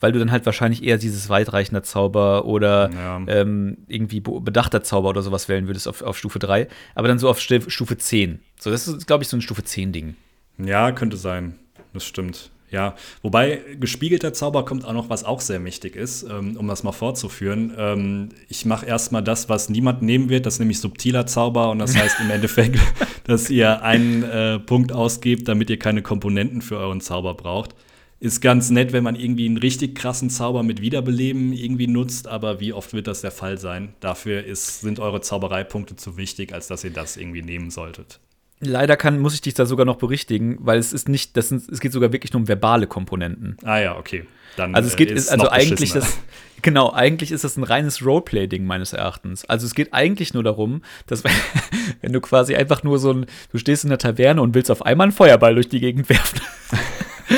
weil 0.01 0.13
du 0.13 0.19
dann 0.19 0.33
halt 0.33 0.47
wahrscheinlich 0.47 0.83
eher 0.83 0.99
dieses 0.99 1.29
weitreichender 1.29 1.83
Zauber 1.83 2.47
oder 2.47 2.91
ja. 2.93 3.23
ähm, 3.29 3.79
irgendwie 3.87 4.21
bedachter 4.21 4.83
Zauber 4.83 5.11
oder 5.11 5.23
sowas 5.23 5.49
wählen 5.49 5.67
würdest 5.67 5.87
auf, 5.87 6.03
auf 6.03 6.19
Stufe 6.19 6.39
3, 6.39 6.67
aber 6.95 7.09
dann 7.09 7.19
so 7.19 7.29
auf 7.29 7.39
Stufe 7.41 7.97
10. 7.97 8.41
So, 8.59 8.71
das 8.71 8.89
ist, 8.89 9.07
glaube 9.07 9.23
ich, 9.23 9.29
so 9.29 9.37
ein 9.37 9.43
Stufe 9.43 9.63
10-Ding. 9.63 10.17
Ja, 10.59 10.93
könnte 10.93 11.17
sein. 11.17 11.55
Das 11.93 12.05
stimmt. 12.05 12.51
Ja, 12.71 12.95
wobei 13.23 13.63
gespiegelter 13.81 14.33
Zauber 14.33 14.65
kommt 14.65 14.85
auch 14.85 14.93
noch, 14.93 15.11
was 15.11 15.25
auch 15.25 15.41
sehr 15.41 15.59
mächtig 15.59 15.97
ist, 15.97 16.23
ähm, 16.23 16.57
um 16.57 16.69
das 16.69 16.85
mal 16.85 16.93
fortzuführen. 16.93 17.75
Ähm, 17.77 18.29
ich 18.49 18.65
mache 18.65 18.87
erstmal 18.87 19.25
das, 19.25 19.49
was 19.49 19.71
niemand 19.71 20.03
nehmen 20.03 20.29
wird, 20.29 20.47
das 20.47 20.55
ist 20.55 20.59
nämlich 20.61 20.79
subtiler 20.79 21.27
Zauber 21.27 21.71
und 21.71 21.81
das 21.81 21.97
heißt 21.97 22.21
im 22.21 22.31
Endeffekt, 22.31 22.79
dass 23.25 23.51
ihr 23.51 23.83
einen 23.83 24.23
äh, 24.23 24.61
Punkt 24.61 24.93
ausgebt, 24.93 25.49
damit 25.49 25.69
ihr 25.69 25.81
keine 25.81 26.03
Komponenten 26.03 26.63
für 26.63 26.77
euren 26.77 27.01
Zauber 27.01 27.35
braucht 27.35 27.75
ist 28.21 28.43
ganz 28.43 28.69
nett, 28.69 28.93
wenn 28.93 29.03
man 29.03 29.17
irgendwie 29.17 29.47
einen 29.47 29.57
richtig 29.57 29.95
krassen 29.95 30.29
Zauber 30.29 30.63
mit 30.63 30.83
Wiederbeleben 30.83 31.55
irgendwie 31.55 31.87
nutzt, 31.87 32.29
aber 32.29 32.61
wie 32.61 32.75
oft 32.75 32.93
wird 32.93 33.07
das 33.07 33.23
der 33.23 33.31
Fall 33.31 33.57
sein? 33.57 33.95
Dafür 34.01 34.45
ist, 34.45 34.83
sind 34.83 35.01
eure 35.01 35.23
Zaubereipunkte 35.23 35.97
zu 35.97 36.19
wichtig, 36.19 36.53
als 36.53 36.69
dass 36.69 36.85
ihr 36.85 36.93
das 36.93 37.17
irgendwie 37.17 37.43
nehmen 37.43 37.71
solltet. 37.71 38.21
Leider 38.63 38.99
kann, 38.99 39.19
muss 39.19 39.33
ich 39.33 39.41
dich 39.41 39.55
da 39.55 39.65
sogar 39.65 39.87
noch 39.87 39.97
berichtigen, 39.97 40.59
weil 40.61 40.79
es 40.79 40.93
ist 40.93 41.09
nicht, 41.09 41.35
das 41.39 41.49
sind, 41.49 41.67
es 41.71 41.81
geht 41.81 41.93
sogar 41.93 42.13
wirklich 42.13 42.35
nur 42.35 42.41
um 42.41 42.49
verbale 42.49 42.87
Komponenten. 42.87 43.57
Ah 43.63 43.79
ja, 43.79 43.97
okay. 43.97 44.25
Dann, 44.57 44.75
also 44.75 44.87
es 44.87 44.97
geht, 44.97 45.11
ist 45.11 45.31
also 45.31 45.49
eigentlich 45.49 45.93
das, 45.93 46.19
genau, 46.61 46.93
eigentlich 46.93 47.33
ist 47.33 47.45
das 47.45 47.57
ein 47.57 47.65
reines 47.65 48.05
Roleplay-Ding 48.05 48.67
meines 48.67 48.93
Erachtens. 48.93 49.47
Also 49.47 49.67
es 49.67 49.75
geht 49.75 49.95
eigentlich 49.95 50.35
nur 50.35 50.43
darum, 50.43 50.83
dass 51.07 51.25
wenn 52.03 52.13
du 52.13 52.21
quasi 52.21 52.55
einfach 52.55 52.83
nur 52.83 52.99
so 52.99 53.13
ein, 53.13 53.27
du 53.51 53.57
stehst 53.57 53.85
in 53.85 53.89
der 53.89 53.99
Taverne 53.99 54.43
und 54.43 54.55
willst 54.55 54.71
auf 54.71 54.85
einmal 54.85 55.07
einen 55.07 55.13
Feuerball 55.13 55.55
durch 55.55 55.71
die 55.71 55.81
Gegend 55.81 56.11
werfen. 56.11 56.43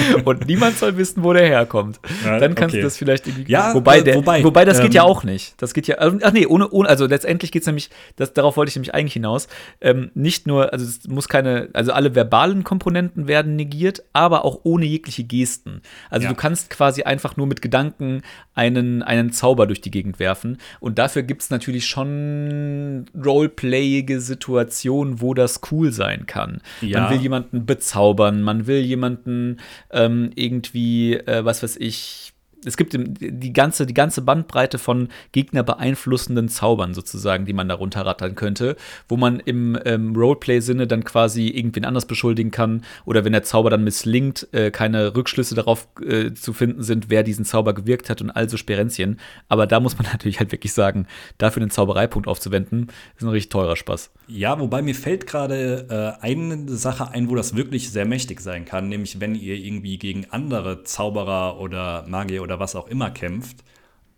und 0.24 0.46
niemand 0.46 0.78
soll 0.78 0.96
wissen, 0.96 1.22
wo 1.22 1.32
der 1.32 1.46
herkommt. 1.46 2.00
Ja, 2.24 2.38
Dann 2.38 2.55
kannst 2.55 2.74
okay. 2.74 2.80
du 2.80 2.86
das 2.86 2.96
vielleicht 2.96 3.26
irgendwie. 3.26 3.50
Ja, 3.50 3.74
wobei, 3.74 3.98
äh, 3.98 4.05
der, 4.05 4.14
wobei, 4.16 4.44
wobei, 4.44 4.64
das 4.64 4.78
geht 4.78 4.86
ähm, 4.88 4.92
ja 4.92 5.03
auch 5.03 5.24
nicht. 5.24 5.61
Das 5.61 5.74
geht 5.74 5.86
ja. 5.86 5.96
Ach 5.98 6.32
nee, 6.32 6.46
ohne, 6.46 6.68
ohne 6.70 6.88
also 6.88 7.07
letztendlich 7.07 7.53
geht 7.53 7.62
es 7.62 7.66
nämlich, 7.66 7.90
das, 8.16 8.32
darauf 8.32 8.57
wollte 8.57 8.70
ich 8.70 8.76
nämlich 8.76 8.94
eigentlich 8.94 9.14
hinaus. 9.14 9.48
Ähm, 9.80 10.11
nicht 10.14 10.46
nur, 10.46 10.72
also 10.72 10.84
es 10.84 11.07
muss 11.09 11.28
keine, 11.28 11.68
also 11.72 11.92
alle 11.92 12.14
verbalen 12.14 12.64
Komponenten 12.64 13.28
werden 13.28 13.57
negiert, 13.57 14.03
aber 14.12 14.44
auch 14.44 14.61
ohne 14.64 14.84
jegliche 14.84 15.24
Gesten. 15.24 15.82
Also 16.11 16.24
Ja. 16.24 16.30
du 16.30 16.36
kannst 16.36 16.70
quasi 16.70 17.03
einfach 17.03 17.36
nur 17.36 17.46
mit 17.46 17.62
Gedanken 17.62 18.22
einen, 18.55 19.03
einen 19.03 19.32
Zauber 19.32 19.66
durch 19.66 19.80
die 19.80 19.90
Gegend 19.90 20.18
werfen. 20.18 20.59
Und 20.80 20.98
dafür 20.98 21.22
gibt 21.22 21.42
es 21.42 21.50
natürlich 21.50 21.86
schon 21.86 23.07
roleplayige 23.24 24.20
Situationen, 24.20 25.20
wo 25.20 25.34
das 25.34 25.61
cool 25.70 25.92
sein 25.92 26.26
kann. 26.26 26.61
Ja. 26.80 27.03
Man 27.03 27.11
will 27.11 27.18
jemanden 27.18 27.66
bezaubern, 27.66 28.42
man 28.42 28.66
will 28.66 28.80
jemanden 28.80 29.59
ähm, 29.93 30.30
irgendwie, 30.34 31.14
äh, 31.14 31.45
was 31.45 31.62
weiß 31.62 31.76
ich, 31.76 32.32
es 32.64 32.76
gibt 32.76 32.96
die 32.96 33.52
ganze, 33.52 33.86
die 33.86 33.94
ganze 33.94 34.22
Bandbreite 34.22 34.78
von 34.78 35.08
Gegner 35.32 35.62
beeinflussenden 35.62 36.48
Zaubern 36.48 36.94
sozusagen, 36.94 37.44
die 37.46 37.52
man 37.52 37.68
da 37.68 37.74
runterrattern 37.74 38.34
könnte, 38.34 38.76
wo 39.08 39.16
man 39.16 39.40
im 39.40 39.78
ähm, 39.84 40.14
Roleplay-Sinne 40.14 40.86
dann 40.86 41.04
quasi 41.04 41.48
irgendwen 41.48 41.84
anders 41.84 42.06
beschuldigen 42.06 42.50
kann 42.50 42.82
oder 43.04 43.24
wenn 43.24 43.32
der 43.32 43.42
Zauber 43.42 43.70
dann 43.70 43.84
misslingt, 43.84 44.48
äh, 44.52 44.70
keine 44.70 45.14
Rückschlüsse 45.14 45.54
darauf 45.54 45.88
äh, 46.04 46.32
zu 46.32 46.52
finden 46.52 46.82
sind, 46.82 47.10
wer 47.10 47.22
diesen 47.22 47.44
Zauber 47.44 47.74
gewirkt 47.74 48.10
hat 48.10 48.20
und 48.20 48.30
also 48.30 48.56
Sperenzien. 48.56 49.18
Aber 49.48 49.66
da 49.66 49.80
muss 49.80 49.98
man 49.98 50.06
natürlich 50.12 50.38
halt 50.38 50.52
wirklich 50.52 50.72
sagen, 50.72 51.06
dafür 51.38 51.62
einen 51.62 51.70
Zaubereipunkt 51.70 52.28
aufzuwenden, 52.28 52.88
ist 53.16 53.22
ein 53.22 53.28
richtig 53.28 53.50
teurer 53.50 53.76
Spaß. 53.76 54.10
Ja, 54.28 54.58
wobei 54.58 54.82
mir 54.82 54.94
fällt 54.94 55.26
gerade 55.26 56.16
äh, 56.20 56.24
eine 56.24 56.68
Sache 56.68 57.10
ein, 57.10 57.28
wo 57.28 57.34
das 57.34 57.56
wirklich 57.56 57.90
sehr 57.90 58.06
mächtig 58.06 58.40
sein 58.40 58.64
kann, 58.64 58.88
nämlich 58.88 59.20
wenn 59.20 59.34
ihr 59.34 59.56
irgendwie 59.56 59.98
gegen 59.98 60.26
andere 60.30 60.84
Zauberer 60.84 61.60
oder 61.60 62.04
Magier 62.08 62.42
oder 62.42 62.51
was 62.59 62.76
auch 62.76 62.88
immer 62.88 63.11
kämpft, 63.11 63.64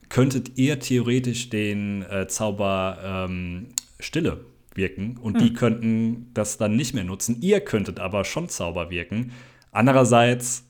könntet 0.09 0.59
ihr 0.59 0.79
theoretisch 0.81 1.51
den 1.51 2.03
äh, 2.03 2.27
Zauber 2.29 2.99
ähm, 3.29 3.69
Stille 3.99 4.45
wirken 4.75 5.17
und 5.17 5.41
die 5.41 5.53
könnten 5.53 6.31
das 6.35 6.59
dann 6.59 6.77
nicht 6.77 6.95
mehr 6.95 7.05
nutzen. 7.05 7.39
Ihr 7.41 7.61
könntet 7.61 8.01
aber 8.01 8.25
schon 8.25 8.49
Zauber 8.49 8.91
wirken. 8.91 9.33
Andererseits, 9.71 10.64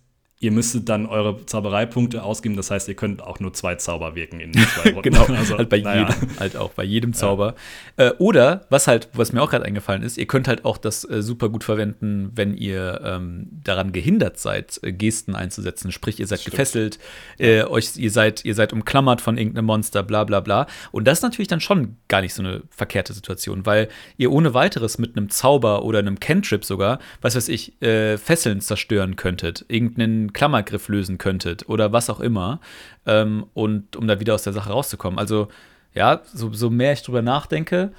ihr 0.45 0.53
müsstet 0.53 0.91
dann 0.91 1.07
eure 1.07 1.47
Zaubereipunkte 1.47 2.23
ausgeben, 2.23 2.55
das 2.55 2.71
heißt, 2.71 2.87
ihr 2.89 2.95
könnt 2.95 3.23
auch 3.23 3.41
nur 3.41 3.55
zwei 3.55 3.77
Zauber 3.77 4.15
wirken 4.15 4.41
in 4.41 4.53
zwei 4.75 4.91
Runden. 4.91 5.03
genau, 5.03 5.25
Also, 5.25 5.57
halt 5.57 5.71
bei 5.71 5.79
naja. 5.81 6.09
jedem, 6.11 6.39
halt 6.39 6.57
auch 6.57 6.71
bei 6.71 6.85
jedem 6.85 7.15
Zauber. 7.15 7.55
Äh, 7.97 8.11
oder, 8.19 8.67
was 8.69 8.87
halt, 8.87 9.09
was 9.15 9.33
mir 9.33 9.41
auch 9.43 9.49
gerade 9.51 9.65
eingefallen 9.65 10.03
ist, 10.03 10.19
ihr 10.19 10.27
könnt 10.27 10.47
halt 10.47 10.67
auch 10.67 10.77
das 10.77 11.09
äh, 11.09 11.23
super 11.23 11.49
gut 11.49 11.65
verwenden, 11.65 12.31
wenn 12.35 12.55
ihr 12.55 13.01
ähm, 13.03 13.49
daran 13.65 13.93
gehindert 13.93 14.39
seid, 14.39 14.79
äh, 14.83 14.93
Gesten 14.93 15.35
einzusetzen. 15.35 15.91
Sprich, 15.93 16.21
ihr 16.21 16.27
seid 16.27 16.41
Stimmt. 16.41 16.53
gefesselt, 16.53 16.99
äh, 17.39 17.63
euch, 17.65 17.97
ihr 17.97 18.11
seid, 18.11 18.45
ihr 18.45 18.55
seid 18.55 18.75
umklammert 18.75 19.23
von 19.23 19.39
irgendeinem 19.39 19.65
Monster, 19.65 20.03
bla 20.03 20.25
bla 20.25 20.41
bla. 20.41 20.67
Und 20.93 21.07
das 21.07 21.19
ist 21.19 21.23
natürlich 21.23 21.49
dann 21.49 21.61
schon 21.61 21.97
gar 22.09 22.21
nicht 22.21 22.35
so 22.35 22.43
eine 22.43 22.63
verkehrte 22.69 23.15
Situation, 23.15 23.65
weil 23.65 23.89
ihr 24.19 24.31
ohne 24.31 24.53
weiteres 24.53 24.99
mit 24.99 25.17
einem 25.17 25.31
Zauber 25.31 25.85
oder 25.85 26.01
einem 26.01 26.21
Cantrip 26.21 26.67
sogar, 26.67 26.99
was 27.23 27.35
weiß 27.35 27.49
ich, 27.49 27.81
äh, 27.81 28.19
Fesseln 28.19 28.61
zerstören 28.61 29.17
könntet, 29.17 29.65
irgendeinen 29.69 30.34
Klammergriff 30.35 30.89
lösen 30.89 31.17
könntet 31.17 31.69
oder 31.69 31.93
was 31.93 32.11
auch 32.11 32.21
immer, 32.21 32.61
ähm, 33.07 33.47
und 33.55 33.97
um 33.97 34.07
da 34.07 34.21
wieder 34.21 34.35
aus 34.35 34.43
der 34.43 34.53
Sache 34.53 34.71
rauszukommen. 34.71 35.19
Also, 35.19 35.49
ja, 35.95 36.21
so, 36.25 36.53
so 36.53 36.69
mehr 36.69 36.93
ich 36.93 37.03
drüber 37.03 37.23
nachdenke, 37.23 37.93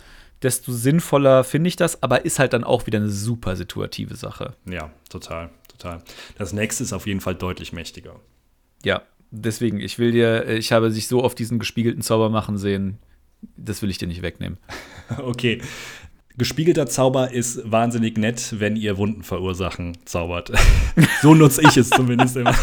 desto 0.43 0.71
sinnvoller 0.71 1.43
finde 1.43 1.69
ich 1.69 1.75
das, 1.75 2.03
aber 2.03 2.25
ist 2.25 2.37
halt 2.37 2.53
dann 2.53 2.63
auch 2.63 2.85
wieder 2.85 2.99
eine 2.99 3.09
super 3.09 3.55
situative 3.55 4.15
Sache. 4.15 4.53
Ja, 4.69 4.91
total, 5.09 5.49
total. 5.69 6.03
Das 6.37 6.53
nächste 6.53 6.83
ist 6.83 6.93
auf 6.93 7.07
jeden 7.07 7.21
Fall 7.21 7.35
deutlich 7.35 7.73
mächtiger. 7.73 8.19
Ja, 8.83 9.01
deswegen, 9.31 9.79
ich 9.79 9.97
will 9.97 10.11
dir, 10.11 10.47
ich 10.49 10.71
habe 10.71 10.91
sich 10.91 11.07
so 11.07 11.23
oft 11.23 11.39
diesen 11.39 11.57
gespiegelten 11.57 12.01
Zauber 12.01 12.29
machen 12.29 12.57
sehen, 12.57 12.99
das 13.57 13.81
will 13.81 13.89
ich 13.89 13.97
dir 13.97 14.07
nicht 14.07 14.21
wegnehmen. 14.21 14.57
Okay. 15.19 15.61
Gespiegelter 16.37 16.85
Zauber 16.85 17.31
ist 17.31 17.61
wahnsinnig 17.71 18.17
nett, 18.17 18.55
wenn 18.59 18.75
ihr 18.75 18.97
Wunden 18.97 19.23
verursachen 19.23 19.97
zaubert. 20.03 20.51
so 21.21 21.33
nutze 21.33 21.61
ich 21.61 21.77
es 21.77 21.89
zumindest 21.89 22.35
immer. 22.35 22.53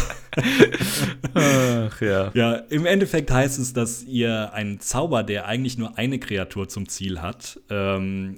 Ach 1.33 2.01
ja. 2.01 2.31
Ja, 2.35 2.53
im 2.69 2.85
Endeffekt 2.85 3.31
heißt 3.31 3.57
es, 3.57 3.73
dass 3.73 4.03
ihr 4.03 4.53
einen 4.53 4.79
Zauber, 4.79 5.23
der 5.23 5.47
eigentlich 5.47 5.79
nur 5.79 5.97
eine 5.97 6.19
Kreatur 6.19 6.69
zum 6.69 6.87
Ziel 6.87 7.21
hat, 7.21 7.59
ähm, 7.71 8.37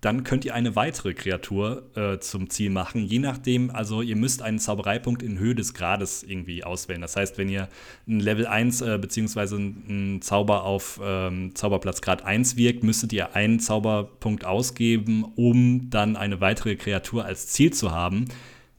dann 0.00 0.22
könnt 0.22 0.44
ihr 0.44 0.54
eine 0.54 0.76
weitere 0.76 1.14
Kreatur 1.14 1.90
äh, 1.96 2.18
zum 2.20 2.48
Ziel 2.48 2.70
machen. 2.70 3.04
Je 3.04 3.18
nachdem, 3.18 3.70
also 3.70 4.02
ihr 4.02 4.14
müsst 4.14 4.40
einen 4.42 4.60
Zaubereipunkt 4.60 5.22
in 5.22 5.38
Höhe 5.38 5.54
des 5.54 5.74
Grades 5.74 6.22
irgendwie 6.22 6.62
auswählen. 6.62 7.00
Das 7.00 7.16
heißt, 7.16 7.38
wenn 7.38 7.48
ihr 7.48 7.68
ein 8.06 8.20
Level 8.20 8.46
1 8.46 8.82
äh, 8.82 8.98
beziehungsweise 9.00 9.56
einen 9.56 10.22
Zauber 10.22 10.62
auf 10.62 11.00
ähm, 11.02 11.56
Zauberplatz 11.56 12.02
Grad 12.02 12.22
1 12.22 12.56
wirkt, 12.56 12.84
müsstet 12.84 13.12
ihr 13.12 13.34
einen 13.34 13.58
Zauberpunkt 13.58 14.44
ausgeben, 14.44 15.24
um 15.34 15.90
dann 15.90 16.16
eine 16.16 16.40
weitere 16.40 16.76
Kreatur 16.76 17.24
als 17.24 17.48
Ziel 17.48 17.72
zu 17.72 17.90
haben. 17.90 18.26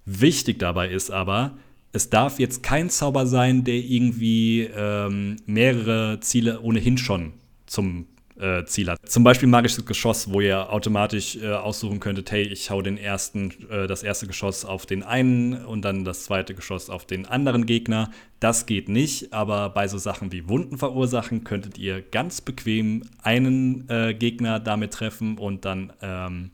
Wichtig 0.06 0.60
dabei 0.60 0.90
ist 0.90 1.12
aber, 1.12 1.58
es 1.92 2.10
darf 2.10 2.40
jetzt 2.40 2.62
kein 2.64 2.90
Zauber 2.90 3.26
sein, 3.26 3.64
der 3.64 3.76
irgendwie 3.76 4.70
ähm, 4.74 5.38
mehrere 5.46 6.20
Ziele 6.22 6.62
ohnehin 6.62 6.98
schon 6.98 7.34
zum 7.66 8.06
äh, 8.40 8.66
Ziel 8.66 8.90
hat. 8.90 9.00
Zum 9.08 9.24
Beispiel 9.24 9.48
magisches 9.48 9.86
Geschoss, 9.86 10.32
wo 10.32 10.42
ihr 10.42 10.72
automatisch 10.72 11.38
äh, 11.38 11.52
aussuchen 11.54 12.00
könntet, 12.00 12.32
hey, 12.32 12.44
ich 12.44 12.70
hau 12.70 12.82
den 12.82 12.98
ersten, 12.98 13.52
äh, 13.70 13.88
das 13.88 14.04
erste 14.04 14.28
Geschoss 14.28 14.66
auf 14.66 14.86
den 14.86 15.04
einen 15.04 15.66
und 15.66 15.84
dann 15.84 16.04
das 16.04 16.26
zweite 16.26 16.54
Geschoss 16.54 16.90
auf 16.90 17.06
den 17.06 17.26
anderen 17.26 17.66
Gegner. 17.66 18.12
Das 18.40 18.66
geht 18.66 18.90
nicht, 18.90 19.34
aber 19.34 19.70
bei 19.70 19.88
so 19.88 19.98
Sachen 19.98 20.32
wie 20.32 20.50
Wunden 20.50 20.78
verursachen 20.78 21.44
könntet 21.44 21.78
ihr 21.78 22.02
ganz 22.02 22.42
bequem 22.42 23.04
einen 23.22 23.90
äh, 23.90 24.14
Gegner 24.14 24.60
damit 24.60 24.94
treffen 24.94 25.38
und 25.38 25.66
dann 25.66 25.94
ähm, 26.02 26.52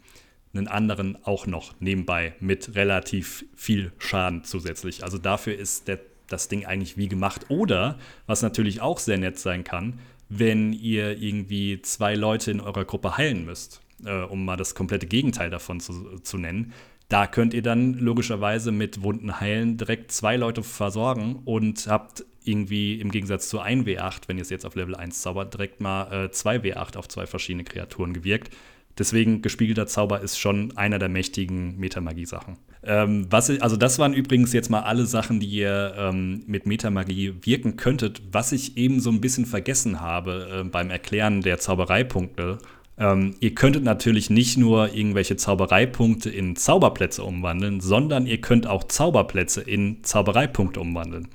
einen 0.54 0.68
anderen 0.68 1.18
auch 1.24 1.48
noch 1.48 1.74
nebenbei 1.80 2.36
mit 2.40 2.76
relativ 2.76 3.46
viel 3.56 3.92
Schaden 3.98 4.44
zusätzlich. 4.44 5.04
Also 5.04 5.18
dafür 5.18 5.58
ist 5.58 5.88
der, 5.88 6.00
das 6.28 6.48
Ding 6.48 6.66
eigentlich 6.66 6.98
wie 6.98 7.08
gemacht. 7.08 7.46
Oder, 7.50 7.98
was 8.28 8.42
natürlich 8.42 8.82
auch 8.82 9.00
sehr 9.00 9.18
nett 9.18 9.40
sein 9.40 9.64
kann, 9.64 10.00
wenn 10.34 10.72
ihr 10.72 11.22
irgendwie 11.22 11.82
zwei 11.82 12.16
Leute 12.16 12.52
in 12.52 12.62
eurer 12.62 12.86
Gruppe 12.86 13.18
heilen 13.18 13.44
müsst, 13.44 13.82
äh, 14.06 14.22
um 14.24 14.46
mal 14.46 14.56
das 14.56 14.76
komplette 14.76 15.06
Gegenteil 15.06 15.50
davon 15.50 15.82
zu, 15.82 16.20
zu 16.20 16.38
nennen. 16.38 16.72
Da 17.10 17.28
könnt 17.28 17.54
ihr 17.54 17.62
dann 17.62 17.96
logischerweise 17.96 18.72
mit 18.72 19.04
Wunden 19.04 19.42
heilen 19.42 19.76
direkt 19.76 20.14
zwei 20.14 20.38
Leute 20.38 20.64
versorgen 20.64 21.42
und 21.44 21.86
habt 21.88 22.24
irgendwie 22.46 23.02
im 23.02 23.12
Gegensatz 23.12 23.50
zu 23.50 23.62
1W8, 23.62 24.22
wenn 24.28 24.38
ihr 24.38 24.44
es 24.44 24.50
jetzt 24.50 24.66
auf 24.66 24.76
Level 24.76 24.96
1 24.96 25.22
zaubert, 25.22 25.54
direkt 25.54 25.82
mal 25.82 26.10
äh, 26.12 26.28
2W8 26.28 26.96
auf 26.96 27.10
zwei 27.10 27.28
verschiedene 27.28 27.66
Kreaturen 27.66 28.14
gewirkt. 28.14 28.56
Deswegen 28.98 29.42
gespiegelter 29.42 29.88
Zauber 29.88 30.22
ist 30.22 30.40
schon 30.40 30.78
einer 30.78 30.98
der 30.98 31.10
mächtigen 31.10 31.78
Metamagie-Sachen. 31.78 32.58
Ähm, 32.84 33.28
was, 33.30 33.50
ich- 33.50 33.62
also 33.62 33.78
das 33.78 34.00
waren 34.00 34.14
übrigens 34.14 34.54
jetzt 34.54 34.70
mal 34.70 34.82
alle 34.82 35.06
Sachen, 35.06 35.40
die 35.40 35.48
ihr 35.48 35.94
ähm, 35.98 36.44
mit 36.48 36.66
Metamagie 36.66 37.34
wirken 37.44 37.78
könntet. 37.78 38.22
Was 38.32 38.52
ich 38.52 38.78
eben 38.78 39.00
so 39.00 39.12
ein 39.12 39.22
bisschen 39.22 39.46
vergessen 39.46 40.02
habe 40.02 40.62
äh, 40.62 40.64
beim 40.64 40.90
Erklären 40.90 41.42
der 41.42 41.60
Zaubereipunkte. 41.60 42.58
Ähm, 42.98 43.36
ihr 43.40 43.54
könntet 43.56 43.84
natürlich 43.84 44.30
nicht 44.30 44.58
nur 44.58 44.94
irgendwelche 44.94 45.36
Zaubereipunkte 45.38 46.30
in 46.30 46.56
Zauberplätze 46.56 47.24
umwandeln, 47.24 47.82
sondern 47.82 48.26
ihr 48.28 48.42
könnt 48.42 48.66
auch 48.68 48.84
Zauberplätze 48.86 49.62
in 49.62 50.04
Zaubereipunkte 50.04 50.80
umwandeln 50.80 51.28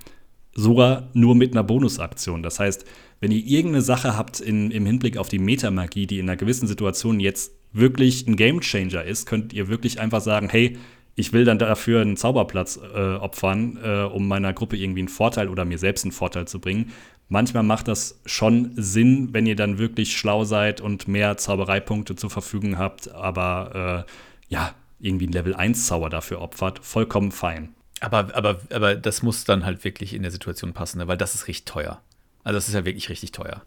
sogar 0.58 1.10
nur 1.12 1.34
mit 1.34 1.52
einer 1.52 1.62
Bonusaktion. 1.62 2.42
Das 2.42 2.58
heißt, 2.58 2.86
wenn 3.20 3.30
ihr 3.30 3.44
irgendeine 3.44 3.82
Sache 3.82 4.16
habt 4.16 4.40
in, 4.40 4.70
im 4.70 4.86
Hinblick 4.86 5.18
auf 5.18 5.28
die 5.28 5.38
Metamagie, 5.38 6.06
die 6.06 6.18
in 6.18 6.28
einer 6.28 6.36
gewissen 6.36 6.66
Situation 6.66 7.20
jetzt 7.20 7.52
wirklich 7.72 8.26
ein 8.26 8.36
Gamechanger 8.36 9.04
ist, 9.04 9.26
könnt 9.26 9.52
ihr 9.52 9.68
wirklich 9.68 10.00
einfach 10.00 10.22
sagen, 10.22 10.48
hey, 10.50 10.78
ich 11.16 11.32
will 11.32 11.44
dann 11.44 11.58
dafür 11.58 12.02
einen 12.02 12.16
Zauberplatz 12.16 12.78
äh, 12.94 13.14
opfern, 13.14 13.78
äh, 13.82 14.02
um 14.02 14.28
meiner 14.28 14.52
Gruppe 14.52 14.76
irgendwie 14.76 15.00
einen 15.00 15.08
Vorteil 15.08 15.48
oder 15.48 15.64
mir 15.64 15.78
selbst 15.78 16.04
einen 16.04 16.12
Vorteil 16.12 16.46
zu 16.46 16.60
bringen. 16.60 16.92
Manchmal 17.28 17.64
macht 17.64 17.88
das 17.88 18.20
schon 18.26 18.70
Sinn, 18.76 19.30
wenn 19.32 19.46
ihr 19.46 19.56
dann 19.56 19.78
wirklich 19.78 20.16
schlau 20.16 20.44
seid 20.44 20.80
und 20.80 21.08
mehr 21.08 21.38
Zaubereipunkte 21.38 22.14
zur 22.14 22.30
Verfügung 22.30 22.78
habt, 22.78 23.10
aber 23.12 24.06
äh, 24.06 24.12
ja, 24.48 24.74
irgendwie 25.00 25.24
einen 25.24 25.32
Level 25.32 25.54
1 25.54 25.86
Zauber 25.86 26.10
dafür 26.10 26.40
opfert, 26.40 26.78
vollkommen 26.84 27.32
fein. 27.32 27.74
Aber, 28.00 28.34
aber, 28.36 28.60
aber 28.72 28.94
das 28.94 29.22
muss 29.22 29.44
dann 29.44 29.64
halt 29.64 29.84
wirklich 29.84 30.12
in 30.12 30.22
der 30.22 30.30
Situation 30.30 30.74
passen, 30.74 30.98
ne? 30.98 31.08
weil 31.08 31.16
das 31.16 31.34
ist 31.34 31.48
richtig 31.48 31.64
teuer. 31.64 32.00
Also 32.44 32.58
das 32.58 32.68
ist 32.68 32.74
ja 32.74 32.84
wirklich 32.84 33.08
richtig 33.08 33.32
teuer. 33.32 33.62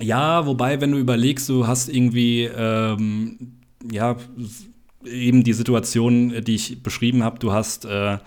Ja, 0.00 0.44
wobei, 0.44 0.80
wenn 0.80 0.90
du 0.90 0.98
überlegst, 0.98 1.48
du 1.48 1.68
hast 1.68 1.88
irgendwie, 1.88 2.44
ähm, 2.44 3.60
ja, 3.90 4.16
eben 5.06 5.44
die 5.44 5.52
Situation, 5.52 6.42
die 6.44 6.54
ich 6.54 6.82
beschrieben 6.82 7.22
habe, 7.22 7.38
du 7.38 7.52
hast, 7.52 7.84
äh, 7.84 8.18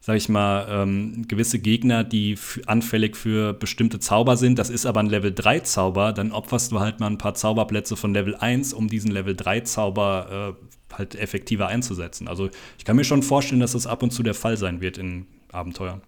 sag 0.00 0.16
ich 0.16 0.28
mal, 0.28 0.66
ähm, 0.70 1.26
gewisse 1.28 1.58
Gegner, 1.58 2.04
die 2.04 2.38
anfällig 2.66 3.16
für 3.16 3.52
bestimmte 3.52 3.98
Zauber 3.98 4.36
sind. 4.36 4.58
Das 4.58 4.70
ist 4.70 4.86
aber 4.86 5.00
ein 5.00 5.06
Level 5.06 5.32
3 5.34 5.60
Zauber, 5.60 6.12
dann 6.12 6.32
opferst 6.32 6.72
du 6.72 6.80
halt 6.80 7.00
mal 7.00 7.08
ein 7.08 7.18
paar 7.18 7.34
Zauberplätze 7.34 7.96
von 7.96 8.14
Level 8.14 8.36
1, 8.36 8.72
um 8.72 8.88
diesen 8.88 9.10
Level 9.10 9.34
3 9.34 9.60
Zauber 9.60 10.56
äh, 10.58 10.66
halt 10.96 11.14
effektiver 11.14 11.68
einzusetzen. 11.68 12.28
Also 12.28 12.50
ich 12.78 12.84
kann 12.84 12.96
mir 12.96 13.04
schon 13.04 13.22
vorstellen, 13.22 13.60
dass 13.60 13.72
das 13.72 13.86
ab 13.86 14.02
und 14.02 14.12
zu 14.12 14.22
der 14.22 14.34
Fall 14.34 14.56
sein 14.56 14.80
wird 14.80 14.98
in 14.98 15.26
Abenteuer. 15.50 16.00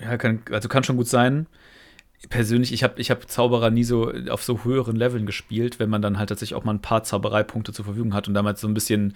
Ja, 0.00 0.16
kann, 0.16 0.42
also 0.50 0.68
kann 0.68 0.84
schon 0.84 0.96
gut 0.96 1.08
sein. 1.08 1.46
Persönlich, 2.28 2.72
ich 2.72 2.84
habe 2.84 3.00
ich 3.00 3.10
hab 3.10 3.28
Zauberer 3.28 3.70
nie 3.70 3.84
so 3.84 4.12
auf 4.30 4.42
so 4.44 4.64
höheren 4.64 4.96
Leveln 4.96 5.26
gespielt, 5.26 5.78
wenn 5.78 5.90
man 5.90 6.02
dann 6.02 6.18
halt 6.18 6.28
tatsächlich 6.28 6.54
auch 6.54 6.64
mal 6.64 6.74
ein 6.74 6.82
paar 6.82 7.02
Zaubereipunkte 7.02 7.72
zur 7.72 7.84
Verfügung 7.84 8.14
hat 8.14 8.28
und 8.28 8.34
damals 8.34 8.60
so 8.60 8.68
ein 8.68 8.74
bisschen 8.74 9.14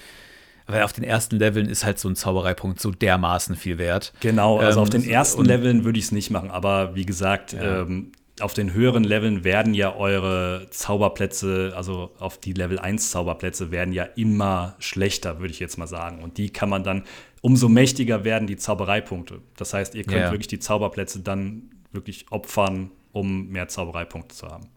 weil 0.66 0.82
auf 0.82 0.92
den 0.92 1.04
ersten 1.04 1.38
Leveln 1.38 1.68
ist 1.68 1.84
halt 1.84 1.98
so 1.98 2.08
ein 2.08 2.16
Zaubereipunkt 2.16 2.80
so 2.80 2.90
dermaßen 2.90 3.56
viel 3.56 3.78
wert. 3.78 4.12
Genau, 4.20 4.58
also 4.58 4.80
ähm, 4.80 4.82
auf 4.82 4.90
den 4.90 5.08
ersten 5.08 5.44
Leveln 5.44 5.84
würde 5.84 5.98
ich 5.98 6.06
es 6.06 6.12
nicht 6.12 6.30
machen, 6.30 6.50
aber 6.50 6.94
wie 6.94 7.06
gesagt, 7.06 7.52
ja. 7.52 7.82
ähm, 7.82 8.12
auf 8.40 8.52
den 8.52 8.74
höheren 8.74 9.04
Leveln 9.04 9.44
werden 9.44 9.72
ja 9.72 9.94
eure 9.96 10.66
Zauberplätze, 10.70 11.72
also 11.74 12.12
auf 12.18 12.38
die 12.38 12.52
Level 12.52 12.78
1 12.78 13.10
Zauberplätze, 13.10 13.70
werden 13.70 13.94
ja 13.94 14.04
immer 14.04 14.76
schlechter, 14.78 15.40
würde 15.40 15.52
ich 15.52 15.60
jetzt 15.60 15.78
mal 15.78 15.86
sagen. 15.86 16.22
Und 16.22 16.36
die 16.36 16.50
kann 16.50 16.68
man 16.68 16.84
dann, 16.84 17.04
umso 17.40 17.68
mächtiger 17.68 18.24
werden 18.24 18.46
die 18.46 18.56
Zaubereipunkte. 18.56 19.40
Das 19.56 19.72
heißt, 19.72 19.94
ihr 19.94 20.04
könnt 20.04 20.20
ja. 20.20 20.30
wirklich 20.30 20.48
die 20.48 20.58
Zauberplätze 20.58 21.20
dann 21.20 21.70
wirklich 21.92 22.26
opfern, 22.30 22.90
um 23.12 23.48
mehr 23.48 23.68
Zaubereipunkte 23.68 24.34
zu 24.34 24.48
haben. 24.48 24.68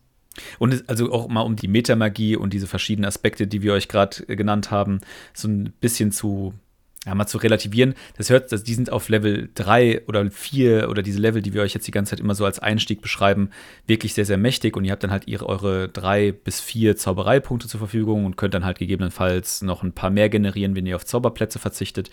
Und 0.57 0.83
also 0.87 1.11
auch 1.11 1.27
mal 1.27 1.41
um 1.41 1.55
die 1.55 1.67
Metamagie 1.67 2.35
und 2.35 2.53
diese 2.53 2.67
verschiedenen 2.67 3.07
Aspekte, 3.07 3.47
die 3.47 3.61
wir 3.61 3.73
euch 3.73 3.87
gerade 3.87 4.27
äh, 4.27 4.35
genannt 4.35 4.71
haben, 4.71 5.01
so 5.33 5.47
ein 5.47 5.73
bisschen 5.79 6.11
zu, 6.11 6.53
ja, 7.05 7.15
mal 7.15 7.27
zu 7.27 7.37
relativieren. 7.37 7.95
Das 8.17 8.29
hört, 8.29 8.51
das, 8.51 8.63
die 8.63 8.73
sind 8.73 8.91
auf 8.91 9.09
Level 9.09 9.49
3 9.55 10.07
oder 10.07 10.29
4 10.29 10.89
oder 10.89 11.01
diese 11.01 11.19
Level, 11.19 11.41
die 11.41 11.53
wir 11.53 11.61
euch 11.61 11.73
jetzt 11.73 11.87
die 11.87 11.91
ganze 11.91 12.11
Zeit 12.11 12.19
immer 12.19 12.35
so 12.35 12.45
als 12.45 12.59
Einstieg 12.59 13.01
beschreiben, 13.01 13.49
wirklich 13.87 14.13
sehr, 14.13 14.25
sehr 14.25 14.37
mächtig. 14.37 14.75
Und 14.75 14.85
ihr 14.85 14.91
habt 14.91 15.03
dann 15.03 15.11
halt 15.11 15.27
ihre, 15.27 15.47
eure 15.47 15.89
drei 15.89 16.31
bis 16.31 16.59
vier 16.59 16.95
Zaubereipunkte 16.97 17.67
zur 17.67 17.79
Verfügung 17.79 18.25
und 18.25 18.37
könnt 18.37 18.53
dann 18.53 18.65
halt 18.65 18.79
gegebenenfalls 18.79 19.61
noch 19.61 19.83
ein 19.83 19.93
paar 19.93 20.09
mehr 20.09 20.29
generieren, 20.29 20.75
wenn 20.75 20.85
ihr 20.85 20.95
auf 20.95 21.05
Zauberplätze 21.05 21.59
verzichtet 21.59 22.09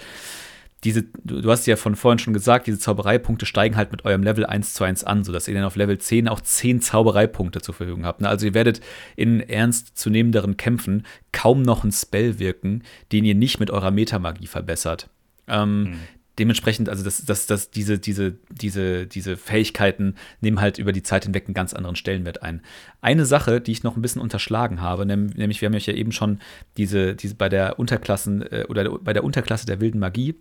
diese, 0.85 1.05
du 1.25 1.51
hast 1.51 1.67
ja 1.67 1.77
von 1.77 1.97
vorhin 1.97 2.19
schon 2.19 2.35
gesagt, 2.35 2.67
diese 2.67 2.79
Zaubereipunkte 2.79 3.47
steigen 3.47 3.77
halt 3.77 3.93
mit 3.93 4.05
eurem 4.05 4.23
Level 4.23 4.45
1 4.45 4.75
zu 4.75 4.85
1 4.85 5.05
an, 5.05 5.25
sodass 5.25 5.49
ihr 5.49 5.55
dann 5.55 5.65
auf 5.65 5.77
Level 5.77 5.99
10 5.99 6.29
auch 6.29 6.41
10 6.41 6.81
Zaubereipunkte 6.81 7.61
zur 7.61 7.75
Verfügung 7.75 8.05
habt. 8.05 8.21
Ne? 8.21 8.29
Also 8.29 8.47
ihr 8.47 8.55
werdet 8.55 8.81
in 9.17 9.41
ernst 9.41 9.97
zu 9.99 10.11
nehmenderen 10.11 10.57
Kämpfen 10.57 11.05
kaum 11.33 11.63
noch 11.63 11.83
einen 11.83 11.93
Spell 11.93 12.39
wirken, 12.39 12.83
den 13.11 13.25
ihr 13.25 13.35
nicht 13.35 13.59
mit 13.59 13.71
eurer 13.71 13.91
Metamagie 13.91 14.47
verbessert. 14.47 15.09
Ähm, 15.49 15.83
mhm. 15.83 15.99
Dementsprechend, 16.39 16.91
also 16.91 17.03
das, 17.03 17.25
das, 17.25 17.47
das, 17.47 17.71
diese, 17.71 17.99
diese, 17.99 18.37
diese, 18.51 19.07
diese 19.07 19.39
Fähigkeiten 19.39 20.17
nehmen 20.43 20.61
halt 20.61 20.77
über 20.77 20.93
die 20.93 21.03
Zeit 21.03 21.25
hinweg 21.25 21.47
einen 21.47 21.55
ganz 21.55 21.73
anderen 21.73 21.97
Stellenwert 21.97 22.43
ein. 22.43 22.61
Eine 23.01 23.25
Sache, 23.25 23.63
die 23.63 23.73
ich 23.73 23.83
noch 23.83 23.97
ein 23.97 24.03
bisschen 24.03 24.21
unterschlagen 24.21 24.83
habe, 24.83 25.07
nämlich 25.07 25.63
wir 25.63 25.67
haben 25.67 25.75
euch 25.75 25.87
ja 25.87 25.95
eben 25.95 26.13
schon 26.13 26.41
diese, 26.77 27.15
diese 27.15 27.37
bei 27.37 27.49
der 27.49 27.79
Unterklassen 27.79 28.43
äh, 28.43 28.67
oder 28.69 28.99
bei 28.99 29.15
der 29.15 29.25
Unterklasse 29.25 29.65
der 29.65 29.81
wilden 29.81 29.99
Magie 29.99 30.35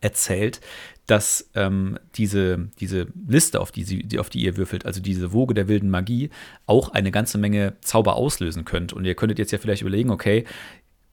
erzählt, 0.00 0.60
dass 1.06 1.50
ähm, 1.54 1.98
diese, 2.14 2.68
diese 2.80 3.06
Liste, 3.26 3.60
auf 3.60 3.72
die, 3.72 3.82
sie, 3.82 4.02
die, 4.02 4.18
auf 4.18 4.28
die 4.28 4.42
ihr 4.42 4.56
würfelt, 4.56 4.84
also 4.84 5.00
diese 5.00 5.32
Woge 5.32 5.54
der 5.54 5.66
wilden 5.66 5.90
Magie, 5.90 6.28
auch 6.66 6.90
eine 6.90 7.10
ganze 7.10 7.38
Menge 7.38 7.76
Zauber 7.80 8.16
auslösen 8.16 8.66
könnt. 8.66 8.92
Und 8.92 9.06
ihr 9.06 9.14
könntet 9.14 9.38
jetzt 9.38 9.50
ja 9.50 9.58
vielleicht 9.58 9.82
überlegen, 9.82 10.10
okay, 10.10 10.44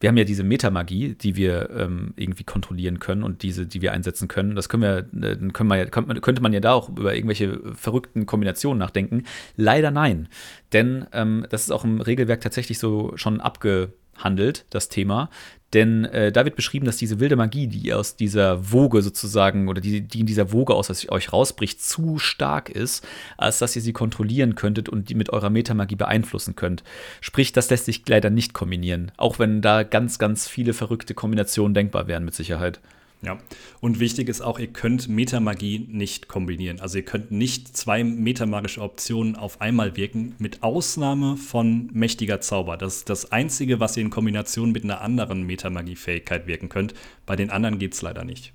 wir 0.01 0.09
haben 0.09 0.17
ja 0.17 0.25
diese 0.25 0.43
Metamagie, 0.43 1.15
die 1.15 1.35
wir 1.35 1.69
ähm, 1.71 2.13
irgendwie 2.17 2.43
kontrollieren 2.43 2.99
können 2.99 3.23
und 3.23 3.43
diese, 3.43 3.65
die 3.65 3.81
wir 3.81 3.93
einsetzen 3.93 4.27
können. 4.27 4.55
Das 4.55 4.67
können 4.67 4.83
wir, 4.83 4.97
äh, 5.29 5.35
können 5.51 5.69
wir, 5.69 5.87
könnte 5.87 6.41
man 6.41 6.51
ja 6.51 6.59
da 6.59 6.73
auch 6.73 6.89
über 6.89 7.15
irgendwelche 7.15 7.59
verrückten 7.73 8.25
Kombinationen 8.25 8.77
nachdenken. 8.77 9.23
Leider 9.55 9.91
nein. 9.91 10.27
Denn 10.73 11.05
ähm, 11.13 11.45
das 11.49 11.63
ist 11.63 11.71
auch 11.71 11.85
im 11.85 12.01
Regelwerk 12.01 12.41
tatsächlich 12.41 12.79
so 12.79 13.13
schon 13.15 13.39
abgehandelt, 13.39 14.65
das 14.69 14.89
Thema. 14.89 15.29
Denn 15.75 16.05
äh, 16.05 16.31
da 16.31 16.45
wird 16.45 16.55
beschrieben, 16.55 16.85
dass 16.85 16.95
diese 16.95 17.19
wilde 17.19 17.35
Magie, 17.35 17.67
die 17.67 17.93
aus 17.93 18.15
dieser 18.15 18.71
Woge 18.71 19.01
sozusagen 19.01 19.67
oder 19.67 19.81
die, 19.81 19.99
die 19.99 20.21
in 20.21 20.25
dieser 20.25 20.53
Woge 20.53 20.73
aus 20.73 20.89
euch 21.09 21.33
rausbricht, 21.33 21.81
zu 21.81 22.17
stark 22.17 22.69
ist, 22.69 23.05
als 23.37 23.59
dass 23.59 23.75
ihr 23.75 23.81
sie 23.81 23.91
kontrollieren 23.91 24.55
könntet 24.55 24.87
und 24.87 25.09
die 25.09 25.15
mit 25.15 25.31
eurer 25.31 25.49
Metamagie 25.49 25.97
beeinflussen 25.97 26.55
könnt. 26.55 26.85
Sprich, 27.19 27.51
das 27.51 27.69
lässt 27.69 27.85
sich 27.85 28.07
leider 28.07 28.29
nicht 28.29 28.53
kombinieren, 28.53 29.11
auch 29.17 29.37
wenn 29.37 29.61
da 29.61 29.83
ganz, 29.83 30.17
ganz 30.17 30.47
viele 30.47 30.73
verrückte 30.73 31.13
Kombinationen 31.13 31.73
denkbar 31.73 32.07
wären 32.07 32.23
mit 32.23 32.35
Sicherheit. 32.35 32.79
Ja, 33.25 33.39
und 33.81 33.99
wichtig 33.99 34.29
ist 34.29 34.41
auch, 34.41 34.59
ihr 34.59 34.67
könnt 34.67 35.09
Metamagie 35.09 35.87
nicht 35.89 36.27
kombinieren. 36.27 36.79
Also 36.79 36.99
ihr 36.99 37.05
könnt 37.05 37.31
nicht 37.31 37.75
zwei 37.75 38.03
metamagische 38.03 38.81
Optionen 38.81 39.35
auf 39.35 39.61
einmal 39.61 39.97
wirken, 39.97 40.35
mit 40.37 40.61
Ausnahme 40.61 41.35
von 41.37 41.89
mächtiger 41.91 42.39
Zauber. 42.41 42.77
Das 42.77 42.97
ist 42.97 43.09
das 43.09 43.31
Einzige, 43.31 43.79
was 43.79 43.97
ihr 43.97 44.03
in 44.03 44.09
Kombination 44.11 44.71
mit 44.71 44.83
einer 44.83 45.01
anderen 45.01 45.43
Metamagie-Fähigkeit 45.43 46.45
wirken 46.45 46.69
könnt. 46.69 46.93
Bei 47.25 47.35
den 47.35 47.49
anderen 47.49 47.79
geht 47.79 47.93
es 47.93 48.01
leider 48.01 48.23
nicht. 48.23 48.53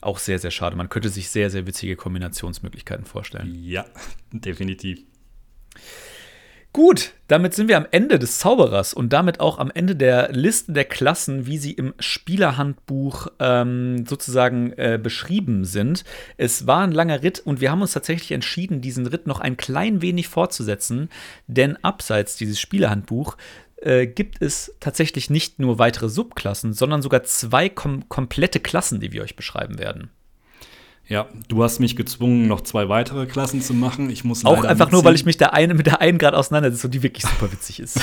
Auch 0.00 0.18
sehr, 0.18 0.38
sehr 0.38 0.50
schade. 0.50 0.76
Man 0.76 0.88
könnte 0.88 1.08
sich 1.08 1.30
sehr, 1.30 1.50
sehr 1.50 1.66
witzige 1.66 1.96
Kombinationsmöglichkeiten 1.96 3.04
vorstellen. 3.04 3.54
Ja, 3.62 3.86
definitiv. 4.32 5.00
Gut, 6.72 7.14
damit 7.26 7.52
sind 7.52 7.66
wir 7.66 7.76
am 7.76 7.86
Ende 7.90 8.20
des 8.20 8.38
Zauberers 8.38 8.94
und 8.94 9.12
damit 9.12 9.40
auch 9.40 9.58
am 9.58 9.72
Ende 9.74 9.96
der 9.96 10.30
Liste 10.30 10.72
der 10.72 10.84
Klassen, 10.84 11.44
wie 11.46 11.58
sie 11.58 11.72
im 11.72 11.94
Spielerhandbuch 11.98 13.26
ähm, 13.40 14.06
sozusagen 14.06 14.72
äh, 14.74 14.96
beschrieben 15.02 15.64
sind. 15.64 16.04
Es 16.36 16.68
war 16.68 16.82
ein 16.82 16.92
langer 16.92 17.24
Ritt 17.24 17.40
und 17.40 17.60
wir 17.60 17.72
haben 17.72 17.82
uns 17.82 17.92
tatsächlich 17.92 18.30
entschieden, 18.30 18.80
diesen 18.80 19.06
Ritt 19.06 19.26
noch 19.26 19.40
ein 19.40 19.56
klein 19.56 20.00
wenig 20.00 20.28
fortzusetzen, 20.28 21.08
denn 21.48 21.76
abseits 21.82 22.36
dieses 22.36 22.60
Spielerhandbuch 22.60 23.36
äh, 23.78 24.06
gibt 24.06 24.40
es 24.40 24.76
tatsächlich 24.78 25.28
nicht 25.28 25.58
nur 25.58 25.80
weitere 25.80 26.08
Subklassen, 26.08 26.72
sondern 26.72 27.02
sogar 27.02 27.24
zwei 27.24 27.68
kom 27.68 28.08
komplette 28.08 28.60
Klassen, 28.60 29.00
die 29.00 29.10
wir 29.10 29.22
euch 29.22 29.34
beschreiben 29.34 29.80
werden. 29.80 30.10
Ja, 31.10 31.26
du 31.48 31.64
hast 31.64 31.80
mich 31.80 31.96
gezwungen, 31.96 32.46
noch 32.46 32.60
zwei 32.60 32.88
weitere 32.88 33.26
Klassen 33.26 33.60
zu 33.60 33.74
machen. 33.74 34.10
Ich 34.10 34.22
muss 34.22 34.44
auch 34.44 34.62
einfach 34.62 34.92
nur, 34.92 35.02
weil 35.02 35.16
ich 35.16 35.24
mich 35.24 35.36
der 35.36 35.52
eine 35.52 35.74
mit 35.74 35.86
der 35.86 36.00
einen 36.00 36.18
gerade 36.18 36.38
auseinandersetze 36.38 36.86
und 36.86 36.94
die 36.94 37.02
wirklich 37.02 37.24
super 37.24 37.50
witzig 37.50 37.80
ist. 37.80 38.00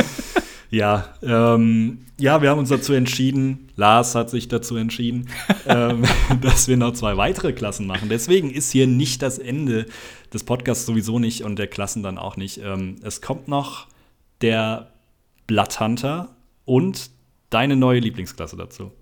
ja, 0.70 1.04
ähm, 1.22 2.06
ja, 2.18 2.40
wir 2.40 2.48
haben 2.48 2.58
uns 2.58 2.70
dazu 2.70 2.94
entschieden. 2.94 3.68
Lars 3.76 4.14
hat 4.14 4.30
sich 4.30 4.48
dazu 4.48 4.76
entschieden, 4.76 5.28
ähm, 5.66 6.04
dass 6.40 6.66
wir 6.66 6.78
noch 6.78 6.94
zwei 6.94 7.18
weitere 7.18 7.52
Klassen 7.52 7.86
machen. 7.86 8.08
Deswegen 8.08 8.50
ist 8.50 8.72
hier 8.72 8.86
nicht 8.86 9.20
das 9.20 9.38
Ende 9.38 9.84
des 10.32 10.42
Podcasts 10.42 10.86
sowieso 10.86 11.18
nicht 11.18 11.44
und 11.44 11.58
der 11.58 11.66
Klassen 11.66 12.02
dann 12.02 12.16
auch 12.16 12.38
nicht. 12.38 12.62
Ähm, 12.64 12.96
es 13.02 13.20
kommt 13.20 13.48
noch 13.48 13.86
der 14.40 14.92
Bloodhunter 15.46 16.30
und 16.64 17.10
deine 17.50 17.76
neue 17.76 18.00
Lieblingsklasse 18.00 18.56
dazu. 18.56 18.92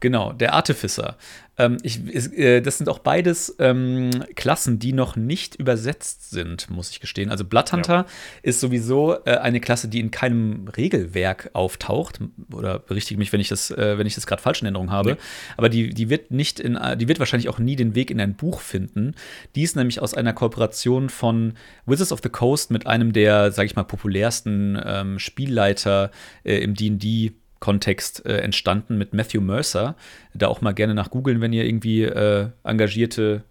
Genau, 0.00 0.32
der 0.32 0.54
Artificer. 0.54 1.16
Ähm, 1.58 1.78
ich, 1.82 2.00
äh, 2.38 2.60
das 2.60 2.78
sind 2.78 2.88
auch 2.88 3.00
beides 3.00 3.56
ähm, 3.58 4.10
Klassen, 4.36 4.78
die 4.78 4.92
noch 4.92 5.16
nicht 5.16 5.56
übersetzt 5.56 6.30
sind, 6.30 6.70
muss 6.70 6.90
ich 6.90 7.00
gestehen. 7.00 7.30
Also 7.30 7.44
Bloodhunter 7.44 7.94
ja. 7.94 8.06
ist 8.42 8.60
sowieso 8.60 9.16
äh, 9.24 9.38
eine 9.38 9.58
Klasse, 9.58 9.88
die 9.88 9.98
in 9.98 10.12
keinem 10.12 10.68
Regelwerk 10.68 11.50
auftaucht. 11.54 12.20
Oder 12.52 12.78
berichtige 12.78 13.18
mich, 13.18 13.32
wenn 13.32 13.40
ich 13.40 13.48
das, 13.48 13.72
äh, 13.72 13.98
wenn 13.98 14.06
ich 14.06 14.14
das 14.14 14.28
gerade 14.28 14.40
falsch 14.40 14.60
in 14.60 14.66
Erinnerung 14.66 14.92
habe. 14.92 15.12
Nee. 15.12 15.18
Aber 15.56 15.68
die, 15.68 15.90
die 15.90 16.08
wird 16.10 16.30
nicht 16.30 16.60
in, 16.60 16.78
die 16.96 17.08
wird 17.08 17.18
wahrscheinlich 17.18 17.48
auch 17.48 17.58
nie 17.58 17.74
den 17.74 17.96
Weg 17.96 18.12
in 18.12 18.20
ein 18.20 18.36
Buch 18.36 18.60
finden. 18.60 19.16
Die 19.56 19.62
ist 19.62 19.74
nämlich 19.74 20.00
aus 20.00 20.14
einer 20.14 20.32
Kooperation 20.32 21.08
von 21.08 21.54
Wizards 21.86 22.12
of 22.12 22.20
the 22.22 22.28
Coast 22.28 22.70
mit 22.70 22.86
einem 22.86 23.12
der, 23.12 23.50
sage 23.50 23.66
ich 23.66 23.74
mal, 23.74 23.82
populärsten 23.82 24.80
ähm, 24.84 25.18
Spielleiter 25.18 26.12
äh, 26.44 26.58
im 26.58 26.74
D&D 26.74 27.32
Kontext 27.60 28.24
äh, 28.26 28.38
entstanden 28.38 28.98
mit 28.98 29.14
Matthew 29.14 29.40
Mercer. 29.40 29.96
Da 30.34 30.48
auch 30.48 30.60
mal 30.60 30.72
gerne 30.72 30.94
nach 30.94 31.10
googeln, 31.10 31.40
wenn 31.40 31.52
ihr 31.52 31.64
irgendwie 31.64 32.02
äh, 32.02 32.48
engagierte 32.64 33.42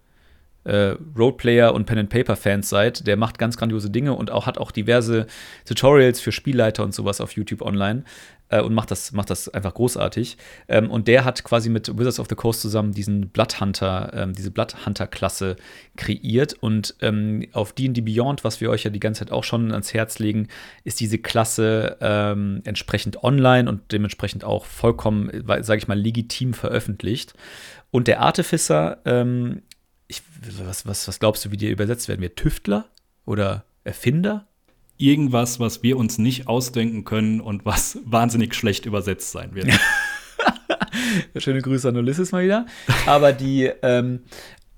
äh, 0.64 0.94
Roleplayer 1.16 1.74
und 1.74 1.86
Pen-and-Paper-Fans 1.86 2.68
seid. 2.68 3.06
Der 3.06 3.16
macht 3.16 3.38
ganz 3.38 3.56
grandiose 3.56 3.90
Dinge 3.90 4.14
und 4.14 4.30
auch 4.30 4.46
hat 4.46 4.58
auch 4.58 4.70
diverse 4.70 5.26
Tutorials 5.64 6.20
für 6.20 6.32
Spielleiter 6.32 6.84
und 6.84 6.94
sowas 6.94 7.20
auf 7.20 7.32
YouTube 7.32 7.62
online 7.62 8.04
äh, 8.48 8.60
und 8.60 8.74
macht 8.74 8.90
das, 8.90 9.12
macht 9.12 9.30
das 9.30 9.48
einfach 9.48 9.74
großartig. 9.74 10.36
Ähm, 10.68 10.90
und 10.90 11.08
der 11.08 11.24
hat 11.24 11.44
quasi 11.44 11.68
mit 11.68 11.98
Wizards 11.98 12.20
of 12.20 12.26
the 12.28 12.34
Coast 12.34 12.60
zusammen 12.60 12.92
diesen 12.92 13.28
Bloodhunter, 13.28 14.10
ähm, 14.14 14.32
diese 14.32 14.50
Bloodhunter-Klasse 14.50 15.56
kreiert. 15.96 16.54
Und 16.60 16.94
ähm, 17.00 17.46
auf 17.52 17.72
D&D 17.72 18.00
Beyond, 18.00 18.44
was 18.44 18.60
wir 18.60 18.70
euch 18.70 18.84
ja 18.84 18.90
die 18.90 19.00
ganze 19.00 19.20
Zeit 19.20 19.32
auch 19.32 19.44
schon 19.44 19.72
ans 19.72 19.94
Herz 19.94 20.18
legen, 20.18 20.48
ist 20.84 21.00
diese 21.00 21.18
Klasse 21.18 21.96
ähm, 22.00 22.62
entsprechend 22.64 23.22
online 23.22 23.68
und 23.68 23.92
dementsprechend 23.92 24.44
auch 24.44 24.64
vollkommen, 24.64 25.30
sage 25.60 25.78
ich 25.78 25.88
mal, 25.88 25.98
legitim 25.98 26.54
veröffentlicht. 26.54 27.34
Und 27.90 28.06
der 28.06 28.20
Artificer 28.20 28.98
ähm, 29.04 29.62
ich, 30.08 30.22
was, 30.64 30.86
was, 30.86 31.06
was 31.06 31.20
glaubst 31.20 31.44
du, 31.44 31.52
wie 31.52 31.56
die 31.56 31.70
übersetzt 31.70 32.08
werden? 32.08 32.22
Wir 32.22 32.34
Tüftler 32.34 32.86
oder 33.24 33.64
Erfinder? 33.84 34.48
Irgendwas, 34.98 35.60
was 35.60 35.82
wir 35.82 35.96
uns 35.96 36.18
nicht 36.18 36.48
ausdenken 36.48 37.04
können 37.04 37.40
und 37.40 37.64
was 37.64 37.98
wahnsinnig 38.04 38.54
schlecht 38.54 38.86
übersetzt 38.86 39.32
sein 39.32 39.54
wird. 39.54 39.68
Schöne 41.36 41.62
Grüße 41.62 41.88
an 41.88 41.96
Ulysses 41.96 42.32
mal 42.32 42.44
wieder. 42.44 42.66
Aber 43.06 43.32
die, 43.32 43.70
ähm, 43.82 44.20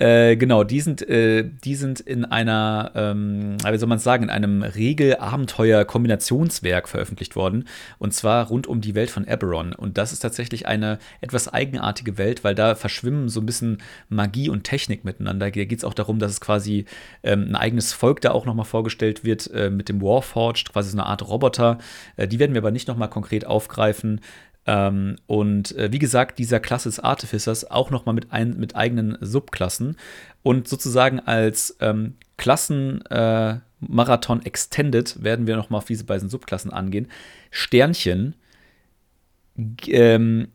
Äh, 0.01 0.37
genau, 0.37 0.65
die 0.65 0.81
sind, 0.81 1.07
äh, 1.07 1.45
die 1.45 1.75
sind 1.75 2.01
in 2.01 2.25
einer, 2.25 2.91
ähm, 2.95 3.59
wie 3.63 3.77
soll 3.77 3.89
man 3.89 3.99
sagen, 3.99 4.23
in 4.25 4.31
einem 4.31 4.63
Regel-Abenteuer-Kombinationswerk 4.63 6.89
veröffentlicht 6.89 7.37
worden. 7.37 7.69
Und 7.99 8.15
zwar 8.15 8.47
rund 8.47 8.67
um 8.67 8.81
die 8.81 8.95
Welt 8.95 9.11
von 9.11 9.27
Eberron. 9.27 9.75
Und 9.75 9.99
das 9.99 10.15
ist 10.15 10.21
tatsächlich 10.21 10.67
eine 10.67 10.99
etwas 11.21 11.53
eigenartige 11.53 12.17
Welt, 12.17 12.45
weil 12.45 12.55
da 12.55 12.77
verschwimmen 12.77 13.29
so 13.29 13.41
ein 13.41 13.47
bisschen 13.47 13.83
Magie 14.09 14.49
und 14.49 14.65
Technik 14.65 15.05
miteinander. 15.05 15.51
Da 15.51 15.61
geht 15.65 15.77
es 15.77 15.85
auch 15.85 15.93
darum, 15.93 16.19
dass 16.19 16.33
es 16.33 16.41
quasi 16.41 16.87
ähm, 17.23 17.49
ein 17.51 17.57
eigenes 17.57 17.93
Volk 17.93 18.23
da 18.23 18.31
auch 18.31 18.47
nochmal 18.47 18.65
vorgestellt 18.65 19.23
wird 19.23 19.51
äh, 19.53 19.69
mit 19.69 19.91
dem 19.91 20.01
Warforged, 20.01 20.73
quasi 20.73 20.93
so 20.93 20.97
eine 20.97 21.05
Art 21.05 21.29
Roboter. 21.29 21.77
Äh, 22.17 22.27
die 22.27 22.39
werden 22.39 22.55
wir 22.55 22.63
aber 22.63 22.71
nicht 22.71 22.89
nochmal 22.89 23.11
konkret 23.11 23.47
aufgreifen. 23.47 24.23
Ähm, 24.67 25.17
und 25.27 25.75
äh, 25.77 25.93
wie 25.93 25.99
gesagt, 25.99 26.39
dieser 26.39 26.61
Klasse 26.61 26.89
des 26.89 27.01
Artificers 27.01 27.71
auch 27.71 27.91
nochmal 27.91 28.15
mit, 28.15 28.29
mit 28.59 28.77
eigenen 28.77 29.19
Subklassen 29.21 29.97
und 30.43 30.69
sozusagen 30.69 31.21
als 31.21 31.77
ähm, 31.81 32.17
Klassenmarathon 32.37 34.43
äh, 34.43 34.47
Extended 34.47 35.23
werden 35.23 35.47
wir 35.47 35.57
nochmal 35.57 35.79
auf 35.79 35.87
diese 35.87 36.05
beiden 36.05 36.29
Subklassen 36.29 36.73
angehen. 36.73 37.09
Sternchen 37.51 38.35
ähm, 39.89 40.49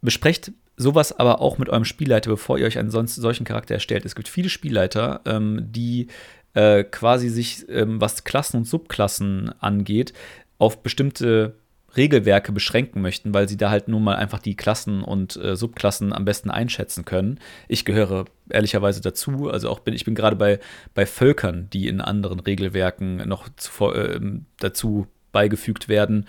besprecht 0.00 0.52
sowas 0.76 1.18
aber 1.18 1.40
auch 1.40 1.58
mit 1.58 1.68
eurem 1.68 1.84
Spielleiter, 1.84 2.30
bevor 2.30 2.58
ihr 2.58 2.66
euch 2.66 2.78
einen 2.78 2.90
sonst 2.90 3.14
solchen 3.14 3.44
Charakter 3.44 3.74
erstellt. 3.74 4.04
Es 4.04 4.14
gibt 4.14 4.28
viele 4.28 4.48
Spielleiter, 4.48 5.20
ähm, 5.24 5.68
die 5.70 6.08
äh, 6.54 6.84
quasi 6.84 7.28
sich, 7.28 7.68
ähm, 7.68 8.00
was 8.00 8.24
Klassen 8.24 8.58
und 8.58 8.64
Subklassen 8.64 9.52
angeht, 9.60 10.12
auf 10.58 10.82
bestimmte 10.82 11.56
Regelwerke 11.96 12.52
beschränken 12.52 13.00
möchten, 13.00 13.34
weil 13.34 13.48
sie 13.48 13.56
da 13.56 13.70
halt 13.70 13.88
nun 13.88 14.02
mal 14.02 14.16
einfach 14.16 14.38
die 14.38 14.56
Klassen 14.56 15.02
und 15.02 15.36
äh, 15.36 15.56
Subklassen 15.56 16.12
am 16.12 16.24
besten 16.24 16.50
einschätzen 16.50 17.04
können. 17.04 17.38
Ich 17.68 17.84
gehöre 17.84 18.26
ehrlicherweise 18.48 19.00
dazu, 19.00 19.50
also 19.50 19.70
auch 19.70 19.80
bin 19.80 19.94
ich 19.94 20.04
bin 20.04 20.14
gerade 20.14 20.36
bei, 20.36 20.60
bei 20.94 21.06
Völkern, 21.06 21.68
die 21.72 21.88
in 21.88 22.00
anderen 22.00 22.40
Regelwerken 22.40 23.28
noch 23.28 23.48
zuvor, 23.56 23.96
äh, 23.96 24.20
dazu 24.58 25.06
beigefügt 25.32 25.88
werden, 25.88 26.26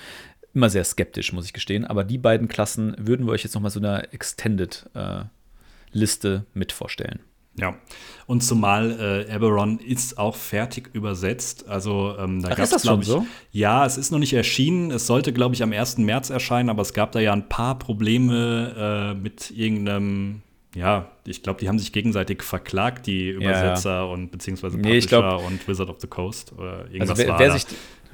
immer 0.53 0.69
sehr 0.69 0.83
skeptisch, 0.83 1.33
muss 1.33 1.45
ich 1.45 1.53
gestehen. 1.53 1.85
Aber 1.85 2.03
die 2.03 2.17
beiden 2.17 2.47
Klassen 2.47 2.95
würden 2.97 3.25
wir 3.25 3.33
euch 3.33 3.43
jetzt 3.43 3.53
noch 3.55 3.61
mal 3.61 3.69
so 3.69 3.79
eine 3.79 4.11
Extended 4.13 4.89
äh, 4.93 5.23
Liste 5.91 6.45
mit 6.53 6.71
vorstellen. 6.71 7.19
Ja, 7.57 7.75
und 8.27 8.41
zumal 8.41 9.25
äh, 9.29 9.33
Eberron 9.33 9.79
ist 9.79 10.17
auch 10.17 10.35
fertig 10.35 10.89
übersetzt. 10.93 11.67
Also 11.69 12.15
ähm, 12.19 12.41
da 12.41 12.49
gab 12.49 12.59
es, 12.59 12.81
glaube 12.81 13.03
ich, 13.03 13.07
so? 13.07 13.25
ja, 13.51 13.85
es 13.85 13.97
ist 13.97 14.11
noch 14.11 14.19
nicht 14.19 14.33
erschienen. 14.33 14.91
Es 14.91 15.07
sollte, 15.07 15.31
glaube 15.31 15.55
ich, 15.55 15.63
am 15.63 15.71
1. 15.71 15.99
März 15.99 16.31
erscheinen, 16.31 16.69
aber 16.69 16.81
es 16.81 16.93
gab 16.93 17.11
da 17.11 17.19
ja 17.19 17.31
ein 17.31 17.47
paar 17.47 17.79
Probleme 17.79 19.13
äh, 19.13 19.13
mit 19.13 19.51
irgendeinem 19.51 20.41
ja, 20.75 21.09
ich 21.25 21.41
glaube, 21.41 21.61
die 21.61 21.69
haben 21.69 21.79
sich 21.79 21.93
gegenseitig 21.93 22.43
verklagt, 22.43 23.07
die 23.07 23.29
Übersetzer 23.29 23.89
ja, 23.89 23.95
ja. 23.99 24.03
und 24.03 24.29
beziehungsweise 24.29 24.75
Publisher 24.75 25.21
nee, 25.21 25.27
glaub, 25.27 25.47
und 25.47 25.65
Wizard 25.69 25.89
of 25.89 26.01
the 26.01 26.07
Coast 26.07 26.51
oder 26.51 26.85
irgendwas 26.91 27.11
also 27.11 27.21
wer, 27.21 27.29
war 27.29 27.39
wer 27.39 27.51
sich, 27.51 27.65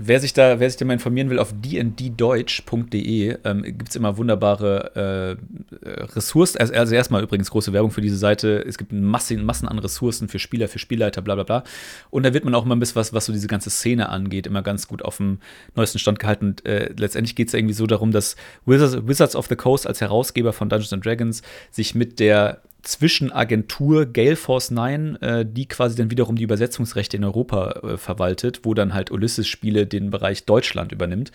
wer 0.03 0.19
sich 0.19 0.33
da, 0.33 0.59
wer 0.59 0.69
sich 0.69 0.77
da 0.77 0.85
mal 0.85 0.93
informieren 0.93 1.29
will, 1.29 1.39
auf 1.39 1.53
dnddeutsch.de 1.53 3.37
ähm, 3.43 3.63
gibt 3.63 3.89
es 3.89 3.95
immer 3.95 4.17
wunderbare 4.17 5.37
äh, 5.81 5.85
Ressourcen. 6.15 6.59
Also, 6.59 6.73
also, 6.73 6.95
erstmal 6.95 7.23
übrigens 7.23 7.51
große 7.51 7.73
Werbung 7.73 7.91
für 7.91 8.01
diese 8.01 8.17
Seite. 8.17 8.63
Es 8.67 8.77
gibt 8.77 8.91
Massen, 8.91 9.43
Massen 9.45 9.67
an 9.67 9.79
Ressourcen 9.79 10.27
für 10.27 10.39
Spieler, 10.39 10.67
für 10.67 10.79
Spielleiter, 10.79 11.21
bla 11.21 11.35
bla 11.35 11.43
bla. 11.43 11.63
Und 12.09 12.23
da 12.23 12.33
wird 12.33 12.45
man 12.45 12.55
auch 12.55 12.65
immer 12.65 12.75
ein 12.75 12.79
bisschen 12.79 12.95
was, 12.95 13.13
was 13.13 13.25
so 13.25 13.33
diese 13.33 13.47
ganze 13.47 13.69
Szene 13.69 14.09
angeht, 14.09 14.47
immer 14.47 14.61
ganz 14.61 14.87
gut 14.87 15.03
auf 15.03 15.17
dem 15.17 15.39
neuesten 15.75 15.99
Stand 15.99 16.19
gehalten. 16.19 16.45
Und 16.45 16.65
äh, 16.65 16.93
letztendlich 16.97 17.35
geht 17.35 17.49
es 17.49 17.53
irgendwie 17.53 17.73
so 17.73 17.87
darum, 17.87 18.11
dass 18.11 18.35
Wizards, 18.65 19.07
Wizards 19.07 19.35
of 19.35 19.47
the 19.47 19.55
Coast 19.55 19.87
als 19.87 20.01
Herausgeber 20.01 20.53
von 20.53 20.69
Dungeons 20.69 20.93
and 20.93 21.05
Dragons 21.05 21.41
sich 21.69 21.95
mit 21.95 22.19
der 22.19 22.61
Zwischenagentur 22.83 24.05
Gale 24.07 24.35
Force 24.35 24.71
9, 24.71 25.15
äh, 25.21 25.45
die 25.45 25.67
quasi 25.67 25.95
dann 25.95 26.11
wiederum 26.11 26.35
die 26.35 26.43
Übersetzungsrechte 26.43 27.17
in 27.17 27.23
Europa 27.23 27.81
äh, 27.83 27.97
verwaltet, 27.97 28.61
wo 28.63 28.73
dann 28.73 28.93
halt 28.93 29.11
Ulysses-Spiele 29.11 29.85
den 29.85 30.09
Bereich 30.09 30.45
Deutschland 30.45 30.91
übernimmt. 30.91 31.31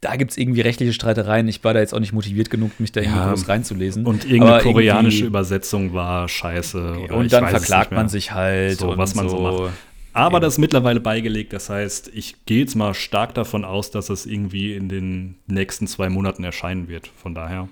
Da 0.00 0.16
gibt 0.16 0.30
es 0.30 0.36
irgendwie 0.36 0.60
rechtliche 0.60 0.92
Streitereien. 0.92 1.48
Ich 1.48 1.64
war 1.64 1.74
da 1.74 1.80
jetzt 1.80 1.94
auch 1.94 2.00
nicht 2.00 2.12
motiviert 2.12 2.50
genug, 2.50 2.78
mich 2.78 2.92
da 2.92 3.00
irgendwie 3.00 3.18
ja, 3.18 3.28
groß 3.30 3.48
reinzulesen. 3.48 4.06
Und 4.06 4.24
irgendeine 4.24 4.54
Aber 4.54 4.62
koreanische 4.62 5.24
Übersetzung 5.24 5.92
war 5.92 6.28
scheiße. 6.28 6.96
Okay, 6.98 7.12
und 7.12 7.32
dann 7.32 7.48
verklagt 7.48 7.92
man 7.92 8.08
sich 8.08 8.32
halt. 8.32 8.78
So, 8.78 8.96
was 8.96 9.14
man 9.14 9.28
so, 9.28 9.36
so 9.36 9.42
macht. 9.42 9.72
Aber 10.12 10.40
das 10.40 10.54
ist 10.54 10.58
mittlerweile 10.58 11.00
beigelegt. 11.00 11.52
Das 11.52 11.68
heißt, 11.68 12.10
ich 12.14 12.46
gehe 12.46 12.60
jetzt 12.60 12.74
mal 12.74 12.94
stark 12.94 13.34
davon 13.34 13.66
aus, 13.66 13.90
dass 13.90 14.08
es 14.08 14.24
irgendwie 14.24 14.74
in 14.74 14.88
den 14.88 15.36
nächsten 15.46 15.86
zwei 15.86 16.08
Monaten 16.08 16.42
erscheinen 16.42 16.88
wird. 16.88 17.10
Von 17.16 17.34
daher. 17.34 17.68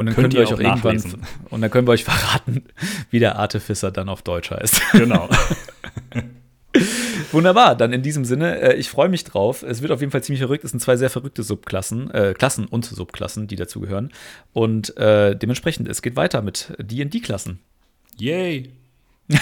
Und 0.00 0.06
dann 0.06 0.14
könnt, 0.14 0.32
könnt 0.32 0.34
ihr 0.34 0.40
euch 0.40 0.54
auch, 0.54 0.58
irgendwann 0.58 0.96
und 1.50 1.60
dann 1.60 1.70
können 1.70 1.86
wir 1.86 1.92
euch 1.92 2.04
verraten, 2.04 2.64
wie 3.10 3.18
der 3.18 3.38
Artificer 3.38 3.90
dann 3.90 4.08
auf 4.08 4.22
Deutsch 4.22 4.50
heißt. 4.50 4.80
Genau. 4.92 5.28
Wunderbar, 7.32 7.76
dann 7.76 7.92
in 7.92 8.00
diesem 8.00 8.24
Sinne, 8.24 8.62
äh, 8.62 8.76
ich 8.76 8.88
freue 8.88 9.10
mich 9.10 9.24
drauf. 9.24 9.62
Es 9.62 9.82
wird 9.82 9.92
auf 9.92 10.00
jeden 10.00 10.10
Fall 10.10 10.22
ziemlich 10.22 10.40
verrückt. 10.40 10.64
Es 10.64 10.70
sind 10.70 10.80
zwei 10.80 10.96
sehr 10.96 11.10
verrückte 11.10 11.42
Subklassen, 11.42 12.10
äh, 12.12 12.32
Klassen 12.32 12.64
und 12.64 12.86
Subklassen, 12.86 13.46
die 13.46 13.56
dazugehören. 13.56 14.10
Und 14.54 14.96
äh, 14.96 15.36
dementsprechend, 15.36 15.86
es 15.86 16.00
geht 16.00 16.16
weiter 16.16 16.40
mit 16.40 16.72
DD-Klassen. 16.78 17.58
Yay! 18.16 18.70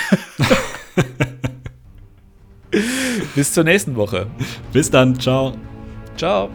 Bis 3.36 3.52
zur 3.52 3.62
nächsten 3.62 3.94
Woche. 3.94 4.26
Bis 4.72 4.90
dann, 4.90 5.20
ciao. 5.20 5.56
Ciao. 6.16 6.50